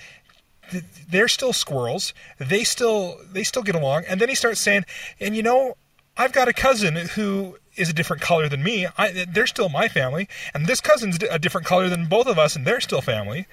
Th- 0.73 0.85
They're 1.09 1.29
still 1.29 1.53
squirrels. 1.53 2.12
They 2.39 2.64
still 2.64 3.18
they 3.33 3.45
still 3.45 3.62
get 3.62 3.75
along. 3.77 4.05
And 4.09 4.20
then 4.20 4.29
he 4.29 4.35
starts 4.35 4.61
saying, 4.61 4.85
"And 5.20 5.37
you 5.37 5.43
know, 5.43 5.77
I've 6.16 6.33
got 6.33 6.49
a 6.49 6.53
cousin 6.53 6.97
who 6.97 7.59
is 7.77 7.89
a 7.89 7.93
different 7.93 8.20
color 8.20 8.49
than 8.49 8.62
me. 8.62 8.87
I, 8.99 9.25
they're 9.29 9.47
still 9.47 9.68
my 9.68 9.89
family, 9.89 10.29
and 10.53 10.66
this 10.66 10.81
cousin's 10.81 11.18
a 11.31 11.39
different 11.39 11.66
color 11.66 11.89
than 11.89 12.07
both 12.07 12.27
of 12.27 12.39
us, 12.39 12.57
and 12.57 12.66
they're 12.66 12.81
still 12.81 13.01
family." 13.01 13.47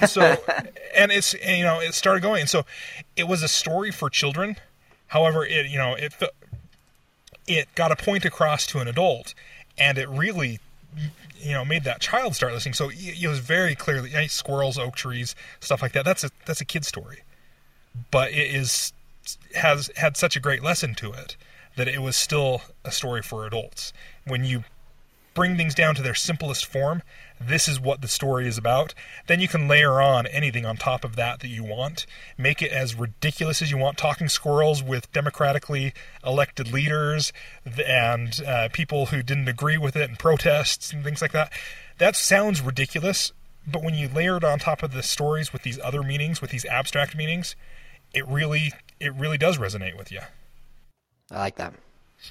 And 0.00 0.10
so, 0.10 0.22
and 0.96 1.12
it's 1.12 1.34
and, 1.34 1.58
you 1.58 1.64
know, 1.64 1.80
it 1.80 1.94
started 1.94 2.22
going. 2.22 2.40
And 2.40 2.50
so, 2.50 2.64
it 3.16 3.28
was 3.28 3.42
a 3.42 3.48
story 3.48 3.90
for 3.92 4.10
children. 4.10 4.56
However, 5.08 5.44
it 5.44 5.66
you 5.66 5.78
know 5.78 5.94
it 5.94 6.14
it 7.46 7.74
got 7.74 7.92
a 7.92 7.96
point 7.96 8.24
across 8.24 8.66
to 8.68 8.78
an 8.78 8.88
adult, 8.88 9.34
and 9.78 9.98
it 9.98 10.08
really, 10.08 10.60
you 11.38 11.52
know, 11.52 11.64
made 11.64 11.84
that 11.84 12.00
child 12.00 12.34
start 12.34 12.52
listening. 12.52 12.74
So 12.74 12.90
it 12.92 13.26
was 13.26 13.38
very 13.38 13.74
clearly 13.74 14.10
hey, 14.10 14.26
squirrels, 14.28 14.78
oak 14.78 14.96
trees, 14.96 15.34
stuff 15.60 15.82
like 15.82 15.92
that. 15.92 16.04
That's 16.04 16.24
a 16.24 16.30
that's 16.46 16.60
a 16.60 16.64
kid 16.64 16.84
story, 16.84 17.22
but 18.10 18.30
it 18.32 18.54
is 18.54 18.92
has 19.54 19.90
had 19.96 20.16
such 20.16 20.36
a 20.36 20.40
great 20.40 20.62
lesson 20.62 20.94
to 20.96 21.12
it 21.12 21.36
that 21.76 21.88
it 21.88 22.00
was 22.00 22.16
still 22.16 22.62
a 22.84 22.92
story 22.92 23.22
for 23.22 23.46
adults. 23.46 23.92
When 24.26 24.44
you 24.44 24.64
bring 25.34 25.56
things 25.56 25.74
down 25.74 25.94
to 25.94 26.02
their 26.02 26.14
simplest 26.14 26.66
form, 26.66 27.02
this 27.40 27.68
is 27.68 27.80
what 27.80 28.00
the 28.00 28.08
story 28.08 28.46
is 28.46 28.58
about, 28.58 28.94
then 29.26 29.40
you 29.40 29.48
can 29.48 29.68
layer 29.68 30.00
on 30.00 30.26
anything 30.28 30.64
on 30.64 30.76
top 30.76 31.04
of 31.04 31.16
that 31.16 31.40
that 31.40 31.48
you 31.48 31.64
want. 31.64 32.06
Make 32.38 32.62
it 32.62 32.72
as 32.72 32.94
ridiculous 32.94 33.62
as 33.62 33.70
you 33.70 33.78
want. 33.78 33.98
Talking 33.98 34.28
squirrels 34.28 34.82
with 34.82 35.12
democratically 35.12 35.92
elected 36.24 36.72
leaders 36.72 37.32
and 37.64 38.40
uh, 38.46 38.68
people 38.72 39.06
who 39.06 39.22
didn't 39.22 39.48
agree 39.48 39.78
with 39.78 39.96
it 39.96 40.08
and 40.08 40.18
protests 40.18 40.92
and 40.92 41.02
things 41.02 41.22
like 41.22 41.32
that. 41.32 41.52
That 41.98 42.16
sounds 42.16 42.60
ridiculous, 42.60 43.32
but 43.66 43.82
when 43.82 43.94
you 43.94 44.08
layer 44.08 44.36
it 44.36 44.44
on 44.44 44.58
top 44.58 44.82
of 44.82 44.92
the 44.92 45.02
stories 45.02 45.52
with 45.52 45.62
these 45.62 45.78
other 45.80 46.02
meanings, 46.02 46.40
with 46.40 46.50
these 46.50 46.64
abstract 46.64 47.16
meanings, 47.16 47.56
it 48.14 48.26
really 48.28 48.72
it 49.00 49.14
really 49.14 49.38
does 49.38 49.58
resonate 49.58 49.96
with 49.96 50.12
you. 50.12 50.20
i 51.30 51.38
like 51.38 51.56
that 51.56 51.74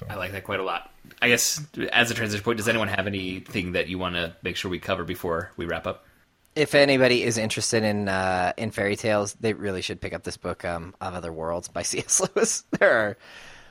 I 0.08 0.14
like 0.14 0.32
that 0.32 0.44
quite 0.44 0.60
a 0.60 0.64
lot. 0.64 0.90
I 1.20 1.28
guess 1.28 1.60
as 1.92 2.10
a 2.10 2.14
transition 2.14 2.42
point, 2.42 2.56
does 2.56 2.68
anyone 2.68 2.88
have 2.88 3.06
anything 3.06 3.72
that 3.72 3.88
you 3.88 3.98
want 3.98 4.14
to 4.14 4.34
make 4.42 4.56
sure 4.56 4.70
we 4.70 4.78
cover 4.78 5.04
before 5.04 5.52
we 5.56 5.66
wrap 5.66 5.86
up? 5.86 6.06
if 6.54 6.74
anybody 6.74 7.22
is 7.22 7.38
interested 7.38 7.82
in 7.82 8.08
uh, 8.08 8.52
in 8.56 8.70
fairy 8.70 8.96
tales, 8.96 9.34
they 9.40 9.52
really 9.52 9.82
should 9.82 10.00
pick 10.00 10.12
up 10.12 10.22
this 10.22 10.36
book, 10.36 10.64
um, 10.64 10.94
Of 11.00 11.14
Other 11.14 11.32
Worlds 11.32 11.68
by 11.68 11.82
C.S. 11.90 12.20
Lewis. 12.20 12.64
There 12.78 12.92
are 12.92 13.16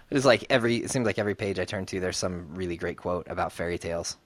there's 0.09 0.25
like 0.25 0.45
every 0.49 0.77
it 0.77 0.91
seems 0.91 1.05
like 1.05 1.19
every 1.19 1.35
page 1.35 1.59
I 1.59 1.65
turn 1.65 1.85
to, 1.87 1.99
there's 1.99 2.17
some 2.17 2.55
really 2.55 2.77
great 2.77 2.97
quote 2.97 3.27
about 3.29 3.51
fairy 3.51 3.77
tales. 3.77 4.17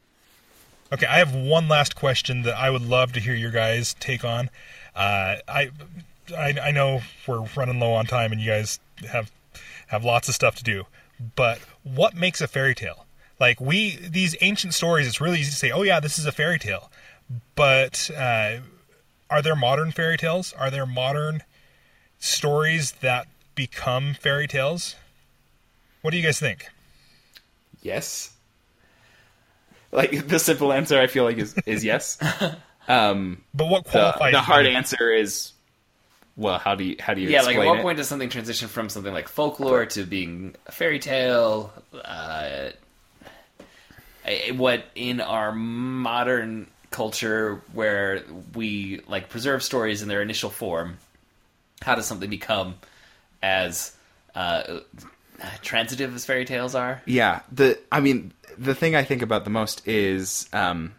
Okay, 0.93 1.07
I 1.07 1.17
have 1.17 1.33
one 1.33 1.67
last 1.67 1.95
question 1.95 2.43
that 2.43 2.55
I 2.55 2.69
would 2.69 2.83
love 2.83 3.13
to 3.13 3.19
hear 3.19 3.33
your 3.33 3.51
guys 3.51 3.95
take 3.99 4.23
on. 4.23 4.49
Uh, 4.95 5.37
I, 5.47 5.71
I 6.35 6.53
I 6.63 6.71
know 6.71 7.01
we're 7.27 7.45
running 7.57 7.79
low 7.79 7.93
on 7.93 8.05
time, 8.05 8.31
and 8.31 8.39
you 8.39 8.47
guys 8.47 8.79
have 9.09 9.31
have 9.87 10.03
lots 10.05 10.29
of 10.29 10.35
stuff 10.35 10.55
to 10.55 10.63
do. 10.63 10.85
but 11.35 11.59
what 11.85 12.13
makes 12.15 12.41
a 12.41 12.47
fairy 12.47 12.75
tale? 12.75 13.05
Like 13.39 13.61
we 13.61 13.95
these 13.97 14.35
ancient 14.41 14.73
stories, 14.73 15.07
it's 15.07 15.21
really 15.21 15.39
easy 15.39 15.51
to 15.51 15.55
say, 15.57 15.71
"Oh 15.71 15.83
yeah, 15.83 15.99
this 16.01 16.19
is 16.19 16.25
a 16.25 16.31
fairy 16.33 16.59
tale," 16.59 16.91
but 17.55 18.09
uh, 18.17 18.57
are 19.29 19.41
there 19.41 19.55
modern 19.55 19.91
fairy 19.91 20.17
tales? 20.17 20.51
Are 20.53 20.69
there 20.69 20.85
modern 20.85 21.43
stories 22.19 22.93
that 23.01 23.27
become 23.55 24.13
fairy 24.13 24.47
tales? 24.47 24.95
What 26.01 26.11
do 26.11 26.17
you 26.17 26.23
guys 26.23 26.39
think? 26.39 26.69
Yes. 27.81 28.31
Like 29.91 30.27
the 30.27 30.39
simple 30.39 30.71
answer, 30.73 30.99
I 30.99 31.07
feel 31.07 31.23
like 31.23 31.37
is 31.37 31.55
is 31.65 31.83
yes. 31.83 32.17
Um, 32.87 33.41
But 33.55 33.65
what 33.67 33.85
the, 33.85 33.89
qualifies 33.89 34.31
the 34.33 34.41
hard 34.41 34.67
them? 34.67 34.75
answer 34.75 35.09
is, 35.11 35.53
well, 36.37 36.59
how 36.59 36.75
do 36.75 36.83
you 36.83 36.95
how 36.99 37.13
do 37.13 37.21
you 37.21 37.29
Yeah, 37.29 37.41
like 37.41 37.57
at 37.57 37.65
what 37.65 37.79
it? 37.79 37.81
point 37.81 37.97
does 37.97 38.07
something 38.07 38.29
transition 38.29 38.67
from 38.67 38.89
something 38.89 39.13
like 39.13 39.27
folklore 39.27 39.85
to 39.87 40.05
being 40.05 40.55
a 40.67 40.71
fairy 40.71 40.99
tale? 40.99 41.71
Uh, 42.03 42.69
what 44.53 44.85
in 44.95 45.21
our 45.21 45.51
modern 45.51 46.67
culture, 46.91 47.61
where 47.73 48.23
we 48.53 49.01
like 49.07 49.29
preserve 49.29 49.61
stories 49.63 50.01
in 50.01 50.07
their 50.07 50.21
initial 50.21 50.49
form, 50.49 50.97
how 51.81 51.95
does 51.95 52.05
something 52.05 52.29
become 52.29 52.75
as 53.43 53.95
uh, 54.33 54.79
transitive 55.61 56.15
as 56.15 56.25
fairy 56.25 56.45
tales 56.45 56.73
are? 56.75 57.01
Yeah, 57.05 57.41
the 57.51 57.77
I 57.91 57.99
mean, 57.99 58.33
the 58.57 58.73
thing 58.75 58.95
I 58.95 59.03
think 59.03 59.21
about 59.21 59.43
the 59.43 59.49
most 59.51 59.87
is 59.87 60.49
um, 60.53 60.93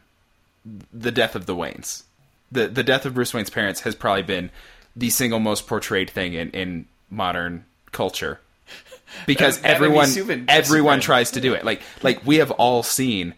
the 0.93 1.11
death 1.11 1.35
of 1.35 1.47
the 1.47 1.55
Waynes. 1.55 2.05
the 2.53 2.69
The 2.69 2.85
death 2.85 3.05
of 3.07 3.15
Bruce 3.15 3.35
Wayne's 3.35 3.51
parents 3.51 3.81
has 3.81 3.95
probably 3.95 4.23
been 4.23 4.51
the 4.97 5.11
single 5.11 5.39
most 5.39 5.67
portrayed 5.67 6.11
thing 6.11 6.33
in, 6.35 6.51
in 6.51 6.87
modern 7.11 7.65
culture 7.93 8.41
because 9.27 9.57
That- 9.57 9.63
that 9.63 9.69
be 9.69 9.75
everyone 9.75 10.07
super- 10.09 10.45
everyone 10.49 11.01
tries 11.01 11.31
to 11.33 11.41
do 11.41 11.55
it. 11.55 11.65
Like 11.65 11.83
like 12.03 12.27
we 12.27 12.37
have 12.37 12.51
all 12.53 12.83
seen 12.83 13.35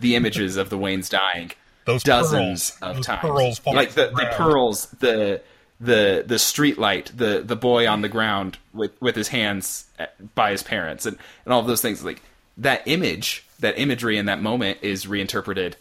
the 0.00 0.16
images 0.16 0.56
of 0.56 0.70
the 0.70 0.78
Waynes 0.78 1.08
dying 1.08 1.52
Those 1.84 2.02
dozens 2.02 2.70
pearls. 2.72 2.90
of 2.90 2.96
Those 2.96 3.06
times. 3.06 3.20
pearls 3.20 3.60
like 3.66 3.90
the, 3.92 4.06
the 4.08 4.16
the 4.16 4.30
pearls, 4.36 4.86
the 4.98 5.42
the 5.80 6.24
the 6.26 6.38
street 6.38 6.78
light, 6.78 7.10
the 7.14 7.42
the 7.44 7.56
boy 7.56 7.88
on 7.88 8.00
the 8.02 8.08
ground 8.08 8.58
with 8.72 8.92
with 9.00 9.16
his 9.16 9.28
hands 9.28 9.84
uh, 9.98 10.06
by 10.34 10.52
his 10.52 10.62
parents, 10.62 11.06
and 11.06 11.16
and 11.44 11.52
all 11.52 11.60
of 11.60 11.66
those 11.66 11.82
things. 11.82 12.04
Like 12.04 12.22
that 12.58 12.82
image, 12.86 13.44
that 13.60 13.78
imagery 13.78 14.16
in 14.16 14.26
that 14.26 14.40
moment 14.40 14.78
is 14.82 15.06
reinterpreted 15.08 15.76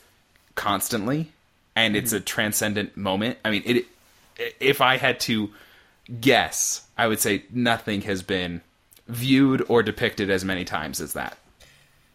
constantly, 0.55 1.31
and 1.75 1.95
it's 1.95 2.09
mm-hmm. 2.11 2.17
a 2.17 2.21
transcendent 2.25 2.97
moment. 2.97 3.37
I 3.45 3.51
mean, 3.51 3.63
it. 3.65 3.85
If 4.59 4.81
I 4.81 4.97
had 4.97 5.19
to 5.21 5.49
guess, 6.19 6.85
I 6.97 7.07
would 7.07 7.19
say 7.19 7.45
nothing 7.51 8.01
has 8.01 8.21
been 8.21 8.61
viewed 9.07 9.63
or 9.67 9.83
depicted 9.83 10.29
as 10.29 10.43
many 10.45 10.63
times 10.65 11.01
as 11.01 11.13
that. 11.13 11.37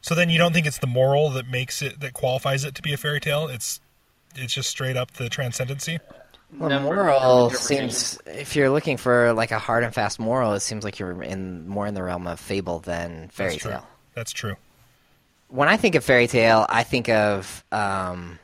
So 0.00 0.14
then 0.14 0.30
you 0.30 0.38
don't 0.38 0.52
think 0.52 0.66
it's 0.66 0.78
the 0.78 0.86
moral 0.86 1.30
that 1.30 1.48
makes 1.48 1.82
it 1.82 2.00
that 2.00 2.12
qualifies 2.12 2.64
it 2.64 2.74
to 2.76 2.82
be 2.82 2.92
a 2.92 2.96
fairy 2.96 3.20
tale? 3.20 3.48
It's 3.48 3.80
it's 4.34 4.52
just 4.54 4.70
straight 4.70 4.96
up 4.96 5.12
the 5.12 5.28
transcendency. 5.28 5.98
Well, 6.56 6.68
Number- 6.70 6.94
moral 6.94 7.50
seems 7.50 8.18
if 8.26 8.54
you're 8.54 8.70
looking 8.70 8.98
for 8.98 9.32
like 9.32 9.50
a 9.50 9.58
hard 9.58 9.82
and 9.82 9.92
fast 9.92 10.20
moral, 10.20 10.52
it 10.52 10.60
seems 10.60 10.84
like 10.84 10.98
you're 10.98 11.22
in 11.22 11.66
more 11.66 11.86
in 11.86 11.94
the 11.94 12.02
realm 12.04 12.26
of 12.26 12.38
fable 12.38 12.78
than 12.78 13.28
fairy 13.30 13.50
That's 13.52 13.62
true. 13.62 13.70
tale. 13.72 13.86
That's 14.14 14.32
true. 14.32 14.54
When 15.48 15.68
I 15.68 15.76
think 15.76 15.94
of 15.96 16.04
fairy 16.04 16.28
tale, 16.28 16.66
I 16.68 16.82
think 16.84 17.08
of 17.08 17.64
um, 17.72 18.38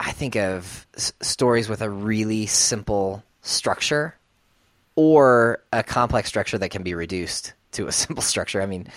I 0.00 0.12
think 0.12 0.36
of 0.36 0.86
s- 0.94 1.12
stories 1.20 1.68
with 1.68 1.82
a 1.82 1.90
really 1.90 2.46
simple 2.46 3.22
structure 3.42 4.16
or 4.96 5.60
a 5.72 5.82
complex 5.82 6.28
structure 6.28 6.58
that 6.58 6.70
can 6.70 6.82
be 6.82 6.94
reduced 6.94 7.52
to 7.72 7.86
a 7.86 7.92
simple 8.04 8.22
structure. 8.22 8.62
I 8.62 8.66
mean, 8.66 8.88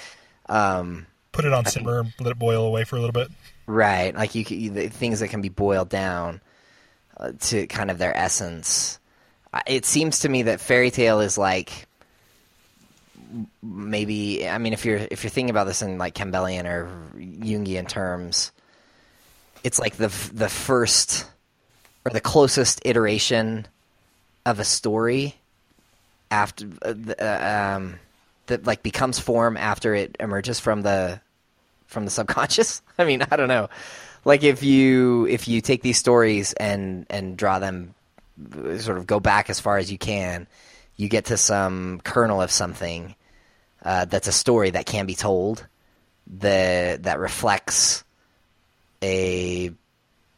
um, 0.48 1.08
Put 1.32 1.46
it 1.46 1.54
on 1.54 1.66
simmer, 1.66 2.04
let 2.20 2.32
it 2.32 2.40
boil 2.40 2.66
away 2.66 2.84
for 2.84 2.96
a 2.96 3.00
little 3.00 3.14
bit. 3.14 3.30
Right, 3.68 4.16
like 4.16 4.34
you, 4.34 4.70
the 4.72 4.88
things 4.88 5.20
that 5.20 5.28
can 5.28 5.42
be 5.42 5.50
boiled 5.50 5.90
down 5.90 6.42
uh, 7.18 7.34
to 7.42 7.68
kind 7.68 7.92
of 7.92 7.98
their 7.98 8.16
essence. 8.16 8.98
It 9.68 9.86
seems 9.86 10.20
to 10.20 10.30
me 10.30 10.44
that 10.44 10.62
fairy 10.62 10.90
tale 10.90 11.20
is 11.20 11.38
like 11.38 11.88
maybe. 13.62 14.48
I 14.48 14.58
mean, 14.58 14.74
if 14.74 14.86
you're 14.86 15.00
if 15.12 15.24
you're 15.24 15.32
thinking 15.32 15.50
about 15.50 15.68
this 15.68 15.82
in 15.82 15.98
like 15.98 16.16
Campbellian 16.16 16.66
or 16.66 16.90
Jungian 17.18 17.88
terms, 17.88 18.52
it's 19.68 19.80
like 19.80 19.98
the 19.98 20.08
the 20.34 20.48
first 20.48 21.30
or 22.06 22.12
the 22.12 22.22
closest 22.22 22.82
iteration 22.86 23.68
of 24.46 24.62
a 24.62 24.64
story 24.64 25.36
after 26.32 26.66
uh, 26.82 26.94
uh, 27.20 27.76
um, 27.76 28.00
that 28.46 28.66
like 28.66 28.82
becomes 28.82 29.20
form 29.20 29.58
after 29.58 29.94
it 29.94 30.16
emerges 30.22 30.58
from 30.58 30.84
the 30.84 31.20
from 31.86 32.06
the 32.06 32.12
subconscious. 32.12 32.82
I 32.98 33.04
mean, 33.04 33.24
I 33.30 33.36
don't 33.36 33.50
know. 33.50 33.68
Like 34.24 34.44
if 34.44 34.64
you 34.64 35.28
if 35.28 35.50
you 35.50 35.60
take 35.60 35.82
these 35.82 35.98
stories 35.98 36.54
and 36.54 37.06
and 37.10 37.36
draw 37.36 37.60
them, 37.60 37.94
uh, 38.40 38.78
sort 38.78 38.98
of 38.98 39.06
go 39.06 39.20
back 39.20 39.50
as 39.50 39.60
far 39.60 39.78
as 39.78 39.92
you 39.92 39.98
can, 39.98 40.48
you 40.96 41.10
get 41.10 41.26
to 41.26 41.36
some 41.36 42.00
kernel 42.06 42.42
of 42.42 42.52
something 42.52 43.16
uh, 43.84 44.06
that's 44.06 44.30
a 44.30 44.32
story 44.32 44.70
that 44.70 44.86
can 44.86 45.06
be 45.06 45.16
told, 45.16 45.68
the 46.26 47.00
that 47.02 47.20
reflects 47.20 48.06
a 49.04 49.72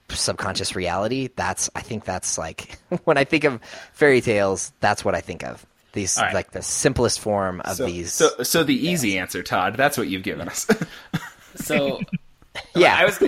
subconscious 0.09 0.75
reality. 0.75 1.29
That's 1.35 1.69
I 1.75 1.81
think 1.81 2.05
that's 2.05 2.37
like 2.37 2.79
when 3.05 3.17
I 3.17 3.23
think 3.23 3.43
of 3.43 3.59
fairy 3.93 4.21
tales, 4.21 4.71
that's 4.79 5.03
what 5.05 5.15
I 5.15 5.21
think 5.21 5.43
of. 5.43 5.65
These 5.93 6.17
All 6.19 6.25
right. 6.25 6.33
like 6.35 6.51
the 6.51 6.61
simplest 6.61 7.19
form 7.19 7.61
of 7.61 7.75
So, 7.77 7.85
these. 7.87 8.13
so, 8.13 8.29
so 8.43 8.63
the 8.63 8.75
easy 8.75 9.17
answer, 9.17 9.41
Todd. 9.41 9.75
That's 9.75 9.97
what 9.97 10.07
you've 10.07 10.23
given 10.23 10.47
us. 10.47 10.67
So 11.55 11.99
yeah, 12.75 12.95
I 12.95 13.05
was 13.05 13.21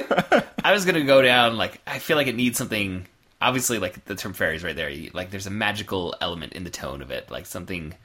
I 0.63 0.71
was 0.71 0.85
gonna 0.85 1.03
go 1.03 1.21
down 1.23 1.57
like 1.57 1.81
I 1.87 1.97
feel 1.99 2.15
like 2.17 2.27
it 2.27 2.35
needs 2.35 2.57
something. 2.57 3.07
Obviously, 3.41 3.79
like 3.79 4.05
the 4.05 4.13
term 4.15 4.33
fairies 4.33 4.63
right 4.63 4.75
there. 4.75 4.89
You, 4.89 5.09
like 5.13 5.31
there's 5.31 5.47
a 5.47 5.51
magical 5.51 6.15
element 6.21 6.53
in 6.53 6.63
the 6.63 6.69
tone 6.69 7.01
of 7.01 7.09
it, 7.09 7.31
like 7.31 7.47
something 7.47 7.95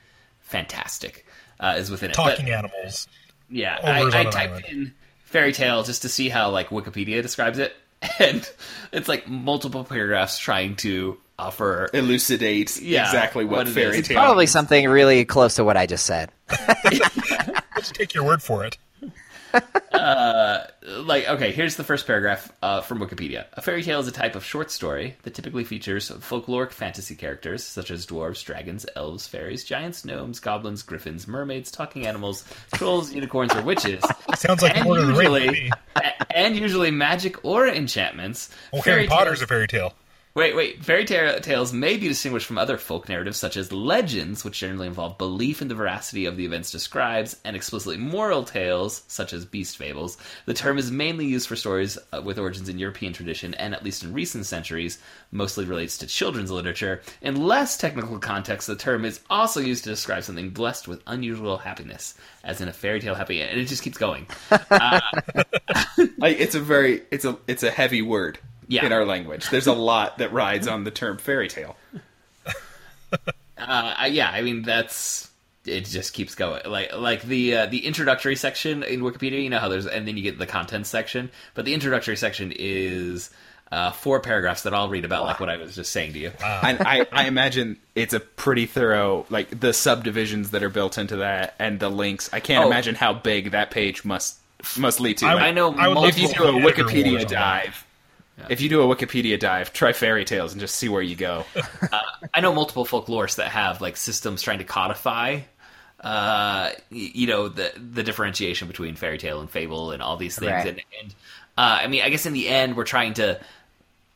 fantastic 0.40 1.26
uh, 1.60 1.74
is 1.76 1.90
within 1.90 2.10
it. 2.10 2.16
But- 2.16 2.30
Talking 2.36 2.50
animals. 2.50 3.06
Yeah, 3.50 3.78
I, 3.84 4.00
I 4.00 4.02
on 4.02 4.14
an 4.26 4.32
typed 4.32 4.68
in 4.70 4.94
fairy 5.26 5.52
tale 5.52 5.82
just 5.82 6.02
to 6.02 6.08
see 6.08 6.28
how 6.30 6.50
like 6.50 6.70
Wikipedia 6.70 7.20
describes 7.22 7.58
it, 7.58 7.76
and 8.18 8.48
it's 8.92 9.08
like 9.08 9.28
multiple 9.28 9.84
paragraphs 9.84 10.38
trying 10.38 10.76
to 10.76 11.18
offer. 11.38 11.90
Elucidate 11.92 12.80
Yeah, 12.80 13.04
exactly 13.04 13.44
what, 13.44 13.58
what 13.58 13.68
it 13.68 13.72
fairy 13.72 13.98
is. 13.98 14.08
tale. 14.08 14.16
probably 14.16 14.46
something 14.46 14.88
really 14.88 15.24
close 15.26 15.56
to 15.56 15.64
what 15.64 15.76
I 15.76 15.84
just 15.86 16.06
said. 16.06 16.30
Let's 16.90 17.90
take 17.92 18.14
your 18.14 18.24
word 18.24 18.42
for 18.42 18.64
it. 18.64 18.78
Like, 21.06 21.28
okay, 21.28 21.52
here's 21.52 21.76
the 21.76 21.84
first 21.84 22.06
paragraph 22.06 22.52
uh, 22.62 22.80
from 22.80 22.98
Wikipedia. 22.98 23.46
A 23.54 23.62
fairy 23.62 23.82
tale 23.82 24.00
is 24.00 24.08
a 24.08 24.12
type 24.12 24.34
of 24.34 24.44
short 24.44 24.70
story 24.70 25.16
that 25.22 25.34
typically 25.34 25.64
features 25.64 26.10
folkloric 26.10 26.72
fantasy 26.72 27.14
characters 27.14 27.62
such 27.64 27.90
as 27.90 28.06
dwarves, 28.06 28.44
dragons, 28.44 28.86
elves, 28.96 29.26
fairies, 29.26 29.64
giants, 29.64 30.04
gnomes, 30.04 30.40
goblins, 30.40 30.82
griffins, 30.82 31.26
mermaids, 31.26 31.70
talking 31.70 32.06
animals, 32.06 32.44
trolls, 32.74 33.12
unicorns, 33.12 33.54
or 33.54 33.62
witches. 33.62 34.04
Sounds 34.36 34.62
like 34.62 34.76
and 34.76 34.86
Lord 34.86 35.00
of 35.00 35.06
the 35.08 35.14
usually, 35.14 35.70
and 36.34 36.56
usually 36.56 36.90
magic 36.90 37.44
or 37.44 37.66
enchantments. 37.66 38.50
Well, 38.72 38.82
Harry 38.82 39.06
Potter's 39.06 39.38
tales- 39.38 39.42
a 39.42 39.46
fairy 39.46 39.66
tale. 39.68 39.94
Wait, 40.36 40.54
wait. 40.54 40.84
Fairy 40.84 41.06
tales 41.06 41.72
may 41.72 41.96
be 41.96 42.08
distinguished 42.08 42.46
from 42.46 42.58
other 42.58 42.76
folk 42.76 43.08
narratives, 43.08 43.38
such 43.38 43.56
as 43.56 43.72
legends, 43.72 44.44
which 44.44 44.60
generally 44.60 44.86
involve 44.86 45.16
belief 45.16 45.62
in 45.62 45.68
the 45.68 45.74
veracity 45.74 46.26
of 46.26 46.36
the 46.36 46.44
events 46.44 46.70
described, 46.70 47.34
and 47.42 47.56
explicitly 47.56 47.96
moral 47.96 48.44
tales, 48.44 49.02
such 49.08 49.32
as 49.32 49.46
beast 49.46 49.78
fables. 49.78 50.18
The 50.44 50.52
term 50.52 50.76
is 50.76 50.90
mainly 50.90 51.24
used 51.24 51.48
for 51.48 51.56
stories 51.56 51.96
uh, 52.12 52.20
with 52.20 52.38
origins 52.38 52.68
in 52.68 52.78
European 52.78 53.14
tradition, 53.14 53.54
and 53.54 53.72
at 53.72 53.82
least 53.82 54.04
in 54.04 54.12
recent 54.12 54.44
centuries, 54.44 54.98
mostly 55.30 55.64
relates 55.64 55.96
to 55.98 56.06
children's 56.06 56.50
literature. 56.50 57.00
In 57.22 57.42
less 57.46 57.78
technical 57.78 58.18
contexts, 58.18 58.66
the 58.66 58.76
term 58.76 59.06
is 59.06 59.20
also 59.30 59.60
used 59.60 59.84
to 59.84 59.90
describe 59.90 60.24
something 60.24 60.50
blessed 60.50 60.86
with 60.86 61.02
unusual 61.06 61.56
happiness, 61.56 62.12
as 62.44 62.60
in 62.60 62.68
a 62.68 62.74
fairy 62.74 63.00
tale 63.00 63.14
happy 63.14 63.40
end. 63.40 63.52
And 63.52 63.60
it 63.62 63.68
just 63.68 63.82
keeps 63.82 63.96
going. 63.96 64.26
Like, 66.18 66.40
it's 66.40 66.54
a 66.54 66.60
very 66.60 67.02
it's 67.10 67.24
a 67.24 67.38
it's 67.46 67.62
a 67.62 67.70
heavy 67.70 68.00
word 68.00 68.38
Yeah. 68.68 68.84
in 68.86 68.92
our 68.92 69.04
language. 69.04 69.48
There's 69.50 69.66
a 69.66 69.72
lot 69.72 70.18
that 70.18 70.32
rides 70.32 70.66
on 70.68 70.84
the 70.84 70.90
term 70.90 71.18
fairy 71.18 71.48
tale. 71.48 71.76
Uh, 73.58 74.08
yeah, 74.10 74.30
I 74.30 74.42
mean 74.42 74.62
that's 74.62 75.30
it. 75.64 75.86
Just 75.86 76.12
keeps 76.12 76.34
going. 76.34 76.62
Like 76.66 76.94
like 76.94 77.22
the 77.22 77.56
uh, 77.56 77.66
the 77.66 77.86
introductory 77.86 78.36
section 78.36 78.82
in 78.82 79.00
Wikipedia. 79.00 79.42
You 79.42 79.50
know 79.50 79.58
how 79.58 79.68
there's 79.68 79.86
and 79.86 80.06
then 80.06 80.16
you 80.16 80.22
get 80.22 80.38
the 80.38 80.46
content 80.46 80.86
section, 80.86 81.30
but 81.54 81.64
the 81.64 81.72
introductory 81.72 82.16
section 82.16 82.52
is 82.54 83.30
uh, 83.72 83.92
four 83.92 84.20
paragraphs 84.20 84.62
that 84.64 84.74
I'll 84.74 84.88
read 84.88 85.04
about, 85.04 85.24
like 85.24 85.40
what 85.40 85.48
I 85.48 85.56
was 85.56 85.74
just 85.74 85.90
saying 85.90 86.12
to 86.12 86.18
you. 86.18 86.32
and 86.44 86.80
I, 86.82 87.06
I 87.10 87.26
imagine 87.26 87.78
it's 87.94 88.12
a 88.14 88.20
pretty 88.20 88.66
thorough 88.66 89.24
like 89.30 89.58
the 89.58 89.72
subdivisions 89.72 90.50
that 90.50 90.62
are 90.62 90.68
built 90.70 90.98
into 90.98 91.16
that 91.16 91.54
and 91.58 91.80
the 91.80 91.88
links. 91.88 92.28
I 92.32 92.40
can't 92.40 92.64
Oh. 92.64 92.68
imagine 92.68 92.94
how 92.94 93.14
big 93.14 93.52
that 93.52 93.70
page 93.70 94.04
must 94.04 94.36
must 94.78 95.00
lead 95.00 95.18
to. 95.18 95.26
I, 95.26 95.34
Like, 95.34 95.42
I 95.44 95.50
know 95.52 95.72
I 95.74 95.88
would 95.88 95.96
love 95.96 96.08
if 96.10 96.18
you 96.18 96.28
do 96.28 96.32
a 96.34 96.36
see 96.36 96.42
editor 96.42 96.62
wars 96.62 96.74
Wikipedia 96.74 97.20
on 97.22 97.26
that. 98.36 98.42
dive, 98.44 98.52
if 98.52 98.60
you 98.60 98.68
do 98.68 98.82
a 98.82 98.96
Wikipedia 98.96 99.38
dive, 99.38 99.72
try 99.72 99.92
fairy 99.92 100.24
tales 100.24 100.52
and 100.52 100.60
just 100.60 100.76
see 100.76 100.88
where 100.88 101.02
you 101.02 101.16
go. 101.16 101.44
I 102.34 102.40
know 102.40 102.54
multiple 102.54 102.84
folklorists 102.84 103.36
that 103.36 103.48
have 103.48 103.80
like 103.80 103.96
systems 103.96 104.42
trying 104.42 104.58
to 104.58 104.64
codify 104.64 105.40
uh, 106.00 106.70
y- 106.90 107.10
you 107.14 107.26
know 107.26 107.48
the 107.48 107.72
the 107.76 108.02
differentiation 108.02 108.68
between 108.68 108.96
fairy 108.96 109.18
tale 109.18 109.40
and 109.40 109.50
fable 109.50 109.92
and 109.92 110.02
all 110.02 110.16
these 110.16 110.38
things. 110.38 110.52
Right. 110.52 110.66
And, 110.68 110.82
and 111.00 111.14
uh, 111.58 111.78
I 111.82 111.86
mean, 111.86 112.02
I 112.02 112.10
guess 112.10 112.26
in 112.26 112.32
the 112.32 112.48
end, 112.48 112.76
we're 112.76 112.84
trying 112.84 113.14
to 113.14 113.40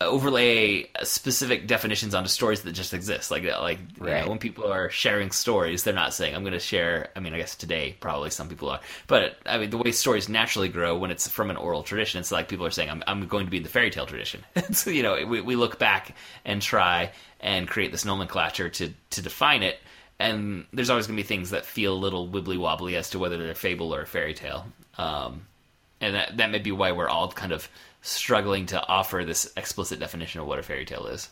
overlay 0.00 0.88
specific 1.02 1.66
definitions 1.66 2.14
onto 2.14 2.28
stories 2.28 2.62
that 2.62 2.72
just 2.72 2.94
exist. 2.94 3.30
Like 3.30 3.44
like 3.44 3.78
you 3.98 4.06
know, 4.06 4.28
when 4.28 4.38
people 4.38 4.70
are 4.70 4.88
sharing 4.90 5.30
stories, 5.30 5.84
they're 5.84 5.94
not 5.94 6.14
saying 6.14 6.34
I'm 6.34 6.42
going 6.42 6.54
to 6.54 6.58
share. 6.58 7.10
I 7.14 7.20
mean, 7.20 7.34
I 7.34 7.38
guess 7.38 7.54
today 7.54 7.96
probably 8.00 8.30
some 8.30 8.48
people 8.48 8.70
are, 8.70 8.80
but 9.06 9.36
I 9.44 9.58
mean 9.58 9.70
the 9.70 9.76
way 9.76 9.92
stories 9.92 10.28
naturally 10.28 10.68
grow 10.68 10.96
when 10.96 11.10
it's 11.10 11.28
from 11.28 11.50
an 11.50 11.56
oral 11.56 11.82
tradition, 11.82 12.20
it's 12.20 12.32
like 12.32 12.48
people 12.48 12.66
are 12.66 12.70
saying 12.70 12.88
I'm 12.88 13.02
I'm 13.06 13.26
going 13.26 13.44
to 13.44 13.50
be 13.50 13.58
in 13.58 13.62
the 13.62 13.68
fairy 13.68 13.90
tale 13.90 14.06
tradition. 14.06 14.44
so 14.72 14.90
you 14.90 15.02
know 15.02 15.26
we 15.26 15.40
we 15.42 15.56
look 15.56 15.78
back 15.78 16.14
and 16.44 16.62
try 16.62 17.12
and 17.40 17.68
create 17.68 17.92
this 17.92 18.04
nomenclature 18.04 18.70
to 18.70 18.92
to 19.10 19.22
define 19.22 19.62
it. 19.62 19.78
And 20.18 20.66
there's 20.72 20.90
always 20.90 21.06
going 21.06 21.16
to 21.16 21.22
be 21.22 21.26
things 21.26 21.50
that 21.50 21.64
feel 21.64 21.94
a 21.94 21.96
little 21.96 22.28
wibbly 22.28 22.58
wobbly 22.58 22.94
as 22.96 23.10
to 23.10 23.18
whether 23.18 23.38
they're 23.38 23.54
fable 23.54 23.94
or 23.94 24.02
a 24.02 24.06
fairy 24.06 24.34
tale. 24.34 24.66
Um, 24.98 25.46
and 26.00 26.14
that 26.14 26.36
that 26.38 26.50
may 26.50 26.58
be 26.58 26.72
why 26.72 26.92
we're 26.92 27.08
all 27.08 27.30
kind 27.30 27.52
of 27.52 27.68
struggling 28.02 28.66
to 28.66 28.86
offer 28.86 29.24
this 29.24 29.50
explicit 29.56 29.98
definition 30.00 30.40
of 30.40 30.46
what 30.46 30.58
a 30.58 30.62
fairy 30.62 30.84
tale 30.84 31.06
is. 31.06 31.28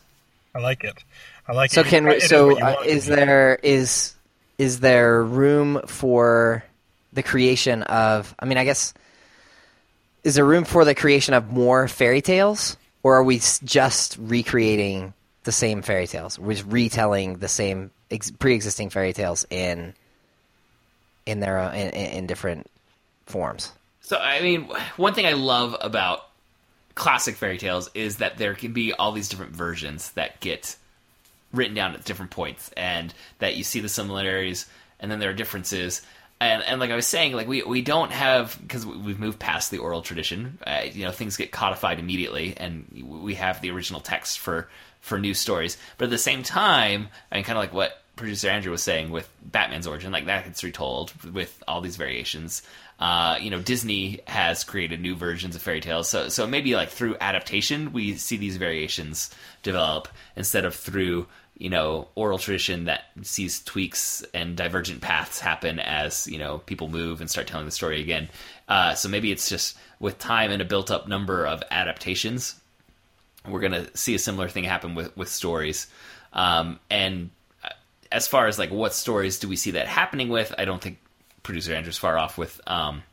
I 0.55 0.59
like 0.59 0.83
it. 0.83 1.03
I 1.47 1.53
like 1.53 1.71
So 1.71 1.81
it. 1.81 1.87
can 1.87 2.05
It 2.05 2.09
we, 2.09 2.15
is 2.15 2.29
so 2.29 2.47
what 2.47 2.61
uh, 2.61 2.75
want 2.75 2.85
it 2.85 2.89
to 2.89 2.89
is 2.95 3.05
there 3.05 3.59
is 3.63 4.15
is 4.57 4.79
there 4.81 5.23
room 5.23 5.81
for 5.87 6.63
the 7.13 7.23
creation 7.23 7.83
of? 7.83 8.35
I 8.39 8.45
mean, 8.45 8.57
I 8.57 8.65
guess 8.65 8.93
is 10.23 10.35
there 10.35 10.45
room 10.45 10.65
for 10.65 10.85
the 10.85 10.95
creation 10.95 11.33
of 11.33 11.51
more 11.51 11.87
fairy 11.87 12.21
tales, 12.21 12.77
or 13.03 13.15
are 13.15 13.23
we 13.23 13.39
just 13.63 14.17
recreating 14.19 15.13
the 15.43 15.51
same 15.51 15.81
fairy 15.81 16.07
tales? 16.07 16.37
We're 16.37 16.53
just 16.53 16.65
retelling 16.67 17.37
the 17.37 17.47
same 17.47 17.91
ex- 18.11 18.31
pre-existing 18.31 18.89
fairy 18.89 19.13
tales 19.13 19.45
in 19.49 19.93
in 21.25 21.39
their 21.39 21.57
own, 21.59 21.73
in, 21.73 21.89
in 21.91 22.11
in 22.11 22.27
different 22.27 22.67
forms. 23.25 23.71
So, 24.01 24.17
I 24.17 24.41
mean, 24.41 24.69
one 24.97 25.13
thing 25.13 25.25
I 25.27 25.33
love 25.33 25.75
about 25.81 26.28
classic 26.99 27.35
fairy 27.35 27.57
tales 27.57 27.89
is 27.95 28.17
that 28.17 28.37
there 28.37 28.53
can 28.53 28.73
be 28.73 28.93
all 28.93 29.11
these 29.11 29.29
different 29.29 29.53
versions 29.53 30.11
that 30.11 30.39
get 30.41 30.75
written 31.51 31.73
down 31.73 31.95
at 31.95 32.03
different 32.03 32.29
points, 32.29 32.69
and 32.77 33.13
that 33.39 33.55
you 33.55 33.63
see 33.63 33.79
the 33.79 33.89
similarities, 33.89 34.67
and 34.99 35.09
then 35.09 35.17
there 35.17 35.31
are 35.31 35.33
differences. 35.33 36.03
And, 36.41 36.61
and 36.63 36.79
like 36.79 36.91
I 36.91 36.95
was 36.95 37.07
saying, 37.07 37.33
like 37.33 37.47
we, 37.47 37.63
we 37.63 37.81
don't 37.81 38.11
have 38.11 38.57
because 38.61 38.85
we've 38.85 39.19
moved 39.19 39.39
past 39.39 39.71
the 39.71 39.79
oral 39.79 40.01
tradition. 40.01 40.59
Uh, 40.65 40.81
you 40.91 41.05
know, 41.05 41.11
things 41.11 41.37
get 41.37 41.51
codified 41.51 41.99
immediately, 41.99 42.53
and 42.55 42.85
we 43.25 43.35
have 43.35 43.61
the 43.61 43.71
original 43.71 44.01
text 44.01 44.39
for 44.39 44.69
for 44.99 45.17
new 45.17 45.33
stories. 45.33 45.77
But 45.97 46.05
at 46.05 46.11
the 46.11 46.17
same 46.17 46.43
time, 46.43 47.07
mean, 47.35 47.43
kind 47.43 47.57
of 47.57 47.63
like 47.63 47.73
what 47.73 48.01
producer 48.15 48.49
Andrew 48.49 48.71
was 48.71 48.83
saying 48.83 49.09
with 49.09 49.27
Batman's 49.41 49.87
origin, 49.87 50.11
like 50.11 50.25
that 50.25 50.45
gets 50.45 50.63
retold 50.63 51.13
with 51.33 51.63
all 51.67 51.81
these 51.81 51.95
variations. 51.95 52.61
Uh, 52.99 53.37
you 53.39 53.49
know, 53.49 53.61
Disney 53.61 54.19
has 54.27 54.65
created 54.65 54.99
new 54.99 55.15
versions 55.15 55.55
of 55.55 55.61
fairy 55.61 55.79
tales, 55.79 56.09
so 56.09 56.27
so 56.27 56.45
maybe 56.45 56.75
like 56.75 56.89
through 56.89 57.15
adaptation, 57.21 57.93
we 57.93 58.15
see 58.15 58.35
these 58.35 58.57
variations 58.57 59.33
develop 59.63 60.09
instead 60.35 60.65
of 60.65 60.75
through 60.75 61.25
you 61.57 61.69
know 61.69 62.07
oral 62.15 62.37
tradition 62.37 62.85
that 62.85 63.05
sees 63.21 63.63
tweaks 63.63 64.23
and 64.33 64.57
divergent 64.57 65.01
paths 65.01 65.39
happen 65.39 65.79
as 65.79 66.27
you 66.27 66.39
know 66.39 66.57
people 66.59 66.89
move 66.89 67.21
and 67.21 67.29
start 67.29 67.47
telling 67.47 67.65
the 67.65 67.71
story 67.71 68.01
again. 68.01 68.27
Uh, 68.67 68.93
so 68.95 69.07
maybe 69.07 69.31
it's 69.31 69.47
just 69.47 69.77
with 69.99 70.19
time 70.19 70.51
and 70.51 70.61
a 70.61 70.65
built-up 70.65 71.07
number 71.07 71.45
of 71.45 71.63
adaptations, 71.71 72.59
we're 73.47 73.59
going 73.59 73.71
to 73.71 73.97
see 73.97 74.15
a 74.15 74.19
similar 74.19 74.49
thing 74.49 74.65
happen 74.65 74.93
with 74.93 75.15
with 75.15 75.29
stories. 75.29 75.87
Um, 76.33 76.79
and 76.89 77.29
uh, 77.63 77.69
as 78.11 78.27
far 78.27 78.47
as 78.47 78.59
like 78.59 78.71
what 78.71 78.93
stories 78.93 79.39
do 79.39 79.47
we 79.47 79.55
see 79.55 79.71
that 79.71 79.87
happening 79.87 80.27
with, 80.27 80.53
I 80.57 80.65
don't 80.65 80.81
think 80.81 80.99
producer 81.43 81.73
Andrew's 81.73 81.97
far 81.97 82.17
off 82.17 82.37
with 82.37 82.59
um, 82.67 83.03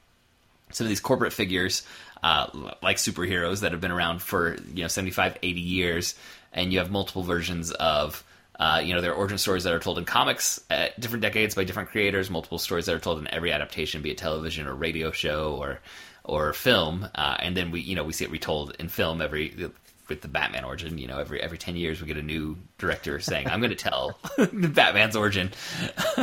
some 0.71 0.85
of 0.85 0.89
these 0.89 1.01
corporate 1.01 1.33
figures 1.33 1.83
uh, 2.23 2.49
like 2.83 2.97
superheroes 2.97 3.61
that 3.61 3.73
have 3.73 3.81
been 3.81 3.93
around 3.93 4.23
for 4.23 4.57
you 4.75 4.83
know 4.83 4.89
75 4.89 5.39
80 5.43 5.61
years 5.61 6.15
and 6.53 6.73
you 6.73 6.79
have 6.79 6.91
multiple 6.91 7.23
versions 7.23 7.71
of 7.73 8.25
uh, 8.59 8.81
you 8.83 8.95
know 8.95 9.01
there 9.01 9.13
are 9.13 9.17
origin 9.17 9.39
stories 9.39 9.65
that 9.65 9.73
are 9.73 9.79
told 9.79 9.99
in 9.99 10.05
comics 10.05 10.61
at 10.71 10.99
different 10.99 11.23
decades 11.23 11.55
by 11.55 11.65
different 11.65 11.91
creators 11.91 12.31
multiple 12.31 12.59
stories 12.59 12.87
that 12.87 12.95
are 12.95 13.01
told 13.01 13.19
in 13.19 13.33
every 13.33 13.53
adaptation 13.53 14.03
be 14.03 14.11
it 14.11 14.19
television 14.19 14.67
or 14.67 14.75
radio 14.75 15.11
show 15.11 15.55
or 15.55 15.81
or 16.25 16.53
film 16.53 17.07
uh, 17.15 17.37
and 17.39 17.57
then 17.57 17.71
we 17.71 17.81
you 17.81 17.95
know 17.95 18.05
we 18.05 18.13
see 18.13 18.25
it 18.25 18.31
retold 18.31 18.75
in 18.79 18.89
film 18.89 19.21
every 19.21 19.71
with 20.09 20.23
the 20.23 20.29
Batman 20.29 20.65
origin, 20.65 20.99
you 20.99 21.07
know, 21.07 21.19
every 21.19 21.41
every 21.41 21.59
ten 21.59 21.77
years 21.77 22.01
we 22.01 22.07
get 22.07 22.17
a 22.17 22.23
new 22.23 22.57
director 22.79 23.21
saying, 23.21 23.49
"I'm 23.49 23.61
going 23.61 23.71
to 23.71 23.77
tell 23.77 24.19
the 24.37 24.69
Batman's 24.69 25.17
origin." 25.17 25.53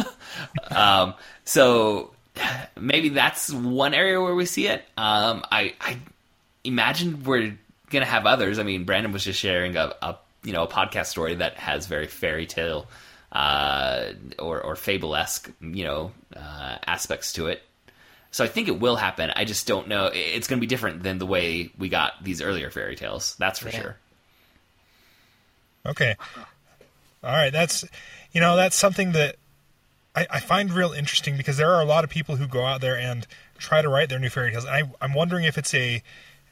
um, 0.72 1.14
so 1.46 2.12
maybe 2.80 3.10
that's 3.10 3.52
one 3.52 3.94
area 3.94 4.20
where 4.22 4.36
we 4.36 4.46
see 4.46 4.68
it. 4.68 4.84
Um, 4.98 5.44
I, 5.52 5.74
I 5.80 5.98
imagine 6.64 7.24
we're 7.24 7.58
gonna 7.90 8.06
have 8.06 8.26
others. 8.26 8.60
I 8.60 8.64
mean, 8.64 8.86
Branden 8.86 9.14
was 9.14 9.24
just 9.24 9.40
sharing 9.40 9.76
a, 9.76 9.94
a 10.02 10.16
you 10.44 10.54
know 10.54 10.64
a 10.64 10.68
podcast 10.68 11.08
story 11.08 11.36
that 11.36 11.56
has 11.56 11.88
very 11.88 12.08
fairy 12.08 12.46
tale 12.46 12.88
uh, 13.32 14.14
or 14.40 14.62
or 14.62 14.76
fable 14.76 15.16
esque 15.16 15.50
you 15.62 15.84
know 15.84 16.12
uh, 16.36 16.78
aspects 16.86 17.34
to 17.34 17.48
it. 17.48 17.62
So 18.34 18.44
I 18.44 18.48
think 18.48 18.68
it 18.68 18.80
will 18.80 18.96
happen. 18.96 19.32
I 19.36 19.46
just 19.46 19.68
don't 19.68 19.88
know. 19.88 20.10
It's 20.12 20.48
going 20.48 20.58
to 20.58 20.62
be 20.62 20.68
different 20.68 21.04
than 21.04 21.20
the 21.20 21.26
way 21.26 21.70
we 21.78 21.88
got 21.88 22.22
these 22.24 22.42
earlier 22.42 22.70
fairy 22.72 22.96
tales. 22.96 23.36
That's 23.38 23.60
for 23.60 23.70
Yeah. 23.70 23.80
sure. 23.82 23.98
Okay. 25.86 26.16
All 27.24 27.32
right. 27.32 27.52
That's, 27.54 27.86
you 28.32 28.42
know, 28.42 28.56
that's 28.56 28.76
something 28.76 29.12
that 29.12 29.36
I, 30.16 30.26
I 30.30 30.40
find 30.40 30.72
real 30.72 30.94
interesting 30.94 31.38
because 31.38 31.58
there 31.58 31.72
are 31.72 31.82
a 31.82 31.86
lot 31.86 32.04
of 32.04 32.10
people 32.10 32.38
who 32.38 32.48
go 32.48 32.66
out 32.66 32.82
there 32.82 32.98
and 32.98 33.28
try 33.60 33.82
to 33.84 33.88
write 33.90 34.10
their 34.10 34.20
new 34.20 34.30
fairy 34.30 34.52
tales. 34.52 34.66
I, 34.66 34.84
I'm 35.00 35.14
wondering 35.14 35.44
if 35.46 35.58
it's 35.58 35.74
a, 35.74 36.02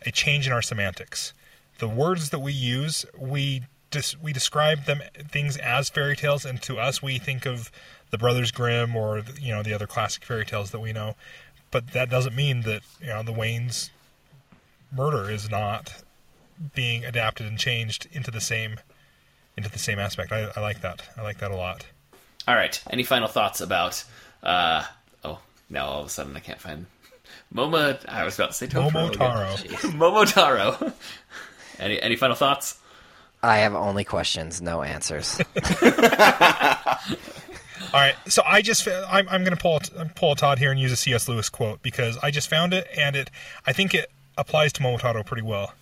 a 0.06 0.12
change 0.12 0.46
in 0.48 0.54
our 0.54 0.62
semantics. 0.62 1.34
The 1.80 1.88
words 1.88 2.30
that 2.30 2.40
we 2.40 2.54
use, 2.54 3.08
we 3.18 3.64
dis, 3.90 4.16
we 4.22 4.34
describe 4.34 4.86
them 4.86 5.02
things 5.30 5.58
as 5.58 5.90
fairy 5.90 6.16
tales, 6.16 6.46
and 6.46 6.62
to 6.62 6.78
us, 6.78 7.02
we 7.02 7.18
think 7.18 7.48
of 7.48 7.72
the 8.12 8.20
Brothers 8.20 8.52
Grimm 8.52 8.96
or 8.96 9.24
you 9.40 9.52
know 9.52 9.64
the 9.64 9.74
other 9.74 9.88
classic 9.88 10.24
fairy 10.24 10.46
tales 10.46 10.70
that 10.72 10.80
we 10.80 10.94
know. 10.94 11.16
But 11.72 11.92
that 11.94 12.10
doesn't 12.10 12.36
mean 12.36 12.62
that 12.62 12.82
you 13.00 13.08
know 13.08 13.24
the 13.24 13.32
Wayne's 13.32 13.90
murder 14.92 15.30
is 15.30 15.50
not 15.50 16.04
being 16.76 17.06
adapted 17.06 17.48
and 17.48 17.58
changed 17.58 18.08
into 18.12 18.30
the 18.30 18.42
same 18.42 18.80
into 19.58 19.70
the 19.70 19.80
same 19.80 20.00
aspect. 20.00 20.32
I, 20.32 20.52
I 20.56 20.60
like 20.60 20.82
that. 20.82 21.04
I 21.18 21.22
like 21.22 21.40
that 21.40 21.52
a 21.52 21.56
lot. 21.56 21.86
All 22.48 22.56
right. 22.56 22.82
Any 22.90 23.04
final 23.04 23.28
thoughts 23.28 23.62
about? 23.62 24.04
Uh, 24.44 24.84
oh, 25.24 25.40
now 25.70 25.86
all 25.86 26.02
of 26.02 26.08
a 26.08 26.10
sudden 26.10 26.36
I 26.36 26.40
can't 26.40 26.60
find 26.60 26.86
Moma. 27.54 28.04
I 28.08 28.24
was 28.26 28.36
about 28.36 28.52
to 28.52 28.58
say 28.58 28.68
Totoro. 28.68 29.14
again. 29.14 29.20
Momotaro. 29.98 30.76
Momotaro. 30.78 30.94
any 31.80 32.02
any 32.02 32.16
final 32.16 32.36
thoughts? 32.36 32.78
I 33.44 33.58
have 33.60 33.74
only 33.74 34.04
questions, 34.04 34.62
no 34.62 34.84
answers. 34.84 35.42
All 37.94 38.00
right, 38.00 38.16
so 38.30 38.42
I 38.46 38.62
just 38.62 38.88
I'm, 38.88 39.28
I'm 39.28 39.44
going 39.44 39.56
to 39.56 39.62
pull 39.62 39.82
pull 40.16 40.34
Todd 40.36 40.60
here 40.60 40.72
and 40.72 40.80
use 40.80 40.94
a 40.94 40.96
C.S. 40.96 41.28
Lewis 41.28 41.50
quote 41.50 41.82
because 41.82 42.18
I 42.24 42.32
just 42.32 42.50
found 42.50 42.74
it 42.74 42.88
and 42.98 43.18
it 43.18 43.30
I 43.68 43.74
think 43.74 43.94
it 43.94 44.10
applies 44.38 44.72
to 44.74 44.82
Momotaro 44.82 45.26
pretty 45.26 45.42
well. 45.42 45.74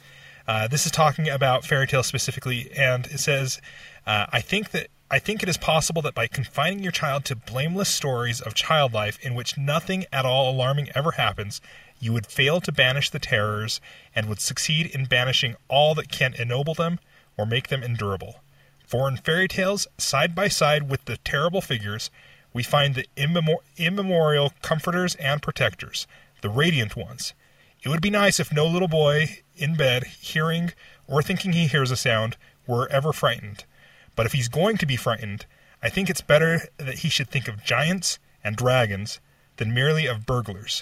Uh, 0.47 0.67
this 0.67 0.87
is 0.87 0.91
talking 0.91 1.29
about 1.29 1.65
fairy 1.65 1.85
tales 1.85 2.07
specifically, 2.07 2.71
and 2.75 3.05
it 3.05 3.19
says, 3.19 3.61
uh, 4.07 4.25
"I 4.31 4.41
think 4.41 4.71
that 4.71 4.87
I 5.11 5.19
think 5.19 5.43
it 5.43 5.49
is 5.49 5.57
possible 5.57 6.01
that 6.01 6.15
by 6.15 6.25
confining 6.25 6.79
your 6.79 6.91
child 6.91 7.25
to 7.25 7.35
blameless 7.35 7.89
stories 7.89 8.41
of 8.41 8.55
child 8.55 8.91
life 8.91 9.19
in 9.21 9.35
which 9.35 9.55
nothing 9.55 10.05
at 10.11 10.25
all 10.25 10.49
alarming 10.49 10.89
ever 10.95 11.11
happens, 11.11 11.61
you 11.99 12.11
would 12.13 12.25
fail 12.25 12.59
to 12.61 12.71
banish 12.71 13.11
the 13.11 13.19
terrors 13.19 13.79
and 14.15 14.27
would 14.27 14.41
succeed 14.41 14.87
in 14.87 15.05
banishing 15.05 15.55
all 15.67 15.93
that 15.93 16.11
can 16.11 16.33
ennoble 16.33 16.73
them 16.73 16.99
or 17.37 17.45
make 17.45 17.67
them 17.67 17.83
endurable." 17.83 18.41
For 18.89 19.07
in 19.07 19.17
fairy 19.17 19.47
tales, 19.47 19.85
side 19.99 20.33
by 20.33 20.47
side 20.47 20.89
with 20.89 21.05
the 21.05 21.17
terrible 21.17 21.61
figures, 21.61 22.09
we 22.53 22.63
find 22.63 22.95
the 22.95 23.05
immemor- 23.15 23.61
immemorial 23.77 24.51
comforters 24.63 25.13
and 25.17 25.43
protectors, 25.43 26.07
the 26.41 26.49
radiant 26.49 26.95
ones. 26.95 27.35
It 27.83 27.89
would 27.89 28.01
be 28.01 28.09
nice 28.09 28.39
if 28.39 28.51
no 28.51 28.65
little 28.65 28.87
boy 28.87 29.41
in 29.55 29.75
bed, 29.75 30.05
hearing 30.05 30.73
or 31.05 31.21
thinking 31.21 31.53
he 31.53 31.67
hears 31.67 31.91
a 31.91 31.95
sound, 31.95 32.35
were 32.65 32.89
ever 32.89 33.13
frightened. 33.13 33.63
But 34.15 34.25
if 34.25 34.33
he's 34.33 34.47
going 34.47 34.77
to 34.77 34.87
be 34.87 34.95
frightened, 34.95 35.45
I 35.83 35.89
think 35.89 36.09
it's 36.09 36.21
better 36.21 36.67
that 36.77 36.99
he 36.99 37.09
should 37.09 37.29
think 37.29 37.47
of 37.47 37.63
giants 37.63 38.17
and 38.43 38.55
dragons 38.55 39.19
than 39.57 39.71
merely 39.71 40.07
of 40.07 40.25
burglars. 40.25 40.81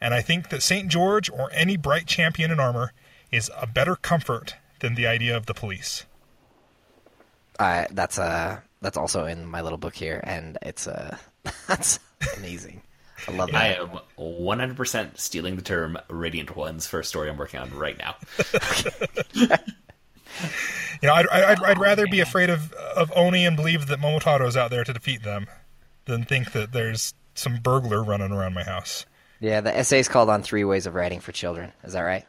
And 0.00 0.14
I 0.14 0.22
think 0.22 0.50
that 0.50 0.62
St. 0.62 0.86
George 0.86 1.28
or 1.28 1.50
any 1.52 1.76
bright 1.76 2.06
champion 2.06 2.52
in 2.52 2.60
armor 2.60 2.92
is 3.32 3.50
a 3.60 3.66
better 3.66 3.96
comfort 3.96 4.54
than 4.78 4.94
the 4.94 5.08
idea 5.08 5.36
of 5.36 5.46
the 5.46 5.54
police. 5.54 6.06
Uh, 7.62 7.86
that's 7.90 8.18
uh, 8.18 8.60
that's 8.80 8.96
also 8.96 9.26
in 9.26 9.46
my 9.46 9.60
little 9.62 9.78
book 9.78 9.94
here, 9.94 10.20
and 10.22 10.58
it's 10.62 10.86
uh, 10.86 11.16
that's 11.66 11.98
amazing. 12.36 12.82
I 13.28 13.32
love 13.32 13.54
I 13.54 13.74
am 13.74 14.00
100% 14.18 15.18
stealing 15.18 15.56
the 15.56 15.62
term 15.62 15.98
"radiant 16.08 16.56
ones" 16.56 16.86
for 16.86 17.00
a 17.00 17.04
story 17.04 17.30
I'm 17.30 17.36
working 17.36 17.60
on 17.60 17.70
right 17.70 17.98
now. 17.98 18.16
You 21.02 21.08
know, 21.08 21.14
I'd, 21.14 21.28
I'd, 21.28 21.62
I'd 21.62 21.78
rather 21.78 22.06
be 22.06 22.20
afraid 22.20 22.48
of 22.48 22.72
of 22.72 23.12
Oni 23.16 23.44
and 23.44 23.56
believe 23.56 23.88
that 23.88 23.98
Momotaro's 23.98 24.56
out 24.56 24.70
there 24.70 24.84
to 24.84 24.92
defeat 24.92 25.24
them 25.24 25.46
than 26.04 26.24
think 26.24 26.52
that 26.52 26.72
there's 26.72 27.12
some 27.34 27.56
burglar 27.56 28.04
running 28.04 28.30
around 28.30 28.54
my 28.54 28.62
house. 28.62 29.04
Yeah, 29.40 29.60
the 29.60 29.76
essay 29.76 29.98
is 29.98 30.08
called 30.08 30.30
"On 30.30 30.42
Three 30.42 30.62
Ways 30.62 30.86
of 30.86 30.94
Writing 30.94 31.18
for 31.18 31.32
Children." 31.32 31.72
Is 31.82 31.94
that 31.94 32.02
right? 32.02 32.24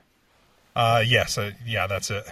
Uh, 0.75 1.03
yes, 1.05 1.37
uh, 1.37 1.51
yeah, 1.67 1.85
that's 1.85 2.09
it. 2.09 2.25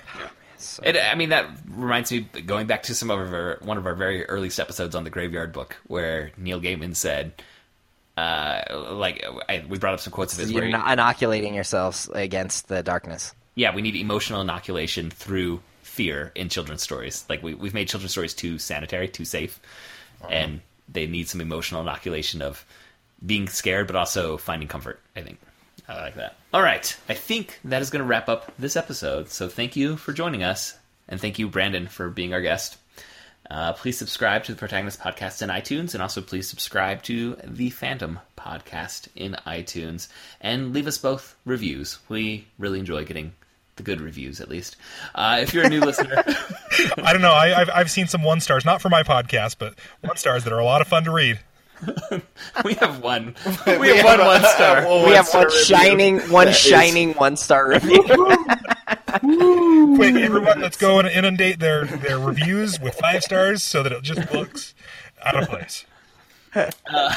So, 0.63 0.83
It, 0.85 0.97
I 0.97 1.15
mean, 1.15 1.29
that 1.29 1.49
reminds 1.69 2.11
me 2.11 2.21
going 2.45 2.67
back 2.67 2.83
to 2.83 2.95
some 2.95 3.09
of 3.09 3.33
our 3.33 3.57
one 3.61 3.77
of 3.77 3.85
our 3.85 3.95
very 3.95 4.25
earliest 4.25 4.59
episodes 4.59 4.95
on 4.95 5.03
the 5.03 5.09
Graveyard 5.09 5.51
Book, 5.53 5.77
where 5.87 6.31
Neil 6.37 6.61
Gaiman 6.61 6.95
said, 6.95 7.33
uh, 8.17 8.61
like 8.91 9.25
I, 9.49 9.63
we 9.67 9.77
brought 9.79 9.93
up 9.93 9.99
some 9.99 10.13
quotes 10.13 10.33
of 10.33 10.39
his. 10.39 10.53
Where 10.53 10.65
he- 10.65 10.73
inoculating 10.73 11.53
yourselves 11.53 12.09
against 12.13 12.67
the 12.67 12.83
darkness. 12.83 13.33
yeah, 13.55 13.73
we 13.75 13.81
need 13.81 13.95
emotional 13.95 14.41
inoculation 14.41 15.09
through 15.09 15.61
fear 15.81 16.31
in 16.35 16.49
children's 16.49 16.81
stories. 16.81 17.25
Like 17.29 17.43
we, 17.43 17.53
we've 17.53 17.73
made 17.73 17.87
children's 17.89 18.11
stories 18.11 18.33
too 18.33 18.57
sanitary, 18.59 19.07
too 19.09 19.25
safe, 19.25 19.59
and 20.29 20.61
they 20.87 21.07
need 21.07 21.27
some 21.27 21.41
emotional 21.41 21.81
inoculation 21.81 22.41
of 22.41 22.65
being 23.25 23.47
scared, 23.47 23.87
but 23.87 23.95
also 23.95 24.37
finding 24.37 24.67
comfort. 24.67 24.99
I 25.15 25.21
think 25.21 25.39
I 25.91 26.03
like 26.03 26.15
that. 26.15 26.35
All 26.53 26.61
right, 26.61 26.95
I 27.09 27.13
think 27.13 27.59
that 27.65 27.81
is 27.81 27.89
going 27.89 28.01
to 28.01 28.07
wrap 28.07 28.29
up 28.29 28.53
this 28.57 28.75
episode. 28.75 29.29
So 29.29 29.49
thank 29.49 29.75
you 29.75 29.97
for 29.97 30.13
joining 30.13 30.43
us, 30.43 30.77
and 31.07 31.19
thank 31.19 31.37
you, 31.37 31.49
Branden, 31.49 31.89
for 31.89 32.09
being 32.09 32.33
our 32.33 32.41
guest. 32.41 32.77
Uh, 33.49 33.73
please 33.73 33.97
subscribe 33.97 34.45
to 34.45 34.53
the 34.53 34.57
Protagonist 34.57 35.01
Podcast 35.01 35.41
in 35.41 35.49
iTunes, 35.49 35.93
and 35.93 36.01
also 36.01 36.21
please 36.21 36.47
subscribe 36.47 37.03
to 37.03 37.35
the 37.43 37.69
Fandom 37.69 38.19
Podcast 38.37 39.09
in 39.15 39.35
iTunes, 39.45 40.07
and 40.39 40.73
leave 40.73 40.87
us 40.87 40.97
both 40.97 41.35
reviews. 41.45 41.99
We 42.07 42.47
really 42.57 42.79
enjoy 42.79 43.03
getting 43.03 43.33
the 43.75 43.83
good 43.83 43.99
reviews, 43.99 44.39
at 44.39 44.47
least. 44.47 44.77
Uh, 45.13 45.39
if 45.41 45.53
you're 45.53 45.65
a 45.65 45.69
new 45.69 45.81
listener, 45.81 46.23
I 46.97 47.11
don't 47.11 47.21
know. 47.21 47.33
I, 47.33 47.61
I've 47.61 47.69
I've 47.69 47.91
seen 47.91 48.07
some 48.07 48.23
one 48.23 48.39
stars, 48.39 48.63
not 48.63 48.81
for 48.81 48.87
my 48.89 49.03
podcast, 49.03 49.57
but 49.59 49.75
one 49.99 50.15
stars 50.15 50.45
that 50.45 50.53
are 50.53 50.59
a 50.59 50.65
lot 50.65 50.79
of 50.79 50.87
fun 50.87 51.03
to 51.03 51.11
read. 51.11 51.39
we 52.65 52.73
have 52.75 53.01
one. 53.01 53.35
We 53.79 53.97
have 53.97 54.05
one 54.05 54.19
one 54.19 54.43
star. 54.43 55.05
we 55.05 55.13
have 55.13 55.27
one 55.33 55.51
shining, 55.51 56.19
one 56.29 56.51
shining 56.51 57.13
one 57.13 57.35
star 57.35 57.69
review. 57.69 58.03
Quick, 59.95 60.15
everyone, 60.15 60.61
let's 60.61 60.77
go 60.77 60.99
and 60.99 61.07
inundate 61.07 61.59
their 61.59 61.85
their 61.85 62.19
reviews 62.19 62.79
with 62.79 62.95
five 62.95 63.23
stars 63.23 63.63
so 63.63 63.83
that 63.83 63.91
it 63.91 64.03
just 64.03 64.31
looks 64.31 64.73
out 65.23 65.41
of 65.41 65.49
place. 65.49 65.85
Uh, 66.55 67.15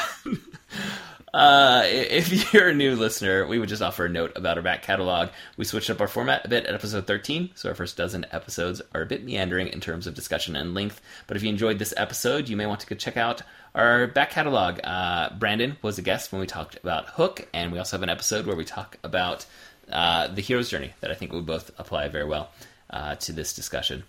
if 1.37 2.53
you're 2.53 2.69
a 2.69 2.73
new 2.73 2.95
listener, 2.95 3.45
we 3.45 3.59
would 3.59 3.69
just 3.69 3.81
offer 3.81 4.05
a 4.05 4.09
note 4.09 4.31
about 4.35 4.57
our 4.57 4.63
back 4.63 4.83
catalog. 4.83 5.29
We 5.57 5.65
switched 5.65 5.89
up 5.89 5.99
our 5.99 6.07
format 6.07 6.45
a 6.45 6.49
bit 6.49 6.65
at 6.65 6.73
episode 6.73 7.07
13, 7.07 7.51
so 7.55 7.69
our 7.69 7.75
first 7.75 7.97
dozen 7.97 8.25
episodes 8.31 8.81
are 8.93 9.01
a 9.01 9.05
bit 9.05 9.23
meandering 9.25 9.67
in 9.67 9.81
terms 9.81 10.07
of 10.07 10.13
discussion 10.13 10.55
and 10.55 10.73
length. 10.73 11.01
But 11.27 11.37
if 11.37 11.43
you 11.43 11.49
enjoyed 11.49 11.79
this 11.79 11.93
episode, 11.97 12.47
you 12.47 12.55
may 12.55 12.65
want 12.65 12.79
to 12.81 12.87
go 12.87 12.95
check 12.95 13.17
out 13.17 13.41
our 13.73 14.07
back 14.07 14.29
catalog. 14.29 14.79
Uh, 14.83 15.29
Branden 15.31 15.75
was 15.81 15.97
a 15.97 16.01
guest 16.01 16.31
when 16.31 16.39
we 16.39 16.47
talked 16.47 16.77
about 16.77 17.09
Hook, 17.09 17.47
and 17.53 17.71
we 17.71 17.79
also 17.79 17.97
have 17.97 18.03
an 18.03 18.09
episode 18.09 18.45
where 18.45 18.55
we 18.55 18.65
talk 18.65 18.97
about 19.03 19.45
uh, 19.91 20.27
the 20.27 20.41
hero's 20.41 20.69
journey 20.69 20.93
that 21.01 21.11
I 21.11 21.15
think 21.15 21.33
would 21.33 21.45
both 21.45 21.71
apply 21.77 22.07
very 22.07 22.25
well 22.25 22.49
uh, 22.89 23.15
to 23.15 23.33
this 23.33 23.53
discussion. 23.53 24.03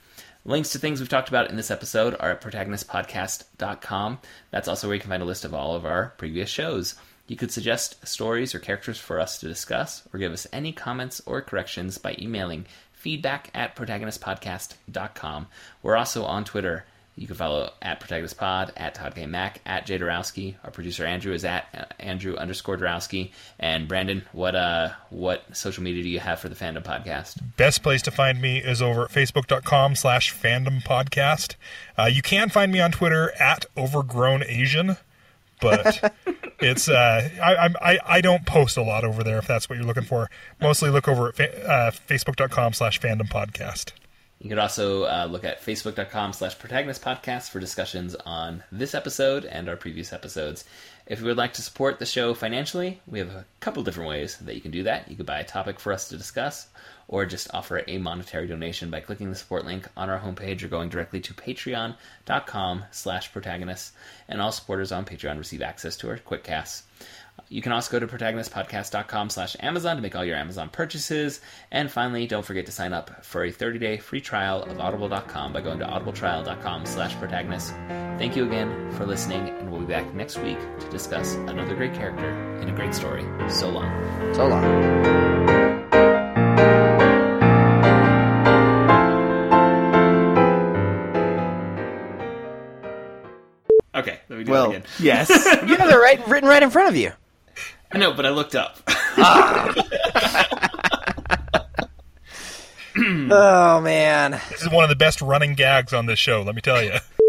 Links 0.44 0.70
to 0.70 0.78
things 0.78 1.00
we've 1.00 1.08
talked 1.08 1.28
about 1.28 1.50
in 1.50 1.56
this 1.56 1.72
episode 1.72 2.14
are 2.20 2.30
at 2.30 2.40
protagonistpodcast.com. 2.40 4.20
That's 4.52 4.68
also 4.68 4.86
where 4.86 4.94
you 4.94 5.00
can 5.00 5.10
find 5.10 5.22
a 5.24 5.26
list 5.26 5.44
of 5.44 5.52
all 5.52 5.74
of 5.74 5.84
our 5.84 6.14
previous 6.18 6.48
shows. 6.48 6.94
You 7.26 7.36
could 7.36 7.50
suggest 7.50 8.06
stories 8.06 8.54
or 8.54 8.58
characters 8.58 8.98
for 8.98 9.20
us 9.20 9.38
to 9.38 9.48
discuss, 9.48 10.02
or 10.12 10.18
give 10.18 10.32
us 10.32 10.46
any 10.52 10.72
comments 10.72 11.20
or 11.26 11.42
corrections 11.42 11.98
by 11.98 12.16
emailing 12.18 12.66
feedback 12.92 13.50
at 13.54 13.76
protagonistpodcast.com. 13.76 15.46
We're 15.82 15.96
also 15.96 16.24
on 16.24 16.44
Twitter. 16.44 16.84
You 17.18 17.26
can 17.26 17.36
follow 17.36 17.72
at 17.80 17.98
protagonistpod, 17.98 18.72
at 18.76 18.94
Todd 18.94 19.14
K. 19.14 19.24
Mac, 19.24 19.62
at 19.64 19.86
Jay 19.86 19.98
Dorowski. 19.98 20.56
Our 20.62 20.70
producer 20.70 21.06
Andrew 21.06 21.32
is 21.32 21.46
at 21.46 21.66
uh, 21.74 21.84
Andrew 21.98 22.36
underscore 22.36 22.76
Dorowski. 22.76 23.30
And 23.58 23.88
Branden, 23.88 24.22
what 24.32 24.54
uh, 24.54 24.90
what 25.08 25.56
social 25.56 25.82
media 25.82 26.02
do 26.02 26.10
you 26.10 26.20
have 26.20 26.40
for 26.40 26.50
the 26.50 26.54
Fandom 26.54 26.82
Podcast? 26.82 27.40
Best 27.56 27.82
place 27.82 28.02
to 28.02 28.10
find 28.10 28.42
me 28.42 28.58
is 28.58 28.82
over 28.82 29.04
at 29.04 29.10
facebook.com 29.10 29.96
slash 29.96 30.34
fandom 30.34 30.82
podcast. 30.82 31.54
Uh, 31.98 32.04
you 32.04 32.20
can 32.20 32.50
find 32.50 32.70
me 32.70 32.80
on 32.80 32.92
Twitter 32.92 33.32
at 33.40 33.64
overgrown 33.78 34.44
Asian, 34.44 34.98
but 35.60 36.14
it's 36.60 36.88
uh, 36.88 37.28
I, 37.42 37.74
I 37.80 37.98
I 38.06 38.20
don't 38.20 38.46
post 38.46 38.76
a 38.76 38.82
lot 38.82 39.04
over 39.04 39.22
there 39.22 39.38
if 39.38 39.46
that's 39.46 39.68
what 39.68 39.76
you're 39.78 39.86
looking 39.86 40.04
for. 40.04 40.30
Mostly 40.60 40.90
look 40.90 41.08
over 41.08 41.28
at 41.28 41.36
fa- 41.36 41.68
uh, 41.68 41.90
facebook.com 41.90 42.72
slash 42.72 43.00
fandom 43.00 43.28
podcast. 43.28 43.92
You 44.38 44.50
could 44.50 44.58
also 44.58 45.04
uh, 45.04 45.26
look 45.30 45.44
at 45.44 45.64
facebook.com 45.64 46.34
slash 46.34 46.58
protagonist 46.58 47.02
podcast 47.02 47.50
for 47.50 47.58
discussions 47.58 48.14
on 48.26 48.62
this 48.70 48.94
episode 48.94 49.46
and 49.46 49.68
our 49.68 49.76
previous 49.76 50.12
episodes. 50.12 50.64
If 51.06 51.20
you 51.20 51.26
would 51.26 51.38
like 51.38 51.54
to 51.54 51.62
support 51.62 51.98
the 51.98 52.06
show 52.06 52.34
financially, 52.34 53.00
we 53.06 53.18
have 53.18 53.30
a 53.30 53.46
couple 53.60 53.82
different 53.82 54.10
ways 54.10 54.36
that 54.38 54.54
you 54.54 54.60
can 54.60 54.72
do 54.72 54.82
that. 54.82 55.08
You 55.10 55.16
could 55.16 55.26
buy 55.26 55.40
a 55.40 55.44
topic 55.44 55.80
for 55.80 55.92
us 55.92 56.08
to 56.08 56.18
discuss, 56.18 56.66
or 57.08 57.26
just 57.26 57.52
offer 57.54 57.82
a 57.86 57.98
monetary 57.98 58.46
donation 58.46 58.90
by 58.90 59.00
clicking 59.00 59.30
the 59.30 59.36
support 59.36 59.64
link 59.64 59.88
on 59.96 60.10
our 60.10 60.18
homepage 60.18 60.62
or 60.62 60.68
going 60.68 60.88
directly 60.88 61.20
to 61.20 61.34
patreon.com 61.34 62.84
slash 62.90 63.32
protagonists. 63.32 63.92
And 64.28 64.40
all 64.40 64.52
supporters 64.52 64.92
on 64.92 65.04
Patreon 65.04 65.38
receive 65.38 65.62
access 65.62 65.96
to 65.98 66.08
our 66.10 66.18
quick 66.18 66.44
casts. 66.44 66.82
You 67.48 67.62
can 67.62 67.72
also 67.72 67.92
go 67.92 68.04
to 68.04 68.12
protagonistpodcast.com 68.12 69.30
slash 69.30 69.56
Amazon 69.60 69.96
to 69.96 70.02
make 70.02 70.16
all 70.16 70.24
your 70.24 70.36
Amazon 70.36 70.68
purchases. 70.68 71.40
And 71.70 71.90
finally, 71.90 72.26
don't 72.26 72.44
forget 72.44 72.66
to 72.66 72.72
sign 72.72 72.92
up 72.92 73.24
for 73.24 73.44
a 73.44 73.52
30-day 73.52 73.98
free 73.98 74.20
trial 74.20 74.62
of 74.62 74.80
audible.com 74.80 75.52
by 75.52 75.60
going 75.60 75.78
to 75.78 75.84
audibletrial.com 75.84 76.86
slash 76.86 77.14
protagonist. 77.16 77.72
Thank 78.18 78.36
you 78.36 78.46
again 78.46 78.90
for 78.92 79.06
listening, 79.06 79.48
and 79.48 79.70
we'll 79.70 79.80
be 79.80 79.86
back 79.86 80.12
next 80.14 80.38
week 80.38 80.58
to 80.80 80.88
discuss 80.90 81.34
another 81.34 81.76
great 81.76 81.94
character 81.94 82.30
in 82.60 82.68
a 82.68 82.74
great 82.74 82.94
story. 82.94 83.24
So 83.50 83.68
long. 83.68 84.34
So 84.34 84.48
long. 84.48 85.35
Okay, 94.06 94.20
let 94.28 94.38
me 94.38 94.44
do 94.44 94.52
Well, 94.52 94.66
it 94.70 94.76
again. 94.76 94.82
yes. 95.00 95.28
You 95.66 95.76
have 95.76 95.90
it 95.90 95.96
right, 95.96 96.24
written 96.28 96.48
right 96.48 96.62
in 96.62 96.70
front 96.70 96.88
of 96.90 96.96
you. 96.96 97.10
I 97.90 97.98
know, 97.98 98.12
but 98.12 98.24
I 98.24 98.30
looked 98.30 98.54
up. 98.54 98.78
Ah. 99.18 99.72
Oh 102.98 103.80
man. 103.80 104.32
This 104.50 104.60
is 104.62 104.70
one 104.70 104.84
of 104.84 104.90
the 104.90 104.96
best 104.96 105.22
running 105.22 105.54
gags 105.54 105.92
on 105.94 106.04
this 106.06 106.18
show, 106.18 106.42
let 106.42 106.54
me 106.54 106.60
tell 106.60 106.82
you. 106.82 106.92